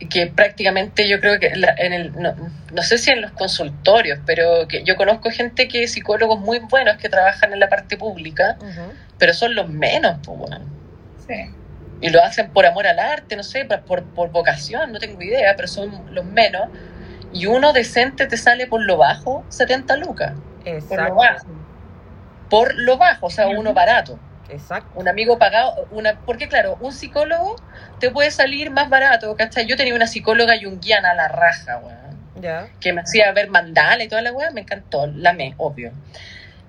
que 0.09 0.27
prácticamente 0.27 1.09
yo 1.09 1.19
creo 1.19 1.39
que 1.39 1.55
la- 1.55 1.73
en 1.77 1.93
el, 1.93 2.13
no, 2.21 2.33
no 2.73 2.81
sé 2.83 2.97
si 2.97 3.11
en 3.11 3.21
los 3.21 3.31
consultorios, 3.31 4.19
pero 4.25 4.67
que 4.67 4.83
yo 4.83 4.95
conozco 4.95 5.31
gente 5.31 5.67
que 5.67 5.87
psicólogos 5.87 6.39
muy 6.39 6.59
buenos 6.59 6.97
que 6.97 7.09
trabajan 7.09 7.53
en 7.53 7.59
la 7.59 7.67
parte 7.69 7.97
pública, 7.97 8.57
pero 9.17 9.33
son 9.33 9.55
los 9.55 9.67
menos, 9.69 10.17
pues, 10.23 10.37
bueno. 10.37 10.59
Sí. 11.27 11.53
Y 12.01 12.09
lo 12.09 12.23
hacen 12.23 12.51
por 12.51 12.65
amor 12.65 12.87
al 12.87 12.99
arte, 12.99 13.35
no 13.35 13.43
sé, 13.43 13.65
por, 13.65 14.03
por, 14.03 14.31
vocación, 14.31 14.91
no 14.91 14.99
tengo 14.99 15.21
idea, 15.21 15.55
pero 15.55 15.67
son 15.67 16.13
los 16.13 16.25
menos. 16.25 16.69
Y 17.33 17.45
uno 17.45 17.73
decente 17.73 18.25
te 18.25 18.37
sale 18.37 18.67
por 18.67 18.81
lo 18.81 18.97
bajo 18.97 19.43
70 19.49 19.97
lucas. 19.97 20.33
Por 20.63 20.67
lo 20.67 20.77
Exacto. 20.77 21.15
bajo. 21.15 21.47
Por 22.49 22.75
lo 22.75 22.97
bajo, 22.97 23.27
o 23.27 23.29
sea, 23.29 23.47
uno 23.47 23.73
barato. 23.73 24.19
Exacto. 24.51 24.89
un 24.95 25.07
amigo 25.07 25.37
pagado, 25.37 25.87
una, 25.91 26.19
porque 26.21 26.47
claro, 26.47 26.75
un 26.81 26.91
psicólogo 26.91 27.55
te 27.99 28.09
puede 28.09 28.31
salir 28.31 28.71
más 28.71 28.89
barato, 28.89 29.35
¿cachai? 29.35 29.67
Yo 29.67 29.77
tenía 29.77 29.93
una 29.93 30.07
psicóloga 30.07 30.55
yunguiana 30.55 31.11
a 31.11 31.13
la 31.13 31.27
raja, 31.27 31.77
weón, 31.77 32.41
Ya. 32.41 32.67
que 32.79 32.91
me 32.91 33.01
hacía 33.01 33.31
ver 33.31 33.49
mandala 33.49 34.03
y 34.03 34.07
toda 34.07 34.21
la 34.23 34.31
weá, 34.31 34.49
me 34.51 34.61
encantó, 34.61 35.05
la 35.05 35.33
me, 35.33 35.53
obvio. 35.57 35.91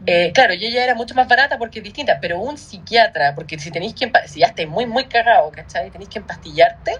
Eh, 0.06 0.32
claro, 0.32 0.54
y 0.54 0.64
ella 0.64 0.82
era 0.82 0.94
mucho 0.94 1.14
más 1.14 1.28
barata 1.28 1.58
porque 1.58 1.80
es 1.80 1.84
distinta, 1.84 2.18
pero 2.20 2.38
un 2.40 2.56
psiquiatra, 2.56 3.34
porque 3.34 3.58
si 3.58 3.70
tenéis 3.70 3.94
que, 3.94 4.10
si 4.26 4.40
ya 4.40 4.46
estáis 4.46 4.68
muy, 4.68 4.86
muy 4.86 5.04
cagado, 5.04 5.50
¿cachai? 5.50 5.90
Tenéis 5.90 6.08
que 6.08 6.18
empastillarte, 6.18 6.96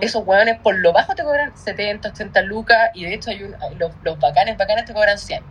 esos 0.00 0.26
weones 0.26 0.58
por 0.58 0.76
lo 0.78 0.92
bajo 0.92 1.14
te 1.14 1.22
cobran 1.22 1.56
70, 1.56 2.08
80 2.08 2.42
lucas, 2.42 2.90
y 2.94 3.04
de 3.04 3.14
hecho 3.14 3.30
hay 3.30 3.44
un, 3.44 3.56
los, 3.78 3.92
los 4.02 4.18
bacanes, 4.18 4.56
bacanes 4.56 4.84
te 4.84 4.92
cobran 4.92 5.18
100. 5.18 5.42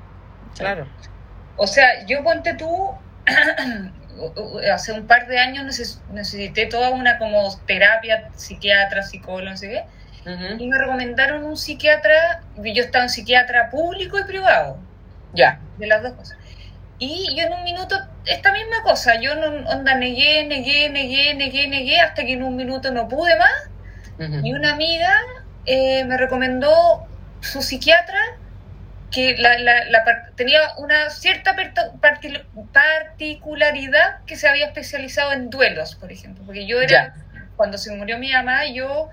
Claro. 0.58 0.88
O 1.58 1.66
sea, 1.66 2.06
yo 2.06 2.24
ponte 2.24 2.54
tú, 2.56 2.92
hace 4.74 4.92
un 4.92 5.08
par 5.08 5.28
de 5.28 5.40
años 5.40 5.66
neces- 5.66 6.00
necesité 6.12 6.66
toda 6.66 6.90
una 6.90 7.18
como 7.18 7.58
terapia, 7.66 8.30
psiquiatra, 8.36 9.04
psicólogo, 9.04 9.52
no 9.52 9.58
sé 9.58 9.70
qué, 9.70 9.86
y 10.60 10.68
me 10.68 10.78
recomendaron 10.78 11.44
un 11.44 11.58
psiquiatra, 11.58 12.42
yo 12.58 12.84
estaba 12.84 13.06
en 13.06 13.10
psiquiatra 13.10 13.70
público 13.72 14.20
y 14.20 14.24
privado, 14.24 14.78
Ya, 15.34 15.60
de 15.78 15.88
las 15.88 16.04
dos 16.04 16.14
cosas. 16.14 16.38
Y 17.04 17.36
yo 17.36 17.46
en 17.48 17.54
un 17.54 17.64
minuto, 17.64 17.96
esta 18.26 18.54
misma 18.54 18.84
cosa, 18.84 19.20
yo 19.20 19.34
no, 19.36 19.48
onda, 19.70 19.96
negué, 19.96 20.46
negué, 20.46 20.88
negué, 20.92 21.34
negué, 21.34 21.68
negué, 21.68 22.00
hasta 22.00 22.24
que 22.24 22.34
en 22.34 22.44
un 22.44 22.56
minuto 22.56 22.92
no 22.92 23.08
pude 23.08 23.36
más, 23.38 23.70
y 24.46 24.54
una 24.54 24.74
amiga 24.74 25.12
eh, 25.66 26.04
me 26.06 26.16
recomendó 26.18 27.08
su 27.40 27.64
psiquiatra 27.64 28.20
que 29.10 29.36
la, 29.38 29.58
la- 29.58 29.86
la 29.86 30.04
tenía 30.36 30.60
una 30.78 31.10
cierta 31.10 31.56
particularidad 33.10 34.20
que 34.26 34.36
se 34.36 34.48
había 34.48 34.68
especializado 34.68 35.34
en 35.34 35.50
duelos, 35.50 35.96
por 35.96 36.12
ejemplo. 36.12 36.44
Porque 36.46 36.66
yo 36.66 36.82
era, 36.82 37.14
cuando 37.56 37.78
se 37.78 37.96
murió 37.96 38.18
mi 38.18 38.32
mamá, 38.32 38.66
yo 38.68 39.10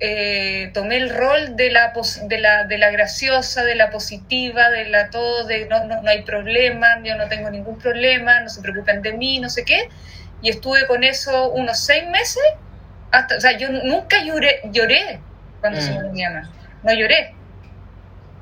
eh, 0.00 0.70
tomé 0.74 0.98
el 0.98 1.10
rol 1.10 1.56
de 1.56 1.70
la, 1.70 1.92
de, 2.24 2.38
la, 2.38 2.64
de 2.64 2.78
la 2.78 2.90
graciosa, 2.90 3.64
de 3.64 3.74
la 3.74 3.90
positiva, 3.90 4.68
de 4.70 4.86
la 4.90 5.10
todo, 5.10 5.46
de 5.46 5.66
no, 5.66 5.84
no, 5.84 6.02
no 6.02 6.10
hay 6.10 6.22
problema, 6.22 7.00
yo 7.02 7.16
no 7.16 7.28
tengo 7.28 7.50
ningún 7.50 7.78
problema, 7.78 8.40
no 8.40 8.48
se 8.48 8.60
preocupen 8.60 9.02
de 9.02 9.12
mí, 9.14 9.40
no 9.40 9.48
sé 9.48 9.64
qué. 9.64 9.88
Y 10.42 10.50
estuve 10.50 10.86
con 10.86 11.02
eso 11.02 11.50
unos 11.50 11.78
seis 11.80 12.06
meses 12.08 12.42
hasta, 13.10 13.36
o 13.36 13.40
sea, 13.40 13.56
yo 13.56 13.70
nunca 13.70 14.22
lloré, 14.22 14.60
lloré 14.64 15.20
cuando 15.60 15.80
se 15.80 15.92
Mm. 15.92 16.12
mi 16.12 16.22
mamá. 16.24 16.50
No 16.82 16.92
lloré, 16.92 17.34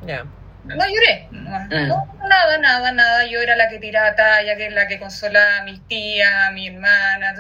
Ya. 0.07 0.25
No 0.65 0.85
lloré. 0.87 1.29
No, 1.31 1.51
Mm. 1.61 1.89
no, 1.89 2.19
nada, 2.29 2.59
nada, 2.59 2.93
nada. 2.93 3.27
Yo 3.27 3.41
era 3.41 3.55
la 3.57 3.69
que 3.69 3.79
tiraba 3.79 4.15
talla, 4.17 4.57
que 4.57 4.71
la 4.71 4.87
que 4.89 4.99
consolaba 4.99 5.59
a 5.59 5.63
mis 5.65 5.87
tías, 5.89 6.31
a 6.47 6.51
mi 6.53 6.69
hermana. 6.69 7.35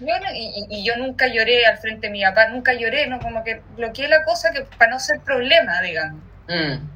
Yo 0.00 0.14
y, 0.34 0.82
yo 0.84 0.96
nunca 0.96 1.26
lloré 1.28 1.66
al 1.66 1.78
frente 1.78 2.06
de 2.08 2.12
mi 2.12 2.22
papá, 2.22 2.48
nunca 2.48 2.72
lloré, 2.72 3.06
¿no? 3.06 3.20
Como 3.20 3.44
que 3.44 3.60
bloqueé 3.76 4.08
la 4.08 4.24
cosa 4.24 4.50
que 4.52 4.62
para 4.78 4.90
no 4.92 4.98
ser 4.98 5.20
problema, 5.20 5.80
digamos. 5.82 6.22
Mm, 6.48 6.88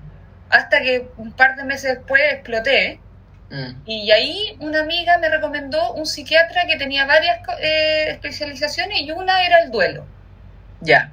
Hasta 0.50 0.80
que 0.80 1.08
un 1.18 1.32
par 1.32 1.56
de 1.56 1.64
meses 1.64 1.96
después 1.96 2.22
exploté. 2.32 3.00
mm. 3.50 3.82
Y 3.86 4.10
ahí 4.10 4.56
una 4.60 4.80
amiga 4.80 5.18
me 5.18 5.28
recomendó 5.28 5.92
un 5.94 6.06
psiquiatra 6.06 6.66
que 6.66 6.76
tenía 6.76 7.04
varias 7.06 7.38
eh, 7.60 8.06
especializaciones 8.10 9.00
y 9.00 9.10
una 9.12 9.42
era 9.44 9.60
el 9.60 9.70
duelo. 9.70 10.06
Ya. 10.80 11.10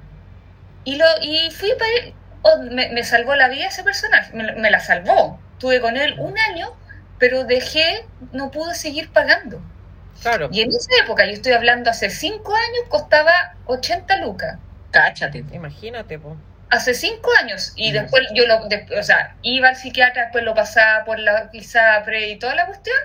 Y, 0.84 0.96
lo, 0.96 1.04
y 1.22 1.50
fui 1.50 1.70
para. 1.78 2.14
Oh, 2.48 2.62
me, 2.62 2.88
me 2.90 3.02
salvó 3.02 3.34
la 3.34 3.48
vida 3.48 3.66
ese 3.66 3.82
personaje, 3.82 4.32
me, 4.34 4.52
me 4.52 4.70
la 4.70 4.80
salvó. 4.80 5.40
Tuve 5.58 5.80
con 5.80 5.96
él 5.96 6.14
un 6.18 6.38
año, 6.38 6.68
pero 7.18 7.44
dejé, 7.44 8.06
no 8.32 8.50
pude 8.50 8.74
seguir 8.74 9.10
pagando. 9.12 9.60
Claro. 10.22 10.48
Y 10.52 10.60
en 10.62 10.68
esa 10.70 10.88
época, 11.02 11.24
yo 11.26 11.32
estoy 11.32 11.52
hablando 11.52 11.90
hace 11.90 12.08
cinco 12.10 12.54
años, 12.54 12.84
costaba 12.88 13.32
80 13.66 14.16
lucas. 14.18 14.58
Cáchate. 14.90 15.44
Imagínate, 15.52 16.18
po. 16.18 16.36
Hace 16.70 16.94
cinco 16.94 17.30
años. 17.40 17.72
Y 17.76 17.90
Mm. 17.90 17.94
después 17.94 18.22
yo 18.34 18.46
lo, 18.46 18.66
de- 18.68 18.86
o 18.98 19.02
sea, 19.02 19.34
iba 19.42 19.68
al 19.68 19.76
psiquiatra, 19.76 20.22
después 20.22 20.44
lo 20.44 20.54
pasaba 20.54 21.04
por 21.04 21.18
la 21.18 21.50
ISAPRE 21.52 22.28
y 22.30 22.38
toda 22.38 22.54
la 22.54 22.66
cuestión. 22.66 22.96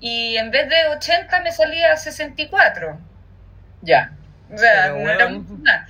Y 0.00 0.36
en 0.36 0.50
vez 0.50 0.68
de 0.68 0.88
80 0.88 1.40
me 1.40 1.52
salía 1.52 1.92
a 1.92 1.96
64. 1.96 2.98
Ya. 3.82 4.12
O 4.52 4.58
sea, 4.58 4.82
Pero 4.84 4.98
no 4.98 5.10
era 5.10 5.24
bueno. 5.26 5.40
mucho 5.40 5.62
nada. 5.62 5.86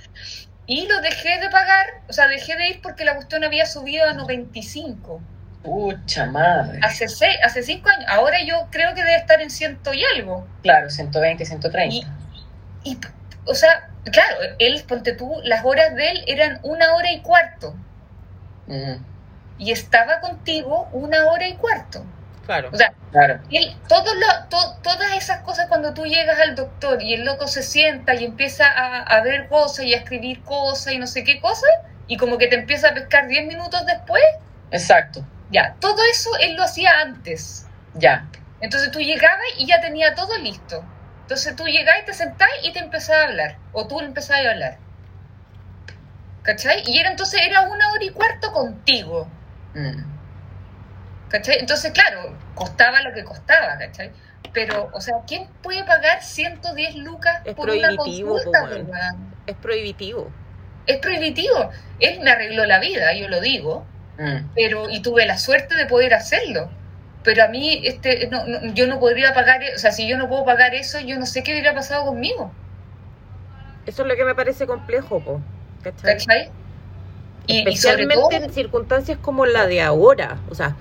Y 0.67 0.85
lo 0.87 0.99
dejé 1.01 1.39
de 1.39 1.49
pagar, 1.49 1.85
o 2.09 2.13
sea, 2.13 2.27
dejé 2.27 2.55
de 2.57 2.69
ir 2.69 2.81
porque 2.81 3.05
la 3.05 3.15
cuestión 3.15 3.43
había 3.43 3.65
subido 3.65 4.05
a 4.05 4.13
95. 4.13 5.21
Pucha 5.63 6.25
madre. 6.25 6.79
Hace 6.83 7.07
seis, 7.07 7.37
hace 7.43 7.63
cinco 7.63 7.89
años. 7.89 8.05
Ahora 8.09 8.37
yo 8.45 8.67
creo 8.69 8.93
que 8.93 9.01
debe 9.03 9.15
estar 9.15 9.41
en 9.41 9.49
ciento 9.49 9.93
y 9.93 10.03
algo. 10.15 10.45
Claro, 10.63 10.89
120, 10.89 11.45
130. 11.45 11.95
Y, 11.95 12.05
y, 12.83 12.99
o 13.45 13.53
sea, 13.55 13.89
claro, 14.11 14.35
él, 14.59 14.83
ponte 14.87 15.13
tú, 15.13 15.39
las 15.43 15.63
horas 15.65 15.95
de 15.95 16.11
él 16.11 16.23
eran 16.27 16.59
una 16.63 16.93
hora 16.95 17.11
y 17.11 17.21
cuarto. 17.21 17.73
Mm, 18.67 18.95
Y 19.57 19.71
estaba 19.71 20.19
contigo 20.19 20.89
una 20.91 21.25
hora 21.31 21.47
y 21.47 21.55
cuarto. 21.55 22.05
Claro. 22.47 22.69
O 22.73 22.75
sea, 22.75 22.91
claro. 23.11 23.39
él, 23.51 23.75
todo 23.87 24.15
lo- 24.15 24.45
to- 24.49 24.77
todas 24.81 25.13
esas 25.15 25.41
cosas 25.41 25.67
cuando 25.67 25.93
tú 25.93 26.05
llegas 26.05 26.39
al 26.39 26.55
doctor 26.55 27.01
y 27.03 27.13
el 27.13 27.25
loco 27.25 27.47
se 27.47 27.61
sienta 27.61 28.15
y 28.15 28.25
empieza 28.25 28.65
a, 28.67 29.03
a 29.03 29.21
ver 29.21 29.47
cosas 29.49 29.85
y 29.85 29.93
a 29.93 29.97
escribir 29.97 30.41
cosas 30.43 30.93
y 30.93 30.97
no 30.97 31.05
sé 31.07 31.23
qué 31.23 31.39
cosas, 31.39 31.69
y 32.07 32.17
como 32.17 32.37
que 32.39 32.47
te 32.47 32.55
empieza 32.55 32.87
a 32.89 32.93
pescar 32.93 33.27
10 33.27 33.45
minutos 33.45 33.85
después, 33.85 34.23
Exacto. 34.71 35.23
ya, 35.51 35.75
todo 35.79 35.97
eso 36.09 36.29
él 36.39 36.55
lo 36.55 36.63
hacía 36.63 36.99
antes. 37.01 37.67
Ya. 37.93 38.25
Entonces 38.61 38.89
tú 38.91 38.99
llegabas 38.99 39.45
y 39.57 39.67
ya 39.67 39.79
tenía 39.81 40.15
todo 40.15 40.35
listo. 40.39 40.83
Entonces 41.23 41.55
tú 41.55 41.65
llegabas 41.67 42.01
y 42.03 42.05
te 42.05 42.13
sentás 42.13 42.49
y 42.63 42.71
te 42.71 42.79
empezabas 42.79 43.23
a 43.23 43.27
hablar, 43.27 43.57
o 43.73 43.85
tú 43.87 43.99
empezabas 43.99 44.45
a 44.45 44.49
hablar. 44.51 44.77
¿Cachai? 46.43 46.81
Y 46.85 46.97
era 46.97 47.09
entonces 47.11 47.41
era 47.45 47.61
una 47.63 47.91
hora 47.91 48.03
y 48.05 48.09
cuarto 48.11 48.53
contigo. 48.53 49.27
Mm, 49.75 50.16
¿Cachai? 51.29 51.59
Entonces, 51.59 51.91
claro, 51.91 52.35
costaba 52.55 53.01
lo 53.01 53.13
que 53.13 53.23
costaba, 53.23 53.77
¿cachai? 53.77 54.11
Pero, 54.53 54.89
o 54.93 55.01
sea, 55.01 55.15
¿quién 55.27 55.47
puede 55.61 55.83
pagar 55.83 56.23
110 56.23 56.95
lucas 56.95 57.41
Es 57.45 57.53
por 57.53 57.69
una 57.69 57.95
consulta? 57.95 58.63
weón? 58.63 58.89
Es 59.45 59.55
prohibitivo. 59.55 60.31
Es 60.85 60.97
prohibitivo. 60.97 61.69
Él 61.99 62.21
me 62.21 62.31
arregló 62.31 62.65
la 62.65 62.79
vida, 62.79 63.13
yo 63.13 63.27
lo 63.27 63.41
digo. 63.41 63.85
Mm. 64.17 64.49
pero 64.55 64.89
y 64.89 65.01
tuve 65.01 65.25
la 65.25 65.37
suerte 65.37 65.75
de 65.75 65.85
poder 65.85 66.13
hacerlo. 66.13 66.69
Pero 67.23 67.43
a 67.43 67.47
mí, 67.49 67.81
este, 67.83 68.27
no, 68.27 68.45
no, 68.45 68.73
yo 68.73 68.87
no 68.87 68.99
podría 68.99 69.33
pagar, 69.33 69.61
o 69.75 69.77
sea, 69.77 69.91
si 69.91 70.07
yo 70.07 70.17
no 70.17 70.29
puedo 70.29 70.45
pagar 70.45 70.73
eso, 70.73 70.99
yo 70.99 71.19
no 71.19 71.25
sé 71.25 71.43
qué 71.43 71.51
hubiera 71.51 71.73
pasado 71.73 72.05
conmigo. 72.05 72.51
Eso 73.85 74.01
es 74.01 74.07
lo 74.07 74.15
que 74.15 74.25
me 74.25 74.33
parece 74.33 74.65
complejo, 74.65 75.19
po. 75.19 75.41
¿cachai? 75.83 76.17
¿Cachai? 76.17 76.51
Y, 77.47 77.59
y 77.69 77.77
sobre 77.77 78.03
Especialmente 78.03 78.15
todo, 78.15 78.45
en 78.45 78.53
circunstancias 78.53 79.17
como 79.21 79.45
la 79.45 79.67
de 79.67 79.81
ahora. 79.81 80.39
O 80.49 80.55
sea, 80.55 80.75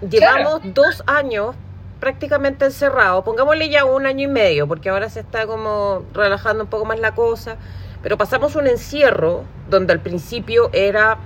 llevamos 0.00 0.60
dos 0.74 1.02
años 1.06 1.54
prácticamente 2.00 2.64
encerrados. 2.64 3.24
Pongámosle 3.24 3.68
ya 3.68 3.84
un 3.84 4.06
año 4.06 4.24
y 4.24 4.32
medio, 4.32 4.68
porque 4.68 4.88
ahora 4.88 5.08
se 5.10 5.20
está 5.20 5.46
como 5.46 6.04
relajando 6.12 6.64
un 6.64 6.70
poco 6.70 6.84
más 6.84 6.98
la 7.00 7.14
cosa. 7.14 7.56
Pero 8.02 8.16
pasamos 8.16 8.54
un 8.54 8.66
encierro 8.66 9.44
donde 9.68 9.92
al 9.92 10.00
principio 10.00 10.70
era 10.72 11.18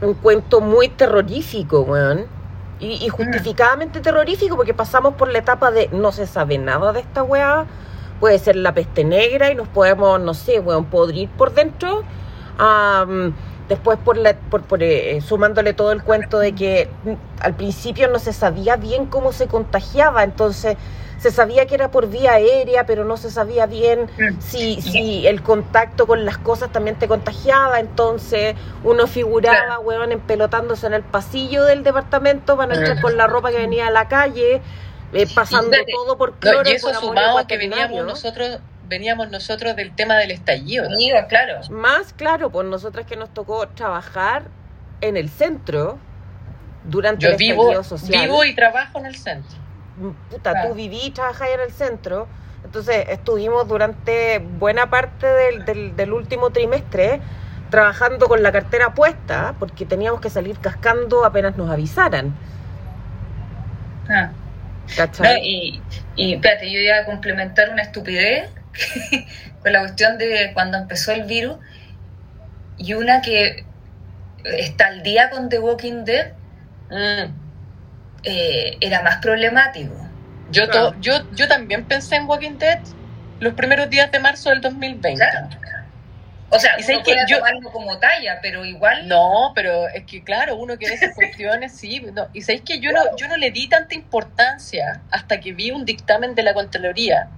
un 0.00 0.14
cuento 0.14 0.60
muy 0.60 0.88
terrorífico, 0.88 1.82
weón. 1.82 2.26
Y, 2.78 3.04
y 3.04 3.08
justificadamente 3.08 4.00
terrorífico, 4.00 4.56
porque 4.56 4.74
pasamos 4.74 5.14
por 5.14 5.32
la 5.32 5.38
etapa 5.38 5.70
de 5.70 5.88
no 5.92 6.12
se 6.12 6.26
sabe 6.26 6.58
nada 6.58 6.92
de 6.92 7.00
esta 7.00 7.22
weá. 7.22 7.66
Puede 8.20 8.38
ser 8.38 8.56
la 8.56 8.74
peste 8.74 9.04
negra 9.04 9.50
y 9.50 9.54
nos 9.54 9.68
podemos, 9.68 10.20
no 10.20 10.34
sé, 10.34 10.60
weón, 10.60 10.86
podrir 10.86 11.28
por 11.30 11.54
dentro. 11.54 12.02
Después 13.68 13.98
por, 14.04 14.16
la, 14.16 14.34
por, 14.34 14.62
por, 14.62 14.82
eh, 14.82 15.20
sumándole 15.20 15.72
todo 15.72 15.92
el 15.92 16.02
cuento 16.02 16.38
de 16.38 16.52
que 16.52 16.88
al 17.40 17.54
principio 17.54 18.08
no 18.08 18.18
se 18.18 18.32
sabía 18.32 18.76
bien 18.76 19.06
cómo 19.06 19.32
se 19.32 19.46
contagiaba, 19.46 20.22
entonces 20.22 20.76
se 21.18 21.30
sabía 21.30 21.66
que 21.66 21.74
era 21.74 21.90
por 21.90 22.08
vía 22.08 22.32
aérea, 22.32 22.84
pero 22.84 23.04
no 23.04 23.16
se 23.16 23.30
sabía 23.30 23.66
bien 23.66 24.08
si, 24.38 24.80
si 24.82 25.26
el 25.26 25.42
contacto 25.42 26.06
con 26.06 26.24
las 26.24 26.38
cosas 26.38 26.70
también 26.70 26.96
te 26.98 27.08
contagiaba, 27.08 27.80
entonces 27.80 28.54
uno 28.84 29.06
figuraba, 29.06 29.78
weón, 29.78 30.12
empelotándose 30.12 30.86
en 30.86 30.94
el 30.94 31.02
pasillo 31.02 31.64
del 31.64 31.82
departamento 31.82 32.56
para 32.56 32.74
no 32.74 32.80
entrar 32.80 33.00
con 33.00 33.16
la 33.16 33.26
ropa 33.26 33.50
que 33.50 33.58
venía 33.58 33.86
a 33.86 33.90
la 33.90 34.08
calle, 34.08 34.60
eh, 35.12 35.26
pasando 35.34 35.76
todo 35.90 36.18
por 36.18 36.32
No, 36.32 36.38
cloro 36.38 36.68
y 36.68 36.72
eso 36.72 36.88
por 36.88 36.96
amor 36.96 37.08
sumado 37.08 37.38
a 37.38 37.46
que 37.46 37.56
veníamos 37.56 38.04
nosotros, 38.04 38.60
veníamos 38.88 39.30
nosotros 39.30 39.76
del 39.76 39.94
tema 39.94 40.16
del 40.16 40.30
estallido. 40.30 40.88
claro. 41.28 41.60
Más 41.70 42.12
claro, 42.12 42.50
por 42.50 42.64
nosotras 42.64 43.06
que 43.06 43.16
nos 43.16 43.32
tocó 43.32 43.66
trabajar 43.68 44.44
en 45.00 45.16
el 45.16 45.28
centro 45.28 45.98
durante 46.84 47.24
Yo 47.26 47.32
el 47.32 47.36
vivo, 47.36 47.62
estallido 47.72 47.84
social. 47.84 48.24
vivo 48.26 48.44
y 48.44 48.54
trabajo 48.54 48.98
en 48.98 49.06
el 49.06 49.16
centro. 49.16 49.58
Puta, 50.30 50.52
Claro. 50.52 50.68
tú 50.70 50.74
viví 50.74 51.00
y 51.04 51.10
trabajás 51.10 51.48
en 51.50 51.60
el 51.60 51.72
centro. 51.72 52.28
Entonces 52.64 53.06
estuvimos 53.08 53.66
durante 53.68 54.38
buena 54.38 54.90
parte 54.90 55.26
del, 55.26 55.64
del, 55.64 55.96
del 55.96 56.12
último 56.12 56.50
trimestre 56.50 57.20
trabajando 57.70 58.26
con 58.28 58.42
la 58.42 58.52
cartera 58.52 58.94
puesta 58.94 59.54
porque 59.58 59.84
teníamos 59.86 60.20
que 60.20 60.30
salir 60.30 60.58
cascando 60.58 61.24
apenas 61.24 61.56
nos 61.56 61.70
avisaran. 61.70 62.34
Ah. 64.08 64.30
No, 65.18 65.36
y, 65.42 65.82
y 66.14 66.34
espérate, 66.34 66.70
yo 66.70 66.78
iba 66.78 66.98
a 66.98 67.04
complementar 67.04 67.70
una 67.70 67.82
estupidez 67.82 68.50
con 69.62 69.72
la 69.72 69.80
cuestión 69.80 70.18
de 70.18 70.50
cuando 70.54 70.78
empezó 70.78 71.12
el 71.12 71.24
virus 71.24 71.56
y 72.78 72.94
una 72.94 73.22
que 73.22 73.64
está 74.44 74.86
al 74.88 75.02
día 75.02 75.30
con 75.30 75.48
The 75.48 75.58
Walking 75.58 76.04
Dead 76.04 76.32
Mm. 76.88 77.32
eh, 78.22 78.76
era 78.80 79.02
más 79.02 79.16
problemático. 79.16 79.92
Yo, 80.50 80.68
Claro. 80.68 80.92
to- 80.92 80.96
yo, 81.00 81.12
yo 81.34 81.48
también 81.48 81.84
pensé 81.84 82.14
en 82.16 82.26
Walking 82.28 82.58
Dead 82.58 82.78
los 83.40 83.54
primeros 83.54 83.90
días 83.90 84.10
de 84.12 84.20
marzo 84.20 84.50
del 84.50 84.60
2020. 84.60 85.14
Claro. 85.16 85.48
O 86.48 86.60
sea, 86.60 86.76
Y 86.78 86.84
uno 86.92 87.02
que 87.02 87.16
yo- 87.28 87.38
tomarlo 87.38 87.72
como 87.72 87.98
talla, 87.98 88.38
pero 88.40 88.64
igual 88.64 89.08
No, 89.08 89.50
pero 89.56 89.88
es 89.88 90.04
que 90.04 90.22
claro, 90.22 90.54
uno 90.56 90.78
que 90.78 90.86
ve 90.86 90.94
esas 90.94 91.12
cuestiones, 91.16 91.72
sí. 91.72 92.00
No. 92.14 92.28
Y 92.32 92.42
sabéis 92.42 92.62
que 92.62 92.78
yo 92.78 92.92
no, 92.92 93.00
yo 93.16 93.26
no 93.26 93.36
le 93.36 93.50
di 93.50 93.68
tanta 93.68 93.96
importancia 93.96 95.00
hasta 95.10 95.40
que 95.40 95.52
vi 95.52 95.72
un 95.72 95.84
dictamen 95.84 96.36
de 96.36 96.44
la 96.44 96.54
Contraloría. 96.54 97.28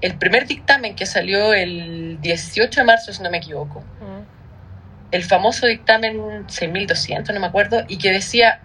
El 0.00 0.18
primer 0.18 0.46
dictamen 0.46 0.94
que 0.94 1.06
salió 1.06 1.52
el 1.54 2.20
18 2.20 2.80
de 2.80 2.84
marzo, 2.84 3.12
si 3.12 3.22
no 3.22 3.30
me 3.30 3.38
equivoco. 3.38 3.80
Mm. 4.00 4.24
el 5.12 5.22
famoso 5.22 5.66
dictamen 5.66 6.44
6200, 6.48 7.32
no 7.32 7.40
me 7.40 7.46
acuerdo, 7.46 7.84
y 7.86 7.98
que 7.98 8.10
decía, 8.10 8.60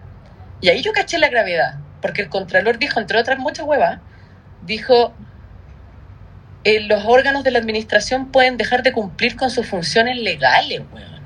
y 0.60 0.68
ahí 0.68 0.82
yo 0.82 0.92
caché 0.92 1.18
la 1.18 1.28
gravedad, 1.28 1.78
porque 2.02 2.22
el 2.22 2.28
Contralor 2.28 2.78
dijo, 2.78 2.98
entre 2.98 3.18
otras 3.18 3.38
muchas 3.38 3.66
huevas, 3.66 4.00
dijo, 4.66 5.14
eh, 6.64 6.80
los 6.80 7.04
órganos 7.06 7.44
de 7.44 7.52
la 7.52 7.60
administración 7.60 8.32
pueden 8.32 8.56
dejar 8.56 8.82
de 8.82 8.92
cumplir 8.92 9.36
con 9.36 9.50
sus 9.50 9.66
funciones 9.66 10.16
legales, 10.16 10.82
weón. 10.92 11.19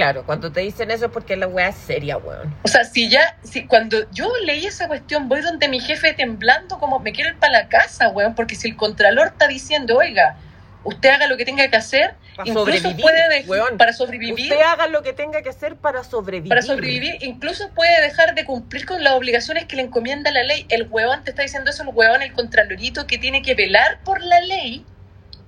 Claro, 0.00 0.24
cuando 0.24 0.50
te 0.50 0.60
dicen 0.60 0.90
eso 0.90 1.04
es 1.04 1.12
porque 1.12 1.36
la 1.36 1.46
weá 1.46 1.68
es 1.68 1.76
seria, 1.76 2.16
weón. 2.16 2.56
O 2.62 2.68
sea, 2.68 2.84
si 2.84 3.10
ya, 3.10 3.36
si 3.42 3.66
cuando 3.66 4.10
yo 4.12 4.32
leí 4.46 4.64
esa 4.64 4.88
cuestión, 4.88 5.28
voy 5.28 5.42
donde 5.42 5.68
mi 5.68 5.78
jefe 5.78 6.14
temblando 6.14 6.78
como 6.78 7.00
me 7.00 7.12
quiero 7.12 7.28
ir 7.28 7.36
para 7.36 7.52
la 7.52 7.68
casa, 7.68 8.08
weón, 8.08 8.34
porque 8.34 8.54
si 8.54 8.68
el 8.68 8.76
Contralor 8.76 9.26
está 9.26 9.46
diciendo, 9.46 9.98
oiga, 9.98 10.38
usted 10.84 11.10
haga 11.10 11.26
lo 11.26 11.36
que 11.36 11.44
tenga 11.44 11.68
que 11.68 11.76
hacer, 11.76 12.14
Para 12.34 12.48
incluso 12.48 12.64
sobrevivir, 12.64 13.02
puede 13.02 13.44
weón. 13.46 13.76
para 13.76 13.92
sobrevivir, 13.92 14.50
Usted 14.52 14.62
haga 14.62 14.86
lo 14.86 15.02
que 15.02 15.12
tenga 15.12 15.42
que 15.42 15.50
hacer 15.50 15.76
para 15.76 16.02
sobrevivir. 16.02 16.48
para 16.48 16.62
sobrevivir, 16.62 17.18
incluso 17.20 17.68
puede 17.74 18.00
dejar 18.00 18.34
de 18.34 18.46
cumplir 18.46 18.86
con 18.86 19.04
las 19.04 19.12
obligaciones 19.12 19.66
que 19.66 19.76
le 19.76 19.82
encomienda 19.82 20.30
la 20.30 20.44
ley. 20.44 20.64
El 20.70 20.88
huevón 20.88 21.24
te 21.24 21.30
está 21.32 21.42
diciendo 21.42 21.72
eso, 21.72 21.82
el 21.82 21.90
huevón, 21.92 22.22
el 22.22 22.32
contralorito 22.32 23.06
que 23.06 23.18
tiene 23.18 23.42
que 23.42 23.54
velar 23.54 24.00
por 24.02 24.22
la 24.22 24.40
ley. 24.40 24.86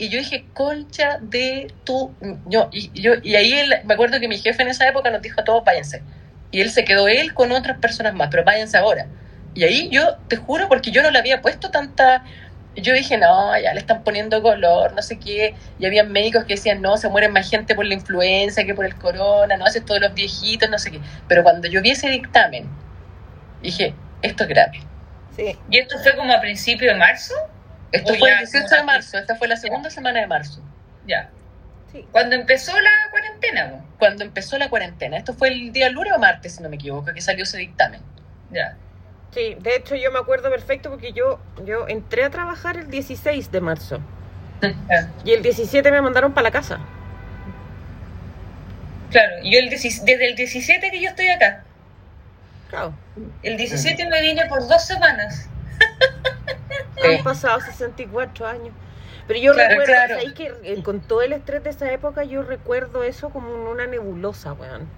Y 0.03 0.09
yo 0.09 0.19
dije, 0.19 0.45
concha 0.53 1.19
de 1.21 1.73
tu... 1.85 2.13
Yo, 2.47 2.69
y, 2.73 2.91
yo, 3.01 3.13
y 3.23 3.37
ahí 3.37 3.53
él- 3.53 3.83
me 3.85 3.95
acuerdo 3.95 4.19
que 4.19 4.27
mi 4.27 4.37
jefe 4.37 4.61
en 4.65 4.69
esa 4.69 4.89
época 4.89 5.11
nos 5.11 5.23
dijo 5.23 5.41
a 5.41 5.45
todos, 5.45 5.65
váyanse. 5.65 6.03
Y 6.51 6.61
él 6.61 6.71
se 6.71 6.85
quedó 6.85 7.07
él 7.07 7.33
con 7.35 7.53
otras 7.53 7.79
personas 7.79 8.13
más, 8.13 8.27
pero 8.29 8.43
váyanse 8.43 8.77
ahora. 8.77 9.07
Y 9.55 9.63
ahí 9.63 9.89
yo, 9.93 10.17
te 10.27 10.35
juro, 10.35 10.67
porque 10.69 10.91
yo 10.91 11.03
no 11.05 11.13
le 11.13 11.21
había 11.21 11.41
puesto 11.41 11.71
tanta... 11.71 12.25
Yo 12.75 12.95
dije, 12.95 13.17
no, 13.17 13.57
ya 13.61 13.73
le 13.75 13.79
están 13.79 14.03
poniendo 14.03 14.43
color, 14.43 14.93
no 14.93 15.03
sé 15.03 15.21
qué. 15.21 15.55
Y 15.79 15.87
había 15.87 16.03
médicos 16.03 16.47
que 16.47 16.55
decían, 16.55 16.83
no, 16.83 16.97
se 16.97 17.09
mueren 17.09 17.33
más 17.33 17.49
gente 17.49 17.77
por 17.77 17.87
la 17.87 17.95
influenza 17.95 18.65
que 18.65 18.75
por 18.75 18.85
el 18.85 18.97
corona, 18.97 19.57
no 19.57 19.65
haces 19.67 19.85
todos 19.85 20.01
los 20.01 20.13
viejitos, 20.15 20.69
no 20.69 20.81
sé 20.81 20.91
qué. 20.91 21.01
Pero 21.29 21.45
cuando 21.45 21.69
yo 21.69 21.81
vi 21.81 21.91
ese 21.93 22.09
dictamen, 22.09 22.69
dije, 23.63 23.95
esto 24.21 24.43
es 24.43 24.49
grave. 24.49 24.81
Sí. 25.37 25.57
¿Y 25.71 25.79
esto 25.79 25.97
fue 26.01 26.17
como 26.17 26.33
a 26.33 26.41
principio 26.41 26.91
de 26.91 26.99
marzo? 26.99 27.35
Esto 27.93 28.13
O 28.13 28.17
fue 28.17 28.29
ya 28.31 28.39
el 28.41 28.47
18 28.47 28.65
como 28.67 28.77
de 28.81 28.85
marzo, 28.85 29.19
esta 29.19 29.37
fue 29.37 29.49
la 29.49 29.57
segunda 29.57 29.91
semana 29.91 30.21
de 30.21 30.27
marzo, 30.27 30.63
Ya. 31.07 31.29
Sí. 31.93 32.07
Cuando 32.11 32.35
empezó 32.35 32.73
la 32.81 32.91
cuarentena, 33.11 33.71
po. 33.71 33.85
cuando 33.99 34.25
empezó 34.25 34.57
la 34.57 34.71
cuarentena. 34.71 35.19
Esto 35.19 35.35
fue 35.35 35.49
el 35.49 35.73
día 35.75 35.91
lunes 35.91 36.15
o 36.15 36.19
martes, 36.19 36.55
si 36.55 36.63
no 36.63 36.71
me 36.71 36.77
equivoco, 36.77 37.13
que 37.13 37.21
salió 37.21 37.43
ese 37.45 37.59
dictamen. 37.59 38.01
Ya. 38.51 38.77
Sí, 39.35 39.57
de 39.61 39.77
hecho 39.77 39.95
yo 39.95 40.11
me 40.11 40.19
acuerdo 40.19 40.51
perfecto 40.51 40.89
porque 40.91 41.13
yo, 41.13 41.39
yo 41.67 41.87
entré 41.89 42.25
a 42.25 42.31
trabajar 42.31 42.79
el 42.79 42.89
16 42.91 43.51
de 43.53 43.61
marzo 43.61 44.01
Ya. 44.63 45.11
y 45.25 45.33
el 45.33 45.43
17 45.43 45.91
me 45.91 46.01
mandaron 46.01 46.33
para 46.33 46.45
la 46.45 46.51
casa. 46.51 46.79
Claro, 49.11 49.35
yo 49.45 49.59
el 49.59 49.69
17 49.69 50.11
desde 50.11 50.29
el 50.31 50.37
17 50.37 50.91
que 50.91 51.01
yo 51.03 51.09
estoy 51.11 51.29
acá. 51.29 51.63
Claro. 52.71 52.95
El 53.43 53.59
17 53.59 54.07
me 54.09 54.23
vine 54.23 54.47
por 54.47 54.67
dos 54.67 54.87
semanas. 54.87 55.49
Sí. 57.01 57.17
Han 57.19 57.25
pasado 57.25 57.61
64 57.61 58.47
años. 58.47 58.75
Pero 59.27 59.39
yo 59.41 59.53
Claro, 59.53 59.69
recuerdo, 59.71 59.93
claro. 59.93 60.15
¿sabes 60.17 60.33
que 60.35 60.53
eh, 60.65 60.83
con 60.83 61.01
todo 61.01 61.23
el 61.23 61.33
estrés 61.33 61.63
de 61.65 61.71
esa 61.71 61.91
época 61.93 62.25
yo 62.25 62.43
recuerdo 62.43 63.03
eso 63.05 63.31
como 63.31 63.71
una 63.71 63.87
nebulosa, 63.87 64.53
weón. 64.53 64.89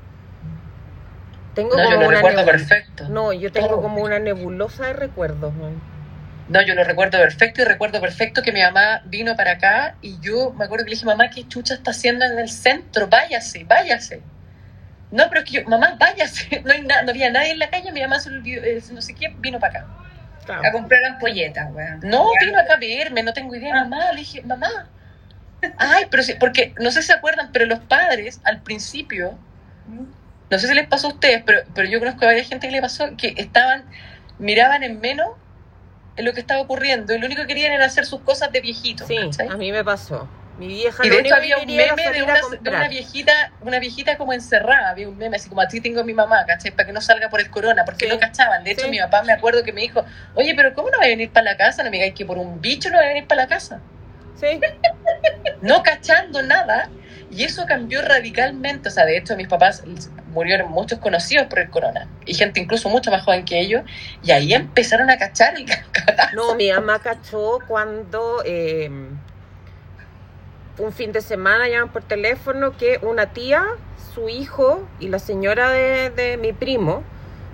Tengo 1.55 1.77
No, 1.77 1.85
yo 1.85 1.91
como 1.91 2.01
lo 2.03 2.07
una 2.09 2.17
recuerdo 2.17 2.45
perfecto. 2.45 3.09
No, 3.09 3.33
yo 3.33 3.53
tengo 3.53 3.69
Todo. 3.69 3.83
como 3.83 4.03
una 4.03 4.19
nebulosa 4.19 4.87
de 4.87 4.93
recuerdos, 4.95 5.53
weón. 5.57 5.81
No, 6.49 6.61
yo 6.63 6.75
lo 6.75 6.85
recuerdo 6.85 7.19
perfecto 7.19 7.63
y 7.63 7.65
recuerdo 7.65 8.01
perfecto 8.01 8.43
que 8.43 8.53
mi 8.53 8.61
mamá 8.61 9.03
vino 9.07 9.35
para 9.37 9.53
acá 9.53 9.97
y 10.03 10.19
yo 10.21 10.53
me 10.53 10.65
acuerdo 10.65 10.85
que 10.85 10.91
le 10.91 10.97
dije, 10.97 11.07
mamá, 11.07 11.31
¿qué 11.31 11.47
chucha 11.49 11.75
está 11.75 11.93
haciendo 11.93 12.25
en 12.27 12.39
el 12.39 12.49
centro? 12.51 13.07
Váyase, 13.09 13.65
váyase. 13.65 14.21
No, 15.11 15.29
pero 15.29 15.43
es 15.43 15.47
que 15.51 15.63
yo, 15.63 15.69
mamá, 15.69 15.97
váyase. 15.99 16.61
No, 16.65 16.73
hay 16.73 16.83
na- 16.83 17.03
no 17.03 17.11
había 17.11 17.31
nadie 17.31 17.53
en 17.53 17.59
la 17.61 17.71
calle, 17.71 17.93
mi 17.93 18.01
mamá 18.03 18.19
se 18.19 18.31
olvidó, 18.31 18.63
eh, 18.65 18.83
no 18.93 19.01
sé 19.01 19.15
qué, 19.15 19.35
vino 19.39 19.59
para 19.61 19.81
acá. 19.81 19.87
A 20.49 20.73
comprar 20.73 21.05
ampolletas, 21.05 21.73
weón. 21.73 22.01
No, 22.03 22.31
vino 22.41 22.59
acá 22.59 22.75
a 22.75 22.79
verme, 22.79 23.23
no 23.23 23.33
tengo 23.33 23.55
idea, 23.55 23.75
mamá. 23.75 24.13
Le 24.13 24.21
dije, 24.21 24.43
mamá. 24.43 24.89
Ay, 25.79 26.05
pero 26.11 26.23
sí, 26.23 26.35
porque 26.39 26.75
no 26.79 26.91
sé 26.91 27.01
si 27.01 27.09
se 27.09 27.15
acuerdan, 27.15 27.51
pero 27.53 27.65
los 27.67 27.81
padres 27.81 28.41
al 28.45 28.61
principio, 28.61 29.39
no 30.51 30.59
sé 30.59 30.69
si 30.69 30.75
les 30.75 30.87
pasó 30.87 31.09
a 31.09 31.11
ustedes, 31.11 31.43
pero, 31.45 31.63
pero 31.75 31.89
yo 31.89 31.99
conozco 31.99 32.25
a 32.25 32.29
varias 32.29 32.49
gente 32.49 32.67
que 32.67 32.73
le 32.73 32.83
pasó, 32.83 33.17
que 33.17 33.35
estaban, 33.37 33.85
miraban 34.39 34.83
en 34.83 35.01
menos 35.01 35.31
en 36.17 36.25
lo 36.25 36.33
que 36.33 36.41
estaba 36.41 36.61
ocurriendo 36.61 37.15
y 37.15 37.19
lo 37.19 37.27
único 37.27 37.43
que 37.43 37.49
querían 37.49 37.73
era 37.73 37.87
hacer 37.87 38.05
sus 38.05 38.21
cosas 38.21 38.53
de 38.53 38.61
viejitos. 38.61 39.09
Sí, 39.09 39.17
¿cachai? 39.17 39.49
a 39.49 39.57
mí 39.57 39.73
me 39.73 39.83
pasó. 39.83 40.29
Mi 40.59 40.69
vieja 40.69 41.05
Y 41.05 41.09
de 41.11 41.19
hecho 41.21 41.35
había 41.35 41.59
un 41.59 41.67
meme 41.67 42.11
de 42.13 42.23
una, 42.23 42.39
de 42.61 42.71
una 42.71 42.89
viejita, 42.89 43.33
una 43.61 43.81
viejita 43.81 44.17
como 44.17 44.33
encerrada, 44.33 44.91
había 44.91 45.09
un 45.09 45.19
meme 45.19 45.37
así 45.37 45.49
como 45.49 45.61
así 45.61 45.81
tengo 45.81 46.01
a 46.01 46.05
mi 46.05 46.15
mamá, 46.15 46.45
¿cachai? 46.47 46.71
Para 46.71 46.87
que 46.87 46.93
no 46.93 47.01
salga 47.01 47.29
por 47.29 47.41
el 47.41 47.51
corona, 47.51 47.85
porque 47.85 48.07
Sí. 48.07 48.13
no 48.13 48.21
cachaban. 48.21 48.63
De 48.63 48.71
hecho, 48.71 48.85
Sí. 48.85 48.91
mi 48.91 48.99
papá 49.01 49.23
me 49.25 49.33
acuerdo 49.33 49.65
que 49.65 49.73
me 49.73 49.81
dijo, 49.81 50.05
oye, 50.35 50.55
pero 50.55 50.73
¿cómo 50.75 50.91
no 50.91 50.99
va 50.99 51.05
a 51.05 51.09
venir 51.09 51.31
para 51.31 51.45
la 51.53 51.57
casa? 51.57 51.83
No 51.83 51.91
me 51.91 51.97
digáis 51.97 52.15
que 52.15 52.25
por 52.25 52.39
un 52.39 52.61
bicho 52.61 52.89
no 52.91 52.99
va 52.99 53.05
a 53.05 53.09
venir 53.09 53.27
para 53.27 53.43
la 53.43 53.49
casa. 53.49 53.81
Sí, 54.39 54.47
Sí. 54.47 54.61
no 55.63 55.83
cachando 55.83 56.43
nada. 56.43 56.89
Y 57.31 57.43
eso 57.43 57.67
cambió 57.67 58.01
radicalmente. 58.03 58.89
O 58.91 58.93
sea, 58.93 59.05
de 59.07 59.17
hecho, 59.17 59.35
mis 59.37 59.49
papás 59.49 59.83
murieron 60.29 60.71
muchos 60.71 61.01
conocidos 61.01 61.47
por 61.49 61.59
el 61.59 61.69
corona. 61.71 62.07
Y 62.27 62.35
gente 62.35 62.61
incluso 62.61 62.89
mucho 62.89 63.11
más 63.11 63.23
joven 63.25 63.45
que 63.45 63.59
ellos. 63.59 63.83
Y 64.23 64.31
ahí 64.31 64.55
empezaron 64.55 65.11
a 65.11 65.17
cachar 65.19 65.55
el 65.57 65.65
cagazo. 65.93 66.37
No, 66.37 66.55
mi 66.55 66.71
mamá 66.71 67.01
cachó 67.01 67.59
cuando 67.67 68.43
eh, 68.45 68.89
un 70.79 70.93
fin 70.93 71.13
de 71.13 71.21
semana 71.21 71.69
llaman 71.69 71.89
por 71.91 72.03
teléfono 72.03 72.77
que 72.77 72.99
una 73.03 73.27
tía, 73.27 73.65
su 74.15 74.29
hijo 74.29 74.83
y 75.01 75.09
la 75.09 75.19
señora 75.19 75.71
de, 75.71 76.11
de 76.11 76.37
mi 76.37 76.53
primo 76.53 77.03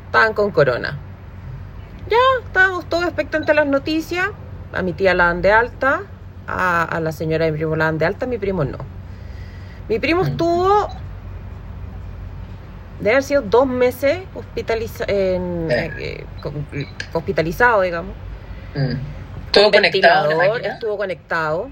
estaban 0.07 0.33
con 0.35 0.51
corona. 0.51 0.99
Ya, 2.09 2.17
estábamos 2.47 2.89
todos 2.89 3.05
expectantes 3.05 3.51
a 3.51 3.55
las 3.55 3.67
noticias. 3.67 4.29
A 4.73 4.83
mi 4.83 4.93
tía 4.93 5.15
la 5.15 5.27
dan 5.27 5.43
de 5.43 5.53
alta, 5.53 6.03
a, 6.47 6.85
a 6.85 7.01
la 7.01 7.13
señora 7.13 7.45
de 7.45 7.53
mi 7.53 7.59
primo 7.59 7.77
la 7.77 7.87
dan 7.87 7.99
de 7.99 8.07
alta, 8.07 8.25
a 8.25 8.29
mi 8.29 8.39
primo 8.39 8.65
no. 8.65 8.79
Mi 9.89 9.99
primo 9.99 10.23
estuvo, 10.23 10.89
debe 13.01 13.11
haber 13.13 13.23
sido 13.23 13.43
dos 13.43 13.67
meses 13.67 14.21
hospitaliza 14.35 15.05
en- 15.09 15.69
Eh. 15.71 16.25
eh, 16.73 16.87
hospitalizado, 17.13 17.83
digamos. 17.83 18.15
Mm. 18.75 18.93
Estuvo 19.47 19.65
Con 19.65 19.73
conectado 19.73 20.29
ventilador. 20.29 20.61
Estuvo 20.65 20.97
conectado, 20.97 21.71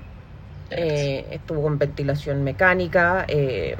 eh, 0.70 1.26
estuvo 1.30 1.62
con 1.62 1.78
ventilación 1.78 2.44
mecánica. 2.44 3.24
eh, 3.28 3.76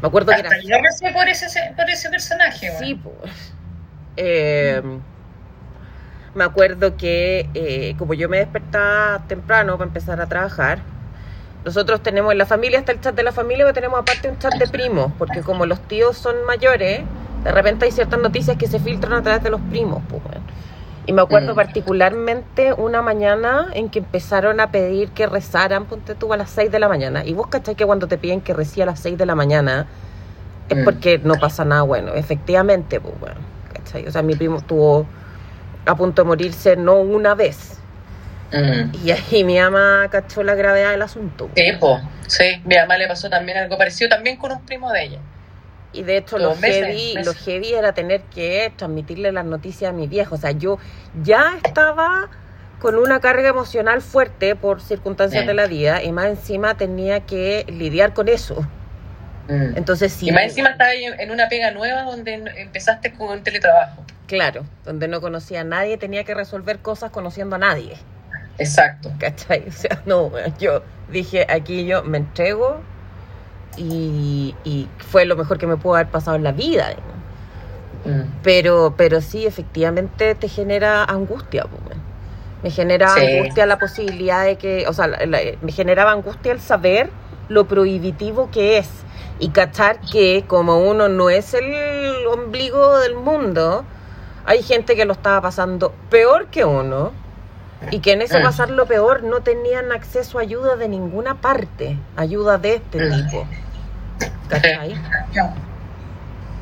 me 0.00 0.08
acuerdo 0.08 0.32
que 0.32 0.40
era... 0.40 0.50
Yo 0.62 0.76
recé 0.82 1.12
por 1.12 1.28
ese, 1.28 1.46
por 1.76 1.88
ese 1.90 2.08
personaje. 2.08 2.70
Sí, 2.78 2.94
pues. 2.94 3.52
Eh, 4.16 4.82
me 6.34 6.44
acuerdo 6.44 6.96
que 6.96 7.48
eh, 7.54 7.94
como 7.98 8.14
yo 8.14 8.28
me 8.28 8.38
despertaba 8.38 9.26
temprano 9.26 9.76
para 9.76 9.88
empezar 9.88 10.20
a 10.20 10.26
trabajar, 10.26 10.78
nosotros 11.64 12.02
tenemos 12.02 12.32
en 12.32 12.38
la 12.38 12.46
familia, 12.46 12.78
está 12.78 12.92
el 12.92 13.00
chat 13.00 13.14
de 13.14 13.22
la 13.22 13.32
familia, 13.32 13.64
pero 13.64 13.74
tenemos 13.74 14.00
aparte 14.00 14.28
un 14.28 14.38
chat 14.38 14.54
de 14.54 14.66
primos, 14.66 15.12
porque 15.18 15.42
como 15.42 15.66
los 15.66 15.80
tíos 15.88 16.16
son 16.16 16.44
mayores, 16.46 17.02
de 17.44 17.52
repente 17.52 17.84
hay 17.84 17.92
ciertas 17.92 18.20
noticias 18.20 18.56
que 18.56 18.66
se 18.66 18.78
filtran 18.78 19.12
a 19.12 19.22
través 19.22 19.42
de 19.42 19.50
los 19.50 19.60
primos. 19.62 20.02
Pues, 20.08 20.22
weón. 20.24 20.42
Y 21.06 21.12
me 21.12 21.22
acuerdo 21.22 21.52
Mm. 21.52 21.56
particularmente 21.56 22.72
una 22.74 23.02
mañana 23.02 23.68
en 23.72 23.88
que 23.88 24.00
empezaron 24.00 24.60
a 24.60 24.70
pedir 24.70 25.10
que 25.10 25.26
rezaran, 25.26 25.86
ponte 25.86 26.14
tú 26.14 26.32
a 26.32 26.36
las 26.36 26.50
6 26.50 26.70
de 26.70 26.78
la 26.78 26.88
mañana. 26.88 27.24
Y 27.24 27.32
vos 27.32 27.46
cachai 27.48 27.74
que 27.74 27.86
cuando 27.86 28.06
te 28.06 28.18
piden 28.18 28.40
que 28.40 28.52
reci 28.52 28.82
a 28.82 28.86
las 28.86 29.00
6 29.00 29.16
de 29.18 29.26
la 29.26 29.34
mañana 29.34 29.86
es 30.68 30.76
Mm. 30.78 30.84
porque 30.84 31.18
no 31.18 31.34
pasa 31.34 31.64
nada 31.64 31.82
bueno, 31.82 32.12
efectivamente, 32.14 33.00
pues 33.00 33.18
bueno, 33.18 33.40
¿cachai? 33.72 34.06
O 34.06 34.12
sea, 34.12 34.22
mi 34.22 34.34
primo 34.36 34.58
estuvo 34.58 35.06
a 35.86 35.94
punto 35.96 36.22
de 36.22 36.28
morirse 36.28 36.76
no 36.76 36.96
una 37.00 37.34
vez. 37.34 37.78
Mm. 38.52 38.92
Y 39.04 39.10
ahí 39.12 39.44
mi 39.44 39.58
mamá 39.58 40.06
cachó 40.10 40.42
la 40.42 40.54
gravedad 40.54 40.90
del 40.90 41.02
asunto. 41.02 41.48
Sí, 41.56 41.64
po. 41.80 42.00
sí, 42.26 42.60
mi 42.64 42.76
mamá 42.76 42.96
le 42.98 43.08
pasó 43.08 43.30
también 43.30 43.58
algo 43.58 43.78
parecido, 43.78 44.10
también 44.10 44.36
con 44.36 44.52
un 44.52 44.60
primo 44.66 44.92
de 44.92 45.04
ella. 45.04 45.18
Y 45.92 46.04
de 46.04 46.18
hecho 46.18 46.38
lo 46.38 46.54
meses, 46.56 46.86
heavy, 46.86 47.14
meses. 47.14 47.26
lo 47.26 47.34
heavy 47.34 47.74
era 47.74 47.92
tener 47.92 48.22
que 48.22 48.72
transmitirle 48.76 49.32
las 49.32 49.44
noticias 49.44 49.90
a 49.90 49.92
mi 49.92 50.06
viejo. 50.06 50.36
O 50.36 50.38
sea, 50.38 50.52
yo 50.52 50.78
ya 51.22 51.58
estaba 51.64 52.30
con 52.78 52.96
una 52.96 53.20
carga 53.20 53.48
emocional 53.48 54.00
fuerte 54.00 54.56
por 54.56 54.80
circunstancias 54.80 55.46
de 55.46 55.54
la 55.54 55.66
vida 55.66 56.02
y 56.02 56.12
más 56.12 56.26
encima 56.26 56.76
tenía 56.76 57.20
que 57.20 57.66
lidiar 57.68 58.14
con 58.14 58.28
eso. 58.28 58.66
Mm. 59.48 59.76
Entonces 59.76 60.12
sí. 60.12 60.28
y 60.28 60.32
más 60.32 60.44
encima 60.44 60.70
estaba 60.70 60.92
en 60.94 61.30
una 61.30 61.48
pega 61.48 61.72
nueva 61.72 62.02
donde 62.02 62.34
empezaste 62.56 63.12
con 63.12 63.30
un 63.30 63.42
teletrabajo. 63.42 64.04
Claro, 64.26 64.64
donde 64.84 65.08
no 65.08 65.20
conocía 65.20 65.62
a 65.62 65.64
nadie, 65.64 65.98
tenía 65.98 66.22
que 66.22 66.34
resolver 66.34 66.78
cosas 66.78 67.10
conociendo 67.10 67.56
a 67.56 67.58
nadie. 67.58 67.96
Exacto. 68.58 69.12
¿Cachai? 69.18 69.64
O 69.68 69.72
sea, 69.72 70.02
no, 70.06 70.30
yo 70.58 70.82
dije, 71.10 71.46
aquí 71.48 71.84
yo 71.84 72.04
me 72.04 72.18
entrego 72.18 72.80
y, 73.76 74.54
y 74.64 74.88
fue 74.98 75.24
lo 75.24 75.36
mejor 75.36 75.58
que 75.58 75.66
me 75.66 75.76
pudo 75.76 75.94
haber 75.96 76.08
pasado 76.08 76.36
en 76.36 76.44
la 76.44 76.52
vida. 76.52 76.90
Mm. 78.04 78.22
Pero, 78.42 78.94
pero 78.96 79.20
sí, 79.20 79.46
efectivamente 79.46 80.34
te 80.34 80.48
genera 80.48 81.04
angustia. 81.04 81.66
Me 82.62 82.70
genera 82.70 83.08
Sí. 83.14 83.20
angustia 83.38 83.66
la 83.66 83.78
posibilidad 83.78 84.44
de 84.44 84.56
que, 84.56 84.86
o 84.88 84.92
sea, 84.92 85.06
la- 85.06 85.24
la- 85.26 85.38
me 85.62 85.72
generaba 85.72 86.12
angustia 86.12 86.52
el 86.52 86.60
saber 86.60 87.10
lo 87.48 87.66
prohibitivo 87.66 88.50
que 88.50 88.78
es 88.78 88.88
y 89.38 89.48
cachar 89.48 89.98
que 90.00 90.44
como 90.46 90.78
uno 90.78 91.08
no 91.08 91.30
es 91.30 91.54
el 91.54 92.26
ombligo 92.26 92.98
del 92.98 93.14
mundo, 93.16 93.84
hay 94.44 94.62
gente 94.62 94.94
que 94.96 95.04
lo 95.04 95.12
estaba 95.14 95.40
pasando 95.40 95.92
peor 96.10 96.46
que 96.48 96.64
uno 96.64 97.12
y 97.90 98.00
que 98.00 98.12
en 98.12 98.22
ese 98.22 98.38
Mm. 98.38 98.42
pasar 98.42 98.70
lo 98.70 98.86
peor 98.86 99.22
no 99.22 99.40
tenían 99.40 99.90
acceso 99.92 100.38
a 100.38 100.42
ayuda 100.42 100.76
de 100.76 100.88
ninguna 100.88 101.40
parte, 101.40 101.96
ayuda 102.16 102.58
de 102.58 102.74
este 102.74 102.98
Mm. 102.98 103.10
tipo. 103.28 103.46
¿Cachai? 104.48 104.94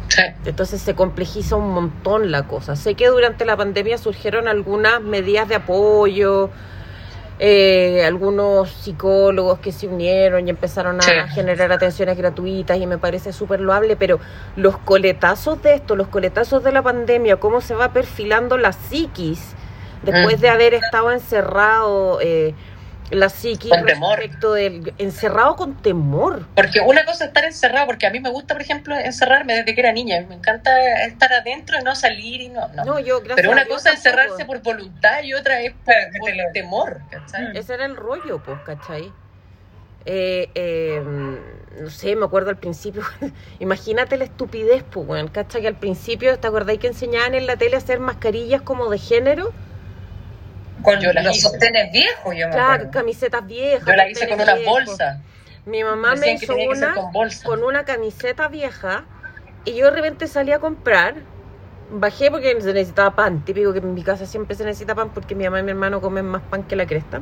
Sí. 0.08 0.22
Entonces 0.46 0.80
se 0.80 0.94
complejiza 0.94 1.56
un 1.56 1.70
montón 1.70 2.30
la 2.30 2.44
cosa. 2.44 2.76
Sé 2.76 2.94
que 2.94 3.08
durante 3.08 3.44
la 3.44 3.56
pandemia 3.56 3.98
surgieron 3.98 4.48
algunas 4.48 5.00
medidas 5.02 5.48
de 5.48 5.56
apoyo, 5.56 6.50
eh, 7.40 8.04
algunos 8.04 8.70
psicólogos 8.70 9.60
que 9.60 9.70
se 9.70 9.86
unieron 9.86 10.46
y 10.46 10.50
empezaron 10.50 10.98
a 10.98 11.02
Sí. 11.02 11.10
generar 11.34 11.70
atenciones 11.72 12.16
gratuitas 12.16 12.78
y 12.78 12.86
me 12.86 12.98
parece 12.98 13.32
súper 13.32 13.60
loable, 13.60 13.94
pero 13.96 14.18
los 14.56 14.76
coletazos 14.78 15.62
de 15.62 15.74
esto, 15.74 15.94
los 15.94 16.08
coletazos 16.08 16.64
de 16.64 16.72
la 16.72 16.82
pandemia, 16.82 17.36
cómo 17.36 17.60
se 17.60 17.74
va 17.74 17.92
perfilando 17.92 18.56
la 18.58 18.72
psiquis 18.72 19.54
después 20.02 20.38
Mm. 20.38 20.40
de 20.40 20.48
haber 20.48 20.74
estado 20.74 21.12
encerrado, 21.12 22.20
eh, 22.20 22.54
la 23.10 23.30
Con 23.70 23.86
temor. 23.86 24.18
del... 24.54 24.92
encerrado 24.98 25.56
con 25.56 25.74
temor. 25.80 26.44
Porque 26.54 26.80
una 26.80 27.06
cosa 27.06 27.24
es 27.24 27.28
estar 27.28 27.42
encerrado, 27.44 27.86
porque 27.86 28.06
a 28.06 28.10
mí 28.10 28.20
me 28.20 28.28
gusta, 28.28 28.52
por 28.52 28.60
ejemplo, 28.60 28.94
encerrarme 28.94 29.54
desde 29.54 29.74
que 29.74 29.80
era 29.80 29.92
niña. 29.92 30.26
Me 30.28 30.34
encanta 30.34 30.70
estar 31.04 31.32
adentro 31.32 31.78
y 31.80 31.84
no 31.84 31.94
salir 31.96 32.42
y 32.42 32.48
no. 32.50 32.68
no. 32.68 32.84
No, 32.84 32.98
yo, 32.98 33.20
gracias 33.20 33.36
Pero 33.36 33.48
a 33.48 33.52
una 33.52 33.64
Dios, 33.64 33.76
cosa 33.76 33.90
es 33.90 33.96
encerrarse 33.96 34.44
por 34.44 34.62
voluntad 34.62 35.22
y 35.22 35.32
otra 35.32 35.58
es 35.62 35.72
por, 35.72 36.28
lo- 36.36 36.52
temor. 36.52 37.00
¿cachai? 37.10 37.56
Ese 37.56 37.72
era 37.72 37.86
el 37.86 37.96
rollo, 37.96 38.42
pues, 38.44 38.58
¿cachai? 38.66 39.10
Eh, 40.04 40.50
eh, 40.54 41.02
no 41.80 41.88
sé, 41.90 42.14
me 42.14 42.24
acuerdo 42.26 42.50
al 42.50 42.56
principio, 42.58 43.02
imagínate 43.58 44.18
la 44.18 44.24
estupidez, 44.24 44.82
pues, 44.90 45.06
weón, 45.08 45.28
¿cachai? 45.28 45.62
Que 45.62 45.68
al 45.68 45.76
principio, 45.76 46.38
¿te 46.38 46.46
acordáis 46.46 46.78
que 46.78 46.88
enseñaban 46.88 47.34
en 47.34 47.46
la 47.46 47.56
tele 47.56 47.74
a 47.76 47.78
hacer 47.78 48.00
mascarillas 48.00 48.60
como 48.60 48.90
de 48.90 48.98
género? 48.98 49.50
Con 50.82 51.00
Yo 51.00 51.12
las 51.12 51.36
hice. 51.36 51.48
sostenes 51.48 51.92
viejos, 51.92 52.34
yo 52.36 52.46
me 52.46 52.52
Claro, 52.52 52.72
acuerdo. 52.72 52.90
camisetas 52.92 53.46
viejas. 53.46 53.86
Yo 53.86 53.92
la 53.96 54.08
hice 54.08 54.28
con 54.28 54.40
unas 54.40 54.56
viejos. 54.56 54.74
bolsas. 54.86 55.18
Mi 55.66 55.84
mamá 55.84 56.14
me 56.14 56.32
Decían 56.32 56.36
hizo 56.36 56.70
una 56.70 56.94
con 56.94 57.12
bolsa. 57.12 57.46
con 57.46 57.62
una 57.64 57.84
camiseta 57.84 58.48
vieja 58.48 59.04
y 59.64 59.74
yo 59.74 59.86
de 59.86 59.90
repente 59.92 60.26
salí 60.26 60.52
a 60.52 60.58
comprar. 60.60 61.14
Bajé 61.90 62.30
porque 62.30 62.58
se 62.60 62.72
necesitaba 62.72 63.14
pan. 63.16 63.44
Típico 63.44 63.72
que 63.72 63.78
en 63.78 63.94
mi 63.94 64.02
casa 64.02 64.26
siempre 64.26 64.54
se 64.56 64.64
necesita 64.64 64.94
pan 64.94 65.10
porque 65.10 65.34
mi 65.34 65.44
mamá 65.44 65.60
y 65.60 65.62
mi 65.62 65.70
hermano 65.70 66.00
comen 66.00 66.26
más 66.26 66.42
pan 66.42 66.62
que 66.64 66.76
la 66.76 66.86
cresta. 66.86 67.20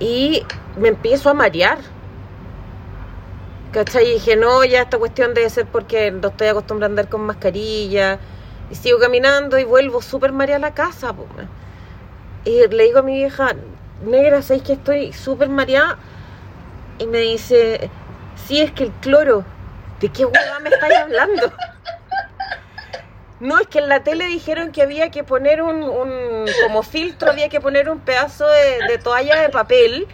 Y 0.00 0.44
me 0.76 0.88
empiezo 0.88 1.30
a 1.30 1.34
marear. 1.34 1.78
¿Cachai? 3.72 4.06
Y 4.08 4.14
dije, 4.14 4.36
no, 4.36 4.64
ya 4.64 4.82
esta 4.82 4.98
cuestión 4.98 5.34
debe 5.34 5.50
ser 5.50 5.66
porque 5.66 6.10
no 6.10 6.28
estoy 6.28 6.48
acostumbrada 6.48 6.88
a 6.88 6.92
andar 6.92 7.08
con 7.08 7.20
mascarilla. 7.22 8.18
Y 8.70 8.74
sigo 8.74 8.98
caminando 8.98 9.58
y 9.58 9.64
vuelvo 9.64 10.02
súper 10.02 10.32
mareada 10.32 10.56
a 10.66 10.70
la 10.70 10.74
casa. 10.74 11.12
po. 11.12 11.26
Y 12.48 12.66
le 12.66 12.84
digo 12.84 13.00
a 13.00 13.02
mi 13.02 13.12
vieja, 13.12 13.54
negra, 14.02 14.40
¿sabes 14.40 14.62
que 14.62 14.72
estoy 14.72 15.12
súper 15.12 15.50
mareada? 15.50 15.98
Y 16.98 17.06
me 17.06 17.18
dice, 17.18 17.90
sí, 18.46 18.62
es 18.62 18.72
que 18.72 18.84
el 18.84 18.92
cloro, 19.02 19.44
¿de 20.00 20.08
qué 20.08 20.24
hueá 20.24 20.58
me 20.60 20.70
estáis 20.70 20.96
hablando? 20.96 21.52
No, 23.40 23.58
es 23.58 23.66
que 23.66 23.80
en 23.80 23.90
la 23.90 24.02
tele 24.02 24.24
dijeron 24.24 24.72
que 24.72 24.80
había 24.80 25.10
que 25.10 25.24
poner 25.24 25.60
un, 25.60 25.82
un 25.82 26.46
como 26.62 26.82
filtro, 26.82 27.30
había 27.30 27.50
que 27.50 27.60
poner 27.60 27.90
un 27.90 28.00
pedazo 28.00 28.48
de, 28.48 28.82
de 28.88 28.96
toalla 28.96 29.42
de 29.42 29.50
papel. 29.50 30.08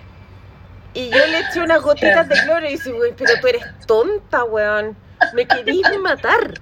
Y 0.93 1.11
yo 1.11 1.25
le 1.27 1.39
eché 1.39 1.61
unas 1.61 1.83
gotitas 1.83 2.29
de 2.29 2.35
cloro 2.41 2.67
y 2.67 2.71
dice, 2.71 2.91
güey, 2.91 3.15
pero 3.17 3.39
tú 3.41 3.47
eres 3.47 3.63
tonta, 3.87 4.43
weón. 4.43 4.97
Me 5.31 5.47
querís 5.47 5.87
matar. 6.03 6.55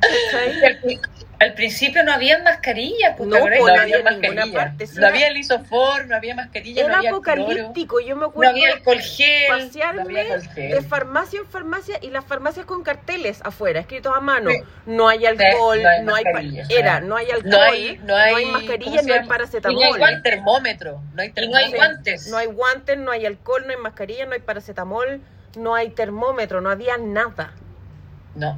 ¿cachai? 0.00 0.72
Al, 1.42 1.54
principio 1.54 2.02
no 2.04 2.12
había 2.12 2.42
mascarillas, 2.42 3.14
pues, 3.16 3.28
No, 3.28 3.38
No 3.38 3.46
no 3.48 3.54
había 3.54 3.82
había 3.82 4.02
mascarilla. 4.02 4.52
parte, 4.52 4.86
No 4.86 4.98
era- 4.98 5.08
había 5.08 5.30
lisofor, 5.30 6.06
no 6.06 6.16
había 6.16 6.34
mascarilla, 6.34 6.82
no 6.82 6.88
Era 6.88 6.98
cloro, 7.00 7.16
apocalíptico, 7.16 8.00
yo 8.00 8.14
me 8.16 8.22
No 8.22 8.26
acuerdo 8.28 8.50
había 8.52 8.72
alcohol 8.72 9.00
gel. 9.00 9.42
no 9.50 9.58
pasearme 9.58 10.20
había 10.20 10.34
alcohol 10.34 10.54
gel. 10.54 10.70
de 10.72 10.82
farmacia 10.82 11.40
en 11.40 11.46
farmacia 11.46 11.98
y 12.00 12.10
las 12.10 12.24
farmacias 12.24 12.66
con 12.66 12.82
carteles 12.82 13.40
afuera, 13.44 13.80
escritos 13.80 14.16
a 14.16 14.20
mano. 14.20 14.50
Sí. 14.50 14.56
No 14.86 15.08
hay 15.08 15.26
alcohol, 15.26 15.82
no 15.82 15.88
hay 15.88 16.02
no 16.02 16.14
hay, 16.14 16.24
mascarilla. 16.24 16.66
era, 16.70 17.00
no 17.00 17.16
hay 17.16 17.30
alcohol, 17.30 17.50
No 17.50 17.60
hay, 17.62 18.00
no 18.04 18.16
hay, 18.16 18.46
mascarilla, 18.46 18.84
¿cómo 18.90 19.02
se 19.02 19.08
no 19.08 19.14
hay 19.14 19.26
paracetamol. 19.28 19.82
Y 19.96 19.98
no 19.98 20.04
hay 20.06 20.22
termómetro. 20.22 21.02
No 21.14 21.22
hay 21.22 21.32
Y 21.36 21.48
no 21.48 21.56
hay 21.56 21.72
guantes. 21.72 22.28
No 22.28 22.36
hay 22.36 22.46
guantes, 22.46 22.98
no 22.98 23.10
hay 23.10 23.26
alcohol, 23.26 23.62
no 23.66 23.72
hay 23.72 23.78
mascarilla, 23.78 24.26
no 24.26 24.32
hay 24.32 24.40
paracetamol, 24.40 25.20
no 25.56 25.74
hay 25.74 25.90
termómetro, 25.90 26.60
no 26.60 26.70
había 26.70 26.96
nada. 26.98 27.52
No. 28.34 28.56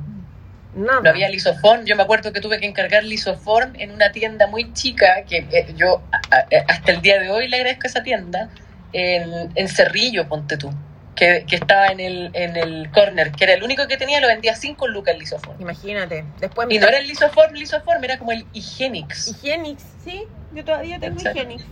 Nada. 0.76 1.00
No 1.02 1.10
había 1.10 1.28
lisoform. 1.28 1.84
Yo 1.84 1.96
me 1.96 2.02
acuerdo 2.02 2.32
que 2.32 2.40
tuve 2.40 2.58
que 2.58 2.66
encargar 2.66 3.04
lisoform 3.04 3.74
en 3.78 3.90
una 3.92 4.10
tienda 4.12 4.46
muy 4.46 4.72
chica, 4.72 5.24
que 5.28 5.46
eh, 5.50 5.72
yo 5.76 6.02
a- 6.12 6.46
hasta 6.68 6.92
el 6.92 7.00
día 7.00 7.20
de 7.20 7.30
hoy 7.30 7.48
le 7.48 7.56
agradezco 7.58 7.84
a 7.84 7.88
esa 7.90 8.02
tienda, 8.02 8.48
en, 8.92 9.50
en 9.54 9.68
Cerrillo, 9.68 10.28
ponte 10.28 10.56
tú, 10.56 10.72
que, 11.16 11.44
que 11.48 11.56
estaba 11.56 11.86
en 11.88 12.00
el, 12.00 12.30
en 12.34 12.56
el 12.56 12.90
corner, 12.92 13.32
que 13.32 13.44
era 13.44 13.54
el 13.54 13.62
único 13.62 13.86
que 13.86 13.96
tenía, 13.96 14.20
lo 14.20 14.26
vendía 14.28 14.54
5 14.54 14.86
lucas 14.88 15.14
el 15.14 15.20
lisoform. 15.20 15.60
Imagínate. 15.60 16.24
Después 16.40 16.68
Y 16.70 16.78
no 16.78 16.86
era 16.88 16.98
el 16.98 17.06
lisoform, 17.06 17.54
lisoform, 17.54 18.02
era 18.04 18.18
como 18.18 18.32
el 18.32 18.44
Hygienix. 18.52 19.28
Higienix, 19.28 19.82
sí, 20.04 20.24
yo 20.52 20.64
todavía 20.64 20.98
tengo. 20.98 21.20
Higienix. 21.20 21.64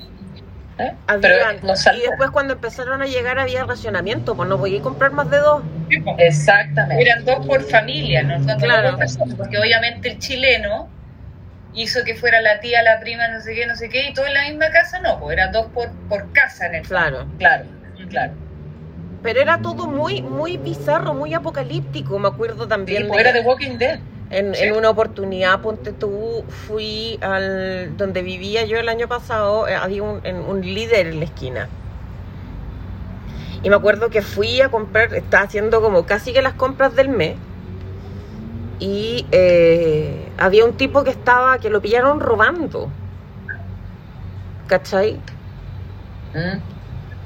¿Eh? 0.78 0.93
Había- 1.07 1.20
Pero 1.20 1.44
no 1.62 1.74
y 1.97 2.01
después 2.01 2.31
cuando 2.31 2.55
empezaron 2.55 3.03
a 3.03 3.07
llegar 3.07 3.39
había 3.39 3.65
racionamiento, 3.65 4.35
pues 4.35 4.49
no 4.49 4.59
podía 4.59 4.81
comprar 4.82 5.12
más 5.12 5.31
de 5.31 5.39
dos. 5.39 5.62
Po. 6.05 6.16
Exactamente. 6.19 7.03
Eran 7.03 7.24
dos 7.24 7.47
por 7.47 7.62
familia, 7.62 8.23
¿no? 8.23 8.35
Cuando 8.44 8.65
Claro. 8.65 8.89
dos 8.90 8.99
personas, 8.99 9.35
porque 9.36 9.59
obviamente 9.59 10.11
el 10.12 10.19
chileno 10.19 10.89
hizo 11.74 12.05
que 12.05 12.15
fuera 12.15 12.40
la 12.40 12.61
tía, 12.61 12.82
la 12.82 13.01
prima, 13.01 13.28
no 13.28 13.40
sé 13.40 13.55
qué, 13.55 13.66
no 13.66 13.77
sé 13.77 13.89
qué, 13.89 14.09
y 14.09 14.12
todo 14.15 14.27
en 14.27 14.35
la 14.35 14.43
misma 14.49 14.70
casa, 14.70 15.01
no, 15.01 15.19
pues 15.20 15.32
eran 15.35 15.53
dos 15.53 15.66
por, 15.69 15.90
por 16.09 16.31
casa 16.32 16.66
en 16.66 16.74
el 16.77 16.85
fondo. 16.85 17.01
Claro. 17.09 17.27
Claro, 17.39 17.65
claro. 18.11 18.32
Pero 19.23 19.40
era 19.40 19.59
todo 19.59 19.86
muy, 19.86 20.20
muy 20.20 20.57
bizarro, 20.57 21.15
muy 21.15 21.32
apocalíptico. 21.32 22.19
Me 22.19 22.28
acuerdo 22.28 22.65
Sí, 22.65 22.69
también 22.69 23.07
pues 23.09 23.23
de 23.23 23.31
era 23.31 23.32
de 23.40 23.47
Walking 23.47 23.78
Dead. 23.78 24.01
En, 24.33 24.55
Sí. 24.55 24.65
en 24.65 24.77
una 24.77 24.91
oportunidad, 24.91 25.61
ponte 25.61 25.93
tú, 25.93 26.45
fui 26.67 27.19
al 27.23 27.97
donde 27.97 28.23
vivía 28.23 28.65
yo 28.65 28.79
el 28.79 28.89
año 28.89 29.07
pasado, 29.09 29.69
eh, 29.69 29.75
había 29.75 30.03
un, 30.03 30.21
en- 30.25 30.41
un 30.41 30.61
líder 30.63 31.07
en 31.09 31.19
la 31.21 31.25
esquina. 31.27 31.69
Y 33.63 33.71
me 33.71 33.77
acuerdo 33.77 34.11
que 34.11 34.23
fui 34.23 34.61
a 34.61 34.71
comprar, 34.71 35.15
estaba 35.15 35.45
haciendo 35.45 35.81
como 35.81 36.05
casi 36.05 36.33
que 36.33 36.43
las 36.43 36.55
compras 36.55 36.97
del 36.97 37.09
mes. 37.09 37.37
Y 38.81 39.25
eh, 39.31 40.29
había 40.39 40.65
un 40.65 40.73
tipo 40.73 41.05
que 41.05 41.11
estaba, 41.11 41.59
que 41.59 41.71
lo 41.71 41.81
pillaron 41.81 42.19
robando. 42.19 42.91
¿Cachai? 44.67 45.15
Mm. 46.35 46.59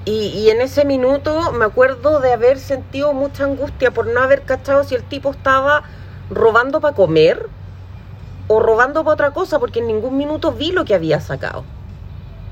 Y, 0.05 0.29
y 0.29 0.51
en 0.51 0.61
ese 0.61 0.85
minuto 0.85 1.53
me 1.53 1.65
acuerdo 1.65 2.21
de 2.21 2.33
haber 2.33 2.59
sentido 2.59 3.13
mucha 3.13 3.45
angustia 3.45 3.91
por 3.91 4.07
no 4.07 4.21
haber 4.21 4.43
cachado 4.43 4.85
si 4.85 4.95
el 4.95 5.03
tipo 5.03 5.31
estaba 5.31 5.83
robando 6.31 6.81
para 6.81 6.95
comer 6.95 7.47
o 8.49 8.61
robando 8.61 9.03
para 9.05 9.15
otra 9.15 9.31
cosa, 9.33 9.59
porque 9.59 9.81
en 9.81 9.87
ningún 9.89 10.17
minuto 10.17 10.53
vi 10.53 10.73
lo 10.73 10.85
que 10.85 10.95
había 10.95 11.21
sacado. 11.21 11.65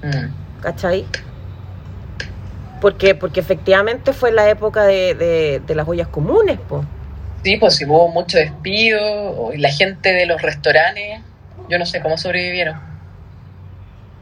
Mm. 0.02 0.62
¿Cachai? 0.62 1.06
Porque, 2.80 3.14
porque 3.14 3.40
efectivamente 3.40 4.12
fue 4.12 4.30
la 4.32 4.48
época 4.51 4.84
de, 4.84 5.14
de, 5.14 5.62
de 5.66 5.74
las 5.74 5.88
ollas 5.88 6.09
comunes, 6.09 6.59
pues. 6.68 6.84
Sí, 7.42 7.56
pues 7.56 7.76
si 7.76 7.84
hubo 7.84 8.09
mucho 8.09 8.38
despido, 8.38 9.52
y 9.52 9.59
la 9.59 9.70
gente 9.70 10.12
de 10.12 10.26
los 10.26 10.40
restaurantes, 10.42 11.20
yo 11.68 11.78
no 11.78 11.86
sé 11.86 12.01
cómo 12.01 12.16
sobrevivieron. 12.18 12.78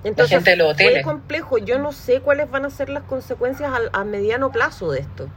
Entonces 0.04 0.36
gente 0.36 0.50
de 0.50 0.56
los 0.56 0.74
fue 0.76 0.86
hoteles. 0.86 1.04
complejo. 1.04 1.58
Yo 1.58 1.78
no 1.78 1.92
sé 1.92 2.20
cuáles 2.20 2.50
van 2.50 2.64
a 2.64 2.70
ser 2.70 2.88
las 2.88 3.04
consecuencias 3.04 3.72
al- 3.72 3.90
a, 3.92 4.04
mediano 4.04 4.50
plazo 4.50 4.90
de 4.90 5.00
esto. 5.00 5.28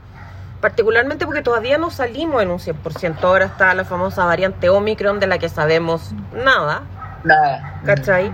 Particularmente 0.60 1.26
porque 1.26 1.42
todavía 1.42 1.78
no 1.78 1.90
salimos 1.90 2.42
en 2.42 2.50
un 2.50 2.58
100%. 2.58 3.22
Ahora 3.22 3.44
está 3.46 3.74
la 3.74 3.84
famosa 3.84 4.24
variante 4.24 4.68
Omicron 4.68 5.20
de 5.20 5.26
la 5.26 5.38
que 5.38 5.48
sabemos 5.48 6.12
nada. 6.32 6.82
Nada. 7.24 7.80
¿Cachai? 7.84 8.32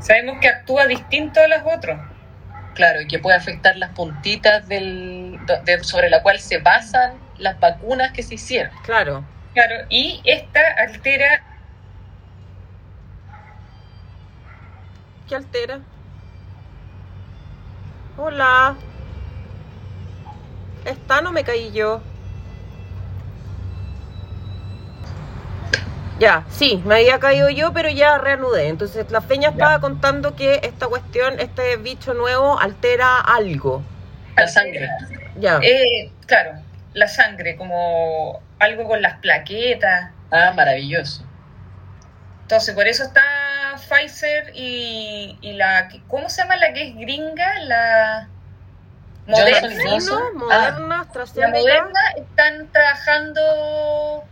Sabemos 0.00 0.38
que 0.40 0.48
actúa 0.48 0.86
distinto 0.86 1.40
a 1.40 1.46
los 1.46 1.60
otros. 1.76 1.98
Claro, 2.74 3.00
y 3.00 3.06
que 3.06 3.18
puede 3.18 3.36
afectar 3.36 3.76
las 3.76 3.90
puntitas 3.90 4.66
del, 4.68 5.38
de- 5.64 5.84
sobre 5.84 6.08
la 6.10 6.22
cual 6.22 6.38
se 6.40 6.58
basan 6.58 7.12
las 7.38 7.58
vacunas 7.60 8.12
que 8.12 8.22
se 8.22 8.34
hicieron. 8.34 8.72
Claro. 8.84 9.24
Claro, 9.54 9.74
y 9.88 10.20
esta 10.24 10.60
altera 10.78 11.42
¿Qué 15.28 15.36
altera? 15.36 15.80
Hola. 18.16 18.74
Está, 20.84 21.20
no 21.20 21.32
me 21.32 21.44
caí 21.44 21.72
yo. 21.72 22.00
Ya, 26.20 26.44
sí, 26.50 26.82
me 26.84 26.96
había 26.96 27.18
caído 27.18 27.48
yo, 27.48 27.72
pero 27.72 27.88
ya 27.88 28.18
reanudé. 28.18 28.68
Entonces 28.68 29.10
la 29.10 29.22
feña 29.22 29.50
estaba 29.50 29.80
contando 29.80 30.36
que 30.36 30.60
esta 30.62 30.86
cuestión, 30.86 31.40
este 31.40 31.78
bicho 31.78 32.12
nuevo, 32.12 32.60
altera 32.60 33.18
algo. 33.18 33.82
La 34.36 34.46
sangre. 34.46 34.88
Ya. 35.38 35.58
Eh, 35.62 36.12
claro, 36.26 36.52
la 36.92 37.08
sangre, 37.08 37.56
como 37.56 38.42
algo 38.58 38.86
con 38.86 39.00
las 39.00 39.18
plaquetas. 39.20 40.10
Ah, 40.30 40.52
maravilloso. 40.54 41.24
Entonces, 42.42 42.74
por 42.74 42.86
eso 42.86 43.04
está 43.04 43.22
Pfizer 43.76 44.52
y, 44.54 45.38
y 45.40 45.52
la. 45.54 45.88
¿Cómo 46.08 46.28
se 46.28 46.42
llama 46.42 46.56
la 46.56 46.72
que 46.72 46.88
es 46.88 46.96
gringa? 46.96 47.60
La. 47.60 48.28
Johnson 49.36 49.70
Moderna. 49.70 49.90
Johnson. 49.90 50.22
Vacino, 50.34 50.34
Moderna, 50.34 51.06
La. 51.14 51.48
Moderna 51.48 52.00
están 52.16 52.68
trabajando. 52.72 54.24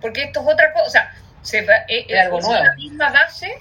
Porque 0.00 0.24
esto 0.24 0.40
es 0.40 0.46
otra 0.46 0.72
cosa. 0.72 0.86
O 0.86 0.90
sea, 0.90 1.12
se 1.42 1.62
va, 1.62 1.74
eh, 1.88 2.06
Es 2.08 2.20
algo 2.24 2.38
es 2.38 2.46
nuevo. 2.46 2.64
la 2.64 2.74
misma 2.74 3.10
base 3.10 3.58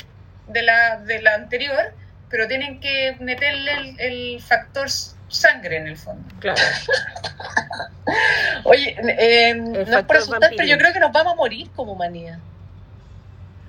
de 0.48 0.62
la, 0.62 0.98
de 0.98 1.22
la 1.22 1.34
anterior, 1.36 1.94
pero 2.30 2.48
tienen 2.48 2.80
que 2.80 3.16
meterle 3.20 3.72
el, 3.74 4.00
el 4.00 4.42
factor 4.42 4.88
sangre 5.30 5.78
en 5.78 5.88
el 5.88 5.98
fondo. 5.98 6.24
Claro. 6.40 6.62
Oye, 8.64 8.96
eh, 9.20 9.54
no 9.56 9.80
es 9.80 10.04
por 10.06 10.18
asustar, 10.18 10.40
vampiro. 10.40 10.58
pero 10.58 10.70
yo 10.70 10.78
creo 10.78 10.94
que 10.94 11.00
nos 11.00 11.12
vamos 11.12 11.34
a 11.34 11.36
morir 11.36 11.70
como 11.76 11.94
humanidad. 11.94 12.38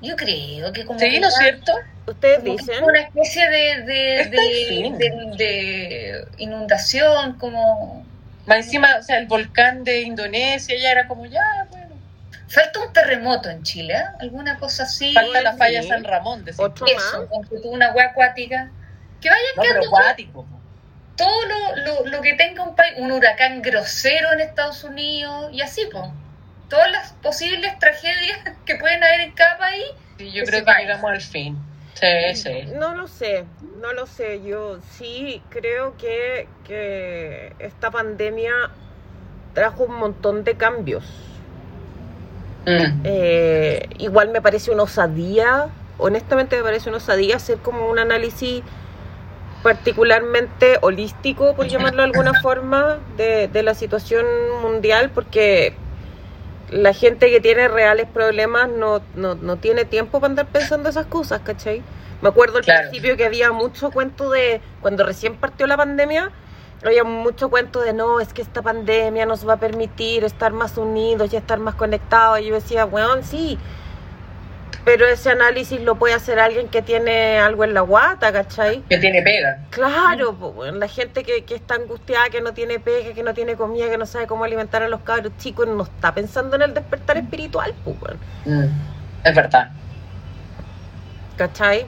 Yo 0.00 0.16
creo 0.16 0.72
que 0.72 0.84
como. 0.84 0.98
Sí, 0.98 1.10
que 1.10 1.20
¿no 1.20 1.28
es 1.28 1.34
ya- 1.34 1.40
cierto? 1.40 1.72
Ustedes 2.06 2.38
como 2.38 2.56
que 2.56 2.62
dicen. 2.62 2.74
es 2.76 2.82
Una 2.82 3.00
especie 3.00 3.48
de, 3.50 3.82
de, 3.82 4.24
de, 4.30 4.94
de- 4.98 5.36
de 5.36 6.24
inundación, 6.38 7.38
como. 7.38 8.04
Más 8.46 8.58
encima, 8.64 8.96
o 8.98 9.02
sea, 9.02 9.18
el 9.18 9.26
volcán 9.26 9.84
de 9.84 10.00
Indonesia 10.02 10.74
ya 10.80 10.90
era 10.92 11.06
como, 11.06 11.26
ya, 11.26 11.66
bueno. 11.70 11.86
Falta 12.48 12.80
un 12.80 12.92
terremoto 12.94 13.50
en 13.50 13.62
Chile, 13.62 13.94
¿eh? 13.94 14.04
alguna 14.20 14.58
cosa 14.58 14.84
así. 14.84 15.12
Falta 15.12 15.42
la 15.42 15.52
falla 15.54 15.82
sí. 15.82 15.88
San 15.88 16.02
Ramón, 16.04 16.44
decir. 16.46 16.64
Otro 16.64 16.86
Eso, 16.86 17.28
más. 17.30 17.50
una 17.64 17.88
agua 17.88 18.04
acuática. 18.04 18.70
Que 19.20 19.28
vayan 19.28 19.44
No, 19.56 19.62
quedando 19.64 19.86
acuático. 19.88 20.46
todo 21.16 21.44
lo, 21.46 21.76
lo, 21.76 22.06
lo 22.06 22.20
que 22.22 22.34
tenga 22.34 22.62
un 22.62 22.74
país, 22.74 22.94
un 22.98 23.10
huracán 23.12 23.60
grosero 23.60 24.32
en 24.32 24.40
Estados 24.40 24.82
Unidos 24.84 25.50
y 25.52 25.60
así, 25.60 25.82
pues. 25.92 26.04
Todas 26.68 26.90
las 26.90 27.12
posibles 27.14 27.78
tragedias 27.78 28.40
que 28.64 28.76
pueden 28.76 29.02
haber 29.02 29.20
en 29.20 29.32
cada 29.32 29.58
país. 29.58 29.86
Sí, 30.18 30.30
yo 30.32 30.44
creo 30.44 30.64
que 30.64 30.72
llegamos 30.80 31.10
al 31.10 31.20
fin. 31.20 31.58
Sí, 31.94 32.34
sí. 32.34 32.68
No 32.76 32.94
lo 32.94 33.08
sé, 33.08 33.44
no 33.80 33.92
lo 33.92 34.06
sé. 34.06 34.40
Yo 34.44 34.78
sí 34.92 35.42
creo 35.50 35.96
que, 35.96 36.46
que 36.64 37.52
esta 37.58 37.90
pandemia 37.90 38.52
trajo 39.52 39.84
un 39.84 39.96
montón 39.96 40.44
de 40.44 40.54
cambios. 40.56 41.04
Mm. 42.66 43.00
Eh, 43.04 43.88
igual 43.98 44.28
me 44.30 44.40
parece 44.40 44.70
una 44.70 44.84
osadía, 44.84 45.68
honestamente 45.96 46.56
me 46.56 46.62
parece 46.62 46.88
una 46.88 46.98
osadía 46.98 47.36
hacer 47.36 47.58
como 47.58 47.88
un 47.88 47.98
análisis 47.98 48.62
particularmente 49.62 50.78
holístico, 50.82 51.54
por 51.56 51.66
llamarlo 51.68 52.02
de 52.02 52.04
alguna 52.04 52.40
forma, 52.40 52.98
de, 53.16 53.48
de 53.48 53.62
la 53.62 53.74
situación 53.74 54.26
mundial, 54.62 55.10
porque 55.10 55.74
la 56.70 56.92
gente 56.92 57.30
que 57.30 57.40
tiene 57.40 57.68
reales 57.68 58.06
problemas 58.12 58.68
no, 58.68 59.00
no, 59.14 59.34
no 59.34 59.56
tiene 59.56 59.84
tiempo 59.84 60.20
para 60.20 60.30
andar 60.32 60.46
pensando 60.46 60.88
esas 60.88 61.06
cosas, 61.06 61.40
¿cachai? 61.42 61.82
Me 62.20 62.28
acuerdo 62.28 62.58
al 62.58 62.64
Claro. 62.64 62.88
principio 62.90 63.16
que 63.16 63.24
había 63.24 63.52
mucho 63.52 63.90
cuento 63.90 64.30
de, 64.30 64.60
cuando 64.80 65.04
recién 65.04 65.36
partió 65.36 65.66
la 65.66 65.76
pandemia, 65.76 66.30
había 66.84 67.04
mucho 67.04 67.48
cuento 67.48 67.80
de 67.80 67.92
no, 67.92 68.20
es 68.20 68.32
que 68.32 68.42
esta 68.42 68.62
pandemia 68.62 69.26
nos 69.26 69.48
va 69.48 69.54
a 69.54 69.56
permitir 69.58 70.24
estar 70.24 70.52
más 70.52 70.76
unidos 70.76 71.32
y 71.32 71.36
estar 71.36 71.58
más 71.58 71.74
conectados. 71.74 72.40
Y 72.40 72.46
yo 72.46 72.54
decía, 72.54 72.84
weón, 72.86 73.24
sí, 73.24 73.58
pero 74.90 75.06
ese 75.06 75.28
análisis 75.28 75.82
lo 75.82 75.96
puede 75.96 76.14
hacer 76.14 76.38
alguien 76.40 76.68
que 76.68 76.80
tiene 76.80 77.38
algo 77.38 77.62
en 77.64 77.74
la 77.74 77.82
guata, 77.82 78.32
¿cachai? 78.32 78.80
Que 78.88 78.96
tiene 78.96 79.20
pega. 79.20 79.58
Claro, 79.68 80.30
weón, 80.30 80.80
la 80.80 80.88
gente 80.88 81.24
que, 81.24 81.44
que 81.44 81.54
está 81.56 81.74
angustiada, 81.74 82.30
que 82.30 82.40
no 82.40 82.54
tiene 82.54 82.78
peje, 82.80 83.12
que 83.12 83.22
no 83.22 83.34
tiene 83.34 83.54
comida, 83.56 83.90
que 83.90 83.98
no 83.98 84.06
sabe 84.06 84.26
cómo 84.26 84.44
alimentar 84.44 84.82
a 84.82 84.88
los 84.88 85.00
cabros 85.02 85.32
chicos, 85.36 85.68
no 85.68 85.82
está 85.82 86.14
pensando 86.14 86.56
en 86.56 86.62
el 86.62 86.72
despertar 86.72 87.18
espiritual, 87.18 87.74
weón, 87.84 88.18
Mm. 88.46 88.68
Es 89.24 89.34
verdad. 89.34 89.68
¿cachai? 91.36 91.86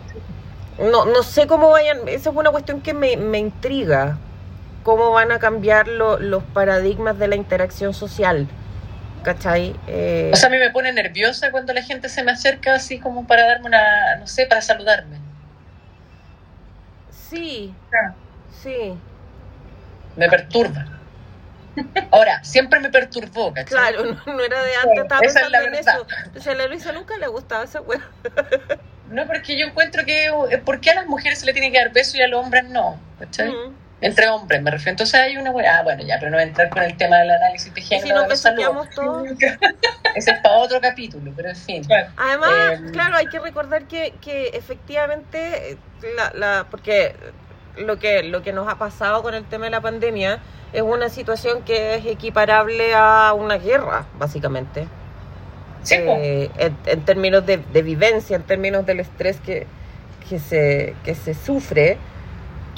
No, 0.79 1.05
no 1.07 1.23
sé 1.23 1.47
cómo 1.47 1.71
vayan, 1.71 2.07
esa 2.07 2.31
es 2.31 2.37
una 2.37 2.51
cuestión 2.51 2.81
que 2.83 2.93
me, 2.95 3.17
me 3.17 3.39
intriga, 3.39 4.19
cómo 4.83 5.11
van 5.11 5.33
a 5.33 5.39
cambiar 5.39 5.89
lo- 5.89 6.19
los 6.19 6.43
paradigmas 6.43 7.19
de 7.19 7.29
la 7.29 7.37
interacción 7.37 7.93
social, 7.95 8.47
¿cachai? 9.23 9.75
Eh, 9.87 10.31
O 10.33 10.37
sea, 10.37 10.49
a 10.49 10.53
mí 10.53 10.59
me 10.59 10.71
pone 10.71 10.93
nerviosa 10.93 11.51
cuando 11.51 11.73
la 11.73 11.83
gente 11.83 12.09
se 12.09 12.23
me 12.23 12.33
acerca 12.33 12.75
así 12.75 12.99
como 12.99 13.27
para 13.27 13.47
darme 13.47 13.67
una, 13.67 14.17
no 14.17 14.27
sé, 14.27 14.47
para 14.47 14.61
saludarme. 14.63 15.19
sí, 17.11 17.75
Claro. 17.91 18.15
sí. 18.63 18.95
Me 20.17 20.29
perturba. 20.29 20.87
Ahora, 22.11 22.43
siempre 22.43 22.81
me 22.81 22.91
perturbó, 22.91 23.55
¿cachai? 23.55 23.69
Claro, 23.95 24.05
no, 24.27 24.35
no 24.35 24.43
era 24.43 24.63
de 24.65 24.75
antes, 24.75 24.99
estaba 25.03 25.21
Esa 25.25 25.41
es 25.43 25.51
la 25.51 25.61
pensando 25.61 25.69
en 25.69 25.75
eso. 25.75 26.07
Entonces 26.27 26.53
a 26.53 26.55
la 26.57 26.67
Luisa 26.67 26.93
nunca 26.93 27.17
le 27.17 27.27
gustaba 27.29 27.65
esa 27.65 27.81
wea. 27.81 28.01
No, 29.09 29.27
porque 29.27 29.59
yo 29.59 29.67
encuentro 29.67 30.05
que, 30.05 30.27
eh, 30.27 30.59
¿por 30.59 30.81
qué 30.81 30.91
a 30.91 30.97
las 30.97 31.07
mujeres 31.07 31.39
se 31.41 31.47
le 31.47 31.53
tiene 31.53 31.71
que 31.73 31.79
dar 31.79 31.93
beso 31.93 32.17
y 32.17 32.23
a 32.23 32.29
los 32.29 32.45
hombres 32.45 32.65
no? 32.69 32.99
¿Cachai? 33.21 33.53
Entre 34.03 34.29
hombres, 34.29 34.63
me 34.63 34.71
refiero. 34.71 34.93
Entonces 34.93 35.15
hay 35.15 35.37
una 35.37 35.51
weá, 35.51 35.79
ah, 35.79 35.83
bueno, 35.83 36.03
ya, 36.03 36.17
pero 36.19 36.31
no 36.31 36.37
voy 36.37 36.45
a 36.45 36.49
entrar 36.49 36.71
con 36.71 36.83
el 36.83 36.97
tema 36.97 37.19
del 37.19 37.31
análisis 37.31 37.73
de 37.75 37.83
género. 37.83 38.07
si 38.07 38.13
nos 38.15 38.29
besuqueamos 38.29 38.89
todos. 38.91 39.29
Ese 40.15 40.31
es 40.31 40.39
para 40.41 40.55
otro 40.57 40.81
capítulo, 40.81 41.33
pero 41.37 41.51
en 41.51 41.57
fin. 41.57 41.83
Además, 42.17 42.51
Eh, 42.73 42.91
claro, 42.93 43.17
hay 43.17 43.27
que 43.27 43.39
recordar 43.39 43.85
que, 43.85 44.15
que 44.23 44.49
efectivamente, 44.55 45.73
eh, 45.73 45.77
la, 46.17 46.33
la, 46.35 46.67
porque 46.71 47.15
lo 47.77 47.99
que, 47.99 48.23
lo 48.23 48.43
que 48.43 48.53
nos 48.53 48.69
ha 48.69 48.77
pasado 48.79 49.23
con 49.23 49.35
el 49.35 49.45
tema 49.45 49.67
de 49.67 49.71
la 49.73 49.81
pandemia 49.81 50.39
es 50.73 50.83
una 50.83 51.09
situación 51.09 51.63
que 51.63 51.97
es 51.97 52.07
equiparable 52.07 52.95
a 52.95 53.35
una 53.35 53.59
guerra, 53.59 54.07
básicamente. 54.19 54.87
Sí. 55.83 55.97
Eh, 55.99 56.51
en, 56.59 56.77
en 56.87 57.05
términos 57.05 57.45
de, 57.47 57.59
de 57.59 57.83
vivencia, 57.83 58.37
en 58.37 58.43
términos 58.43 58.85
del 58.87 59.01
estrés 59.01 59.39
que, 59.41 59.67
que, 60.29 60.39
se, 60.39 60.95
que 61.05 61.15
se 61.15 61.35
sufre, 61.35 61.97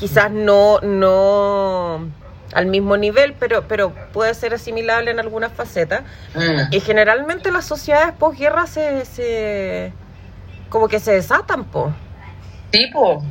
quizás 0.03 0.33
no, 0.33 0.81
no 0.81 2.11
al 2.53 2.66
mismo 2.66 2.97
nivel, 2.97 3.35
pero, 3.35 3.69
pero 3.69 3.95
puede 4.12 4.35
ser 4.35 4.53
asimilable 4.53 5.12
en 5.12 5.20
algunas 5.20 5.53
facetas. 5.53 6.03
mm, 6.35 6.73
Y 6.73 6.81
generalmente 6.81 7.53
las 7.53 7.66
sociedades 7.66 8.12
posguerra 8.19 8.66
se, 8.66 9.05
se 9.05 9.93
como 10.69 10.89
que 10.89 10.99
se 10.99 11.12
desatan, 11.12 11.66
po, 11.66 11.95
tipo, 12.70 13.23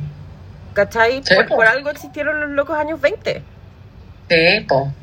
¿cachai? 0.72 1.22
Sí, 1.22 1.34
por, 1.34 1.46
po. 1.46 1.56
por 1.56 1.66
algo 1.66 1.90
existieron 1.90 2.40
los 2.40 2.48
locos 2.48 2.78
años 2.78 3.02
20. 3.02 3.42
tipo. 4.28 4.94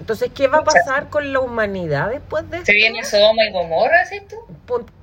Entonces, 0.00 0.32
¿qué 0.34 0.48
va 0.48 0.58
a 0.58 0.64
pasar 0.64 1.08
con 1.08 1.32
la 1.32 1.38
humanidad 1.38 2.10
después 2.10 2.50
de 2.50 2.56
esto? 2.56 2.66
¿Se 2.66 2.72
viene 2.72 3.04
Sodoma 3.04 3.44
y 3.44 3.52
Gomorra, 3.52 4.04
¿sí 4.06 4.22
tú? 4.28 4.36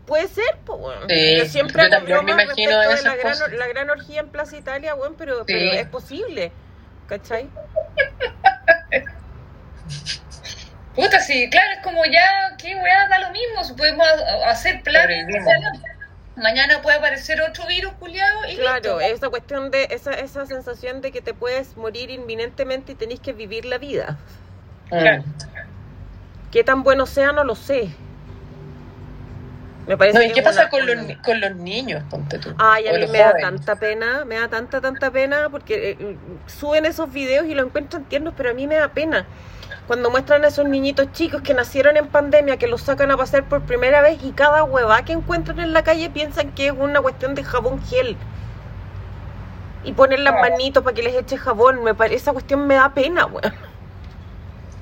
Pu- 0.09 0.13
Puede 0.13 0.27
ser, 0.27 0.57
weón. 0.67 1.07
Sí, 1.07 1.37
yo 1.37 1.45
siempre 1.45 1.83
yo 1.83 1.89
también 1.89 2.25
me 2.25 2.31
imagino 2.31 2.71
respecto 2.81 2.95
de 2.95 3.03
la 3.03 3.15
gran, 3.15 3.57
la 3.59 3.67
gran 3.67 3.89
orgía 3.91 4.19
en 4.21 4.29
Plaza 4.29 4.57
Italia, 4.57 4.95
weón, 4.95 5.15
pero, 5.17 5.37
Sí. 5.39 5.53
pero 5.53 5.71
es 5.73 5.87
posible, 5.87 6.51
¿cachai? 7.07 7.47
Puta, 10.95 11.19
sí, 11.21 11.49
claro, 11.49 11.71
es 11.77 11.83
como 11.83 12.03
ya, 12.05 12.55
qué 12.57 12.75
weá, 12.75 13.07
da 13.07 13.19
lo 13.19 13.29
mismo, 13.31 13.63
si 13.63 13.73
podemos 13.73 14.05
ha- 14.07 14.49
hacer 14.49 14.81
planes. 14.83 15.25
Mañana 16.35 16.81
puede 16.81 16.97
aparecer 16.97 17.41
otro 17.41 17.65
virus 17.67 17.93
culiado 17.93 18.45
y 18.49 18.55
Claro, 18.57 18.99
listo. 18.99 19.01
esa 19.01 19.29
cuestión 19.29 19.71
de, 19.71 19.87
esa, 19.91 20.13
esa 20.13 20.45
sensación 20.45 21.01
de 21.01 21.11
que 21.11 21.21
te 21.21 21.33
puedes 21.33 21.75
morir 21.77 22.09
inminentemente 22.09 22.93
y 22.93 22.95
tenés 22.95 23.19
que 23.19 23.33
vivir 23.33 23.65
la 23.65 23.77
vida. 23.77 24.17
Claro. 24.89 25.23
Qué 26.51 26.63
tan 26.63 26.83
bueno 26.83 27.05
sea, 27.05 27.31
no 27.33 27.43
lo 27.43 27.55
sé. 27.55 27.89
Me 29.89 29.97
parece 29.97 30.19
No, 30.19 30.23
¿y 30.23 30.31
qué 30.33 30.43
pasa 30.43 30.61
una- 30.61 30.69
con 30.69 30.85
los, 30.85 30.95
una- 30.97 31.21
con 31.23 31.41
los 31.41 31.55
niños, 31.55 32.03
ponte 32.11 32.37
tú? 32.37 32.53
Ay, 32.59 32.87
a 32.87 32.91
O 32.91 32.95
mí 32.95 33.07
me 33.07 33.17
da 33.17 33.33
tanta 33.41 33.75
pena, 33.75 34.23
me 34.23 34.35
da 34.39 34.47
tanta, 34.47 34.79
tanta 34.79 35.09
pena 35.09 35.49
porque 35.49 35.97
eh, 35.99 36.15
suben 36.45 36.85
esos 36.85 37.11
videos 37.11 37.47
y 37.47 37.55
lo 37.55 37.63
encuentran 37.65 38.03
tiernos, 38.05 38.35
pero 38.37 38.51
a 38.51 38.53
mí 38.53 38.67
me 38.67 38.75
da 38.75 38.89
pena. 38.89 39.25
Cuando 39.87 40.11
muestran 40.11 40.45
a 40.45 40.49
esos 40.49 40.67
niñitos 40.69 41.11
chicos 41.13 41.41
que 41.41 41.55
nacieron 41.55 41.97
en 41.97 42.05
pandemia, 42.07 42.57
que 42.57 42.67
los 42.67 42.83
sacan 42.83 43.09
a 43.09 43.17
pasear 43.17 43.45
por 43.45 43.61
primera 43.63 44.01
vez 44.01 44.19
y 44.23 44.31
cada 44.31 44.63
hueva 44.63 45.03
que 45.03 45.13
encuentran 45.13 45.59
en 45.59 45.73
la 45.73 45.83
calle 45.83 46.11
piensan 46.11 46.51
que 46.51 46.67
es 46.67 46.73
una 46.77 47.01
cuestión 47.01 47.33
de 47.33 47.43
jabón 47.43 47.81
gel. 47.87 48.15
Y 49.83 49.93
ponen 49.93 50.23
las 50.23 50.35
Ah. 50.35 50.41
manitos 50.41 50.83
para 50.83 50.93
que 50.95 51.01
les 51.01 51.15
eche 51.15 51.35
jabón. 51.37 51.83
Me 51.83 51.95
pare- 51.95 52.13
esa 52.13 52.31
cuestión 52.31 52.67
me 52.67 52.75
da 52.75 52.93
pena, 52.93 53.25
weón. 53.25 53.53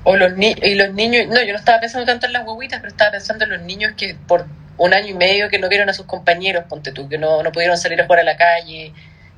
O 0.04 0.16
los, 0.16 0.32
ni 0.36 0.54
y 0.60 0.74
los 0.74 0.92
niños, 0.92 1.28
no, 1.28 1.42
yo 1.42 1.52
no 1.54 1.58
estaba 1.58 1.80
pensando 1.80 2.04
tanto 2.06 2.26
en 2.26 2.32
las 2.34 2.46
huevitas, 2.46 2.80
pero 2.80 2.90
estaba 2.90 3.12
pensando 3.12 3.44
en 3.44 3.50
los 3.52 3.62
niños 3.62 3.92
que 3.96 4.14
por 4.26 4.44
un 4.78 4.94
año 4.94 5.08
y 5.08 5.14
medio 5.14 5.48
que 5.48 5.58
no 5.58 5.68
vieron 5.68 5.88
a 5.90 5.92
sus 5.92 6.06
compañeros, 6.06 6.64
ponte 6.68 6.92
tú, 6.92 7.08
que 7.08 7.18
no, 7.18 7.42
no 7.42 7.52
pudieron 7.52 7.76
salir 7.76 8.00
a 8.00 8.04
jugar 8.06 8.20
a 8.20 8.24
la 8.24 8.36
calle, 8.36 8.92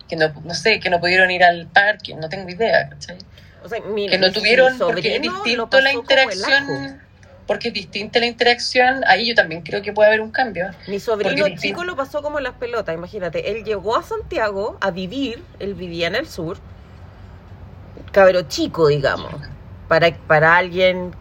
que 0.09 0.17
no, 0.17 0.33
no 0.45 0.55
sé, 0.55 0.79
que 0.81 0.91
no 0.91 1.01
pudieron 1.01 1.31
ir 1.31 1.43
al 1.43 1.67
parque, 1.69 2.15
no 2.15 2.29
tengo 2.29 2.49
idea, 2.49 2.89
¿cachai? 2.91 3.19
O 3.65 3.69
sea, 3.69 3.81
mi- 3.81 4.09
Que 4.09 4.19
no 4.19 4.33
tuvieron, 4.33 4.79
porque 4.79 5.17
es 5.17 5.23
distinto 5.23 5.81
la 5.81 5.93
interacción, 5.93 7.01
porque 7.47 7.69
es 7.69 7.75
distinta 7.75 8.19
la 8.21 8.27
interacción, 8.27 9.03
ahí 9.07 9.27
yo 9.29 9.35
también 9.35 9.63
creo 9.63 9.83
que 9.83 9.93
puede 9.93 10.09
haber 10.09 10.21
un 10.21 10.31
cambio. 10.31 10.71
Mi 10.89 10.99
sobrino 11.01 11.31
chico 11.59 11.85
lo 11.85 11.97
pasó 11.97 12.23
como 12.23 12.39
las 12.41 12.55
pelotas, 12.55 12.95
imagínate. 12.95 13.51
Él 13.51 13.65
llegó 13.65 13.97
a 13.97 14.03
Santiago 14.03 14.79
a 14.81 14.91
vivir, 14.91 15.43
él 15.59 15.75
vivía 15.75 16.07
en 16.07 16.15
el 16.17 16.29
sur, 16.29 16.59
cabro 18.13 18.43
chico, 18.43 18.89
digamos, 18.89 19.33
para, 19.89 20.13
para 20.27 20.57
alguien 20.57 21.13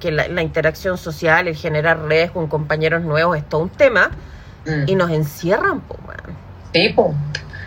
que 0.00 0.10
la, 0.12 0.28
la 0.28 0.42
interacción 0.42 0.96
social, 0.98 1.48
el 1.48 1.56
generar 1.56 2.00
redes 2.02 2.30
con 2.30 2.46
compañeros 2.46 3.02
nuevos 3.02 3.36
es 3.36 3.48
todo 3.48 3.62
un 3.62 3.70
tema, 3.70 4.10
Mm. 4.64 4.84
y 4.86 4.94
nos 4.94 5.10
encierran, 5.10 5.80
po, 5.80 5.98
man. 6.06 6.36
Sí, 6.72 6.90
po. 6.90 7.12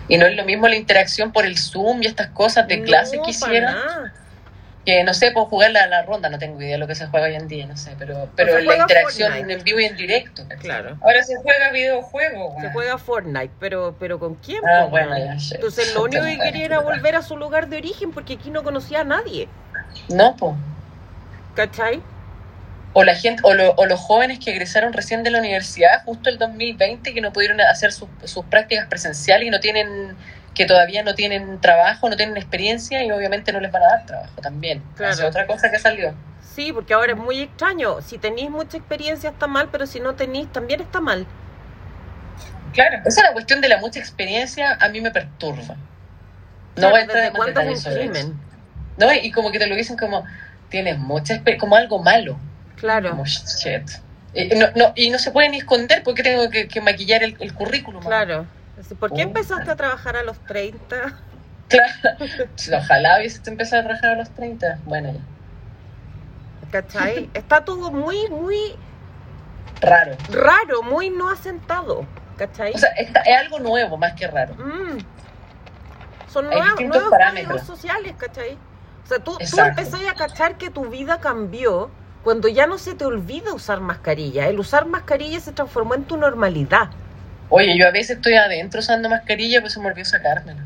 Y 0.07 0.17
no 0.17 0.25
es 0.27 0.35
lo 0.37 0.45
mismo 0.45 0.69
la 0.69 0.77
interacción 0.77 1.33
por 1.33 1.45
el 1.45 1.57
Zoom 1.57 2.01
y 2.01 2.05
estas 2.05 2.27
cosas 2.27 2.69
de 2.69 2.77
No, 2.77 2.85
clase 2.85 3.19
que 3.21 3.31
hicieron. 3.31 3.75
Que 4.85 5.03
no 5.03 5.13
sé, 5.13 5.31
puedo 5.31 5.47
jugar 5.47 5.71
la, 5.71 5.87
la 5.87 6.03
ronda, 6.03 6.29
no 6.29 6.37
tengo 6.39 6.61
idea 6.61 6.73
de 6.73 6.77
lo 6.77 6.85
que 6.87 6.93
se 6.95 7.07
juega 7.07 7.25
hoy 7.25 7.33
en 7.35 7.47
día, 7.49 7.65
no 7.65 7.75
sé, 7.75 7.95
pero, 7.99 8.29
pero 8.35 8.59
la 8.59 8.77
interacción 8.77 9.29
Fortnite. 9.31 9.53
en 9.57 9.63
vivo 9.65 9.79
y 9.79 9.85
en 9.85 9.97
directo. 9.97 10.43
Claro. 10.59 10.97
Ahora 11.01 11.21
se 11.23 11.35
juega 11.37 11.71
videojuego, 11.73 12.55
Se 12.61 12.69
juega 12.71 12.97
Fortnite, 12.99 13.51
pero, 13.59 13.95
pero 13.99 14.17
¿con 14.19 14.35
quién? 14.35 14.61
Ah, 14.65 14.83
po, 14.83 14.91
bueno, 14.91 15.17
ya. 15.17 15.35
Entonces 15.55 15.93
lo 15.95 16.03
único 16.05 16.23
que 16.23 16.37
quería 16.37 16.65
era 16.65 16.79
volver 16.79 17.15
a 17.15 17.23
su 17.23 17.35
lugar 17.35 17.67
de 17.67 17.77
origen 17.77 18.11
porque 18.11 18.35
aquí 18.35 18.51
no 18.51 18.63
conocía 18.63 19.01
a 19.01 19.03
nadie, 19.03 19.49
No, 20.09 20.35
po. 20.37 20.55
¿Cachai? 21.55 22.01
O 22.93 23.03
la 23.03 23.15
gente, 23.15 23.41
o, 23.43 23.53
lo- 23.53 23.73
o 23.75 23.85
los 23.85 23.99
jóvenes 23.99 24.39
que 24.39 24.51
egresaron 24.51 24.93
recién 24.93 25.23
de 25.23 25.31
la 25.31 25.39
universidad, 25.39 26.03
justo 26.05 26.29
el 26.29 26.37
2020, 26.37 27.13
que 27.13 27.21
no 27.21 27.33
pudieron 27.33 27.59
hacer 27.61 27.91
sus, 27.91 28.07
sus 28.23 28.45
prácticas 28.45 28.87
presenciales 28.87 29.47
y 29.47 29.51
no 29.51 29.59
tienen, 29.59 30.15
que 30.53 30.65
todavía 30.65 31.03
no 31.03 31.13
tienen 31.15 31.59
trabajo, 31.59 32.09
no 32.09 32.15
tienen 32.15 32.37
experiencia 32.37 33.03
y 33.03 33.11
obviamente 33.11 33.51
no 33.51 33.59
les 33.59 33.71
van 33.71 33.83
a 33.83 33.87
dar 33.87 34.05
trabajo 34.05 34.41
también. 34.41 34.81
Claro. 34.95 35.11
Es 35.13 35.21
otra 35.21 35.45
cosa 35.45 35.69
que 35.71 35.79
salió. 35.79 36.13
Sí, 36.55 36.71
porque 36.71 36.93
ahora 36.93 37.11
es 37.11 37.17
muy 37.17 37.41
extraño. 37.41 38.01
Si 38.01 38.17
tenéis 38.17 38.49
mucha 38.49 38.77
experiencia 38.77 39.29
está 39.31 39.45
mal, 39.47 39.67
pero 39.73 39.85
si 39.87 39.99
no 39.99 40.15
tenéis 40.15 40.49
también 40.53 40.79
está 40.79 41.01
mal. 41.01 41.25
Claro. 42.73 42.97
Esa 43.05 43.21
es 43.21 43.27
la 43.27 43.33
cuestión 43.33 43.59
de 43.61 43.69
la 43.69 43.77
mucha 43.77 43.99
experiencia, 43.99 44.77
a 44.79 44.87
mí 44.89 45.01
me 45.01 45.11
perturba. 45.11 45.75
No 45.75 45.77
Claro, 46.75 46.89
voy 46.91 46.99
a 46.99 47.03
entrar 47.03 47.17
¿desde 47.23 47.27
en 47.31 47.37
más 47.37 47.47
detalles 47.47 47.81
sobre 47.81 48.05
eso. 48.05 48.33
¿No? 48.97 49.13
Y 49.13 49.31
como 49.31 49.51
que 49.51 49.59
te 49.59 49.67
lo 49.67 49.75
dicen 49.75 49.97
como, 49.97 50.25
tienes 50.69 50.97
mucha 50.97 51.41
como 51.59 51.75
algo 51.75 51.99
malo. 51.99 52.37
Claro. 52.77 53.11
Como 53.11 53.25
shit. 53.25 53.89
Y 54.33 54.47
no, 54.55 54.67
no, 54.75 54.91
y 54.95 55.09
no 55.09 55.17
se 55.19 55.31
puede 55.31 55.49
ni 55.49 55.57
esconder 55.59 56.03
porque 56.03 56.21
tengo 56.23 56.49
que, 56.49 56.67
que 56.67 56.81
maquillar 56.81 57.23
el, 57.23 57.37
el 57.39 57.53
currículum. 57.53 58.03
Claro. 58.03 58.45
¿Por 58.99 59.13
qué 59.13 59.21
Oh. 59.21 59.27
empezaste 59.29 59.71
a 59.71 59.75
trabajar 59.75 60.17
a 60.17 60.23
los 60.23 60.37
30? 60.45 61.19
Claro. 61.67 62.83
Ojalá 62.83 63.17
hubiese 63.17 63.41
empezado 63.49 63.81
a 63.81 63.85
trabajar 63.85 64.11
a 64.11 64.15
los 64.17 64.29
30. 64.31 64.79
Bueno, 64.85 65.13
ya. 65.13 65.19
¿Cachai? 66.71 67.29
Está 67.33 67.63
todo 67.65 67.91
muy, 67.91 68.29
muy 68.29 68.75
Raro. 69.81 70.15
raro, 70.29 70.83
muy 70.83 71.09
no 71.09 71.29
asentado. 71.29 72.05
¿Cachai? 72.37 72.71
O 72.73 72.77
sea, 72.77 72.89
esta- 72.91 73.21
es 73.21 73.37
algo 73.39 73.59
nuevo 73.59 73.97
más 73.97 74.13
que 74.13 74.27
raro. 74.27 74.53
Mm. 74.55 74.99
Son 76.31 76.45
nuevos, 76.45 76.81
nuevos 76.81 77.09
parámetros. 77.09 77.61
sociales, 77.63 78.13
¿cachai? 78.17 78.57
O 79.05 79.07
sea, 79.07 79.19
tú, 79.19 79.37
tú 79.37 79.59
empezás 79.59 80.01
a 80.09 80.15
cachar 80.15 80.57
que 80.57 80.71
tu 80.71 80.85
vida 80.85 81.19
cambió 81.19 81.91
cuando 82.23 82.47
ya 82.47 82.65
no 82.65 82.79
se 82.79 82.95
te 82.95 83.05
olvida 83.05 83.53
usar 83.53 83.79
mascarilla. 83.79 84.47
El 84.47 84.59
usar 84.59 84.87
mascarilla 84.87 85.39
se 85.39 85.51
transformó 85.51 85.93
en 85.93 86.05
tu 86.05 86.17
normalidad. 86.17 86.89
Oye, 87.49 87.77
yo 87.77 87.87
a 87.87 87.91
veces 87.91 88.17
estoy 88.17 88.33
adentro 88.33 88.79
usando 88.79 89.07
mascarilla, 89.07 89.61
pues 89.61 89.73
se 89.73 89.79
me 89.79 89.87
olvidó 89.87 90.05
sacármela. 90.05 90.63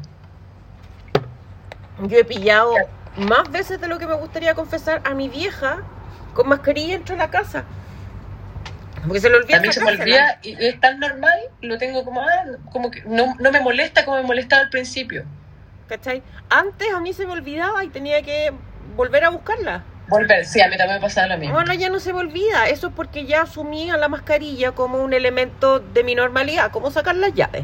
Yo 2.04 2.18
he 2.18 2.24
pillado 2.24 2.76
más 3.18 3.52
veces 3.52 3.82
de 3.82 3.88
lo 3.88 4.00
que 4.00 4.08
me 4.08 4.16
gustaría 4.16 4.56
confesar 4.56 5.02
a 5.04 5.14
mi 5.14 5.28
vieja 5.28 5.84
con 6.34 6.48
mascarilla 6.48 6.94
dentro 6.94 7.16
de 7.16 7.20
la 7.20 7.30
casa. 7.30 7.66
Porque 9.06 9.20
se 9.20 9.30
le 9.30 9.36
olvida 9.36 9.58
A 9.58 9.60
mí 9.60 9.74
se 9.74 9.84
me 9.84 9.92
olvida 9.92 10.40
y 10.42 10.56
es 10.66 10.80
tan 10.80 10.98
normal, 11.00 11.40
lo 11.62 11.78
tengo 11.78 12.06
como, 12.06 12.22
ah, 12.22 12.46
como 12.72 12.90
que 12.90 13.04
no, 13.04 13.36
no 13.38 13.52
me 13.52 13.60
molesta 13.60 14.06
como 14.06 14.16
me 14.16 14.24
molestaba 14.24 14.62
al 14.62 14.70
principio. 14.70 15.26
¿Cachai? 15.90 16.22
Antes 16.50 16.88
a 16.94 17.00
mí 17.02 17.12
se 17.14 17.26
me 17.26 17.34
olvidaba 17.34 17.84
y 17.84 17.90
tenía 17.90 18.22
que 18.22 18.54
volver 18.96 19.24
a 19.26 19.30
buscarla. 19.30 19.84
Volver, 20.08 20.46
sí, 20.46 20.62
a 20.62 20.68
mí 20.70 20.78
también 20.78 21.00
me 21.00 21.02
pasaba 21.02 21.28
lo 21.28 21.38
mismo. 21.38 21.58
Ahora 21.58 21.74
ya 21.76 21.90
no 21.90 22.00
se 22.00 22.14
me 22.14 22.20
olvida. 22.20 22.68
Eso 22.70 22.88
es 22.88 22.94
porque 22.96 23.26
ya 23.26 23.42
asumí 23.44 23.90
a 23.90 23.98
la 23.98 24.08
mascarilla 24.08 24.72
como 24.72 25.00
un 25.04 25.14
elemento 25.14 25.80
de 25.80 26.04
mi 26.04 26.16
normalidad, 26.16 26.72
como 26.72 26.92
sacar 26.92 27.16
las 27.16 27.34
llaves. 27.34 27.64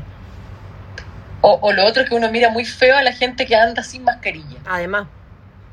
O, 1.42 1.60
o 1.62 1.72
lo 1.74 1.86
otro 1.86 2.02
es 2.04 2.10
que 2.10 2.16
uno 2.16 2.32
mira 2.32 2.50
muy 2.50 2.66
feo 2.66 2.98
a 2.98 3.04
la 3.04 3.12
gente 3.14 3.46
que 3.46 3.56
anda 3.56 3.84
sin 3.84 4.04
mascarilla. 4.04 4.58
Además, 4.66 5.08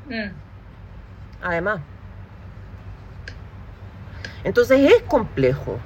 Mm. 0.07 0.31
además. 1.41 1.79
Entonces 4.43 4.91
es 4.91 5.01
complejo. 5.03 5.79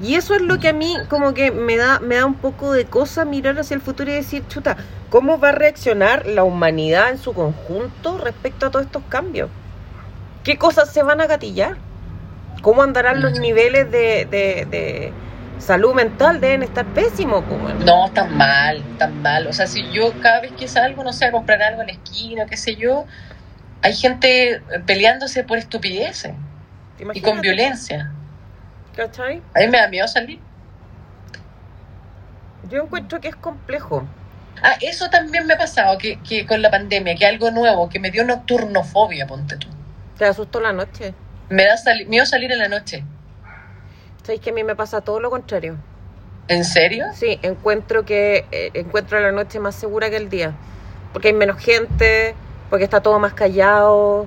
Y 0.00 0.14
eso 0.14 0.34
es 0.34 0.40
lo 0.40 0.58
que 0.58 0.68
a 0.68 0.72
mí 0.72 0.96
como 1.08 1.34
que 1.34 1.50
me 1.50 1.76
da, 1.76 1.98
me 2.00 2.16
da 2.16 2.24
un 2.24 2.34
poco 2.34 2.72
de 2.72 2.84
cosa 2.86 3.24
mirar 3.24 3.58
hacia 3.58 3.74
el 3.74 3.80
futuro 3.82 4.10
y 4.10 4.14
decir, 4.14 4.44
chuta, 4.48 4.76
¿cómo 5.10 5.38
va 5.38 5.50
a 5.50 5.52
reaccionar 5.52 6.26
la 6.26 6.44
humanidad 6.44 7.10
en 7.10 7.18
su 7.18 7.34
conjunto 7.34 8.18
respecto 8.18 8.66
a 8.66 8.70
todos 8.70 8.86
estos 8.86 9.02
cambios? 9.08 9.50
¿qué 10.44 10.58
cosas 10.58 10.92
se 10.92 11.02
van 11.02 11.20
a 11.20 11.26
gatillar? 11.26 11.76
¿Cómo 12.62 12.82
andarán 12.82 13.22
los 13.22 13.38
niveles 13.38 13.90
de, 13.90 14.26
de, 14.26 14.66
de 14.70 15.12
salud 15.58 15.94
mental? 15.94 16.40
Deben 16.40 16.62
estar 16.62 16.84
pésimos. 16.86 17.44
No, 17.84 18.10
tan 18.12 18.36
mal, 18.36 18.82
tan 18.98 19.22
mal. 19.22 19.46
O 19.46 19.52
sea, 19.52 19.66
si 19.66 19.90
yo 19.92 20.12
cada 20.20 20.40
vez 20.40 20.52
que 20.52 20.68
salgo, 20.68 21.02
no 21.02 21.12
sé, 21.12 21.26
a 21.26 21.32
comprar 21.32 21.62
algo 21.62 21.80
en 21.80 21.86
la 21.88 21.92
esquina, 21.94 22.46
qué 22.46 22.56
sé 22.56 22.76
yo, 22.76 23.06
hay 23.82 23.94
gente 23.94 24.62
peleándose 24.86 25.42
por 25.44 25.56
estupideces 25.56 26.34
y 27.14 27.20
con 27.22 27.40
violencia. 27.40 28.12
¿Cachai? 28.94 29.40
A 29.54 29.60
mí 29.60 29.68
me 29.68 29.78
da 29.78 29.88
miedo 29.88 30.06
salir. 30.06 30.38
Yo 32.68 32.82
encuentro 32.82 33.20
que 33.20 33.28
es 33.28 33.36
complejo. 33.36 34.04
Ah, 34.62 34.76
eso 34.80 35.08
también 35.10 35.46
me 35.46 35.54
ha 35.54 35.58
pasado 35.58 35.96
que, 35.98 36.18
que 36.22 36.46
con 36.46 36.60
la 36.60 36.70
pandemia, 36.70 37.14
que 37.14 37.26
algo 37.26 37.50
nuevo, 37.50 37.88
que 37.88 37.98
me 37.98 38.10
dio 38.10 38.24
nocturnofobia, 38.24 39.26
ponte 39.26 39.56
tú. 39.56 39.68
¿Te 40.18 40.26
asustó 40.26 40.60
la 40.60 40.72
noche? 40.72 41.14
Me 41.48 41.64
da 41.64 41.76
sali- 41.76 42.04
miedo 42.06 42.26
salir 42.26 42.52
en 42.52 42.58
la 42.58 42.68
noche. 42.68 43.02
¿Sabes 44.22 44.40
que 44.40 44.50
a 44.50 44.52
mí 44.52 44.62
me 44.64 44.76
pasa 44.76 45.00
todo 45.00 45.18
lo 45.18 45.30
contrario? 45.30 45.76
¿En 46.48 46.64
serio? 46.64 47.06
Sí, 47.14 47.38
encuentro 47.42 48.04
que 48.04 48.44
eh, 48.52 48.70
encuentro 48.74 49.18
la 49.20 49.32
noche 49.32 49.58
más 49.60 49.74
segura 49.74 50.10
que 50.10 50.16
el 50.16 50.28
día. 50.28 50.52
Porque 51.12 51.28
hay 51.28 51.34
menos 51.34 51.58
gente, 51.58 52.34
porque 52.68 52.84
está 52.84 53.00
todo 53.00 53.18
más 53.18 53.32
callado. 53.34 54.26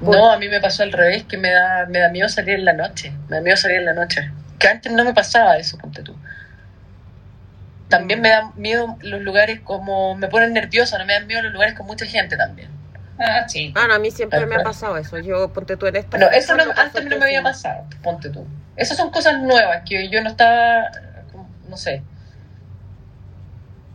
No, 0.00 0.30
a 0.30 0.38
mí 0.38 0.48
me 0.48 0.60
pasó 0.60 0.82
al 0.82 0.92
revés, 0.92 1.24
que 1.24 1.38
me 1.38 1.50
da, 1.50 1.86
me 1.88 1.98
da 1.98 2.08
miedo 2.10 2.28
salir 2.28 2.54
en 2.54 2.64
la 2.64 2.72
noche. 2.74 3.12
Me 3.28 3.36
da 3.36 3.42
miedo 3.42 3.56
salir 3.56 3.78
en 3.78 3.86
la 3.86 3.94
noche. 3.94 4.30
Que 4.58 4.68
antes 4.68 4.92
no 4.92 5.04
me 5.04 5.12
pasaba 5.12 5.56
eso, 5.56 5.76
ponte 5.78 6.02
tú. 6.02 6.14
También 7.88 8.20
me 8.20 8.30
dan 8.30 8.52
miedo 8.56 8.96
los 9.00 9.20
lugares 9.22 9.60
como... 9.60 10.14
Me 10.16 10.28
ponen 10.28 10.52
nerviosa, 10.52 10.98
no 10.98 11.04
me 11.06 11.12
dan 11.12 11.26
miedo 11.26 11.42
los 11.42 11.52
lugares 11.52 11.74
con 11.74 11.86
mucha 11.86 12.04
gente 12.06 12.36
también. 12.36 12.68
Ah, 13.18 13.48
sí. 13.48 13.72
Ah, 13.76 13.86
no, 13.88 13.94
a 13.94 13.98
mí 13.98 14.10
siempre 14.10 14.44
me 14.46 14.56
ha 14.56 14.62
pasado 14.62 14.96
eso. 14.98 15.18
Yo, 15.18 15.52
ponte 15.52 15.76
tú 15.76 15.86
en 15.86 15.96
esta. 15.96 16.16
Bueno, 16.18 16.32
eso 16.32 16.54
no- 16.56 16.66
no 16.66 16.72
antes 16.76 17.04
no 17.04 17.16
me 17.16 17.24
había 17.26 17.42
pasado, 17.42 17.84
ponte 18.02 18.28
tú. 18.30 18.46
Esas 18.76 18.96
son 18.96 19.10
cosas 19.10 19.40
nuevas 19.40 19.82
que 19.88 20.08
yo 20.08 20.20
no 20.22 20.28
estaba... 20.30 20.90
No 21.68 21.76
sé. 21.76 22.02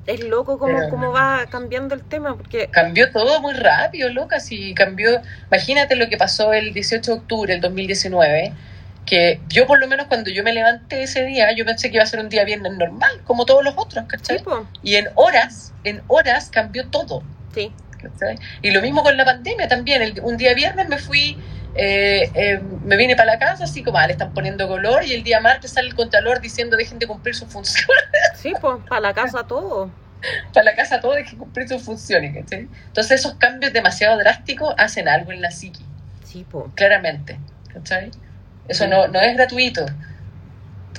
Es 0.08 0.24
loco 0.24 0.58
cómo, 0.58 0.76
Pero- 0.78 0.90
cómo 0.90 1.12
va 1.12 1.46
cambiando 1.50 1.94
el 1.94 2.02
tema, 2.04 2.36
porque 2.36 2.68
Cambió 2.72 3.12
todo 3.12 3.40
muy 3.42 3.54
rápido, 3.54 4.10
loca. 4.10 4.40
Si 4.40 4.74
cambió. 4.74 5.22
Imagínate 5.48 5.96
lo 5.96 6.10
que 6.10 6.18
pasó 6.18 6.54
el 6.54 6.74
18 6.74 7.12
de 7.12 7.18
octubre 7.20 7.54
del 7.54 7.62
2019. 7.62 8.54
Que 9.12 9.42
yo, 9.50 9.68
por 9.68 9.78
lo 9.78 9.88
menos, 9.90 10.08
cuando 10.08 10.30
yo 10.32 10.42
me 10.42 10.54
levanté 10.54 11.04
ese 11.04 11.26
día, 11.26 11.52
yo 11.52 11.66
pensé 11.66 11.90
que 11.90 11.98
iba 11.98 12.04
a 12.04 12.08
ser 12.08 12.22
un 12.22 12.30
día 12.30 12.46
viernes 12.46 12.72
normal, 12.78 13.12
como 13.26 13.46
todos 13.46 13.62
los 13.62 13.74
otros, 13.78 14.06
¿cachai? 14.08 14.38
sí, 14.38 14.44
po, 14.46 14.66
Y 14.82 14.96
en 14.96 15.10
horas, 15.16 15.74
en 15.84 16.02
horas 16.08 16.50
cambió 16.50 16.90
todo. 16.90 17.22
sí. 17.54 17.74
¿cachai? 18.02 18.38
Y 18.62 18.72
lo 18.72 18.82
mismo 18.82 19.04
con 19.04 19.18
la 19.18 19.26
pandemia 19.26 19.68
también. 19.68 20.02
El- 20.02 20.22
un 20.24 20.38
día 20.38 20.54
viernes 20.54 20.88
me 20.88 20.98
fui, 20.98 21.38
eh, 21.76 22.32
eh, 22.34 22.62
me 22.86 22.96
vine 22.96 23.18
para 23.18 23.34
la 23.34 23.38
casa, 23.38 23.66
así 23.66 23.84
como, 23.84 23.98
ah, 23.98 24.08
le 24.08 24.14
están 24.14 24.34
poniendo 24.34 24.66
color, 24.70 25.04
y 25.06 25.12
el 25.14 25.24
día 25.24 25.42
martes 25.42 25.74
sale 25.74 25.90
el 25.90 25.94
contralor 25.96 26.40
diciendo 26.40 26.78
dejen 26.78 26.98
de 26.98 27.06
cumplir 27.06 27.36
sus 27.36 27.50
funciones. 27.52 27.86
Sí, 28.42 28.54
pues, 28.62 28.78
para 28.88 29.02
la 29.02 29.14
casa 29.14 29.44
todo. 29.46 29.92
para 30.54 30.64
la 30.64 30.76
casa 30.76 31.02
todo 31.02 31.14
dejen 31.14 31.34
de 31.34 31.38
cumplir 31.38 31.68
sus 31.68 31.82
funciones. 31.84 32.34
¿cachai? 32.34 32.70
Entonces 32.88 33.20
esos 33.20 33.36
cambios 33.36 33.74
demasiado 33.74 34.18
drásticos 34.18 34.74
hacen 34.78 35.08
algo 35.10 35.34
en 35.34 35.42
la 35.42 35.52
psiqui, 35.52 35.84
Sí, 36.24 36.46
pues. 36.50 36.66
claramente. 36.76 37.38
¿cachai? 37.74 38.10
Eso 38.68 38.88
no, 38.88 39.08
no 39.08 39.20
es 39.20 39.36
gratuito. 39.36 39.86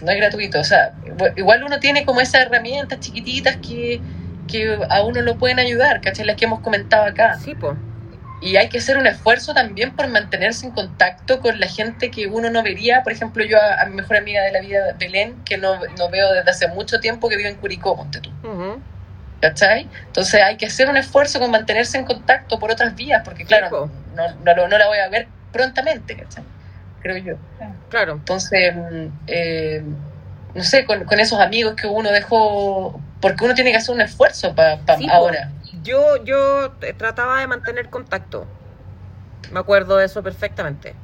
No 0.02 0.10
es 0.10 0.16
gratuito. 0.18 0.60
O 0.60 0.64
sea, 0.64 0.92
igual 1.36 1.64
uno 1.64 1.78
tiene 1.78 2.04
como 2.04 2.20
esas 2.20 2.42
herramientas 2.42 3.00
chiquititas 3.00 3.56
que, 3.56 4.00
que 4.48 4.78
a 4.90 5.02
uno 5.02 5.22
lo 5.22 5.38
pueden 5.38 5.58
ayudar, 5.58 6.00
¿cachai? 6.00 6.26
Las 6.26 6.36
que 6.36 6.44
hemos 6.44 6.60
comentado 6.60 7.04
acá. 7.04 7.38
Sí, 7.38 7.54
pues. 7.54 7.76
Y 8.42 8.56
hay 8.56 8.68
que 8.68 8.78
hacer 8.78 8.98
un 8.98 9.06
esfuerzo 9.06 9.54
también 9.54 9.94
por 9.94 10.08
mantenerse 10.08 10.66
en 10.66 10.72
contacto 10.72 11.40
con 11.40 11.60
la 11.60 11.68
gente 11.68 12.10
que 12.10 12.26
uno 12.26 12.50
no 12.50 12.64
vería. 12.64 13.04
Por 13.04 13.12
ejemplo, 13.12 13.44
yo 13.44 13.56
a, 13.56 13.80
a 13.80 13.86
mi 13.86 13.94
mejor 13.94 14.16
amiga 14.16 14.42
de 14.42 14.50
la 14.50 14.60
vida, 14.60 14.96
Belén, 14.98 15.44
que 15.44 15.58
no, 15.58 15.78
no 15.96 16.10
veo 16.10 16.32
desde 16.32 16.50
hace 16.50 16.68
mucho 16.68 16.98
tiempo, 16.98 17.28
que 17.28 17.36
vive 17.36 17.50
en 17.50 17.56
Curicó, 17.56 17.96
ponte 17.96 18.20
tú. 18.20 18.30
¿Cachai? 19.40 19.88
Entonces 20.06 20.40
hay 20.42 20.56
que 20.56 20.66
hacer 20.66 20.88
un 20.88 20.96
esfuerzo 20.96 21.38
con 21.38 21.52
mantenerse 21.52 21.98
en 21.98 22.04
contacto 22.04 22.58
por 22.58 22.72
otras 22.72 22.96
vías, 22.96 23.22
porque 23.24 23.44
claro, 23.44 23.70
po. 23.70 23.90
no, 24.16 24.54
no, 24.54 24.68
no 24.68 24.78
la 24.78 24.88
voy 24.88 24.98
a 24.98 25.08
ver 25.08 25.28
prontamente, 25.52 26.16
¿cachai? 26.16 26.44
Creo 27.02 27.16
yo. 27.18 27.34
Claro. 27.88 28.12
Entonces, 28.12 28.74
eh, 29.26 29.82
no 30.54 30.62
sé, 30.62 30.84
con, 30.86 31.04
con 31.04 31.18
esos 31.20 31.38
amigos 31.40 31.74
que 31.74 31.86
uno 31.86 32.10
dejó, 32.10 33.00
porque 33.20 33.44
uno 33.44 33.54
tiene 33.54 33.70
que 33.70 33.76
hacer 33.78 33.94
un 33.94 34.00
esfuerzo 34.00 34.54
para 34.54 34.76
Sí, 34.96 35.06
po. 35.06 35.12
ahora. 35.12 35.50
Yo, 35.82 36.22
yo 36.24 36.72
trataba 36.96 37.40
de 37.40 37.46
mantener 37.46 37.88
contacto. 37.90 38.46
Me 39.50 39.58
acuerdo 39.60 39.96
de 39.96 40.06
eso 40.06 40.22
perfectamente. 40.22 40.94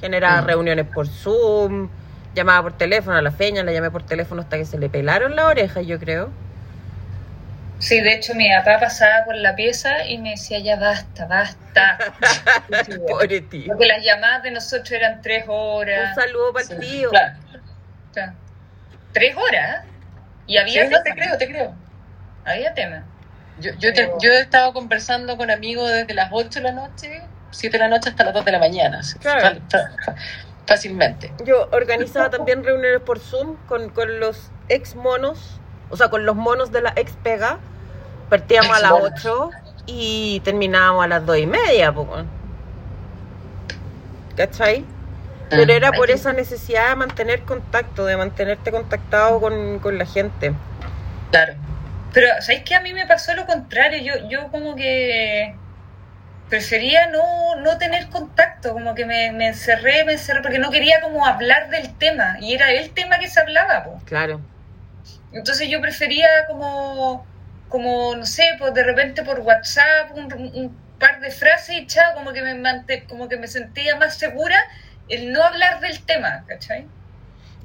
Generaba 0.00 0.42
Mm. 0.42 0.46
reuniones 0.46 0.86
por 0.86 1.08
Zoom, 1.08 1.88
llamaba 2.34 2.62
por 2.62 2.72
teléfono 2.74 3.16
a 3.16 3.22
la 3.22 3.30
feña, 3.30 3.62
la 3.64 3.72
llamé 3.72 3.90
por 3.90 4.02
teléfono 4.02 4.42
hasta 4.42 4.56
que 4.56 4.64
se 4.64 4.78
le 4.78 4.88
pelaron 4.88 5.34
la 5.36 5.46
oreja, 5.46 5.80
yo 5.82 5.98
creo. 5.98 6.28
Sí, 7.84 8.00
de 8.00 8.14
hecho 8.14 8.34
mi 8.34 8.48
papá 8.50 8.80
pasaba 8.80 9.24
por 9.26 9.34
la 9.36 9.54
pieza 9.54 10.06
y 10.06 10.16
me 10.18 10.30
decía, 10.30 10.58
ya 10.60 10.76
basta, 10.76 11.26
basta. 11.26 11.98
Pobre 13.08 13.42
tío. 13.42 13.66
Porque 13.66 13.86
las 13.86 14.02
llamadas 14.02 14.42
de 14.42 14.50
nosotros 14.52 14.90
eran 14.92 15.20
tres 15.20 15.44
Un 15.44 15.50
horas. 15.54 16.14
saludo 16.14 16.52
para 16.52 16.64
Sí, 16.64 16.72
el 16.72 16.80
tío. 16.80 17.10
claro. 17.10 17.34
Tres 19.12 19.36
horas. 19.36 19.84
Y 20.46 20.52
Sí, 20.52 20.58
había 20.58 20.88
no, 20.88 21.02
te 21.02 21.10
creo, 21.12 21.36
te 21.38 21.46
creo. 21.46 21.74
Había 22.44 22.72
tema. 22.74 23.04
Yo, 23.60 23.70
yo, 23.78 23.92
te- 23.92 24.10
yo 24.20 24.30
he 24.32 24.40
estado 24.40 24.72
conversando 24.72 25.36
con 25.36 25.50
amigos 25.50 25.90
desde 25.90 26.14
las 26.14 26.28
8 26.32 26.60
de 26.60 26.62
la 26.62 26.72
noche, 26.72 27.22
7 27.50 27.76
de 27.76 27.84
la 27.84 27.88
noche 27.88 28.08
hasta 28.10 28.24
las 28.24 28.34
2 28.34 28.44
de 28.44 28.52
la 28.52 28.58
mañana. 28.58 29.00
Claro. 29.20 29.60
fácilmente. 30.66 31.32
Yo 31.44 31.68
organizaba 31.70 32.30
también 32.30 32.64
reuniones 32.64 33.00
por 33.02 33.18
Zoom 33.20 33.56
con, 33.66 33.90
con 33.90 34.18
los 34.20 34.50
ex 34.68 34.94
monos, 34.96 35.60
o 35.90 35.96
sea, 35.96 36.08
con 36.08 36.24
los 36.26 36.34
monos 36.34 36.72
de 36.72 36.80
la 36.82 36.92
ex 36.96 37.12
pega. 37.22 37.58
Partíamos 38.38 38.76
a 38.76 38.80
las 38.80 38.90
Ex-monos. 38.90 39.20
8 39.20 39.50
y 39.86 40.40
terminábamos 40.44 41.04
a 41.04 41.08
las 41.08 41.26
2 41.26 41.38
y 41.38 41.46
media. 41.46 41.94
¿cachai? 44.36 44.84
Pero 45.50 45.66
Mm. 45.66 45.76
era 45.76 45.92
por 45.92 46.10
esa 46.10 46.32
necesidad 46.32 46.88
de 46.88 46.96
mantener 46.96 47.42
contacto, 47.42 48.06
de 48.06 48.16
mantenerte 48.16 48.72
contactado 48.72 49.40
con, 49.40 49.78
con 49.78 49.98
la 49.98 50.06
gente. 50.06 50.52
Claro. 51.30 51.54
Pero, 52.12 52.28
¿sabéis 52.40 52.64
que 52.64 52.74
a 52.74 52.80
mí 52.80 52.92
me 52.92 53.06
pasó 53.06 53.34
lo 53.34 53.46
contrario? 53.46 53.98
Yo, 54.02 54.28
yo 54.28 54.48
como 54.48 54.74
que 54.74 55.54
prefería 56.48 57.06
no, 57.08 57.56
no 57.56 57.78
tener 57.78 58.08
contacto, 58.08 58.72
como 58.72 58.94
que 58.94 59.04
me, 59.04 59.32
me 59.32 59.48
encerré, 59.48 60.04
me 60.04 60.12
encerré, 60.12 60.42
porque 60.42 60.58
no 60.58 60.70
quería 60.70 61.00
como 61.00 61.24
hablar 61.26 61.70
del 61.70 61.92
tema, 61.94 62.36
y 62.40 62.54
era 62.54 62.70
el 62.70 62.90
tema 62.90 63.18
que 63.18 63.28
se 63.28 63.40
hablaba, 63.40 63.84
po. 63.84 64.00
Claro. 64.04 64.40
Entonces 65.32 65.68
yo 65.68 65.80
prefería 65.80 66.28
como, 66.48 67.26
como 67.74 68.14
no 68.14 68.24
sé, 68.24 68.44
pues 68.60 68.72
de 68.72 68.84
repente 68.84 69.24
por 69.24 69.40
WhatsApp 69.40 70.12
un, 70.14 70.32
un 70.32 70.76
par 71.00 71.18
de 71.20 71.32
frases 71.32 71.74
y 71.76 71.86
chao, 71.88 72.14
como 72.14 72.32
que 72.32 72.40
me 72.40 72.54
mante- 72.54 73.04
como 73.08 73.28
que 73.28 73.36
me 73.36 73.48
sentía 73.48 73.96
más 73.96 74.16
segura 74.16 74.56
el 75.08 75.32
no 75.32 75.42
hablar 75.42 75.80
del 75.80 76.00
tema, 76.04 76.44
¿cachai? 76.46 76.86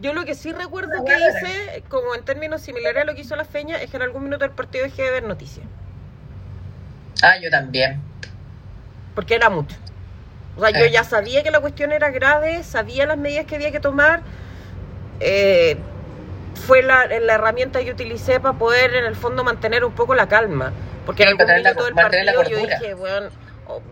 Yo 0.01 0.13
lo 0.13 0.25
que 0.25 0.33
sí 0.33 0.51
recuerdo 0.51 1.05
que 1.05 1.13
hice, 1.15 1.83
como 1.89 2.15
en 2.15 2.25
términos 2.25 2.61
similares 2.61 3.03
a 3.03 3.05
lo 3.05 3.13
que 3.13 3.21
hizo 3.21 3.35
la 3.35 3.45
feña, 3.45 3.79
es 3.79 3.91
que 3.91 3.97
en 3.97 4.01
algún 4.03 4.23
minuto 4.23 4.45
del 4.45 4.55
partido 4.55 4.83
dejé 4.85 5.03
de 5.03 5.11
ver 5.11 5.23
noticias. 5.23 5.67
Ah, 7.21 7.37
yo 7.39 7.49
también. 7.51 8.01
porque 9.13 9.35
era 9.35 9.49
mucho. 9.51 9.75
O 10.57 10.61
sea, 10.61 10.71
yo 10.71 10.85
Eh. 10.85 10.91
ya 10.91 11.03
sabía 11.03 11.43
que 11.43 11.51
la 11.51 11.59
cuestión 11.59 11.91
era 11.91 12.09
grave, 12.09 12.63
sabía 12.63 13.05
las 13.05 13.17
medidas 13.17 13.45
que 13.45 13.55
había 13.57 13.71
que 13.71 13.79
tomar. 13.79 14.21
eh, 15.19 15.77
fue 16.65 16.81
la, 16.83 17.05
la 17.07 17.33
herramienta 17.33 17.83
que 17.83 17.91
utilicé 17.91 18.39
para 18.39 18.57
poder, 18.57 18.95
en 18.95 19.05
el 19.05 19.15
fondo, 19.15 19.43
mantener 19.43 19.83
un 19.83 19.93
poco 19.93 20.15
la 20.15 20.27
calma. 20.27 20.71
Porque 21.05 21.23
en 21.23 21.29
algún 21.29 21.45
mantener 21.47 21.63
la- 21.75 22.01
mantener 22.01 22.25
la 22.25 22.33
partido 22.33 22.59
yo 22.59 22.67
dije, 22.67 22.93
bueno, 22.93 23.29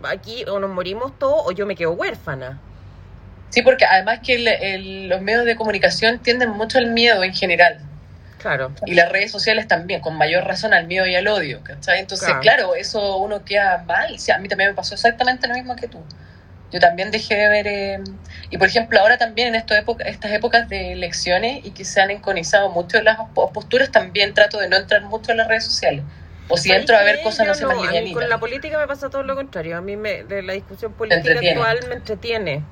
aquí 0.03 0.43
o 0.45 0.59
nos 0.59 0.69
morimos 0.69 1.17
todos 1.17 1.41
o 1.45 1.51
yo 1.51 1.65
me 1.65 1.75
quedo 1.75 1.91
huérfana. 1.93 2.59
Sí, 3.49 3.61
porque 3.61 3.85
además 3.85 4.19
que 4.23 4.35
el- 4.35 4.47
el- 4.47 5.07
los 5.09 5.21
medios 5.21 5.45
de 5.45 5.55
comunicación 5.55 6.19
tienden 6.19 6.49
mucho 6.49 6.77
al 6.77 6.87
miedo 6.87 7.23
en 7.23 7.33
general. 7.33 7.79
Claro. 8.39 8.71
Y 8.85 8.93
las 8.93 9.11
redes 9.11 9.31
sociales 9.31 9.67
también, 9.67 9.99
con 9.99 10.15
mayor 10.15 10.43
razón 10.45 10.73
al 10.73 10.85
miedo 10.85 11.07
y 11.07 11.15
al 11.15 11.27
odio, 11.27 11.61
¿cachai? 11.63 11.99
Entonces, 11.99 12.27
Claro. 12.27 12.41
claro, 12.41 12.75
eso 12.75 13.17
uno 13.17 13.43
queda 13.43 13.83
mal. 13.87 14.19
Sí, 14.19 14.31
a 14.31 14.37
mí 14.37 14.47
también 14.47 14.69
me 14.69 14.75
pasó 14.75 14.93
exactamente 14.93 15.47
lo 15.47 15.55
mismo 15.55 15.75
que 15.75 15.87
tú. 15.87 16.03
Yo 16.71 16.79
también 16.79 17.11
dejé 17.11 17.35
de 17.35 17.49
ver... 17.49 17.67
eh, 17.67 17.99
y 18.49 18.57
por 18.57 18.67
ejemplo, 18.67 18.99
ahora 18.99 19.17
también 19.17 19.55
en 19.55 19.63
época, 19.69 20.03
estas 20.05 20.31
épocas 20.31 20.67
de 20.67 20.93
elecciones 20.93 21.65
y 21.65 21.71
que 21.71 21.85
se 21.85 22.01
han 22.01 22.11
enconizado 22.11 22.69
mucho 22.69 23.01
las 23.01 23.17
po- 23.33 23.51
posturas, 23.51 23.91
también 23.91 24.33
trato 24.33 24.59
de 24.59 24.67
no 24.69 24.75
entrar 24.75 25.01
mucho 25.03 25.31
en 25.31 25.37
las 25.37 25.47
redes 25.47 25.63
sociales. 25.65 26.03
O 26.49 26.57
si 26.57 26.69
¿Sabes 26.69 26.81
entro 26.81 26.97
a 26.97 27.03
ver 27.03 27.21
cosas, 27.21 27.47
no 27.47 27.53
sé, 27.53 27.65
más 27.65 27.77
a 27.77 27.91
mí 27.91 28.13
Con 28.13 28.29
la 28.29 28.37
política 28.37 28.77
me 28.77 28.87
pasa 28.87 29.09
todo 29.09 29.23
lo 29.23 29.35
contrario. 29.35 29.77
A 29.77 29.81
mí 29.81 29.97
me, 29.97 30.23
de 30.23 30.41
la 30.43 30.53
discusión 30.53 30.93
política 30.93 31.39
actual 31.39 31.79
me 31.89 31.95
entretiene. 31.95 32.63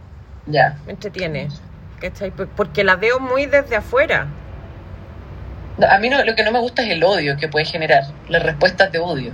Ya. 0.45 0.77
Me 0.85 0.93
entretiene. 0.93 1.49
¿Cachai? 1.99 2.31
Por- 2.31 2.49
Porque 2.49 2.83
la 2.83 2.95
veo 2.95 3.19
muy 3.19 3.45
desde 3.47 3.75
afuera. 3.75 4.27
No, 5.77 5.87
a 5.87 5.97
mí 5.97 6.09
no, 6.09 6.23
lo 6.23 6.35
que 6.35 6.43
no 6.43 6.51
me 6.51 6.59
gusta 6.59 6.83
es 6.83 6.89
el 6.89 7.03
odio 7.03 7.35
que 7.37 7.47
puede 7.49 7.65
generar, 7.65 8.03
las 8.29 8.43
respuestas 8.43 8.91
de 8.91 8.99
odio. 8.99 9.33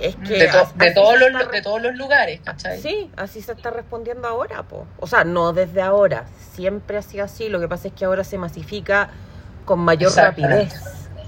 Es 0.00 0.16
que 0.16 0.38
De, 0.38 0.48
to- 0.48 0.68
todos 0.94 1.18
los, 1.18 1.28
está 1.30 1.50
de 1.50 1.62
todos 1.62 1.82
los 1.82 1.94
lugares, 1.96 2.40
¿cachai? 2.44 2.80
Sí, 2.80 3.10
así 3.16 3.42
se 3.42 3.52
está 3.52 3.70
respondiendo 3.70 4.26
ahora, 4.28 4.62
po. 4.62 4.86
O 4.98 5.06
sea, 5.06 5.24
no 5.24 5.52
desde 5.52 5.82
ahora, 5.82 6.24
siempre 6.54 6.96
ha 6.98 7.02
sido 7.02 7.24
así. 7.24 7.48
Lo 7.48 7.60
que 7.60 7.68
pasa 7.68 7.88
es 7.88 7.94
que 7.94 8.04
ahora 8.04 8.24
se 8.24 8.38
masifica 8.38 9.10
con 9.64 9.78
mayor 9.80 10.14
rapidez. 10.14 10.72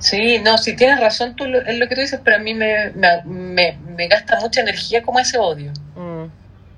Sí, 0.01 0.39
no, 0.41 0.59
si 0.59 0.75
tienes 0.75 0.99
razón 1.01 1.37
tú 1.37 1.47
lo- 1.47 1.65
en 1.65 1.79
lo 1.79 1.87
que 1.89 1.95
tú 1.95 2.01
dices, 2.01 2.21
pero 2.25 2.37
a 2.37 2.41
mí 2.41 2.55
me, 2.55 2.91
me, 2.91 3.23
me, 3.25 3.79
me 3.97 4.09
gasta 4.09 4.41
mucha 4.41 4.61
energía 4.61 5.03
como 5.03 5.21
ese 5.21 5.39
odio. 5.39 5.71
Mm. 5.95 6.25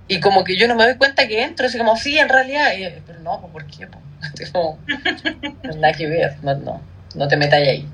Y 0.08 0.20
como 0.20 0.44
que 0.44 0.58
yo 0.58 0.68
no 0.68 0.74
me 0.74 0.84
doy 0.84 0.96
cuenta 0.96 1.26
que 1.26 1.42
entro, 1.42 1.66
así 1.66 1.78
como, 1.78 1.96
sí, 1.96 2.18
en 2.18 2.28
realidad, 2.28 2.72
y- 2.76 3.00
pero 3.06 3.20
no, 3.20 3.40
¿por 3.52 3.64
qué? 3.66 3.86
po? 3.86 3.98
Nada 5.76 5.92
que 5.94 6.06
ver, 6.06 6.36
no, 6.42 6.54
no, 6.56 6.80
no 7.14 7.28
te 7.28 7.36
metas 7.36 7.60
ahí, 7.60 7.88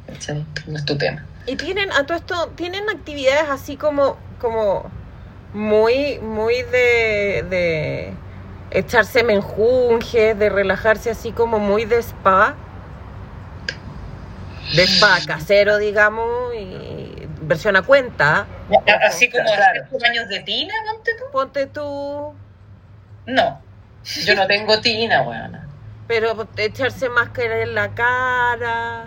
no 0.66 0.76
es 0.76 0.84
tu 0.84 0.96
tema. 0.96 1.24
Y 1.46 1.56
tienen, 1.56 1.90
a 1.92 2.04
todo 2.06 2.16
esto, 2.18 2.48
tienen 2.56 2.88
actividades 2.88 3.48
así 3.48 3.76
como, 3.76 4.16
como 4.40 4.90
muy, 5.52 6.18
muy 6.20 6.62
de, 6.64 7.44
de 7.48 8.12
echarse 8.70 9.22
menjunjes, 9.24 10.38
de 10.38 10.48
relajarse 10.48 11.10
así 11.10 11.32
como 11.32 11.58
muy 11.58 11.84
de 11.84 11.98
spa. 12.02 12.54
De 14.76 14.84
spa 14.84 15.18
casero, 15.26 15.78
digamos, 15.78 16.54
y 16.54 17.26
versión 17.42 17.74
a 17.76 17.82
cuenta. 17.82 18.46
Así 19.06 19.28
como 19.28 19.44
Claro. 19.44 19.62
hacer 19.62 19.88
tus 19.88 20.00
baños 20.00 20.28
de 20.28 20.40
tina, 20.40 20.74
ponte 20.92 21.10
tú. 21.18 21.24
Ponte 21.32 21.66
tú, 21.66 22.34
No. 23.26 23.60
Yo 24.24 24.34
no 24.34 24.46
tengo 24.46 24.80
tina, 24.80 25.22
weona. 25.22 25.59
Pero 26.10 26.48
echarse 26.56 27.08
máscara 27.08 27.62
en 27.62 27.72
la 27.76 27.94
cara, 27.94 29.06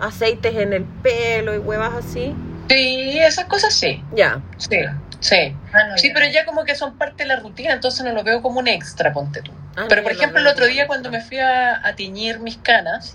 aceites 0.00 0.56
en 0.56 0.72
el 0.72 0.82
pelo 0.82 1.54
y 1.54 1.58
huevas 1.58 1.94
así. 1.94 2.34
Sí, 2.68 3.16
esas 3.20 3.44
cosas 3.44 3.72
sí, 3.72 4.02
Ya. 4.12 4.40
sí, 4.58 4.76
sí. 5.20 5.54
Ah, 5.72 5.84
no, 5.90 5.96
Sí, 5.96 6.08
ya. 6.08 6.14
pero 6.14 6.26
ya 6.26 6.44
como 6.44 6.64
que 6.64 6.74
son 6.74 6.98
parte 6.98 7.22
de 7.22 7.28
la 7.28 7.36
rutina, 7.36 7.72
entonces 7.72 8.04
no 8.04 8.10
lo 8.12 8.24
veo 8.24 8.42
como 8.42 8.58
un 8.58 8.66
extra, 8.66 9.12
ponte 9.12 9.40
tú. 9.40 9.52
Ah, 9.76 9.86
Pero 9.88 10.00
no, 10.02 10.08
por 10.08 10.12
ejemplo, 10.16 10.40
el 10.40 10.48
otro 10.48 10.66
día 10.66 10.88
cuando 10.88 11.12
me 11.12 11.20
fui 11.20 11.38
a, 11.38 11.86
a 11.86 11.94
tiñir 11.94 12.40
mis 12.40 12.56
canas, 12.56 13.14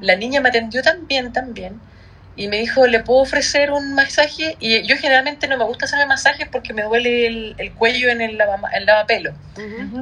la 0.00 0.16
niña 0.16 0.40
me 0.40 0.48
atendió 0.48 0.82
tan 0.82 1.06
bien, 1.06 1.34
tan 1.34 1.52
bien, 1.52 1.78
y 2.34 2.48
me 2.48 2.58
dijo, 2.58 2.86
¿le 2.86 3.00
puedo 3.00 3.20
ofrecer 3.20 3.70
un 3.70 3.94
masaje? 3.94 4.56
Y 4.58 4.82
yo 4.86 4.96
generalmente 4.96 5.46
no 5.48 5.58
me 5.58 5.64
gusta 5.64 5.84
hacerme 5.84 6.06
masajes 6.06 6.48
porque 6.50 6.72
me 6.72 6.82
duele 6.82 7.26
el, 7.26 7.54
el 7.58 7.72
cuello 7.72 8.08
en 8.08 8.22
el, 8.22 8.38
lava, 8.38 8.70
el 8.72 8.86
lavapelo. 8.86 9.34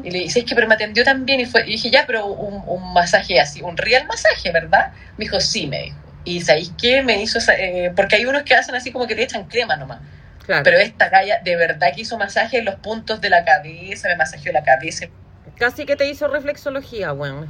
Y 0.05 0.11
le 0.11 0.19
dije, 0.21 0.41
es 0.41 0.45
que 0.45 0.55
pero 0.55 0.69
me 0.69 0.75
atendió 0.75 1.03
tan 1.05 1.27
bien 1.27 1.41
y, 1.41 1.47
fue, 1.47 1.63
y 1.63 1.73
dije, 1.73 1.91
ya, 1.91 2.07
pero 2.07 2.27
un, 2.27 2.63
un 2.67 2.93
masaje 2.93 3.41
así, 3.41 3.63
un 3.63 3.77
real 3.77 4.07
masaje, 4.07 4.53
¿verdad? 4.53 4.93
Me 5.17 5.25
dijo, 5.25 5.41
sí, 5.41 5.67
me 5.67 5.83
dijo. 5.83 5.97
Y 6.25 6.41
¿sabéis 6.43 6.73
qué? 6.81 7.03
Me 7.03 7.21
hizo, 7.21 7.39
eh, 7.53 7.93
porque 7.97 8.17
hay 8.17 8.27
unos 8.27 8.43
que 8.43 8.55
hacen 8.55 8.75
así 8.75 8.93
como 8.93 9.07
que 9.07 9.17
te 9.17 9.25
echan 9.25 9.47
crema 9.47 9.77
nomás. 9.77 10.01
Claro. 10.47 10.63
Pero 10.63 10.79
esta 10.79 11.09
galla 11.09 11.41
de 11.43 11.57
verdad 11.57 11.93
que 11.95 12.03
hizo 12.03 12.17
masaje 12.19 12.59
en 12.59 12.65
los 12.65 12.77
puntos 12.77 13.21
de 13.21 13.31
la 13.31 13.45
cabeza, 13.45 14.09
me 14.09 14.17
masajeó 14.17 14.53
la 14.53 14.63
cabeza. 14.63 15.07
Casi 15.57 15.85
que 15.85 15.97
te 15.97 16.09
hizo 16.09 16.29
reflexología, 16.29 17.13
bueno. 17.13 17.47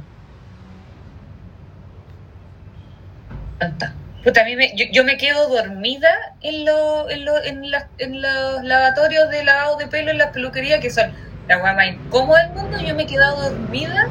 encanta. 3.61 3.93
Puta, 4.23 4.41
a 4.41 4.45
mí 4.45 4.55
me- 4.55 4.75
yo, 4.75 4.85
yo 4.91 5.03
me 5.03 5.17
quedo 5.17 5.47
dormida 5.49 6.09
en, 6.41 6.65
lo, 6.65 7.09
en, 7.09 7.25
lo- 7.25 7.43
en, 7.43 7.71
las- 7.71 7.87
en 7.97 8.21
los 8.21 8.63
lavatorios 8.63 9.29
de 9.29 9.43
lavado 9.43 9.77
de 9.77 9.87
pelo 9.87 10.11
en 10.11 10.17
las 10.19 10.27
peluquerías, 10.31 10.79
que 10.79 10.89
son 10.91 11.11
la 11.47 11.57
guay 11.57 11.75
más 11.75 11.87
incómoda 11.87 12.43
del 12.47 12.53
mundo. 12.53 12.79
Yo 12.79 12.93
me 12.95 13.03
he 13.03 13.07
quedado 13.07 13.49
dormida 13.49 14.07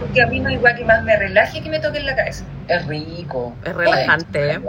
porque 0.00 0.22
a 0.22 0.26
mí 0.26 0.40
no 0.40 0.48
hay 0.48 0.54
igual 0.54 0.76
que 0.76 0.84
más 0.84 1.02
me 1.02 1.16
relaje 1.16 1.62
que 1.62 1.68
me 1.68 1.78
toque 1.80 1.98
en 1.98 2.06
la 2.06 2.16
cabeza. 2.16 2.44
Es 2.68 2.86
rico. 2.86 3.54
Es 3.64 3.74
relajante, 3.74 4.52
¿eh? 4.52 4.60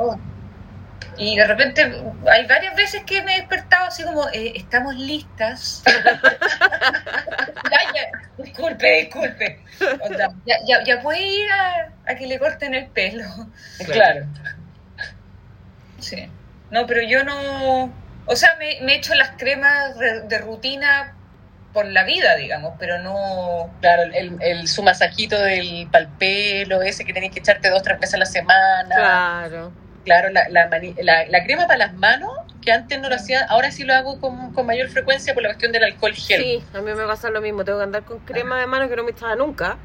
Y 1.18 1.38
de 1.38 1.48
repente 1.48 1.82
hay 2.30 2.46
varias 2.46 2.76
veces 2.76 3.04
que 3.06 3.22
me 3.22 3.36
he 3.36 3.40
despertado 3.40 3.86
así 3.86 4.04
como, 4.04 4.28
eh, 4.34 4.52
estamos 4.56 4.96
listas. 4.96 5.82
ya, 5.86 7.80
ya, 7.94 8.44
disculpe, 8.44 8.92
disculpe. 9.04 9.60
Ya, 10.46 10.56
ya, 10.68 10.84
ya 10.84 11.02
puede 11.02 11.22
ir 11.26 11.50
a, 11.52 12.12
a 12.12 12.16
que 12.16 12.28
le 12.28 12.38
corten 12.38 12.74
el 12.74 12.88
pelo. 12.88 13.24
Claro. 13.86 14.26
Sí. 16.06 16.30
No, 16.72 16.86
pero 16.88 17.02
yo 17.02 17.24
no. 17.24 17.92
O 18.28 18.36
sea, 18.36 18.56
me, 18.60 18.80
me 18.82 18.96
echo 18.96 19.14
las 19.16 19.32
cremas 19.38 19.98
re- 19.98 20.22
de 20.22 20.38
rutina 20.40 21.14
por 21.74 21.86
la 21.86 22.04
vida, 22.04 22.36
digamos, 22.36 22.74
pero 22.80 23.00
no. 23.00 23.70
Claro, 23.82 24.04
el, 24.04 24.38
el, 24.42 24.68
su 24.68 24.82
masajito 24.84 25.40
del 25.42 25.88
palpelo, 25.92 26.82
ese 26.82 27.06
que 27.06 27.14
tenés 27.14 27.32
que 27.32 27.40
echarte 27.40 27.70
dos 27.70 27.84
tres 27.84 28.00
veces 28.00 28.16
a 28.16 28.18
la 28.18 28.26
semana. 28.26 28.96
Claro. 28.96 29.72
Claro, 30.06 30.30
la, 30.30 30.48
la, 30.50 30.70
mani- 30.70 30.96
la, 31.02 31.26
la 31.26 31.44
crema 31.44 31.66
para 31.66 31.78
las 31.78 31.94
manos, 31.94 32.32
que 32.62 32.72
antes 32.72 33.00
no 33.02 33.10
lo 33.10 33.16
hacía, 33.16 33.44
ahora 33.46 33.72
sí 33.72 33.84
lo 33.84 33.96
hago 33.96 34.20
con, 34.22 34.54
con 34.54 34.66
mayor 34.68 34.88
frecuencia 34.90 35.34
por 35.34 35.42
la 35.42 35.50
cuestión 35.50 35.72
del 35.72 35.84
alcohol 35.84 36.14
gel. 36.14 36.42
Sí, 36.42 36.64
a 36.76 36.82
mí 36.82 36.94
me 36.94 37.06
pasa 37.08 37.30
lo 37.32 37.42
mismo. 37.42 37.66
Tengo 37.66 37.80
que 37.80 37.84
andar 37.86 38.04
con 38.04 38.20
crema 38.20 38.60
de 38.60 38.68
mano 38.68 38.88
que 38.88 38.96
no 38.96 39.04
me 39.04 39.12
echaba 39.12 39.36
nunca. 39.36 39.78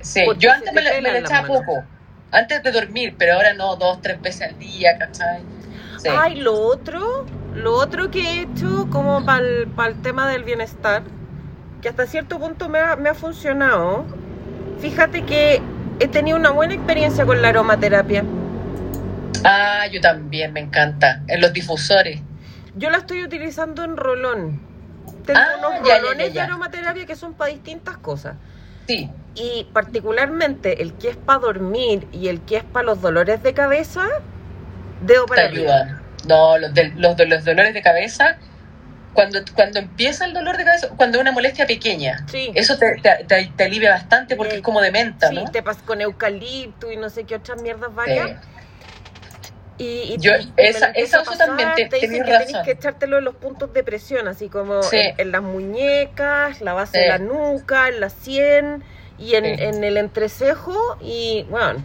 Sí, 0.00 0.24
yo 0.38 0.52
antes 0.52 0.68
te 0.68 0.72
me, 0.72 0.82
la- 0.82 1.00
me 1.12 1.18
echaba 1.18 1.42
manos. 1.42 1.58
poco, 1.66 1.84
antes 2.30 2.62
de 2.62 2.70
dormir, 2.70 3.16
pero 3.18 3.34
ahora 3.34 3.54
no, 3.54 3.74
dos, 3.76 4.00
tres 4.02 4.20
veces 4.22 4.42
al 4.52 4.58
día, 4.58 4.96
¿cachai? 4.98 5.40
Sí. 6.10 6.16
Ay, 6.18 6.36
lo 6.36 6.54
otro, 6.54 7.26
lo 7.54 7.74
otro 7.74 8.10
que 8.10 8.20
he 8.20 8.40
hecho 8.42 8.86
como 8.90 9.24
para 9.24 9.40
el, 9.40 9.68
tema 10.02 10.28
del 10.28 10.44
bienestar, 10.44 11.02
que 11.82 11.88
hasta 11.88 12.06
cierto 12.06 12.38
punto 12.38 12.68
me 12.68 12.78
ha, 12.78 12.96
me 12.96 13.08
ha 13.08 13.14
funcionado. 13.14 14.04
Fíjate 14.80 15.24
que 15.24 15.60
he 16.00 16.08
tenido 16.08 16.36
una 16.36 16.50
buena 16.50 16.74
experiencia 16.74 17.24
con 17.24 17.40
la 17.42 17.48
aromaterapia. 17.48 18.24
Ah, 19.44 19.86
yo 19.90 20.00
también, 20.00 20.52
me 20.52 20.60
encanta. 20.60 21.22
En 21.28 21.40
los 21.40 21.52
difusores. 21.52 22.20
Yo 22.74 22.90
la 22.90 22.98
estoy 22.98 23.22
utilizando 23.22 23.84
en 23.84 23.96
rolón. 23.96 24.60
Tengo 25.24 25.40
Ah, 25.40 25.56
unos 25.58 25.86
ya, 25.86 25.96
ya, 25.96 26.00
rolones 26.02 26.28
ya, 26.28 26.34
ya. 26.34 26.42
de 26.42 26.48
aromaterapia 26.52 27.06
que 27.06 27.16
son 27.16 27.34
para 27.34 27.52
distintas 27.52 27.96
cosas. 27.98 28.36
Sí, 28.86 29.10
Y 29.34 29.66
particularmente 29.72 30.82
el 30.82 30.94
que 30.94 31.10
es 31.10 31.16
para 31.16 31.40
dormir 31.40 32.06
y 32.12 32.28
el 32.28 32.40
que 32.42 32.58
es 32.58 32.64
para 32.64 32.86
los 32.86 33.00
dolores 33.02 33.42
de 33.42 33.52
cabeza, 33.54 34.06
dedo 35.00 35.24
te 35.24 35.28
para 35.28 35.44
arriba. 35.46 35.74
ayudan. 35.74 36.02
No, 36.26 36.58
los, 36.58 36.74
de, 36.74 36.88
los, 36.96 37.16
dolores 37.44 37.72
de 37.74 37.82
cabeza, 37.82 38.36
cuando, 39.14 39.38
cuando 39.54 39.78
empieza 39.78 40.24
el 40.24 40.32
dolor 40.34 40.56
de 40.56 40.64
cabeza, 40.64 40.88
cuando 40.96 41.18
es 41.18 41.22
una 41.22 41.32
molestia 41.32 41.66
pequeña, 41.66 42.24
Sí. 42.30 42.50
eso 42.54 42.76
te, 42.78 42.96
te, 43.00 43.24
te- 43.24 43.52
te 43.56 43.64
alivia 43.64 43.90
bastante 43.90 44.34
porque 44.36 44.56
es 44.56 44.62
como 44.62 44.80
de 44.80 44.90
menta, 44.90 45.28
Sí, 45.28 45.34
¿no? 45.36 45.50
te 45.50 45.62
pasas 45.62 45.82
con 45.82 46.00
eucalipto 46.00 46.90
y 46.90 46.96
no 46.96 47.08
sé 47.10 47.24
qué 47.24 47.36
otras 47.36 47.62
mierdas 47.62 47.90
Sí. 47.90 47.94
varias. 47.96 48.30
Y, 49.78 49.84
y- 49.84 50.16
Yo- 50.18 50.32
y 50.36 50.52
esa- 50.56 50.92
uso 51.20 51.30
pasar, 51.30 51.48
también, 51.48 51.68
te- 51.76 51.84
te 51.86 51.96
dicen 51.96 52.10
tenés 52.10 52.24
que 52.24 52.32
tenés 52.32 52.52
razón. 52.52 52.64
que 52.64 52.70
echártelo 52.72 53.18
en 53.18 53.24
los 53.24 53.36
puntos 53.36 53.72
de 53.74 53.84
presión, 53.84 54.26
así 54.26 54.48
como 54.48 54.82
Sí. 54.82 54.96
en, 54.96 55.14
en 55.20 55.32
las 55.32 55.42
muñecas, 55.42 56.60
la 56.62 56.72
base 56.72 56.92
Sí. 56.98 57.00
de 57.04 57.08
la 57.08 57.18
nuca, 57.18 57.88
en 57.88 58.00
la 58.00 58.08
sien 58.08 58.82
y 59.18 59.34
en, 59.34 59.44
Sí. 59.44 59.62
en 59.64 59.84
el 59.84 59.98
entrecejo 59.98 60.96
y 61.02 61.46
bueno, 61.50 61.82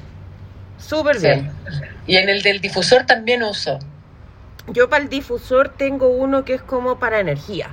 súper 0.82 1.18
Sí. 1.20 1.28
bien. 1.28 1.52
Y 2.08 2.18
en 2.18 2.30
el 2.30 2.42
del 2.42 2.60
difusor 2.62 3.06
también 3.06 3.44
uso. 3.44 3.80
Yo 4.68 4.90
para 4.90 5.04
el 5.04 5.10
difusor 5.10 5.70
tengo 5.70 6.10
uno 6.10 6.46
que 6.46 6.54
es 6.56 6.62
como 6.62 7.00
para 7.00 7.20
energía. 7.20 7.70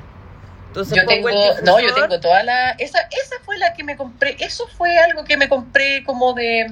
Entonces 0.68 0.96
Yo 0.96 1.06
tengo, 1.06 1.28
el 1.28 1.64
no, 1.64 1.80
yo 1.80 1.94
tengo 1.94 2.20
toda 2.20 2.42
la, 2.42 2.70
esa, 2.72 3.00
esa 3.00 3.36
fue 3.44 3.58
la 3.58 3.72
que 3.72 3.84
me 3.84 3.96
compré, 3.96 4.36
eso 4.38 4.66
fue 4.76 4.98
algo 4.98 5.24
que 5.24 5.36
me 5.36 5.48
compré 5.48 6.04
como 6.04 6.34
de, 6.34 6.70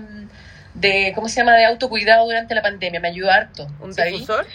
de, 0.75 1.13
¿cómo 1.15 1.29
se 1.29 1.37
llama? 1.41 1.55
De 1.55 1.65
autocuidado 1.65 2.25
durante 2.27 2.55
la 2.55 2.63
pandemia, 2.63 3.01
me 3.01 3.09
ayudó 3.09 3.31
harto. 3.31 3.67
un 3.81 3.93
difusor. 3.93 4.47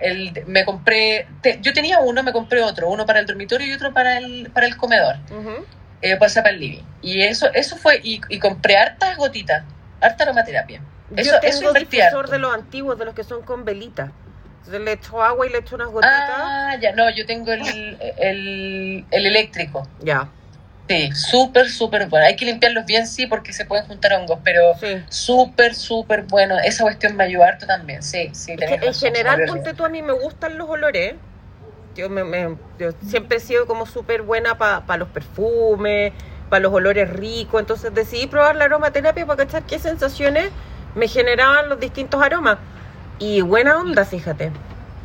El, 0.00 0.44
me 0.46 0.64
compré, 0.66 1.26
te- 1.40 1.58
yo 1.62 1.72
tenía 1.72 2.00
uno, 2.00 2.22
me 2.22 2.32
compré 2.32 2.60
otro, 2.60 2.90
uno 2.90 3.06
para 3.06 3.20
el 3.20 3.26
dormitorio 3.26 3.66
y 3.66 3.72
otro 3.72 3.94
para 3.94 4.18
el, 4.18 4.50
para 4.52 4.66
el 4.66 4.76
comedor, 4.76 5.16
Ujú. 5.30 5.64
eh, 6.02 6.16
pues, 6.16 6.34
para 6.34 6.50
el 6.50 6.60
living. 6.60 6.82
Y 7.00 7.22
eso, 7.22 7.50
eso 7.54 7.76
fue, 7.76 8.00
y, 8.02 8.20
y 8.28 8.38
compré 8.38 8.76
hartas 8.76 9.16
gotitas, 9.16 9.64
harta 10.00 10.24
aromaterapia. 10.24 10.82
Eso, 11.16 11.30
Yo 11.32 11.38
eso 11.42 11.58
tengo 11.60 11.72
difusor 11.74 12.18
harto. 12.20 12.32
de 12.32 12.38
los 12.38 12.54
antiguos, 12.54 12.98
de 12.98 13.04
los 13.04 13.14
que 13.14 13.24
son 13.24 13.42
con 13.42 13.64
velita. 13.64 14.12
Entonces 14.58 14.80
le 14.82 14.92
echo 14.92 15.22
agua 15.22 15.46
y 15.46 15.50
le 15.50 15.58
echo 15.58 15.76
unas 15.76 15.88
gotitas. 15.88 16.12
Ah, 16.30 16.76
ya, 16.80 16.92
no, 16.94 17.08
yo 17.10 17.24
tengo 17.24 17.52
el, 17.52 17.96
el, 18.18 19.04
el 19.10 19.26
eléctrico. 19.26 19.86
Ya, 20.02 20.28
Sí, 20.88 21.10
súper, 21.12 21.68
súper 21.68 22.06
bueno. 22.08 22.24
Hay 22.26 22.34
que 22.34 22.46
limpiarlos 22.46 22.86
bien, 22.86 23.06
sí, 23.06 23.26
porque 23.26 23.52
se 23.52 23.66
pueden 23.66 23.84
juntar 23.86 24.14
hongos, 24.14 24.38
pero 24.42 24.74
sí. 24.80 25.02
súper, 25.10 25.74
súper 25.74 26.22
bueno. 26.22 26.58
Esa 26.58 26.82
cuestión 26.82 27.14
me 27.14 27.24
ayudó 27.24 27.44
harto 27.44 27.66
también, 27.66 28.02
sí, 28.02 28.30
sí. 28.32 28.52
Es 28.52 28.58
tenés 28.58 28.80
que 28.80 28.86
en 28.86 28.92
razón, 28.94 29.08
general, 29.10 29.42
ponte 29.46 29.74
tú, 29.74 29.84
a 29.84 29.90
mí 29.90 30.00
me 30.00 30.14
gustan 30.14 30.56
los 30.56 30.66
olores. 30.68 31.14
Yo, 31.94 32.08
me, 32.08 32.24
me- 32.24 32.56
yo 32.78 32.92
siempre 33.06 33.36
he 33.36 33.40
sido 33.40 33.66
como 33.66 33.84
súper 33.84 34.22
buena 34.22 34.56
para 34.56 34.96
los 34.96 35.08
perfumes, 35.08 36.12
para 36.48 36.60
los 36.60 36.72
olores 36.72 37.10
ricos. 37.10 37.60
Entonces 37.60 37.92
decidí 37.92 38.26
probar 38.26 38.56
la 38.56 38.64
aromaterapia 38.64 39.26
para 39.26 39.44
cachar 39.44 39.64
qué 39.64 39.78
sensaciones 39.78 40.50
me 40.98 41.08
generaban 41.08 41.68
los 41.68 41.80
distintos 41.80 42.22
aromas. 42.22 42.58
Y 43.18 43.40
buena 43.40 43.78
onda, 43.78 44.04
fíjate. 44.04 44.50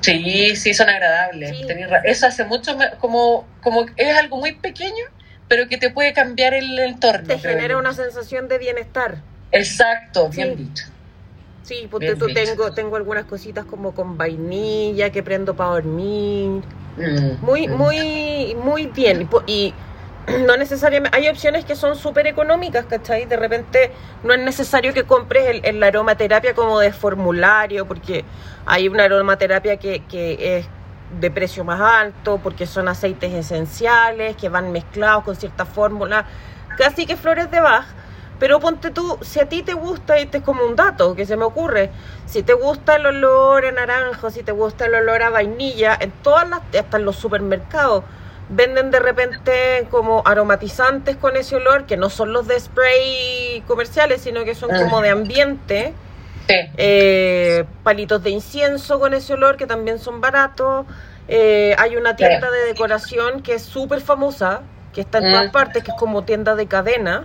Sí, 0.02 0.56
sí, 0.56 0.74
son 0.74 0.90
agradables. 0.90 1.52
Sí. 1.52 1.66
Eso 2.04 2.28
hace 2.28 2.44
mucho, 2.44 2.78
como, 3.00 3.48
como 3.62 3.86
es 3.96 4.18
algo 4.18 4.38
muy 4.38 4.54
pequeño, 4.54 5.06
pero 5.48 5.68
que 5.70 5.78
te 5.78 5.90
puede 5.90 6.14
cambiar 6.14 6.54
el 6.54 6.78
entorno. 6.80 7.26
Te 7.28 7.40
genera 7.40 7.78
una 7.78 7.94
sensación 7.94 8.48
de 8.50 8.58
bienestar. 8.58 9.18
Exacto, 9.52 10.30
bien 10.30 10.58
Sí. 10.58 10.64
dicho. 10.64 10.86
Sí, 11.64 11.88
porque 11.90 12.08
Bien 12.08 12.20
tú 12.20 12.26
dicho. 12.26 12.42
tengo, 12.44 12.74
tengo 12.74 12.98
algunas 12.98 13.24
cositas 13.24 13.64
como 13.64 13.94
con 13.96 14.18
vainilla 14.18 15.12
que 15.12 15.24
prendo 15.24 15.56
para 15.56 15.70
dormir. 15.70 16.62
Mm, 16.98 17.42
Muy, 17.46 17.68
mm. 17.70 17.72
muy, 17.78 18.56
muy 18.62 18.86
bien. 18.88 19.30
Y 19.48 19.74
no 20.28 20.58
necesariamente, 20.58 21.18
hay 21.18 21.28
opciones 21.30 21.66
que 21.66 21.76
son 21.76 21.96
súper 21.96 22.28
económicas, 22.28 22.86
¿cachai? 22.86 23.26
De 23.26 23.38
repente 23.38 23.92
no 24.24 24.34
es 24.34 24.40
necesario 24.40 24.94
que 24.94 25.04
compres 25.04 25.48
el, 25.48 25.66
el 25.66 25.84
aromaterapia 25.84 26.54
como 26.54 26.80
de 26.80 26.94
formulario, 26.94 27.86
porque 27.86 28.24
hay 28.66 28.88
una 28.88 29.06
aromaterapia 29.06 29.78
que, 29.78 30.04
que 30.06 30.58
es 30.58 30.68
de 31.20 31.30
precio 31.30 31.64
más 31.64 31.80
alto, 31.80 32.40
porque 32.42 32.66
son 32.66 32.88
aceites 32.88 33.34
esenciales 33.34 34.36
que 34.36 34.50
van 34.50 34.72
mezclados 34.72 35.24
con 35.24 35.36
cierta 35.36 35.66
fórmula, 35.66 36.26
casi 36.78 37.06
que 37.06 37.18
flores 37.18 37.52
de 37.52 37.60
Bach. 37.60 37.86
Pero 38.40 38.60
ponte 38.60 38.90
tú, 38.90 39.18
si 39.22 39.40
a 39.40 39.48
ti 39.48 39.62
te 39.62 39.74
gusta, 39.74 40.20
y 40.20 40.24
este 40.24 40.40
es 40.40 40.44
como 40.44 40.66
un 40.66 40.76
dato 40.76 41.16
que 41.16 41.26
se 41.26 41.38
me 41.38 41.46
ocurre, 41.46 41.92
si 42.26 42.44
te 42.44 42.54
gusta 42.54 42.96
el 42.96 43.06
olor 43.06 43.66
a 43.66 43.72
naranjo, 43.72 44.32
si 44.32 44.44
te 44.44 44.52
gusta 44.52 44.86
el 44.86 44.96
olor 44.96 45.22
a 45.22 45.30
vainilla, 45.30 45.96
en 46.00 46.12
todas 46.12 46.50
las, 46.50 46.62
hasta 46.78 46.98
en 46.98 47.06
los 47.06 47.16
supermercados, 47.16 48.04
venden 48.50 48.92
de 48.92 49.00
repente 49.00 49.88
como 49.90 50.22
aromatizantes 50.26 51.16
con 51.18 51.36
ese 51.36 51.56
olor, 51.56 51.86
que 51.86 51.98
no 51.98 52.10
son 52.10 52.34
los 52.34 52.48
de 52.48 52.60
spray 52.60 53.64
comerciales, 53.68 54.22
sino 54.22 54.44
que 54.44 54.54
son 54.56 54.72
Mm. 54.72 54.80
como 54.80 55.02
de 55.02 55.10
ambiente, 55.10 55.94
Sí. 56.48 56.56
eh, 56.78 57.64
palitos 57.84 58.22
de 58.24 58.30
incienso 58.32 59.00
con 59.00 59.14
ese 59.14 59.34
olor, 59.34 59.56
que 59.58 59.66
también 59.66 59.98
son 60.00 60.20
baratos. 60.22 60.86
Eh, 61.30 61.74
hay 61.78 61.96
una 61.96 62.16
tienda 62.18 62.52
de 62.52 62.66
decoración 62.66 63.42
que 63.42 63.54
es 63.56 63.62
súper 63.64 64.02
famosa, 64.02 64.62
que 64.94 65.02
está 65.02 65.20
en 65.20 65.30
Mm. 65.30 65.32
todas 65.32 65.52
partes, 65.52 65.84
que 65.84 65.92
es 65.92 65.98
como 65.98 66.24
tienda 66.24 66.56
de 66.56 66.68
cadena 66.68 67.24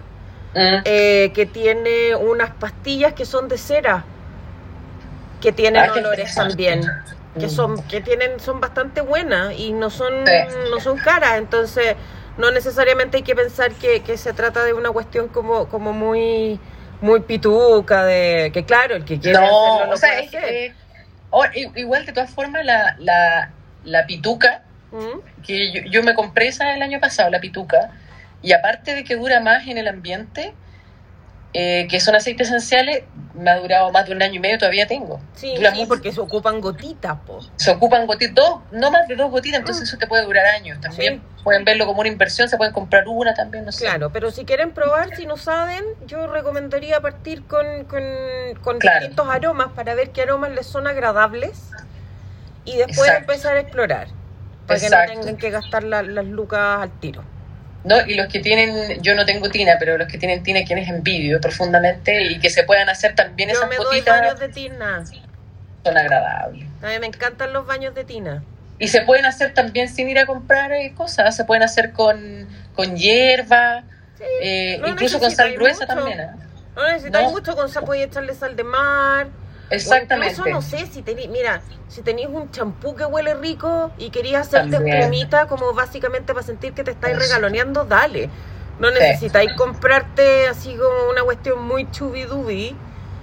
Mm. 0.55 0.81
eh, 0.85 1.33
que 1.35 1.45
tiene 1.47 2.15
unas 2.15 2.51
pastillas 2.51 3.13
que 3.13 3.27
son 3.27 3.49
de 3.49 3.59
cera, 3.59 4.05
que 5.43 5.53
tienen 5.53 5.83
Ah, 5.91 5.93
olores 5.95 6.35
también, 6.35 6.81
que 7.39 7.47
Mm. 7.47 7.51
son 7.51 7.83
que 7.89 8.01
tienen 8.01 8.41
son 8.41 8.61
bastante 8.61 9.01
buenas 9.01 9.55
y 9.59 9.73
no 9.73 9.91
son 9.91 10.13
Sí. 10.27 10.33
no 10.71 10.81
son 10.81 10.99
caras, 10.99 11.39
entonces 11.39 11.97
no 12.37 12.51
necesariamente 12.51 13.17
hay 13.19 13.23
que 13.23 13.35
pensar 13.35 13.73
que, 13.73 14.01
que 14.03 14.17
se 14.17 14.33
trata 14.33 14.65
de 14.65 14.73
una 14.73 14.91
cuestión 14.91 15.29
como 15.29 15.69
como 15.69 15.93
muy 15.93 16.59
muy 17.01 17.21
pituca 17.21 18.05
de 18.05 18.51
que 18.53 18.65
claro 18.65 18.97
el 18.97 19.05
que 19.05 19.19
quiere 19.19 19.39
No, 19.39 19.47
hacerlo 19.49 19.87
lo 19.87 19.93
o 19.95 19.97
sea, 19.97 20.09
puede 20.11 20.21
es, 20.23 20.29
hacer. 20.35 20.53
eh, 20.53 20.75
oh, 21.31 21.45
igual 21.77 22.07
de 22.07 22.13
todas 22.13 22.31
formas 22.31 22.65
la, 22.65 22.97
la, 22.99 23.51
la 23.85 24.07
pituca, 24.07 24.63
¿Mm? 24.93 25.43
que 25.47 25.73
yo, 25.73 25.81
yo 25.91 26.03
me 26.03 26.15
compré 26.15 26.49
esa 26.49 26.75
el 26.75 26.83
año 26.83 26.99
pasado, 27.01 27.31
la 27.31 27.41
pituca, 27.41 27.91
y 28.43 28.53
aparte 28.53 28.95
de 28.95 29.05
que 29.05 29.17
dura 29.17 29.41
más 29.41 29.67
en 29.67 29.79
el 29.79 29.87
ambiente, 29.89 30.55
eh, 31.55 31.87
que 31.89 31.99
son 32.01 32.15
aceites 32.15 32.49
esenciales, 32.49 33.05
me 33.35 33.51
ha 33.51 33.59
durado 33.59 33.91
más 33.93 34.07
de 34.07 34.13
un 34.15 34.23
año 34.23 34.35
y 34.35 34.39
medio, 34.41 34.59
todavía 34.59 34.87
tengo. 34.87 35.21
Sí, 35.35 35.55
Dura 35.55 35.71
sí, 35.71 35.77
mucho. 35.79 35.89
porque 35.89 36.13
se 36.13 36.21
ocupan 36.21 36.61
gotitas, 36.61 37.17
po. 37.27 37.41
Se 37.57 37.71
ocupan 37.71 38.07
gotitas, 38.07 38.35
dos, 38.35 38.61
no 38.73 38.91
más 38.91 39.07
de 39.09 39.15
dos 39.17 39.31
gotitas, 39.31 39.61
entonces 39.61 39.89
eso 39.89 39.97
te 39.97 40.07
puede 40.07 40.25
durar 40.25 40.45
años. 40.47 40.81
También 40.81 41.23
pueden 41.45 41.65
verlo 41.65 41.87
como 41.87 42.01
una 42.01 42.09
inversión, 42.09 42.49
se 42.49 42.57
pueden 42.57 42.73
comprar 42.75 43.05
una 43.07 43.33
también, 43.35 43.65
no 43.65 43.73
sé. 43.73 43.85
Claro, 43.85 44.11
pero 44.13 44.31
si 44.31 44.45
quieren 44.45 44.73
probar, 44.73 45.15
si 45.17 45.25
no 45.25 45.37
saben, 45.37 45.83
yo 46.07 46.27
recomendaría 46.27 47.01
partir 47.01 47.45
con, 47.47 47.85
con, 47.85 48.03
con 48.61 48.79
Claro. 48.79 49.01
distintos 49.01 49.29
aromas 49.29 49.69
para 49.69 49.95
ver 49.95 50.11
qué 50.11 50.23
aromas 50.23 50.51
les 50.51 50.67
son 50.67 50.87
agradables 50.87 51.71
y 52.65 52.77
después 52.77 52.99
Exacto. 53.09 53.21
empezar 53.33 53.57
a 53.57 53.61
explorar. 53.61 54.09
Para 54.67 54.81
que 54.81 54.91
no 54.91 54.97
tengan 55.07 55.37
que 55.39 55.49
gastar 55.51 55.83
la- 55.85 56.03
las 56.03 56.27
lucas 56.27 56.83
al 56.83 56.91
tiro. 57.01 57.23
¿No? 57.85 58.01
Y 58.07 58.15
los 58.15 58.27
que 58.29 58.41
tienen, 58.41 59.01
yo 59.03 59.15
no 59.15 59.25
tengo 59.25 59.49
tina, 59.51 59.77
pero 59.79 59.97
los 59.99 60.09
que 60.09 60.19
tienen 60.19 60.43
tina, 60.43 60.61
quienes 60.65 60.89
envidio 60.89 61.41
profundamente 61.41 62.23
y 62.23 62.39
que 62.39 62.51
se 62.51 62.65
puedan 62.65 62.89
hacer 62.89 63.15
también 63.15 63.49
Yo 63.51 63.55
esas 63.57 63.69
me 63.69 63.77
doy 63.77 64.01
baños 64.03 64.39
de 64.39 64.49
tina. 64.49 65.05
son 65.85 65.97
agradables. 65.97 66.67
A 66.83 66.87
mí 66.89 66.99
me 67.01 67.07
encantan 67.07 67.53
los 67.53 67.67
baños 67.67 67.95
de 67.95 68.05
tina. 68.05 68.43
Y 68.81 68.89
se 68.89 69.03
pueden 69.03 69.25
hacer 69.27 69.55
también 69.55 69.89
sin 69.89 70.09
ir 70.09 70.19
a 70.19 70.27
comprar 70.27 70.73
eh, 70.73 70.93
cosas, 70.95 71.35
se 71.37 71.45
pueden 71.45 71.63
hacer 71.65 71.93
con, 71.93 72.49
con 72.75 72.97
hierba, 72.97 73.83
Sí, 74.17 74.25
eh, 74.43 74.79
no 74.81 74.89
incluso 74.89 75.19
con 75.21 75.31
sal 75.31 75.53
gruesa 75.55 75.87
mucho. 75.87 75.95
también. 75.95 76.21
¿ah? 76.21 76.35
No 76.77 76.87
necesitáis 76.89 77.27
No. 77.27 77.33
mucho 77.33 77.55
con 77.57 77.69
sapo 77.69 77.95
y 77.95 78.03
echarle 78.03 78.35
sal 78.35 78.55
de 78.57 78.65
mar. 78.65 79.29
Exactamente. 79.71 80.41
O 80.41 80.47
incluso, 80.49 80.51
no 80.51 80.63
sé, 80.63 80.87
si 80.87 81.03
tenéis, 81.03 81.29
mira, 81.29 81.61
si 81.89 82.03
tenéis 82.03 82.29
un 82.29 82.51
champú 82.51 82.95
que 82.95 83.05
huele 83.05 83.35
rico 83.35 83.91
y 83.99 84.11
querías 84.11 84.47
hacerte 84.49 84.77
También. 84.79 85.29
como 85.49 85.75
básicamente 85.75 86.33
para 86.33 86.45
sentir 86.47 86.73
que 86.73 86.85
te 86.85 86.93
estáis 86.93 87.17
Eso. 87.17 87.25
regaloneando, 87.27 87.85
dale. 87.85 88.31
No 88.79 88.89
Sí. 88.89 88.95
necesitáis 89.01 89.53
comprarte 89.55 90.47
así 90.49 90.75
como 90.77 91.11
una 91.11 91.23
cuestión 91.23 91.63
muy 91.67 91.91
chubidubi, 91.91 92.77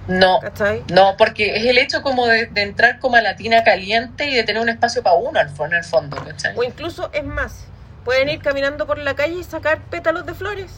No, 0.06 0.38
¿cachai? 0.40 0.84
no, 0.92 1.16
porque 1.16 1.56
es 1.56 1.64
el 1.64 1.78
hecho 1.78 2.02
como 2.02 2.26
de, 2.26 2.46
de 2.46 2.62
entrar 2.62 2.98
como 3.00 3.16
a 3.16 3.22
la 3.22 3.34
tina 3.36 3.64
caliente 3.64 4.28
y 4.28 4.34
de 4.34 4.44
tener 4.44 4.60
un 4.62 4.68
espacio 4.68 5.02
para 5.02 5.16
uno 5.16 5.40
al 5.40 5.48
fondo, 5.48 5.74
en 5.74 5.82
el 5.82 5.84
fondo, 5.88 6.16
¿cachai? 6.16 6.52
O 6.56 6.62
incluso, 6.62 7.10
es 7.12 7.24
más, 7.24 7.64
pueden 8.04 8.28
ir 8.28 8.40
caminando 8.40 8.86
por 8.86 8.98
la 8.98 9.14
calle 9.16 9.34
y 9.40 9.44
sacar 9.44 9.80
pétalos 9.90 10.26
de 10.26 10.34
flores. 10.34 10.70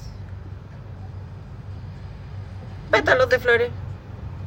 Pétalos 2.91 3.29
de 3.29 3.39
flores. 3.39 3.71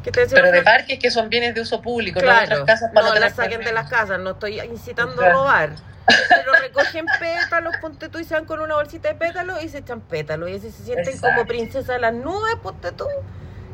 Que 0.03 0.11
te 0.11 0.25
Pero 0.27 0.51
de 0.51 0.61
parques 0.63 0.97
que 0.99 1.11
son 1.11 1.29
bienes 1.29 1.53
de 1.53 1.61
uso 1.61 1.81
público, 1.81 2.19
no 2.19 2.25
Claro, 2.25 2.43
otras 2.43 2.61
casas 2.63 2.91
para 2.93 3.07
no 3.07 3.13
tener 3.13 3.29
las 3.29 3.35
saquen 3.35 3.61
de 3.61 3.71
las 3.71 3.89
casas, 3.89 4.19
no 4.19 4.31
estoy 4.31 4.59
incitando 4.61 5.21
a 5.21 5.29
robar. 5.29 5.69
Pero 6.29 6.53
recogen 6.59 7.05
pétalos, 7.19 7.75
ponte 7.79 8.09
tú 8.09 8.17
y 8.19 8.23
se 8.23 8.33
van 8.33 8.45
con 8.45 8.59
una 8.59 8.75
bolsita 8.75 9.09
de 9.09 9.15
pétalos 9.15 9.63
y 9.63 9.69
se 9.69 9.77
echan 9.79 10.01
pétalos. 10.01 10.49
Y 10.49 10.55
así 10.55 10.71
se 10.71 10.83
sienten 10.83 11.07
Exacto. 11.13 11.27
como 11.35 11.45
princesa 11.47 11.93
de 11.93 11.99
las 11.99 12.13
nubes, 12.13 12.55
ponte 12.63 12.91
tú, 12.91 13.05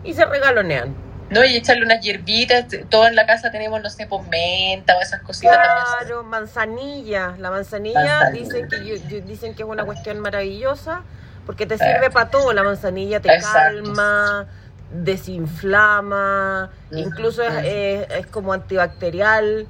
y 0.04 0.14
se 0.14 0.26
regalonean. 0.26 0.94
No, 1.30 1.44
y 1.44 1.56
echarle 1.58 1.84
unas 1.84 2.02
hierbitas, 2.02 2.66
todo 2.90 3.08
en 3.08 3.16
la 3.16 3.26
casa 3.26 3.52
tenemos, 3.52 3.82
no 3.82 3.90
sé, 3.90 4.06
pues 4.08 4.26
menta 4.28 4.96
o 4.98 5.02
esas 5.02 5.22
cositas 5.22 5.56
también. 5.58 5.86
Claro, 6.02 6.24
manzanilla. 6.24 7.36
La 7.38 7.50
manzanilla, 7.52 8.00
Manzanilla. 8.02 8.30
dicen 8.46 8.70
que 8.70 8.86
yo- 8.86 8.96
yo- 9.10 9.22
dicen 9.26 9.54
que 9.56 9.64
es 9.64 9.68
una 9.70 9.84
cuestión 9.86 10.20
maravillosa 10.20 11.02
porque 11.46 11.66
te 11.66 11.78
sirve 11.78 12.10
para 12.12 12.30
todo. 12.30 12.54
La 12.54 12.64
manzanilla 12.64 13.20
te 13.22 13.34
Exacto. 13.34 13.84
calma, 13.84 14.48
desinflama, 14.92 16.70
incluso 16.92 17.44
es, 17.44 17.54
es- 17.66 18.08
es 18.20 18.26
como 18.28 18.54
antibacterial. 18.54 19.68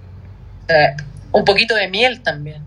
Eh, 0.68 0.96
un 1.32 1.46
poquito 1.46 1.76
de 1.76 1.88
miel 1.88 2.22
también. 2.24 2.64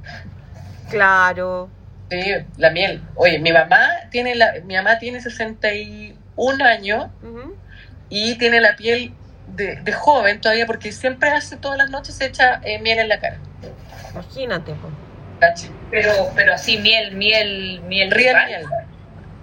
Claro. 0.90 1.68
Sí, 2.10 2.22
la 2.56 2.70
miel. 2.70 3.02
Oye, 3.14 3.38
mi 3.38 3.52
mamá 3.52 3.88
tiene 4.10 4.34
la, 4.34 4.54
mi 4.64 4.74
mamá 4.74 4.98
tiene 4.98 5.20
61 5.20 6.64
años 6.64 7.06
Ujú. 7.22 7.54
y 8.08 8.36
tiene 8.36 8.60
la 8.60 8.74
piel 8.76 9.12
de, 9.54 9.76
de 9.76 9.92
joven 9.92 10.40
todavía 10.40 10.66
porque 10.66 10.90
siempre 10.92 11.30
hace 11.30 11.56
todas 11.56 11.78
las 11.78 11.90
noches 11.90 12.16
se 12.16 12.26
echa 12.26 12.60
eh, 12.64 12.78
miel 12.80 12.98
en 12.98 13.08
la 13.08 13.20
cara. 13.20 13.38
Imagínate. 14.12 14.74
Pero, 15.90 16.12
pero 16.34 16.54
así 16.54 16.76
miel, 16.78 17.14
miel, 17.16 17.80
miel. 17.86 18.10
Real 18.10 18.34
real. 18.34 18.48
miel. 18.48 18.64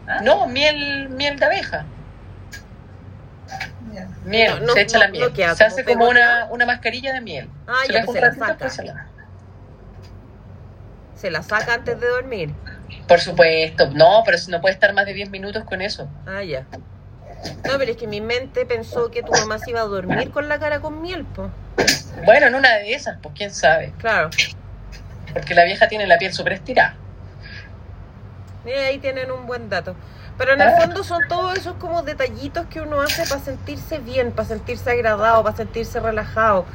¿Ah? 0.08 0.20
No, 0.24 0.46
miel, 0.48 1.10
miel 1.10 1.40
de 1.40 1.46
abeja. 1.46 1.86
Miel, 4.28 4.60
No, 4.60 4.68
no, 4.68 4.74
se 4.74 4.82
echa 4.82 4.98
no, 4.98 5.06
la 5.06 5.10
miel. 5.12 5.34
queda 5.34 5.56
se 5.56 5.64
hace 5.64 5.84
como 5.86 6.08
una, 6.10 6.48
una 6.52 6.66
mascarilla 6.66 7.14
de 7.14 7.22
miel. 7.22 7.50
Ah, 7.68 7.76
se 7.86 7.94
ya, 7.94 8.00
le 8.00 8.06
pues 8.06 8.16
se 8.20 8.22
la 8.26 8.34
saca. 8.34 8.70
se 8.70 8.84
la- 8.84 9.08
Se 11.16 11.32
la 11.32 11.42
saca 11.44 11.74
antes 11.74 12.00
de 12.00 12.08
dormir. 12.08 12.54
Por 13.08 13.20
supuesto, 13.20 13.90
no, 13.92 14.22
pero 14.26 14.38
si 14.38 14.52
no 14.52 14.62
puede 14.62 14.74
estar 14.74 14.94
más 14.94 15.06
de 15.06 15.14
10 15.14 15.30
minutos 15.30 15.64
con 15.64 15.82
eso. 15.82 16.08
Ah, 16.28 16.44
ya. 16.44 16.66
No, 17.66 17.78
pero 17.78 17.92
es 17.92 17.98
que 17.98 18.08
mi 18.08 18.20
mente 18.22 18.66
pensó 18.66 19.10
que 19.12 19.24
tu 19.24 19.32
mamá 19.32 19.60
se 19.60 19.70
iba 19.72 19.80
a 19.82 19.86
dormir 19.86 20.30
con 20.32 20.50
la 20.50 20.60
cara 20.60 20.80
con 20.80 21.02
miel, 21.02 21.24
po. 21.26 21.50
Bueno, 22.26 22.48
en 22.48 22.56
una 22.56 22.74
de 22.76 22.94
esas, 22.94 23.18
pues 23.22 23.34
quién 23.38 23.52
sabe. 23.54 23.94
Claro. 24.00 24.30
Porque 25.34 25.56
la 25.56 25.64
vieja 25.64 25.88
tiene 25.88 26.06
la 26.08 26.18
piel 26.18 26.34
súper 26.34 26.54
estirada. 26.54 26.96
Mira, 28.66 28.82
ahí 28.88 28.98
tienen 29.00 29.32
un 29.32 29.46
buen 29.48 29.70
dato. 29.70 29.96
Pero 30.38 30.54
en 30.54 30.62
el 30.62 30.68
Ah. 30.68 30.82
fondo 30.82 31.04
son 31.04 31.22
todos 31.28 31.58
esos 31.58 31.74
como 31.76 32.04
detallitos 32.04 32.66
que 32.68 32.80
uno 32.82 33.02
hace 33.02 33.24
para 33.28 33.42
sentirse 33.42 33.98
bien, 34.00 34.32
para 34.32 34.48
sentirse 34.48 34.92
agradado, 34.92 35.44
para 35.44 35.56
sentirse 35.56 36.00
relajado. 36.00 36.66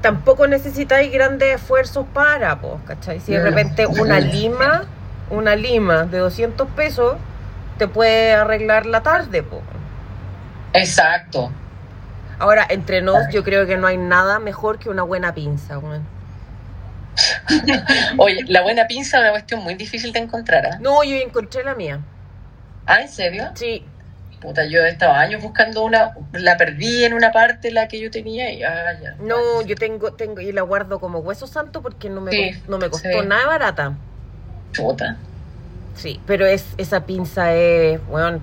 Tampoco 0.00 0.46
necesitáis 0.46 1.12
grandes 1.12 1.56
esfuerzos 1.56 2.06
para, 2.14 2.58
pues, 2.60 2.74
¿cachai? 2.86 3.20
Si 3.20 3.32
de 3.32 3.42
repente 3.42 3.86
una 3.86 4.18
lima, 4.20 4.84
una 5.28 5.56
lima 5.56 6.04
de 6.04 6.18
200 6.18 6.68
pesos, 6.70 7.16
te 7.76 7.86
puede 7.86 8.32
arreglar 8.32 8.86
la 8.86 9.02
tarde, 9.02 9.42
pues. 9.42 9.60
Exacto. 10.72 11.50
Ahora, 12.38 12.64
entre 12.70 13.02
nos, 13.02 13.28
yo 13.30 13.44
creo 13.44 13.66
que 13.66 13.76
no 13.76 13.86
hay 13.86 13.98
nada 13.98 14.38
mejor 14.38 14.78
que 14.78 14.88
una 14.88 15.02
buena 15.02 15.34
pinza, 15.34 15.76
weón. 15.78 16.02
Oye, 18.18 18.44
la 18.46 18.62
buena 18.62 18.86
pinza 18.86 19.18
es 19.18 19.22
una 19.22 19.30
cuestión 19.32 19.62
muy 19.62 19.74
difícil 19.74 20.12
de 20.12 20.20
encontrar. 20.20 20.64
¿ah? 20.66 20.78
No, 20.80 21.02
yo 21.04 21.16
encontré 21.16 21.62
la 21.64 21.74
mía. 21.74 22.00
Ah, 22.86 23.00
¿en 23.02 23.08
serio? 23.08 23.50
Sí, 23.54 23.84
Puta, 24.40 24.64
yo 24.64 24.80
he 24.80 24.88
estado 24.88 25.12
años 25.12 25.42
buscando 25.42 25.84
una, 25.84 26.14
la 26.32 26.56
perdí 26.56 27.04
en 27.04 27.12
una 27.12 27.30
parte 27.30 27.70
la 27.70 27.88
que 27.88 28.00
yo 28.00 28.10
tenía 28.10 28.50
y 28.50 28.62
ah, 28.62 28.98
ya. 29.00 29.14
no, 29.20 29.60
yo 29.60 29.76
tengo, 29.76 30.14
tengo, 30.14 30.40
y 30.40 30.50
la 30.52 30.62
guardo 30.62 30.98
como 30.98 31.18
hueso 31.18 31.46
santo 31.46 31.82
porque 31.82 32.08
no 32.08 32.22
me, 32.22 32.30
Sí, 32.30 32.62
no 32.66 32.78
me 32.78 32.88
costó 32.88 33.20
sí. 33.20 33.26
nada 33.26 33.46
barata. 33.46 33.92
Chuta. 34.72 35.18
Sí, 35.94 36.20
pero 36.26 36.46
es, 36.46 36.64
esa 36.78 37.04
pinza 37.04 37.52
es, 37.54 38.00
weón, 38.08 38.40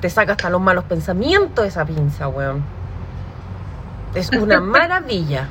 te 0.00 0.08
saca 0.08 0.32
hasta 0.32 0.48
los 0.48 0.60
malos 0.60 0.84
pensamientos 0.84 1.66
esa 1.66 1.84
pinza, 1.84 2.28
weón. 2.28 2.64
Es 4.14 4.30
una 4.30 4.58
maravilla. 4.60 5.48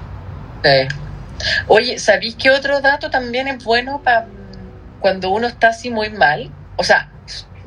Sí. 0.63 0.87
Oye, 1.67 1.99
¿sabéis 1.99 2.35
qué 2.35 2.49
otro 2.49 2.81
dato 2.81 3.11
también 3.11 3.47
es 3.47 3.63
bueno 3.63 4.01
para 4.03 4.25
cuando 4.99 5.29
uno 5.29 5.45
está 5.45 5.67
así 5.67 5.91
muy 5.91 6.09
mal? 6.09 6.49
O 6.75 6.83
sea, 6.83 7.11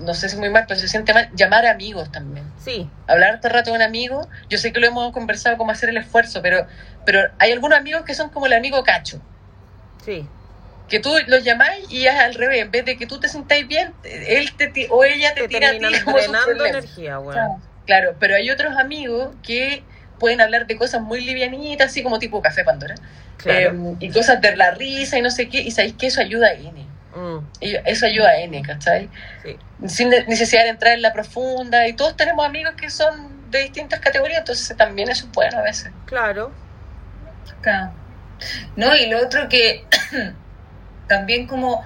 no 0.00 0.14
sé 0.14 0.28
si 0.28 0.36
muy 0.36 0.50
mal, 0.50 0.64
pero 0.66 0.78
se 0.80 0.88
siente 0.88 1.12
mal, 1.14 1.28
llamar 1.34 1.66
a 1.66 1.70
amigos 1.72 2.10
también. 2.10 2.44
Sí, 2.64 2.88
Hablar 3.06 3.38
todo 3.40 3.48
el 3.48 3.54
rato 3.54 3.70
de 3.70 3.76
un 3.76 3.82
amigo, 3.82 4.28
yo 4.48 4.58
sé 4.58 4.72
que 4.72 4.80
lo 4.80 4.86
hemos 4.86 5.12
conversado 5.12 5.56
cómo 5.56 5.70
hacer 5.72 5.88
el 5.90 5.96
esfuerzo, 5.98 6.42
pero, 6.42 6.66
pero 7.06 7.20
hay 7.38 7.52
algunos 7.52 7.78
amigos 7.78 8.02
que 8.04 8.14
son 8.14 8.30
como 8.30 8.46
el 8.46 8.52
amigo 8.52 8.82
cacho, 8.82 9.20
sí. 10.04 10.26
que 10.88 11.00
tú 11.00 11.14
los 11.28 11.44
llamáis 11.44 11.90
y 11.90 12.06
es 12.06 12.14
al 12.14 12.34
revés, 12.34 12.62
en 12.62 12.70
vez 12.70 12.84
de 12.84 12.96
que 12.96 13.06
tú 13.06 13.20
te 13.20 13.28
sintáis 13.28 13.66
bien, 13.68 13.92
él 14.04 14.52
te, 14.56 14.88
o 14.90 15.04
ella 15.04 15.34
te, 15.34 15.42
Te 15.42 15.48
tira 15.48 15.68
a 15.70 15.72
ti 15.72 16.00
como 16.04 16.18
energía, 16.18 17.18
bueno. 17.18 17.62
Claro, 17.86 18.14
pero 18.18 18.36
hay 18.36 18.50
otros 18.50 18.76
amigos 18.76 19.34
que 19.42 19.82
pueden 20.18 20.40
hablar 20.40 20.66
de 20.66 20.76
cosas 20.76 21.00
muy 21.00 21.22
livianitas, 21.24 21.90
así 21.90 22.02
como 22.02 22.18
tipo 22.18 22.40
Café 22.42 22.62
Pandora, 22.62 22.94
Claro. 23.38 23.74
eh, 23.74 23.96
y 24.00 24.10
cosas 24.10 24.40
de 24.40 24.54
la 24.54 24.70
risa 24.72 25.18
y 25.18 25.22
no 25.22 25.30
sé 25.30 25.48
qué, 25.48 25.60
y 25.60 25.70
sabéis 25.70 25.94
que 25.94 26.06
eso 26.06 26.20
ayuda 26.20 26.48
a 26.48 26.52
N. 26.52 26.89
Mm, 27.14 27.38
Y 27.60 27.74
Eso 27.84 28.06
ayuda 28.06 28.28
a 28.30 28.36
N, 28.38 28.62
¿cachai? 28.62 29.08
sí. 29.42 29.56
Sin 29.88 30.10
ne- 30.10 30.24
necesidad 30.26 30.62
de 30.64 30.68
entrar 30.70 30.92
en 30.94 31.02
la 31.02 31.12
profunda, 31.12 31.88
y 31.88 31.94
todos 31.94 32.16
tenemos 32.16 32.44
amigos 32.46 32.74
que 32.74 32.90
son 32.90 33.50
de 33.50 33.60
distintas 33.60 33.98
categorías, 34.00 34.40
entonces 34.40 34.76
también 34.76 35.08
eso 35.08 35.26
es 35.26 35.32
bueno 35.32 35.58
a 35.58 35.62
veces. 35.62 35.90
Claro. 36.06 36.52
Claro. 37.62 37.92
No, 38.76 38.94
y 38.94 39.06
lo 39.06 39.18
otro 39.18 39.48
que 39.48 39.84
también 41.08 41.46
como 41.46 41.84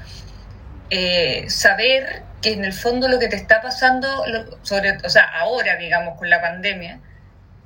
eh, 0.90 1.48
saber 1.48 2.22
que 2.42 2.52
en 2.52 2.64
el 2.64 2.72
fondo 2.72 3.08
lo 3.08 3.18
que 3.18 3.28
te 3.28 3.36
está 3.36 3.62
pasando, 3.62 4.24
lo- 4.26 4.58
sobre, 4.64 4.98
o 5.04 5.08
sea, 5.08 5.24
ahora, 5.24 5.76
digamos, 5.76 6.18
con 6.18 6.28
la 6.28 6.40
pandemia, 6.40 6.98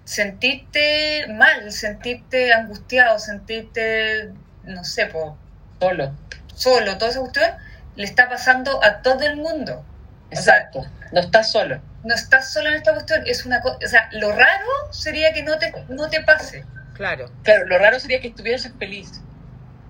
sentirte 0.04 1.26
mal, 1.28 1.70
sentirte 1.72 2.52
angustiado, 2.52 3.18
sentirte, 3.18 4.30
no 4.64 4.84
sé, 4.84 5.06
po, 5.06 5.36
Solo. 5.80 6.12
Solo, 6.58 6.98
toda 6.98 7.10
esa 7.10 7.20
cuestión, 7.20 7.50
le 7.96 8.04
está 8.04 8.28
pasando 8.28 8.82
a 8.84 9.02
todo 9.02 9.22
el 9.24 9.36
mundo. 9.36 9.84
O 10.30 10.36
sea, 10.36 10.56
Exacto. 10.56 10.86
no 11.12 11.20
estás 11.20 11.50
solo. 11.52 11.80
no 12.04 12.14
estás 12.14 12.52
solo 12.52 12.68
en 12.68 12.74
esta 12.76 12.92
cuestión, 12.92 13.22
es 13.26 13.44
una 13.46 13.60
cosa, 13.60 13.78
o 13.84 13.88
sea, 13.88 14.08
lo 14.12 14.30
raro 14.32 14.66
sería 14.92 15.32
que 15.32 15.42
no 15.42 15.58
te, 15.58 15.72
no 15.88 16.08
te 16.08 16.22
pase. 16.22 16.64
Claro. 16.94 17.30
Claro, 17.42 17.66
lo 17.66 17.78
raro 17.78 17.98
sería 18.00 18.20
que 18.20 18.28
estuvieras 18.28 18.68
feliz. 18.78 19.20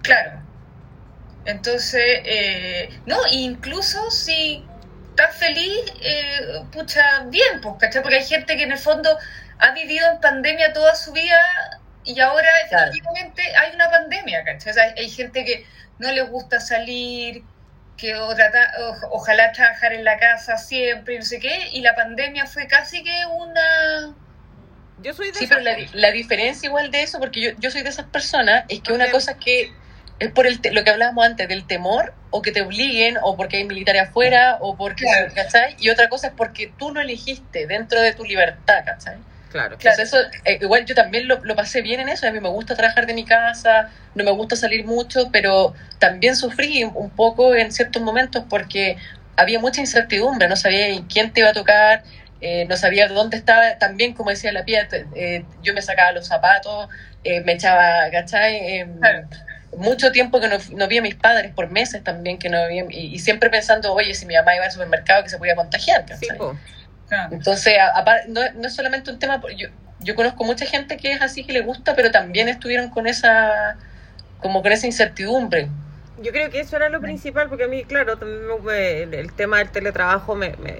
Claro. 0.02 0.42
Entonces, 1.44 2.02
eh, 2.24 2.88
no, 3.06 3.16
incluso 3.30 4.10
si 4.10 4.64
estás 5.10 5.34
feliz, 5.36 5.92
eh, 6.02 6.62
pucha, 6.72 7.24
bien, 7.26 7.60
pues, 7.62 7.74
¿cachai? 7.80 8.02
Porque 8.02 8.16
hay 8.18 8.24
gente 8.24 8.56
que 8.56 8.62
en 8.64 8.72
el 8.72 8.78
fondo 8.78 9.16
ha 9.58 9.70
vivido 9.72 10.06
en 10.12 10.20
pandemia 10.20 10.72
toda 10.72 10.94
su 10.94 11.12
vida 11.12 11.38
y 12.04 12.20
ahora 12.20 12.48
Claro. 12.68 12.90
efectivamente 12.90 13.42
hay 13.56 13.74
una 13.74 13.90
pandemia, 13.90 14.44
¿cachai? 14.44 14.70
O 14.70 14.74
sea, 14.74 14.94
hay 14.96 15.08
gente 15.10 15.44
que 15.44 15.66
no 15.98 16.12
le 16.12 16.22
gusta 16.22 16.60
salir, 16.60 17.42
que 17.96 18.14
o 18.14 18.34
trata- 18.34 18.72
o- 18.80 19.16
ojalá 19.16 19.50
trabajar 19.52 19.92
en 19.92 20.04
la 20.04 20.18
casa 20.18 20.56
siempre, 20.56 21.14
y 21.14 21.18
no 21.18 21.24
sé 21.24 21.40
qué, 21.40 21.68
y 21.72 21.80
la 21.80 21.94
pandemia 21.94 22.46
fue 22.46 22.66
casi 22.66 23.02
que 23.02 23.24
una... 23.26 24.14
Yo 25.00 25.12
soy 25.14 25.28
de 25.28 25.34
Sí, 25.34 25.46
pero 25.46 25.60
la, 25.60 25.76
la 25.92 26.10
diferencia 26.10 26.66
igual 26.66 26.90
de 26.90 27.02
eso, 27.02 27.18
porque 27.18 27.40
yo, 27.40 27.50
yo 27.58 27.70
soy 27.70 27.82
de 27.82 27.88
esas 27.90 28.06
personas, 28.06 28.64
es 28.68 28.80
que 28.80 28.92
una 28.92 29.10
cosa 29.10 29.32
es 29.32 29.36
que 29.38 29.72
es 30.18 30.32
por 30.32 30.46
el 30.48 30.60
te- 30.60 30.72
lo 30.72 30.82
que 30.82 30.90
hablábamos 30.90 31.24
antes, 31.24 31.48
del 31.48 31.66
temor, 31.66 32.12
o 32.30 32.42
que 32.42 32.50
te 32.50 32.62
obliguen, 32.62 33.16
o 33.22 33.36
porque 33.36 33.58
hay 33.58 33.64
militares 33.64 34.02
afuera, 34.02 34.58
o 34.60 34.76
porque, 34.76 35.04
Claro. 35.04 35.32
¿cachai? 35.34 35.76
Y 35.78 35.90
otra 35.90 36.08
cosa 36.08 36.28
es 36.28 36.32
porque 36.36 36.72
tú 36.76 36.92
lo 36.92 37.00
elegiste 37.00 37.66
dentro 37.68 38.00
de 38.00 38.12
tu 38.12 38.24
libertad, 38.24 38.82
¿cachai? 38.84 39.16
Claro. 39.50 39.78
Claro. 39.78 40.02
Eso, 40.02 40.18
eh, 40.44 40.58
igual 40.60 40.84
yo 40.84 40.94
también 40.94 41.26
lo, 41.28 41.42
lo 41.44 41.56
pasé 41.56 41.80
bien 41.82 42.00
en 42.00 42.08
eso, 42.08 42.26
a 42.26 42.30
mí 42.30 42.40
me 42.40 42.48
gusta 42.48 42.74
trabajar 42.74 43.06
de 43.06 43.14
mi 43.14 43.24
casa, 43.24 43.90
no 44.14 44.24
me 44.24 44.30
gusta 44.32 44.56
salir 44.56 44.84
mucho, 44.84 45.30
pero 45.32 45.74
también 45.98 46.36
sufrí 46.36 46.84
un- 46.84 47.10
poco 47.10 47.54
en 47.54 47.72
ciertos 47.72 48.02
momentos 48.02 48.44
porque 48.48 48.96
había 49.36 49.58
mucha 49.58 49.80
incertidumbre, 49.80 50.48
no 50.48 50.56
sabía 50.56 50.88
en 50.88 51.04
quién 51.06 51.32
te 51.32 51.40
iba 51.40 51.50
a 51.50 51.52
tocar, 51.54 52.02
eh, 52.40 52.66
no 52.68 52.76
sabía 52.76 53.08
dónde 53.08 53.36
estaba, 53.36 53.78
también 53.78 54.12
como 54.14 54.30
decía 54.30 54.52
la 54.52 54.64
pía, 54.64 54.86
eh, 55.14 55.44
yo 55.62 55.72
me 55.74 55.82
sacaba 55.82 56.12
los 56.12 56.26
zapatos, 56.26 56.88
eh, 57.24 57.40
me 57.40 57.52
echaba, 57.52 58.10
¿cachai? 58.10 58.56
Eh, 58.56 58.86
Claro. 59.00 59.28
Mucho 59.76 60.10
tiempo 60.12 60.40
que 60.40 60.48
no, 60.48 60.56
no 60.72 60.88
vi 60.88 60.96
a 60.98 61.02
mis 61.02 61.14
padres, 61.14 61.52
por 61.54 61.70
meses 61.70 62.02
también 62.02 62.38
que 62.38 62.48
no 62.48 62.66
vi, 62.68 62.80
y, 62.90 63.14
y 63.14 63.18
siempre 63.18 63.50
pensando, 63.50 63.92
oye, 63.92 64.14
si 64.14 64.24
mi 64.24 64.34
mamá 64.34 64.56
iba 64.56 64.64
al 64.64 64.72
supermercado 64.72 65.22
que 65.22 65.28
se 65.28 65.36
podía 65.36 65.54
contagiar, 65.54 66.04
Sí, 66.08 66.26
¿cachai? 66.26 66.38
po. 66.38 66.56
Claro. 67.08 67.34
Entonces, 67.34 67.74
a- 67.78 67.94
apar- 68.04 68.26
no, 68.28 68.40
no 68.56 68.66
es 68.68 68.74
solamente 68.74 69.10
un 69.10 69.18
tema, 69.18 69.40
yo, 69.56 69.68
yo 70.00 70.14
conozco 70.14 70.44
mucha 70.44 70.66
gente 70.66 70.96
que 70.96 71.12
es 71.12 71.22
así, 71.22 71.44
que 71.44 71.52
le 71.52 71.62
gusta, 71.62 71.94
pero 71.96 72.10
también 72.10 72.48
estuvieron 72.48 72.90
con 72.90 73.06
esa, 73.06 73.76
como 74.40 74.62
con 74.62 74.72
esa 74.72 74.86
incertidumbre. 74.86 75.68
Yo 76.22 76.32
creo 76.32 76.50
que 76.50 76.60
eso 76.60 76.76
era 76.76 76.88
lo 76.88 77.00
principal, 77.00 77.48
porque 77.48 77.64
a 77.64 77.68
mí, 77.68 77.84
claro, 77.84 78.16
también 78.18 78.40
me- 78.64 79.02
el, 79.02 79.14
el 79.14 79.32
tema 79.32 79.58
del 79.58 79.70
teletrabajo 79.70 80.34
me, 80.34 80.56
me, 80.56 80.78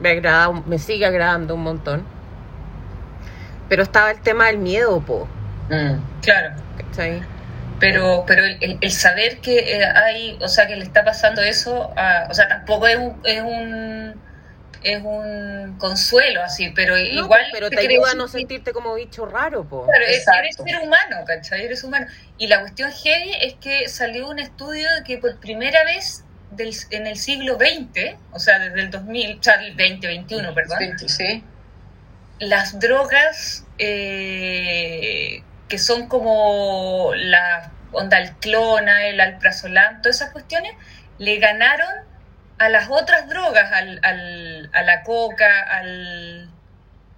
me 0.00 0.10
agrada, 0.10 0.50
me 0.66 0.78
sigue 0.78 1.06
agradando 1.06 1.54
un 1.54 1.62
montón. 1.62 2.04
Pero 3.68 3.82
estaba 3.84 4.10
el 4.10 4.20
tema 4.20 4.46
del 4.46 4.58
miedo, 4.58 5.00
po. 5.00 5.28
Claro. 6.20 6.50
¿Cachai? 6.76 7.22
pero 7.80 8.22
pero 8.28 8.44
el, 8.44 8.58
el- 8.60 8.78
el 8.80 8.92
saber 8.92 9.38
que 9.38 9.58
eh, 9.58 9.84
hay 9.84 10.38
o 10.40 10.46
sea 10.46 10.68
que 10.68 10.76
le 10.76 10.84
está 10.84 11.04
pasando 11.04 11.42
eso 11.42 11.90
a- 11.96 12.28
o 12.30 12.34
sea 12.34 12.46
tampoco 12.46 12.86
es 12.86 12.96
un 12.96 13.20
es 13.24 13.40
un 13.42 14.14
es 14.82 15.02
un 15.02 15.76
consuelo 15.78 16.42
así 16.42 16.70
pero 16.74 16.94
No, 16.96 17.00
igual 17.02 17.42
pero 17.52 17.70
te 17.70 17.76
creo 17.76 17.88
ayuda 17.88 18.10
a 18.12 18.14
no 18.14 18.28
sentirte 18.28 18.72
como 18.72 18.94
bicho 18.94 19.26
raro, 19.26 19.64
po. 19.64 19.86
claro, 19.86 20.04
eres 20.04 20.24
ser 20.56 20.78
humano 20.82 21.16
¿cachai? 21.26 21.64
eres 21.64 21.84
humano 21.84 22.06
y 22.38 22.46
la 22.48 22.60
cuestión 22.60 22.90
heavy 22.92 23.32
es 23.40 23.54
que 23.54 23.88
salió 23.88 24.28
un 24.28 24.38
estudio 24.38 24.88
de 24.96 25.04
que 25.04 25.18
por 25.18 25.38
primera 25.38 25.84
vez 25.84 26.24
del, 26.50 26.74
en 26.90 27.06
el 27.06 27.16
siglo 27.16 27.56
XX 27.56 28.16
o 28.32 28.38
sea 28.38 28.58
desde 28.58 28.80
el 28.80 28.90
2000 28.90 29.38
o 29.38 29.42
sea 29.42 29.54
el 29.54 29.76
2021 29.76 30.54
perdón 30.54 30.78
Sí, 30.98 31.08
sí. 31.08 31.44
las 32.40 32.78
drogas 32.80 33.64
eh, 33.78 35.42
que 35.68 35.78
son 35.78 36.08
como 36.08 37.12
la 37.14 37.70
onda 37.92 38.18
el 38.18 38.32
clona, 38.36 39.06
el 39.06 39.20
alprazolam, 39.20 40.00
todas 40.02 40.16
esas 40.16 40.30
cuestiones, 40.30 40.72
le 41.18 41.38
ganaron 41.38 41.88
a 42.62 42.68
las 42.68 42.88
otras 42.90 43.28
drogas, 43.28 43.72
al, 43.72 43.98
al- 44.02 44.70
a 44.72 44.82
la 44.82 45.02
coca, 45.02 45.62
al... 45.62 46.48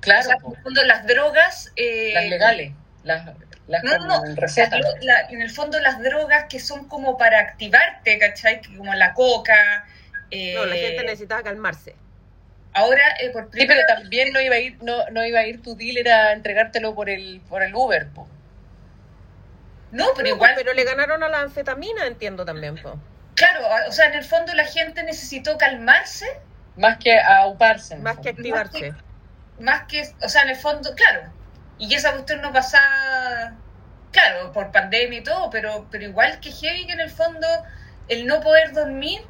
Claro, 0.00 0.20
o 0.20 0.22
sea, 0.24 0.36
en 0.36 0.52
el 0.56 0.62
fondo 0.62 0.82
las 0.84 1.06
drogas... 1.06 1.72
eh, 1.76 2.12
las 2.14 2.24
legales, 2.24 2.72
las, 3.04 3.26
las 3.66 3.82
No, 3.84 3.98
no, 3.98 4.22
la- 5.02 5.20
en 5.30 5.40
el 5.42 5.50
fondo 5.50 5.80
las 5.80 6.00
drogas 6.02 6.44
que 6.48 6.60
son 6.60 6.88
como 6.88 7.16
para 7.16 7.40
activarte, 7.40 8.18
¿cachai? 8.18 8.60
Que 8.60 8.76
Como 8.76 8.94
la 8.94 9.14
coca. 9.14 9.86
eh, 10.30 10.54
No, 10.54 10.66
la 10.66 10.76
gente 10.76 11.04
necesitaba 11.04 11.42
calmarse. 11.42 11.94
Ahora, 12.72 13.02
eh, 13.20 13.30
por 13.30 13.44
Sí, 13.44 13.50
primera 13.52 13.82
pero 13.86 14.00
también 14.00 14.32
no 14.32 14.40
iba 14.40 14.56
a 14.56 14.58
ir, 14.58 14.82
no, 14.82 15.08
no 15.10 15.24
iba 15.24 15.40
a 15.40 15.46
ir 15.46 15.62
tu 15.62 15.76
dealer 15.76 16.08
a 16.08 16.32
entregártelo 16.32 16.94
por 16.94 17.08
el, 17.08 17.40
por 17.48 17.62
el 17.62 17.74
Uber, 17.74 18.08
po. 18.08 18.28
No, 19.92 20.06
pero 20.16 20.28
No, 20.28 20.34
igual... 20.34 20.52
pero 20.56 20.72
le 20.72 20.84
ganaron 20.84 21.22
a 21.22 21.28
la 21.28 21.40
anfetamina, 21.40 22.06
entiendo 22.06 22.44
también, 22.44 22.76
po. 22.82 22.98
Claro, 23.34 23.60
o 23.88 23.92
sea, 23.92 24.06
en 24.06 24.14
el 24.14 24.24
fondo 24.24 24.54
la 24.54 24.64
gente 24.64 25.02
necesitó 25.02 25.58
calmarse 25.58 26.26
más 26.76 26.98
que 26.98 27.20
a 27.20 27.46
uparse. 27.46 27.94
en 27.94 27.98
el 28.00 28.04
Más 28.04 28.18
que 28.18 28.28
activarse. 28.30 28.94
más 29.58 29.84
que, 29.84 30.02
o 30.22 30.28
sea, 30.28 30.42
en 30.42 30.50
el 30.50 30.56
fondo, 30.56 30.94
claro, 30.94 31.22
y 31.78 31.92
esa 31.94 32.12
cuestión 32.12 32.40
no 32.42 32.52
pasa, 32.52 33.54
claro, 34.12 34.52
por 34.52 34.70
pandemia 34.72 35.18
y 35.20 35.22
todo, 35.22 35.50
pero, 35.50 35.86
pero 35.90 36.04
igual 36.04 36.38
que 36.40 36.50
heavy 36.52 36.86
que 36.86 36.92
en 36.92 37.00
el 37.00 37.10
fondo 37.10 37.46
el 38.08 38.26
no 38.26 38.40
poder 38.40 38.72
dormir 38.72 39.22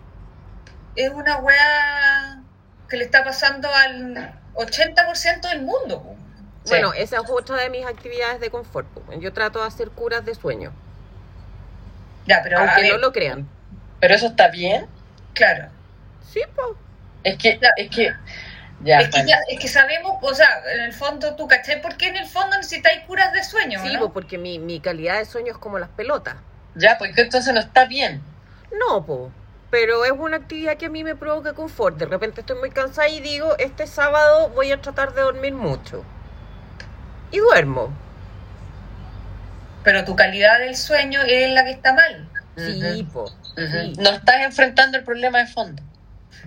es 0.97 1.11
una 1.11 1.37
weá 1.39 2.43
que 2.89 2.97
le 2.97 3.05
está 3.05 3.25
pasando 3.25 3.69
al 3.73 4.39
80% 4.55 5.49
del 5.49 5.63
mundo. 5.63 6.17
Sí. 6.65 6.71
Bueno, 6.71 6.93
esa 6.95 7.17
es 7.17 7.31
otra 7.31 7.57
de 7.57 7.71
mis 7.71 7.85
actividades 7.87 8.41
de 8.41 8.51
confort. 8.51 8.87
Yo 9.19 9.33
trato 9.33 9.61
de 9.61 9.67
hacer 9.67 9.91
curas 9.91 10.25
de 10.25 10.35
sueño, 10.35 10.73
Ya, 12.27 12.41
pero 12.43 12.59
a 12.59 12.63
aunque 12.63 12.83
ver, 12.83 12.93
no 12.93 12.99
lo 12.99 13.13
crean. 13.13 13.49
Pero 14.05 14.17
eso 14.17 14.27
está 14.27 14.49
bien. 14.49 14.87
claro. 15.33 15.69
Sí, 16.31 16.41
po. 16.55 16.77
Es 17.23 17.39
que, 17.39 17.59
Ya. 17.59 17.71
es 17.79 17.89
que, 17.89 18.13
ya, 18.83 18.99
es, 18.99 19.09
que 19.09 19.25
ya- 19.27 19.39
es 19.49 19.59
que 19.59 19.69
sabemos, 19.69 20.19
o 20.21 20.35
sea, 20.35 20.47
en 20.75 20.81
el 20.83 20.93
fondo, 20.93 21.35
¿tú 21.37 21.49
cachai? 21.49 21.81
¿Por 21.81 21.97
qué 21.97 22.09
en 22.09 22.17
el 22.17 22.27
fondo 22.27 22.55
necesitáis 22.59 23.01
curas 23.07 23.33
de 23.33 23.43
sueño? 23.43 23.81
Sí, 23.83 23.95
¿no? 23.95 24.01
po, 24.01 24.13
porque 24.13 24.37
mi, 24.37 24.59
mi 24.59 24.81
calidad 24.81 25.17
de 25.17 25.25
sueño 25.25 25.53
es 25.53 25.59
como 25.59 25.79
las 25.79 25.89
pelotas. 25.89 26.35
ya, 26.75 26.99
pues 26.99 27.15
que 27.15 27.23
entonces 27.23 27.55
no 27.55 27.61
está 27.61 27.87
bien. 27.87 28.21
No, 28.79 29.07
po. 29.07 29.31
Pero 29.71 30.05
es 30.05 30.11
una 30.13 30.37
actividad 30.37 30.77
que 30.77 30.87
a 30.87 30.91
mí 30.91 31.03
me 31.03 31.17
provoca 31.17 31.55
confort. 31.55 31.97
De 31.97 32.05
repente 32.05 32.43
estoy 32.43 32.59
muy 32.59 32.71
cansada 32.71 33.09
y 33.09 33.21
digo, 33.21 33.57
este 33.59 33.87
sábado 33.87 34.51
voy 34.51 34.71
a 34.71 34.83
tratar 34.83 35.15
de 35.15 35.23
dormir 35.23 35.55
mucho. 35.55 36.05
Y 37.31 37.39
duermo. 37.39 37.91
Pero 39.83 40.05
tu 40.05 40.15
calidad 40.15 40.59
del 40.59 40.77
sueño 40.77 41.23
es 41.23 41.51
la 41.53 41.65
que 41.65 41.71
está 41.71 41.93
mal. 41.95 42.29
Sí, 42.57 43.07
po. 43.13 43.31
Sí. 43.57 43.93
No 43.99 44.11
estás 44.11 44.37
enfrentando 44.41 44.99
el 44.99 45.05
problema 45.05 45.39
de 45.39 45.47
fondo. 45.47 45.83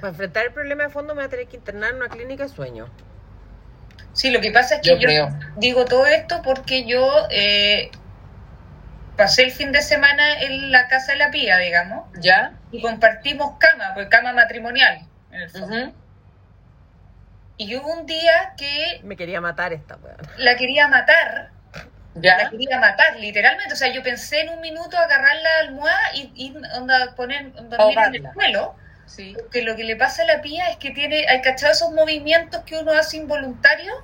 Para 0.01 0.09
enfrentar 0.09 0.45
el 0.45 0.53
problema 0.53 0.83
de 0.83 0.89
fondo 0.89 1.13
me 1.15 1.21
voy 1.21 1.27
a 1.27 1.29
tener 1.29 1.47
que 1.47 1.55
internar 1.57 1.91
en 1.91 1.95
una 1.97 2.09
clínica 2.09 2.43
de 2.43 2.49
sueño. 2.49 2.89
Sí, 4.13 4.31
lo 4.31 4.41
que 4.41 4.51
pasa 4.51 4.75
es 4.75 4.81
que 4.81 4.99
Yo 4.99 5.29
digo 5.57 5.85
todo 5.85 6.05
esto 6.07 6.41
porque 6.43 6.85
yo 6.85 7.07
eh, 7.29 7.91
pasé 9.15 9.43
el 9.43 9.51
fin 9.51 9.71
de 9.71 9.81
semana 9.81 10.41
en 10.41 10.71
la 10.71 10.87
casa 10.87 11.11
de 11.13 11.19
la 11.19 11.31
pía, 11.31 11.57
digamos, 11.57 12.07
¿Ya? 12.19 12.53
y 12.71 12.81
compartimos 12.81 13.57
cama, 13.59 13.91
pues 13.93 14.07
cama 14.09 14.33
matrimonial, 14.33 15.01
en 15.31 15.41
el 15.41 15.49
fondo. 15.49 15.67
Ujú. 15.67 15.93
Y 17.57 17.75
hubo 17.75 17.91
un 17.91 18.05
día 18.05 18.53
que 18.57 19.01
Me 19.03 19.15
quería 19.15 19.41
matar 19.41 19.73
esta 19.73 19.95
weón. 19.97 20.17
la 20.37 20.55
quería 20.57 20.87
matar, 20.87 21.49
la 22.21 22.43
¿Ya? 22.43 22.49
quería 22.49 22.79
matar, 22.79 23.15
literalmente. 23.17 23.73
O 23.73 23.77
sea, 23.77 23.91
yo 23.93 24.03
pensé 24.03 24.41
en 24.41 24.49
un 24.49 24.61
minuto 24.61 24.97
agarrar 24.97 25.35
la 25.35 25.67
almohada 25.67 25.99
y, 26.13 26.31
y 26.35 26.55
onda, 26.75 27.13
poner, 27.15 27.51
dormir 27.53 27.97
en 27.97 28.15
el 28.25 28.33
suelo. 28.33 28.75
Sí. 29.05 29.35
Que 29.51 29.61
lo 29.61 29.75
que 29.75 29.83
le 29.83 29.95
pasa 29.95 30.23
a 30.23 30.25
la 30.25 30.41
pía 30.41 30.69
es 30.69 30.77
que 30.77 30.91
tiene, 30.91 31.25
¿hay 31.29 31.41
cachado 31.41 31.71
esos 31.71 31.91
movimientos 31.91 32.63
que 32.63 32.77
uno 32.77 32.91
hace 32.91 33.17
involuntarios? 33.17 33.95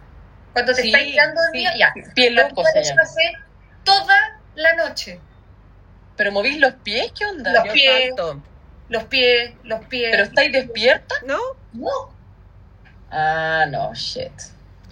Cuando 0.54 0.74
te 0.74 0.84
Sí, 0.84 0.88
está 0.90 1.00
quedando 1.00 1.42
sí. 1.42 1.46
dormida, 1.48 1.78
ya. 1.78 1.94
Pie 2.16 2.32
La 2.32 2.44
loco 2.44 2.64
se 2.64 2.80
hace 2.80 3.34
toda 3.84 4.16
la 4.56 4.76
noche. 4.76 5.20
¿Pero 6.16 6.32
movís 6.32 6.60
los 6.60 6.74
pies? 6.76 7.12
¿Qué 7.18 7.26
onda? 7.26 7.52
Los 7.52 7.74
pies. 7.74 8.14
Los 8.90 9.04
pies, 9.06 9.54
los 9.64 9.86
pies. 9.86 10.10
¿Pero 10.12 10.24
estáis 10.24 10.52
despierta? 10.52 11.16
¿No? 11.26 11.40
No. 11.74 11.90
Ah, 13.10 13.66
no, 13.70 13.94
shit. 13.94 14.32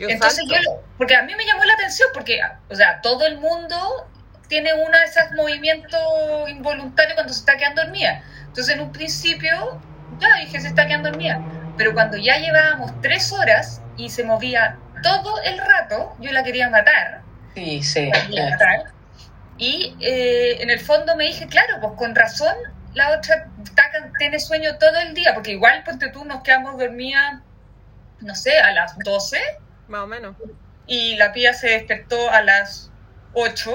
Yo 0.02 0.10
Entonces 0.10 0.48
salto. 0.48 0.56
yo, 0.56 0.82
porque 0.98 1.16
a 1.16 1.22
mí 1.22 1.36
me 1.36 1.46
llamó 1.46 1.64
la 1.64 1.74
atención, 1.74 2.10
porque, 2.12 2.42
o 2.70 2.76
sea, 2.76 3.02
todo 3.02 3.28
el 3.28 3.38
mundo 3.38 4.10
tiene 4.48 4.74
uno 4.74 4.98
de 4.98 5.04
esos 5.04 5.32
movimientos 5.36 6.02
involuntarios 6.50 7.14
cuando 7.14 7.32
se 7.32 7.42
está 7.42 7.56
quedando 7.56 7.84
dormida. 7.84 8.24
Entonces 8.48 8.74
en 8.74 8.82
un 8.82 8.92
principio, 8.92 9.80
ya 10.20 10.28
dije, 10.38 10.60
se 10.60 10.70
está 10.70 10.88
quedando 10.88 11.10
dormida. 11.10 11.40
Pero 11.78 11.94
cuando 11.94 12.18
ya 12.18 12.38
llevábamos 12.38 13.00
tres 13.02 13.32
horas 13.32 13.80
y 13.96 14.10
se 14.10 14.24
movía 14.24 14.76
todo 15.04 15.40
el 15.44 15.60
rato, 15.60 16.16
yo 16.20 16.32
la 16.32 16.44
quería 16.44 16.68
matar. 16.68 17.22
Sí, 17.54 17.84
sí. 17.84 18.10
matar. 18.10 18.86
Y 19.60 19.96
eh, 20.00 20.64
en 20.64 20.72
el 20.72 20.80
fondo 20.80 21.16
me 21.16 21.26
dije, 21.26 21.46
claro, 21.46 21.78
pues 21.80 21.94
con 21.96 22.16
razón 22.16 22.56
la 22.96 23.12
otra 23.12 23.48
tiene 24.18 24.40
sueño 24.40 24.80
todo 24.80 24.98
el 25.00 25.14
día, 25.14 25.36
porque 25.36 25.52
igual, 25.52 25.84
ponte 25.84 26.10
tú, 26.10 26.26
nos 26.26 26.42
quedamos 26.42 26.80
dormidas, 26.80 27.40
no 28.22 28.34
sé, 28.34 28.58
a 28.58 28.72
las 28.72 28.98
12 28.98 29.40
Más 29.92 30.02
o 30.04 30.08
menos. 30.08 30.36
y 30.88 31.16
la 31.18 31.34
pía 31.34 31.54
se 31.54 31.68
despertó 31.70 32.32
a 32.32 32.42
las 32.42 32.90
8. 33.34 33.72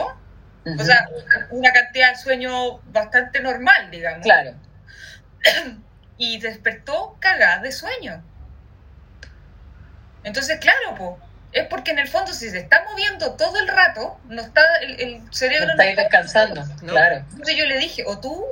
Ujú. 0.65 0.81
O 0.81 0.85
sea, 0.85 1.09
una 1.51 1.73
cantidad 1.73 2.11
de 2.11 2.17
sueño 2.17 2.79
bastante 2.91 3.41
normal, 3.41 3.91
digamos. 3.91 4.23
claro. 4.23 4.55
Y 6.19 6.41
despertó 6.41 7.15
cagada 7.21 7.59
de 7.61 7.71
sueño. 7.71 8.25
Entonces, 10.25 10.59
claro, 10.61 10.95
pues, 10.97 11.11
es 11.53 11.67
porque 11.69 11.91
en 11.91 11.99
el 11.99 12.09
fondo 12.09 12.33
si 12.33 12.49
se 12.49 12.59
está 12.59 12.85
moviendo 12.91 13.37
todo 13.37 13.59
el 13.61 13.69
rato, 13.69 14.19
no 14.25 14.41
está 14.41 14.63
el, 14.81 14.99
el 14.99 15.23
cerebro 15.35 15.67
No 15.67 15.83
está 15.83 16.03
descansando. 16.03 16.65
No. 16.83 16.93
Claro. 16.95 17.17
Entonces 17.17 17.55
yo 17.55 17.67
le 17.67 17.79
dije, 17.79 18.03
o 18.07 18.19
tú 18.19 18.47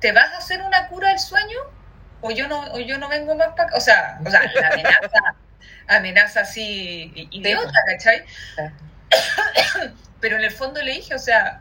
te 0.00 0.12
vas 0.12 0.32
a 0.32 0.38
hacer 0.38 0.62
una 0.62 0.88
cura 0.88 1.10
del 1.10 1.18
sueño, 1.18 1.58
o 2.22 2.30
yo 2.30 2.48
no, 2.48 2.60
o 2.72 2.80
yo 2.80 2.96
no 2.96 3.08
vengo 3.10 3.34
más 3.34 3.48
para 3.48 3.64
acá. 3.64 3.76
O 3.76 3.80
sea, 3.80 4.18
o 4.24 4.30
sea, 4.30 4.40
la 4.54 4.68
amenaza, 4.68 5.34
amenaza 5.88 6.40
así 6.40 7.12
idiota, 7.30 7.72
¿cachai? 7.86 8.24
Pero 10.20 10.36
en 10.36 10.44
el 10.44 10.50
fondo 10.50 10.82
le 10.82 10.92
dije, 10.92 11.14
o 11.14 11.18
sea, 11.18 11.60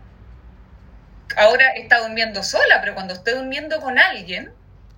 ahora 1.38 1.70
está 1.72 2.00
durmiendo 2.00 2.42
sola, 2.44 2.80
pero 2.82 2.94
cuando 2.96 3.14
esté 3.14 3.32
durmiendo 3.36 3.80
con 3.82 3.98
alguien, 4.00 4.52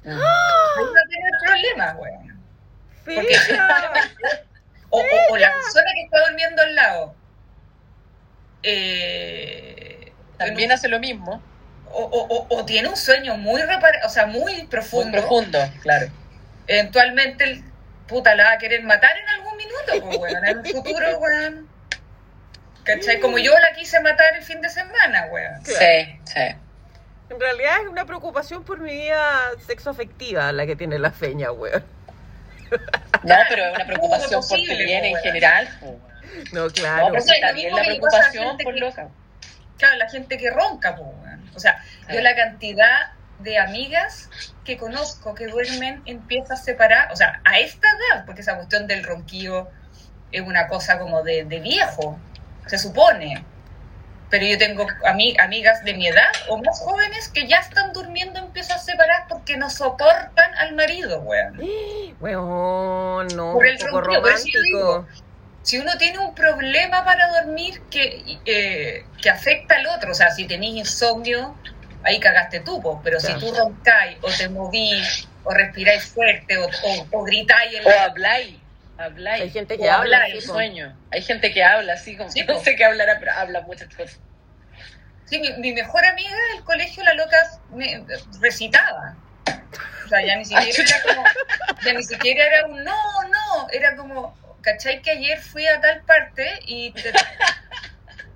Mm. 0.03 0.09
ahí 0.11 0.17
va 0.19 1.01
a 1.01 1.09
tener 1.09 1.31
problemas, 1.45 1.95
weón. 1.97 2.37
O, 4.89 4.99
o- 4.99 5.33
o 5.33 5.37
la 5.37 5.51
persona 5.53 5.85
que 5.95 6.03
está 6.03 6.27
durmiendo 6.29 6.61
al 6.61 6.75
lado. 6.75 7.15
eh, 8.63 10.11
También 10.37 10.71
hace 10.71 10.87
lo 10.87 10.99
mismo. 10.99 11.41
o, 11.91 12.45
o- 12.49 12.65
tiene 12.65 12.89
un 12.89 12.97
sueño 12.97 13.37
muy 13.37 13.61
repara- 13.61 14.05
o 14.05 14.09
sea, 14.09 14.25
muy 14.27 14.53
Muy 14.53 14.65
profundo, 14.67 15.17
profundo, 15.17 15.57
claro. 15.81 16.07
eventualmente 16.67 17.43
el 17.45 17.63
puta 18.07 18.35
la 18.35 18.43
va 18.45 18.51
a 18.53 18.57
querer 18.57 18.83
matar 18.83 19.11
en 19.17 19.27
algún 19.29 19.57
minuto, 19.57 19.91
pues, 20.01 20.17
weón, 20.17 20.45
en 20.45 20.57
un 20.59 20.65
futuro, 20.65 21.17
weón. 21.19 21.67
¿Cachai? 22.83 23.19
Como 23.19 23.37
yo 23.37 23.51
la 23.59 23.73
quise 23.73 23.99
matar 23.99 24.35
el 24.37 24.43
fin 24.43 24.61
de 24.61 24.69
semana, 24.69 25.25
weón. 25.29 25.61
Claro. 25.63 25.79
Sí, 25.79 26.19
sí. 26.25 26.55
En 27.29 27.39
realidad 27.39 27.81
es 27.83 27.87
una 27.89 28.05
preocupación 28.05 28.63
por 28.63 28.79
mi 28.79 28.93
vida 28.93 29.51
sexoafectiva 29.65 30.53
la 30.53 30.65
que 30.65 30.75
tiene 30.77 30.97
la 30.97 31.11
feña, 31.11 31.51
weón. 31.51 31.83
No, 33.23 33.35
pero 33.49 33.65
es 33.65 33.75
una 33.75 33.85
preocupación 33.87 34.41
por 34.47 34.57
tu 34.57 34.65
bien 34.77 35.03
en 35.05 35.15
general. 35.17 35.67
pues. 35.79 35.91
No, 36.53 36.65
No, 36.65 36.69
claro. 36.69 37.07
pero 37.11 37.21
O 37.21 37.25
sea, 37.25 37.35
está 37.35 37.47
lo 37.49 37.53
bien 37.55 37.65
mismo 37.73 37.77
la 37.77 37.83
preocupación 37.85 38.57
por 38.59 38.73
que- 38.73 38.79
loca. 38.79 39.07
Claro, 39.77 39.95
la 39.97 40.09
gente 40.09 40.37
que 40.37 40.49
ronca, 40.49 40.95
pues, 40.95 41.07
weón. 41.23 41.51
O 41.55 41.59
sea, 41.59 41.83
yo 42.11 42.21
la 42.21 42.35
cantidad 42.35 43.11
de 43.39 43.57
amigas 43.59 44.29
que 44.65 44.77
conozco 44.77 45.33
que 45.35 45.47
duermen 45.47 46.01
en 46.05 46.19
piezas 46.21 46.63
separadas, 46.63 47.13
o 47.13 47.15
sea, 47.15 47.39
a 47.45 47.59
esta 47.59 47.87
edad, 47.87 48.25
porque 48.25 48.41
esa 48.41 48.55
cuestión 48.55 48.87
del 48.87 49.03
ronquillo 49.03 49.67
es 50.31 50.41
una 50.41 50.67
cosa 50.67 50.99
como 50.99 51.23
de, 51.23 51.45
de 51.45 51.59
viejo, 51.59 52.17
se 52.65 52.77
supone. 52.77 53.43
Pero 54.29 54.45
yo 54.45 54.57
tengo 54.57 54.85
ami- 55.05 55.39
amigas 55.39 55.85
de 55.85 55.93
mi 55.93 56.07
edad 56.07 56.27
o 56.49 56.57
más 56.57 56.79
jóvenes 56.81 57.29
que 57.29 57.47
ya 57.47 57.59
están 57.59 57.93
durmiendo 57.93 58.39
en 58.39 58.47
piezas 58.51 58.83
separadas 58.83 59.23
porque 59.29 59.55
no 59.55 59.69
soportan 59.69 60.53
al 60.57 60.75
marido, 60.75 61.21
weón. 61.21 61.57
Weón, 62.19 63.27
no, 63.35 63.53
Por 63.53 63.65
el 63.67 63.77
poco 63.77 64.01
ronquido, 64.01 64.21
romántico. 64.21 65.07
si 65.61 65.77
uno 65.79 65.97
tiene 65.97 66.17
un 66.19 66.33
problema 66.35 67.05
para 67.05 67.27
dormir 67.41 67.81
que, 67.89 68.37
eh, 68.45 69.05
que 69.21 69.29
afecta 69.29 69.75
al 69.75 69.87
otro, 69.87 70.11
o 70.11 70.15
sea, 70.15 70.31
si 70.31 70.45
tenés 70.45 70.71
insomnio, 70.71 71.55
ahí 72.07 72.19
cagaste 72.19 72.61
tú, 72.61 72.81
po, 72.81 73.01
pero 73.03 73.17
Claro. 73.19 73.39
si 73.39 73.45
tú 73.45 73.53
roncáis 73.53 74.17
o 74.21 74.31
te 74.31 74.49
movís 74.49 75.27
o 75.43 75.51
respiráis 75.51 76.05
fuerte 76.05 76.57
o, 76.57 76.65
o, 76.65 77.07
o 77.11 77.23
gritáis 77.23 77.73
en 77.75 77.85
O 77.85 77.89
la... 77.89 78.03
habláis. 78.05 78.55
Habláis. 78.97 79.41
Hay 79.43 79.49
gente 79.51 79.75
O 79.75 79.77
que 79.77 79.89
habla 79.89 80.17
habláis, 80.17 80.37
así, 80.37 80.47
sueño. 80.47 80.97
Hay 81.11 81.21
gente 81.21 81.53
que 81.53 81.63
habla 81.63 81.93
así 81.93 82.17
como 82.17 82.31
Sí, 82.31 82.43
no 82.43 82.59
sé 82.61 82.75
qué 82.75 82.85
hablará, 82.85 83.17
pero 83.19 83.31
habla 83.33 83.61
muchas 83.61 83.93
cosas. 83.95 84.19
Sí, 85.25 85.39
mi, 85.39 85.51
mi 85.57 85.73
mejor 85.73 86.05
amiga 86.05 86.35
del 86.53 86.63
colegio, 86.63 87.03
la 87.03 87.13
loca, 87.13 87.37
me 87.71 88.03
recitaba. 88.41 89.15
O 90.05 90.07
sea, 90.09 90.21
ya 90.25 90.35
ni 90.37 90.45
siquiera 90.45 90.83
era 90.83 91.01
como, 91.15 91.23
ya 91.83 91.93
ni 91.93 92.03
siquiera 92.03 92.45
era 92.45 92.65
un 92.67 92.83
no, 92.83 92.95
no, 93.23 93.69
era 93.71 93.95
como, 93.97 94.37
¿cachai? 94.61 95.01
Que 95.01 95.11
ayer 95.11 95.37
fui 95.41 95.67
a 95.67 95.81
tal 95.81 96.01
parte 96.03 96.59
y, 96.65 96.91
te- 96.93 97.11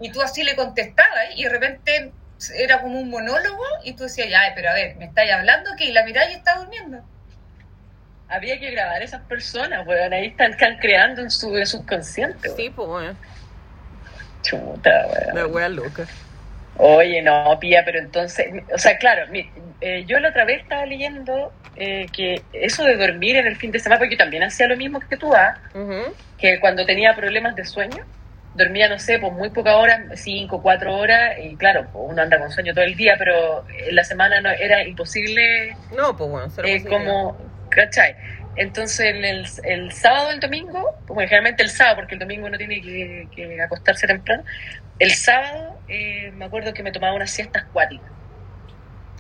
y 0.01 0.11
tú 0.11 0.21
así 0.21 0.43
le 0.43 0.55
contestabas 0.57 1.29
y 1.35 1.43
de 1.45 1.49
repente 1.49 2.11
era 2.55 2.81
como 2.81 2.99
un 2.99 3.09
monólogo 3.09 3.63
y 3.83 3.93
tú 3.93 4.03
decías, 4.03 4.29
ya, 4.29 4.41
pero 4.55 4.69
a 4.69 4.73
ver, 4.73 4.95
¿me 4.95 5.05
estáis 5.05 5.31
hablando 5.31 5.69
que 5.77 5.85
Y 5.85 5.91
la 5.91 6.03
mirada 6.03 6.29
y 6.31 6.33
está 6.35 6.55
durmiendo. 6.57 7.01
Habría 8.27 8.59
que 8.59 8.71
grabar 8.71 9.01
a 9.01 9.03
esas 9.05 9.21
personas, 9.23 9.85
weón. 9.85 10.13
Ahí 10.13 10.27
están, 10.27 10.51
están 10.51 10.77
creando 10.77 11.21
en 11.21 11.29
su 11.29 11.55
en 11.57 11.67
subconsciente. 11.67 12.47
weón. 12.47 12.57
Sí, 12.57 12.69
pues, 12.69 12.87
weón. 12.87 13.17
Chuta, 14.41 15.07
weón. 15.07 15.35
La 15.35 15.47
wea 15.47 15.69
loca. 15.69 16.05
Oye, 16.77 17.21
no, 17.21 17.57
Pía, 17.59 17.83
pero 17.85 17.99
entonces, 17.99 18.47
o 18.73 18.77
sea, 18.77 18.97
claro, 18.97 19.27
mi- 19.27 19.49
eh, 19.81 20.03
yo 20.07 20.19
la 20.19 20.29
otra 20.29 20.45
vez 20.45 20.61
estaba 20.61 20.85
leyendo 20.85 21.53
eh, 21.75 22.07
que 22.13 22.41
eso 22.53 22.83
de 22.85 22.95
dormir 22.95 23.35
en 23.35 23.45
el 23.47 23.55
fin 23.55 23.71
de 23.71 23.79
semana, 23.79 23.99
porque 23.99 24.15
yo 24.15 24.17
también 24.17 24.43
hacía 24.43 24.67
lo 24.67 24.77
mismo 24.77 24.99
que 24.99 25.17
tú, 25.17 25.33
¿ah? 25.33 25.57
Que 26.37 26.59
cuando 26.59 26.85
tenía 26.85 27.13
problemas 27.15 27.55
de 27.55 27.65
sueño, 27.65 28.03
dormía, 28.53 28.89
no 28.89 28.99
sé, 28.99 29.17
pues 29.19 29.31
muy 29.33 29.49
pocas 29.49 29.75
horas, 29.75 30.01
cinco, 30.15 30.61
cuatro 30.61 30.95
horas, 30.97 31.37
y 31.41 31.55
claro, 31.55 31.87
pues, 31.91 32.05
uno 32.09 32.21
anda 32.21 32.37
con 32.39 32.51
sueño 32.51 32.73
todo 32.73 32.83
el 32.85 32.95
día, 32.95 33.15
pero 33.17 33.65
en 33.69 33.95
la 33.95 34.03
semana 34.03 34.41
no 34.41 34.49
era 34.49 34.83
imposible 34.83 35.77
No, 35.95 36.15
pues, 36.17 36.29
bueno, 36.29 36.51
eh, 36.63 36.81
posibilidad. 36.83 36.89
como, 36.89 37.37
¿cachai? 37.69 38.15
Entonces 38.55 38.99
el, 39.15 39.23
el, 39.23 39.45
el 39.63 39.91
sábado 39.93 40.31
el 40.31 40.39
domingo, 40.41 41.01
bueno, 41.07 41.27
generalmente 41.29 41.63
el 41.63 41.69
sábado, 41.69 41.97
porque 41.97 42.15
el 42.15 42.19
domingo 42.19 42.49
no 42.49 42.57
tiene 42.57 42.81
que, 42.81 43.27
que 43.33 43.61
acostarse 43.61 44.07
temprano, 44.07 44.43
el 44.99 45.11
sábado 45.13 45.81
eh, 45.87 46.31
me 46.35 46.45
acuerdo 46.45 46.73
que 46.73 46.83
me 46.83 46.91
tomaba 46.91 47.13
unas 47.13 47.31
siestas 47.31 47.63
acuáticas, 47.63 48.11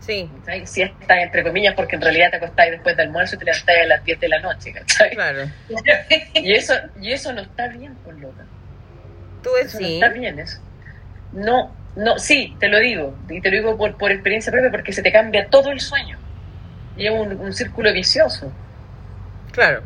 Sí, 0.01 0.29
¿cachai? 0.39 0.65
siestas 0.65 1.17
entre 1.19 1.43
comillas, 1.43 1.75
porque 1.75 1.95
en 1.95 2.01
realidad 2.01 2.31
te 2.31 2.37
acostáis 2.37 2.71
después 2.71 2.97
del 2.97 3.07
almuerzo 3.07 3.35
y 3.35 3.39
te 3.39 3.45
levantáis 3.45 3.79
a 3.81 3.85
las 3.85 4.03
10 4.03 4.19
de 4.19 4.29
la 4.29 4.39
noche, 4.39 4.73
¿cachai? 4.73 5.11
claro. 5.11 5.43
Y 6.33 6.53
eso, 6.53 6.73
y 6.99 7.11
eso 7.13 7.31
no 7.33 7.41
está 7.41 7.67
bien, 7.69 7.95
por 8.03 8.15
loca. 8.19 8.43
Tú 9.43 9.49
Eso 9.57 9.79
no 9.79 9.87
decís. 9.87 10.03
está 10.03 10.09
bien 10.09 10.39
eso. 10.39 10.59
No, 11.33 11.73
no, 11.95 12.19
sí, 12.19 12.55
te 12.59 12.67
lo 12.67 12.79
digo, 12.79 13.15
y 13.29 13.41
te 13.41 13.49
lo 13.51 13.57
digo 13.57 13.77
por, 13.77 13.97
por 13.97 14.11
experiencia 14.11 14.51
propia, 14.51 14.69
porque 14.71 14.93
se 14.93 15.01
te 15.01 15.11
cambia 15.11 15.47
todo 15.47 15.71
el 15.71 15.79
sueño. 15.79 16.17
Y 16.97 17.07
es 17.07 17.11
un, 17.11 17.39
un 17.39 17.53
círculo 17.53 17.91
vicioso. 17.93 18.51
Claro. 19.51 19.83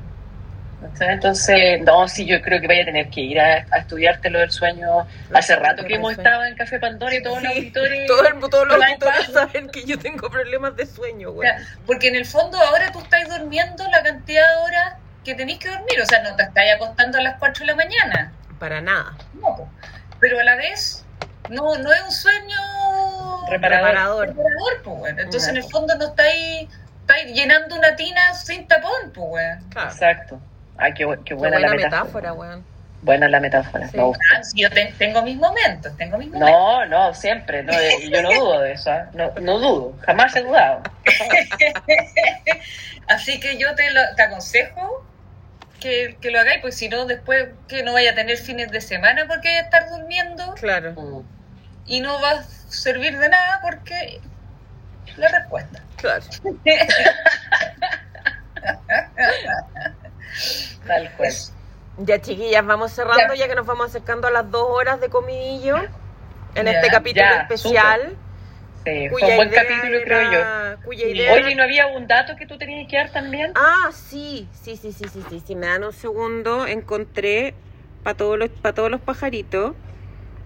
Entonces, 1.00 1.82
no, 1.82 2.08
sí, 2.08 2.26
yo 2.26 2.42
creo 2.42 2.62
que 2.62 2.68
vaya 2.68 2.84
a 2.84 2.86
tener 2.86 3.10
que 3.10 3.22
ir 3.22 3.40
a, 3.40 3.66
a 3.72 3.78
estudiarte 3.80 4.30
lo 4.30 4.40
del 4.40 4.52
sueño. 4.52 5.08
Hace 5.34 5.56
rato 5.56 5.84
que 5.84 5.96
hemos 5.96 6.12
estado 6.12 6.46
en 6.46 6.56
Café 6.56 6.80
Pandora 6.80 7.16
y 7.16 7.24
todos 7.24 7.42
los 7.42 7.52
Sí, 7.54 7.58
auditores. 7.60 8.06
todo 8.08 8.28
el- 8.28 8.50
todos 8.50 8.68
los 8.68 8.84
auditores 8.84 9.28
saben 9.34 9.70
que 9.70 9.84
yo 9.86 9.98
tengo 9.98 10.30
problemas 10.30 10.76
de 10.76 10.86
sueño, 10.86 11.30
O 11.30 11.34
güey. 11.34 11.50
sea, 11.50 11.60
porque 11.88 12.10
en 12.10 12.16
el 12.16 12.26
fondo 12.26 12.60
ahora 12.60 12.92
tú 12.92 13.00
estás 13.00 13.28
durmiendo 13.30 13.84
la 13.90 14.04
cantidad 14.04 14.44
de 14.48 14.64
horas 14.64 14.94
que 15.24 15.34
tenéis 15.34 15.58
que 15.60 15.70
dormir. 15.70 16.00
O 16.02 16.06
sea, 16.06 16.22
no 16.22 16.36
te 16.36 16.44
estáis 16.44 16.74
acostando 16.76 17.18
a 17.18 17.22
las 17.22 17.38
4 17.40 17.62
de 17.66 17.72
la 17.72 17.76
mañana. 17.76 18.32
Para 18.60 18.82
nada. 18.82 19.16
No, 19.34 19.70
pero 20.20 20.40
a 20.40 20.44
la 20.44 20.56
vez 20.56 21.06
no, 21.50 21.78
no 21.78 21.92
es 21.92 22.02
un 22.04 22.12
sueño 22.12 22.58
Reparador. 23.50 23.88
Reparador. 23.90 24.28
reparador, 24.30 24.82
pues, 24.84 24.98
weón. 25.02 25.20
Entonces, 25.20 25.50
en 25.50 25.58
el 25.58 25.64
No. 25.64 25.70
fondo, 25.70 25.96
no 25.96 26.06
estáis, 26.08 26.70
estáis 27.02 27.34
llenando 27.34 27.76
una 27.76 27.96
tina 27.96 28.34
sin 28.34 28.68
tapón, 28.68 29.12
pues, 29.14 29.28
weón. 29.30 29.70
Claro. 29.70 29.90
Exacto. 29.92 30.40
Ay, 30.78 30.94
qué, 30.94 31.06
bu- 31.06 31.18
qué 31.18 31.24
Qué 31.26 31.34
buena, 31.36 31.58
buena 31.58 31.68
la 31.70 31.76
metáfora. 31.76 32.02
metáfora, 32.02 32.34
weón. 32.34 32.66
Buena 33.02 33.30
la 33.30 33.40
metáfora, 33.40 33.88
Sí. 33.88 33.98
me 33.98 34.04
gusta. 34.04 34.24
Ah, 34.36 34.44
sí, 34.44 34.62
yo 34.62 34.70
te- 34.72 34.92
tengo 34.98 35.22
mis 35.22 35.38
momentos, 35.38 35.96
tengo 35.96 36.18
mis 36.18 36.28
momentos. 36.32 36.50
No, 36.50 36.86
no, 36.88 37.14
siempre. 37.14 37.62
No, 37.62 37.72
eh, 37.74 38.10
yo 38.10 38.22
no 38.24 38.30
dudo 38.34 38.62
de 38.62 38.72
eso. 38.72 38.90
¿ah? 38.92 39.06
No, 39.14 39.32
no 39.42 39.60
dudo. 39.60 39.94
Jamás 40.08 40.36
he 40.36 40.42
dudado. 40.42 40.82
Así 43.08 43.40
que 43.40 43.58
yo 43.58 43.76
te, 43.76 43.92
lo- 43.92 44.16
te 44.16 44.24
aconsejo 44.24 45.05
que, 45.80 46.18
que 46.22 46.32
lo 46.32 46.40
hagáis, 46.40 46.60
porque 46.62 46.76
si 46.76 46.90
no, 46.90 47.06
después 47.06 47.50
que 47.68 47.84
no 47.84 47.94
vaya 47.94 48.12
a 48.12 48.16
tener 48.16 48.38
fines 48.38 48.72
de 48.72 48.82
semana 48.82 49.26
porque 49.28 49.48
vaya 49.50 49.60
a 49.62 49.64
estar 49.64 49.90
durmiendo 49.90 50.54
Claro. 50.56 50.94
Mm. 50.94 51.22
y 51.88 52.02
no 52.02 52.20
va 52.22 52.32
a 52.32 52.44
servir 52.44 53.18
de 53.18 53.30
nada 53.30 53.60
porque 53.62 54.20
la 55.18 55.28
respuesta. 55.30 55.82
Claro. 55.98 56.24
Tal 60.88 61.12
cual. 61.18 61.32
Ya, 61.98 62.22
chiquillas, 62.22 62.66
vamos 62.66 62.92
cerrando 62.92 63.34
Ya. 63.36 63.42
ya 63.42 63.48
que 63.48 63.56
nos 63.56 63.66
vamos 63.66 63.88
acercando 63.88 64.28
a 64.28 64.32
las 64.32 64.50
dos 64.52 64.66
horas 64.70 65.00
de 65.00 65.10
comidillo 65.10 65.78
en 66.56 66.66
Ya. 66.66 66.72
este 66.74 66.90
capítulo 66.90 67.26
Ya, 67.26 67.42
especial. 67.42 68.18
Sí, 68.86 69.10
fue 69.10 69.28
un 69.30 69.36
buen 69.38 69.50
capítulo, 69.50 70.00
creo 70.04 70.32
yo. 70.32 70.78
Cuya 70.86 71.08
Y, 71.08 71.12
idea 71.12 71.34
Oye, 71.34 71.42
era- 71.42 71.52
¿y 71.52 71.56
¿no 71.56 71.64
había 71.64 71.88
un 71.88 72.08
dato 72.08 72.36
que 72.36 72.46
tú 72.46 72.58
tenías 72.58 72.88
que 72.88 72.98
dar 72.98 73.10
también? 73.10 73.52
Ah, 73.56 73.90
sí, 73.92 74.48
sí, 74.54 74.78
sí, 74.78 74.92
sí, 74.92 75.06
sí, 75.12 75.22
sí. 75.30 75.40
Si 75.40 75.56
me 75.56 75.66
dan 75.68 75.84
un 75.84 75.94
segundo, 75.94 76.68
encontré 76.68 77.56
para 78.04 78.16
todos 78.16 78.38
los, 78.38 78.50
para 78.50 78.76
todos 78.76 78.92
los 78.92 79.02
pajaritos. 79.02 79.74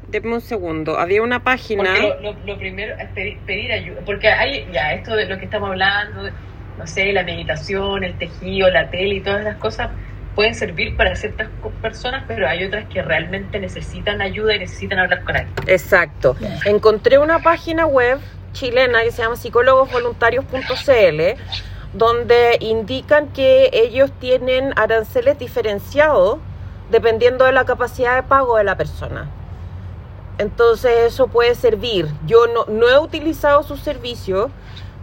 Denme 0.08 0.34
un 0.36 0.42
segundo. 0.42 0.98
Había 0.98 1.22
una 1.22 1.44
página. 1.44 1.84
Lo, 2.00 2.20
lo- 2.22 2.38
lo 2.46 2.58
primero 2.58 2.96
es 2.98 3.10
pedir, 3.10 3.38
pedir 3.46 3.72
ayuda. 3.74 4.02
Porque 4.06 4.30
hay, 4.30 4.66
ya, 4.72 4.94
esto 4.94 5.16
de 5.16 5.26
lo 5.26 5.38
que 5.38 5.46
estamos 5.46 5.70
hablando, 5.70 6.30
no 6.78 6.88
sé, 6.88 7.12
la 7.12 7.24
meditación, 7.24 8.04
el 8.06 8.18
tejido, 8.18 8.70
la 8.70 8.90
tele 8.90 9.16
y 9.16 9.22
todas 9.22 9.44
las 9.44 9.58
cosas 9.58 9.90
pueden 10.36 10.56
servir 10.56 10.96
para 10.96 11.16
ciertas 11.16 11.50
personas, 11.82 12.24
pero 12.28 12.48
hay 12.48 12.64
otras 12.64 12.86
que 12.86 13.02
realmente 13.02 13.60
necesitan 13.60 14.22
ayuda 14.22 14.56
y 14.56 14.60
necesitan 14.60 15.00
hablar 15.00 15.24
con 15.24 15.36
alguien. 15.36 15.54
Exacto. 15.68 16.36
Encontré 16.66 17.18
una 17.18 17.40
página 17.40 17.86
web 17.86 18.20
chilena 18.54 19.04
que 19.04 19.12
se 19.12 19.22
llama 19.22 19.36
psicólogosvoluntarios.cl 19.36 21.22
donde 21.94 22.58
indican 22.60 23.30
que 23.30 23.70
ellos 23.74 24.12
tienen 24.20 24.74
aranceles 24.76 25.40
diferenciados 25.40 26.38
dependiendo 26.92 27.46
de 27.46 27.52
la 27.52 27.66
capacidad 27.66 28.16
de 28.16 28.24
pago 28.24 28.58
de 28.58 28.64
la 28.64 28.78
persona. 28.78 29.30
Entonces 30.38 31.14
eso 31.14 31.28
puede 31.28 31.56
servir. 31.56 32.08
Yo 32.26 32.48
no, 32.48 32.66
no 32.66 32.88
he 32.88 32.98
utilizado 32.98 33.64
sus 33.64 33.82
servicios, 33.82 34.50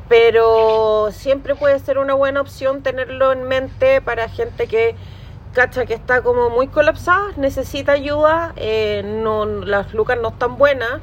pero 0.08 1.10
siempre 1.12 1.54
puede 1.54 1.78
ser 1.80 1.98
una 1.98 2.14
buena 2.14 2.40
opción 2.40 2.82
tenerlo 2.82 3.32
en 3.32 3.44
mente 3.44 4.00
para 4.00 4.28
gente 4.28 4.66
que 4.66 4.94
cacha 5.56 5.86
que 5.86 5.94
está 5.94 6.20
como 6.20 6.50
muy 6.50 6.68
colapsada, 6.68 7.28
necesita 7.38 7.92
ayuda, 7.92 8.52
eh, 8.56 9.02
no, 9.02 9.46
las 9.46 9.94
lucas 9.94 10.18
no 10.20 10.28
están 10.28 10.58
buenas. 10.58 11.00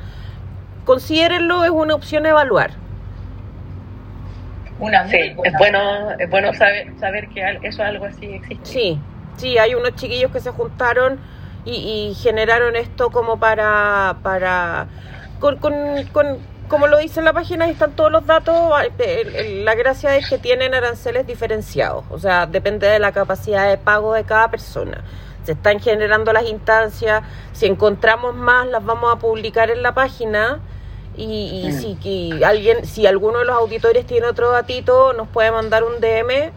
Considérenlo, 0.85 1.63
es 1.63 1.71
una 1.71 1.95
opción 1.95 2.27
a 2.27 2.30
evaluar. 2.30 2.69
Una 4.77 5.07
Sí, 5.07 5.35
es 5.43 5.53
bueno, 5.57 6.11
es 6.19 6.30
bueno 6.30 6.53
saber, 6.53 6.93
saber 6.99 7.30
que 7.30 7.59
eso 7.63 7.81
algo 7.84 8.05
así 8.05 8.27
existe. 8.27 8.63
Sí, 8.65 8.99
sí, 9.38 9.57
hay 9.57 9.73
unos 9.73 9.95
chiquillos 9.95 10.31
que 10.31 10.39
se 10.39 10.51
juntaron 10.51 11.19
y, 11.65 11.71
y 12.11 12.13
generaron 12.13 12.75
esto 12.75 13.09
como 13.09 13.39
para, 13.39 14.17
para 14.21 14.85
con, 15.39 15.57
con- 15.57 16.03
con- 16.11 16.38
como 16.73 16.87
lo 16.87 16.97
dice 16.97 17.19
en 17.19 17.25
la 17.25 17.33
página, 17.33 17.65
ahí 17.65 17.71
están 17.71 17.91
todos 17.95 18.11
los 18.11 18.25
datos. 18.25 18.55
el- 18.99 19.63
La 19.65 19.75
gracia 19.75 20.15
es 20.17 20.27
que 20.29 20.37
tienen 20.37 20.73
aranceles 20.73 21.25
diferenciados, 21.27 22.03
o 22.09 22.19
sea, 22.19 22.45
depende 22.47 22.87
de 22.87 22.99
la 22.99 23.11
capacidad 23.11 23.69
de 23.69 23.77
pago 23.77 24.13
de 24.13 24.23
cada 24.23 24.49
persona. 24.51 25.03
Se 25.45 25.51
están 25.53 25.79
generando 25.79 26.31
las 26.33 26.45
instancias, 26.45 27.23
si 27.53 27.65
encontramos 27.65 28.33
más 28.35 28.67
las 28.67 28.83
vamos 28.83 29.13
a 29.13 29.19
publicar 29.19 29.69
en 29.69 29.81
la 29.83 29.93
página 29.93 30.59
y, 31.15 31.63
y 31.65 31.69
Mm. 31.69 31.81
si 31.81 32.43
alguien, 32.43 32.85
si 32.85 33.05
alguno 33.05 33.39
de 33.39 33.45
los 33.45 33.55
auditores 33.55 34.05
tiene 34.05 34.25
otro 34.27 34.49
datito, 34.51 35.13
nos 35.13 35.27
puede 35.27 35.51
mandar 35.51 35.83
un 35.83 35.99
DM 35.99 36.51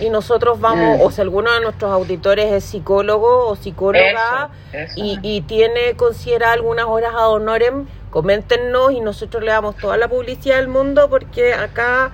y 0.00 0.10
nosotros 0.10 0.60
vamos, 0.60 0.98
Mm. 0.98 1.02
o 1.02 1.10
si 1.10 1.20
alguno 1.22 1.50
de 1.52 1.60
nuestros 1.60 1.90
auditores 1.90 2.52
es 2.52 2.64
psicólogo 2.64 3.46
o 3.48 3.56
psicóloga 3.56 4.50
Eso, 4.72 4.84
eso. 4.84 4.94
y, 4.96 5.18
y 5.22 5.40
tiene 5.40 5.96
considera 5.96 6.52
algunas 6.52 6.84
horas 6.86 7.12
ad 7.16 7.30
honorem, 7.30 7.86
coméntenos 8.10 8.92
y 8.92 9.00
nosotros 9.00 9.42
le 9.42 9.50
damos 9.52 9.76
toda 9.76 9.96
la 9.96 10.08
publicidad 10.08 10.56
del 10.56 10.68
mundo 10.68 11.08
porque 11.10 11.52
acá 11.54 12.10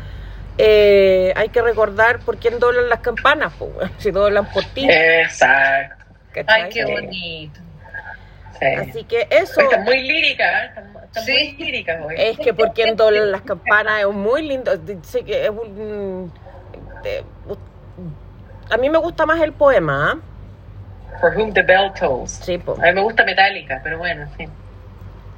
eh, 0.58 1.32
hay 1.36 1.48
que 1.48 1.62
recordar 1.62 2.20
por 2.20 2.36
quién 2.38 2.58
doblan 2.58 2.88
las 2.88 3.00
campanas, 3.00 3.52
po, 3.54 3.66
weón, 3.66 3.90
si 3.98 4.10
doblan 4.10 4.46
por 4.52 4.64
ti. 4.64 4.86
Exacto. 4.88 6.04
¿cachai? 6.32 6.62
Ay, 6.62 6.70
qué 6.70 6.84
bonito. 6.84 7.60
Sí. 8.58 8.66
Así 8.66 9.04
que 9.04 9.26
eso 9.30 9.60
Está 9.60 9.78
muy 9.80 10.00
lírica, 10.02 10.44
¿eh? 10.64 10.66
Está, 10.68 10.80
está 11.04 11.20
Sí. 11.22 11.32
muy 11.58 11.66
lírica 11.66 12.00
hoy. 12.04 12.14
es 12.18 12.38
que 12.38 12.54
por 12.54 12.72
quién 12.72 12.96
doblan 12.96 13.32
las 13.32 13.42
campanas 13.42 14.00
es 14.02 14.06
muy 14.08 14.42
lindo. 14.46 14.76
Dice 14.76 15.24
que 15.24 15.44
es 15.44 15.50
un- 15.50 16.32
de- 17.02 17.24
a 18.70 18.76
mí 18.76 18.88
me 18.88 18.98
gusta 18.98 19.26
más 19.26 19.40
el 19.42 19.52
poema, 19.52 20.12
¿ah? 20.12 20.18
For 21.20 21.36
whom 21.36 21.52
the 21.52 21.62
bell 21.62 21.92
tolls. 21.98 22.30
Sí, 22.30 22.58
po. 22.58 22.72
A 22.80 22.86
mí 22.86 22.92
me 22.94 23.00
gusta 23.02 23.24
Metallica, 23.24 23.80
pero 23.82 23.98
bueno, 23.98 24.26
sí. 24.38 24.48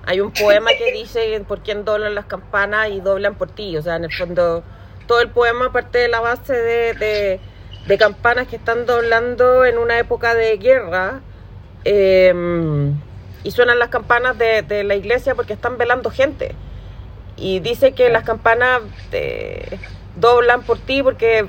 Hay 0.06 0.20
un 0.20 0.30
poema 0.30 0.70
que 0.78 0.92
dice 0.92 1.42
por 1.46 1.60
quién 1.60 1.84
doblan 1.84 2.14
las 2.14 2.26
campanas 2.26 2.90
y 2.90 3.00
doblan 3.00 3.34
por 3.34 3.50
ti. 3.50 3.76
O 3.76 3.82
sea, 3.82 3.96
en 3.96 4.04
el 4.04 4.12
fondo, 4.12 4.62
todo 5.06 5.20
el 5.20 5.30
poema 5.30 5.72
parte 5.72 5.98
de 5.98 6.08
la 6.08 6.20
base 6.20 6.54
de, 6.54 7.40
campanas 7.98 8.46
que 8.48 8.56
están 8.56 8.86
doblando 8.86 9.64
en 9.64 9.78
una 9.78 9.98
época 9.98 10.34
de 10.34 10.56
guerra. 10.58 11.20
eh, 11.84 12.32
y 13.46 13.52
suenan 13.52 13.78
las 13.78 13.90
campanas 13.90 14.36
de, 14.38 14.82
la 14.82 14.96
iglesia 14.96 15.36
porque 15.36 15.52
están 15.52 15.78
velando 15.78 16.10
gente. 16.10 16.56
Y 17.36 17.60
dice 17.60 17.92
que 17.92 18.08
las 18.08 18.24
campanas 18.24 18.82
eh, 19.12 19.78
doblan 20.16 20.62
por 20.62 20.78
ti 20.78 21.00
porque 21.00 21.46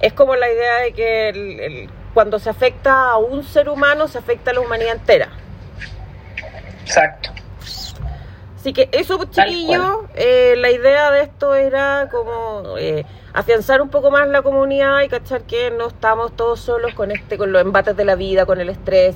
es 0.00 0.12
como 0.12 0.34
la 0.34 0.50
idea 0.50 0.78
de 0.78 0.92
que 0.92 1.88
cuando 2.14 2.40
se 2.40 2.50
afecta 2.50 3.10
a 3.10 3.16
un 3.16 3.44
ser 3.44 3.68
humano, 3.68 4.08
se 4.08 4.18
afecta 4.18 4.50
a 4.50 4.54
la 4.54 4.60
humanidad 4.60 4.96
entera. 4.96 5.28
Exacto. 6.86 7.30
Así 8.56 8.72
que 8.72 8.88
eso, 8.92 9.18
Tal 9.18 9.48
chiquillos, 9.48 9.98
eh, 10.14 10.54
la 10.56 10.70
idea 10.70 11.10
de 11.10 11.22
esto 11.22 11.54
era 11.54 12.08
como 12.10 12.76
eh, 12.78 13.04
afianzar 13.32 13.82
un 13.82 13.90
poco 13.90 14.10
más 14.10 14.28
la 14.28 14.42
comunidad 14.42 15.02
y 15.02 15.08
cachar 15.08 15.42
que 15.42 15.70
no 15.70 15.88
estamos 15.88 16.34
todos 16.34 16.60
solos 16.60 16.94
con 16.94 17.10
este, 17.10 17.38
con 17.38 17.52
los 17.52 17.62
embates 17.62 17.96
de 17.96 18.04
la 18.04 18.14
vida, 18.14 18.46
con 18.46 18.60
el 18.60 18.68
estrés, 18.68 19.14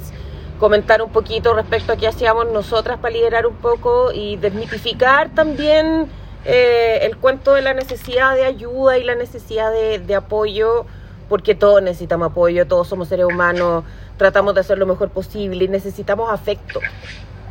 comentar 0.58 1.00
un 1.02 1.10
poquito 1.10 1.54
respecto 1.54 1.92
a 1.92 1.96
qué 1.96 2.06
hacíamos 2.06 2.48
nosotras 2.50 2.98
para 2.98 3.14
liderar 3.14 3.46
un 3.46 3.56
poco 3.56 4.12
y 4.12 4.36
desmitificar 4.36 5.30
también 5.30 6.08
eh, 6.44 7.00
el 7.02 7.16
cuento 7.16 7.54
de 7.54 7.62
la 7.62 7.74
necesidad 7.74 8.34
de 8.34 8.44
ayuda 8.44 8.98
y 8.98 9.04
la 9.04 9.14
necesidad 9.14 9.72
de, 9.72 9.98
de 9.98 10.14
apoyo, 10.14 10.86
porque 11.28 11.54
todos 11.54 11.82
necesitamos 11.82 12.30
apoyo, 12.30 12.66
todos 12.66 12.88
somos 12.88 13.08
seres 13.08 13.26
humanos, 13.26 13.84
tratamos 14.16 14.54
de 14.54 14.60
hacer 14.60 14.78
lo 14.78 14.86
mejor 14.86 15.08
posible 15.08 15.64
y 15.64 15.68
necesitamos 15.68 16.30
afecto 16.30 16.80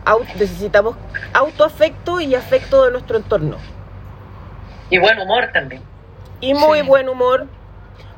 au- 0.10 0.26
necesitamos 0.36 0.96
autoafecto 1.34 2.20
y 2.20 2.36
afecto 2.36 2.86
de 2.86 2.92
nuestro 2.92 3.18
entorno. 3.18 3.58
Y 4.90 4.98
buen 4.98 5.20
humor 5.20 5.50
también. 5.54 5.82
Y 6.42 6.54
muy 6.54 6.80
Sí. 6.82 6.86
buen 6.88 7.10
humor. 7.10 7.46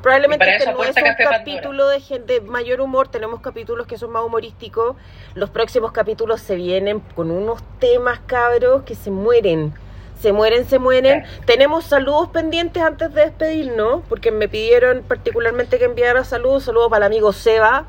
Probablemente 0.00 0.56
este 0.56 0.72
no 0.72 0.82
es 0.82 0.96
un 0.96 1.02
capítulo 1.30 1.86
de, 1.88 2.00
gente, 2.00 2.40
de 2.40 2.40
mayor 2.40 2.80
humor, 2.80 3.06
tenemos 3.08 3.40
capítulos 3.40 3.86
que 3.86 3.96
son 3.98 4.10
más 4.10 4.24
humorísticos. 4.24 4.96
Los 5.34 5.50
próximos 5.50 5.92
capítulos 5.92 6.40
se 6.40 6.56
vienen 6.56 6.98
con 7.14 7.30
unos 7.30 7.62
temas 7.78 8.18
cabros 8.26 8.82
que 8.82 8.96
se 8.96 9.10
mueren. 9.12 9.72
Se 10.20 10.32
mueren, 10.32 10.64
se 10.64 10.78
mueren. 10.80 11.24
Tenemos 11.46 11.84
saludos 11.84 12.28
pendientes 12.30 12.82
antes 12.82 13.12
de 13.14 13.22
despedirnos, 13.26 14.02
porque 14.08 14.30
me 14.32 14.48
pidieron 14.48 15.02
particularmente 15.02 15.78
que 15.78 15.84
enviara 15.84 16.24
saludos. 16.24 16.64
Saludos 16.64 16.88
para 16.90 17.06
el 17.06 17.12
amigo 17.12 17.32
Seba, 17.32 17.84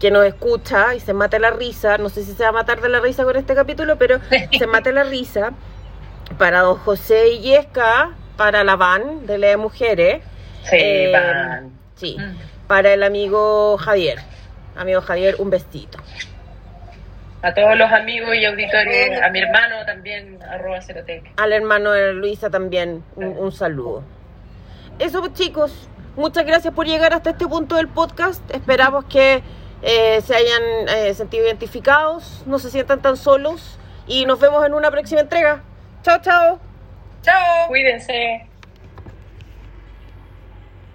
que 0.00 0.10
nos 0.10 0.24
escucha 0.24 0.94
y 0.94 1.00
se 1.00 1.12
mate 1.14 1.38
la 1.38 1.50
risa. 1.50 1.98
No 1.98 2.08
sé 2.08 2.24
si 2.24 2.32
se 2.34 2.42
va 2.42 2.48
a 2.50 2.52
matar 2.52 2.80
de 2.80 2.88
la 2.88 3.00
risa 3.00 3.24
con 3.24 3.36
este 3.36 3.54
capítulo, 3.54 3.96
pero 3.96 4.18
se 4.58 4.66
mate 4.66 4.92
la 4.92 5.04
risa. 5.04 5.52
Para 6.38 6.60
don 6.60 6.76
José 6.78 7.28
Illesca, 7.28 8.10
para 8.36 8.64
la 8.64 8.76
van 8.76 9.26
de 9.26 9.38
Lee 9.38 9.56
Mujeres. 9.56 10.22
Sí, 10.64 10.76
Eh, 10.78 11.10
van. 11.12 11.70
Sí, 11.96 12.16
Mm. 12.18 12.36
para 12.66 12.92
el 12.92 13.02
amigo 13.02 13.76
Javier. 13.78 14.18
Amigo 14.76 15.00
Javier, 15.00 15.36
un 15.38 15.50
besito. 15.50 15.98
A 17.42 17.52
todos 17.52 17.76
los 17.76 17.92
amigos 17.92 18.34
y 18.34 18.44
auditores, 18.46 19.20
a 19.20 19.28
mi 19.28 19.38
hermano 19.40 19.76
también, 19.84 20.38
arroba 20.50 20.80
Cerotec. 20.80 21.24
Al 21.36 21.52
hermano 21.52 21.92
de 21.92 22.14
Luisa 22.14 22.48
también, 22.48 23.04
un, 23.16 23.26
un 23.38 23.52
saludo. 23.52 24.02
Eso, 24.98 25.20
pues, 25.20 25.34
chicos. 25.34 25.88
Muchas 26.16 26.46
gracias 26.46 26.72
por 26.72 26.86
llegar 26.86 27.12
hasta 27.12 27.30
este 27.30 27.46
punto 27.46 27.76
del 27.76 27.88
podcast. 27.88 28.40
Esperamos 28.54 29.04
que 29.06 29.42
eh, 29.84 30.22
se 30.22 30.34
hayan 30.34 30.62
eh, 30.88 31.14
sentido 31.14 31.44
identificados, 31.44 32.42
no 32.46 32.58
se 32.58 32.70
sientan 32.70 33.02
tan 33.02 33.18
solos 33.18 33.78
y 34.06 34.24
nos 34.24 34.40
vemos 34.40 34.64
en 34.64 34.72
una 34.72 34.90
próxima 34.90 35.20
entrega. 35.20 35.62
Chao, 36.02 36.18
chao. 36.22 36.58
Chao. 37.22 37.68
Cuídense. 37.68 38.48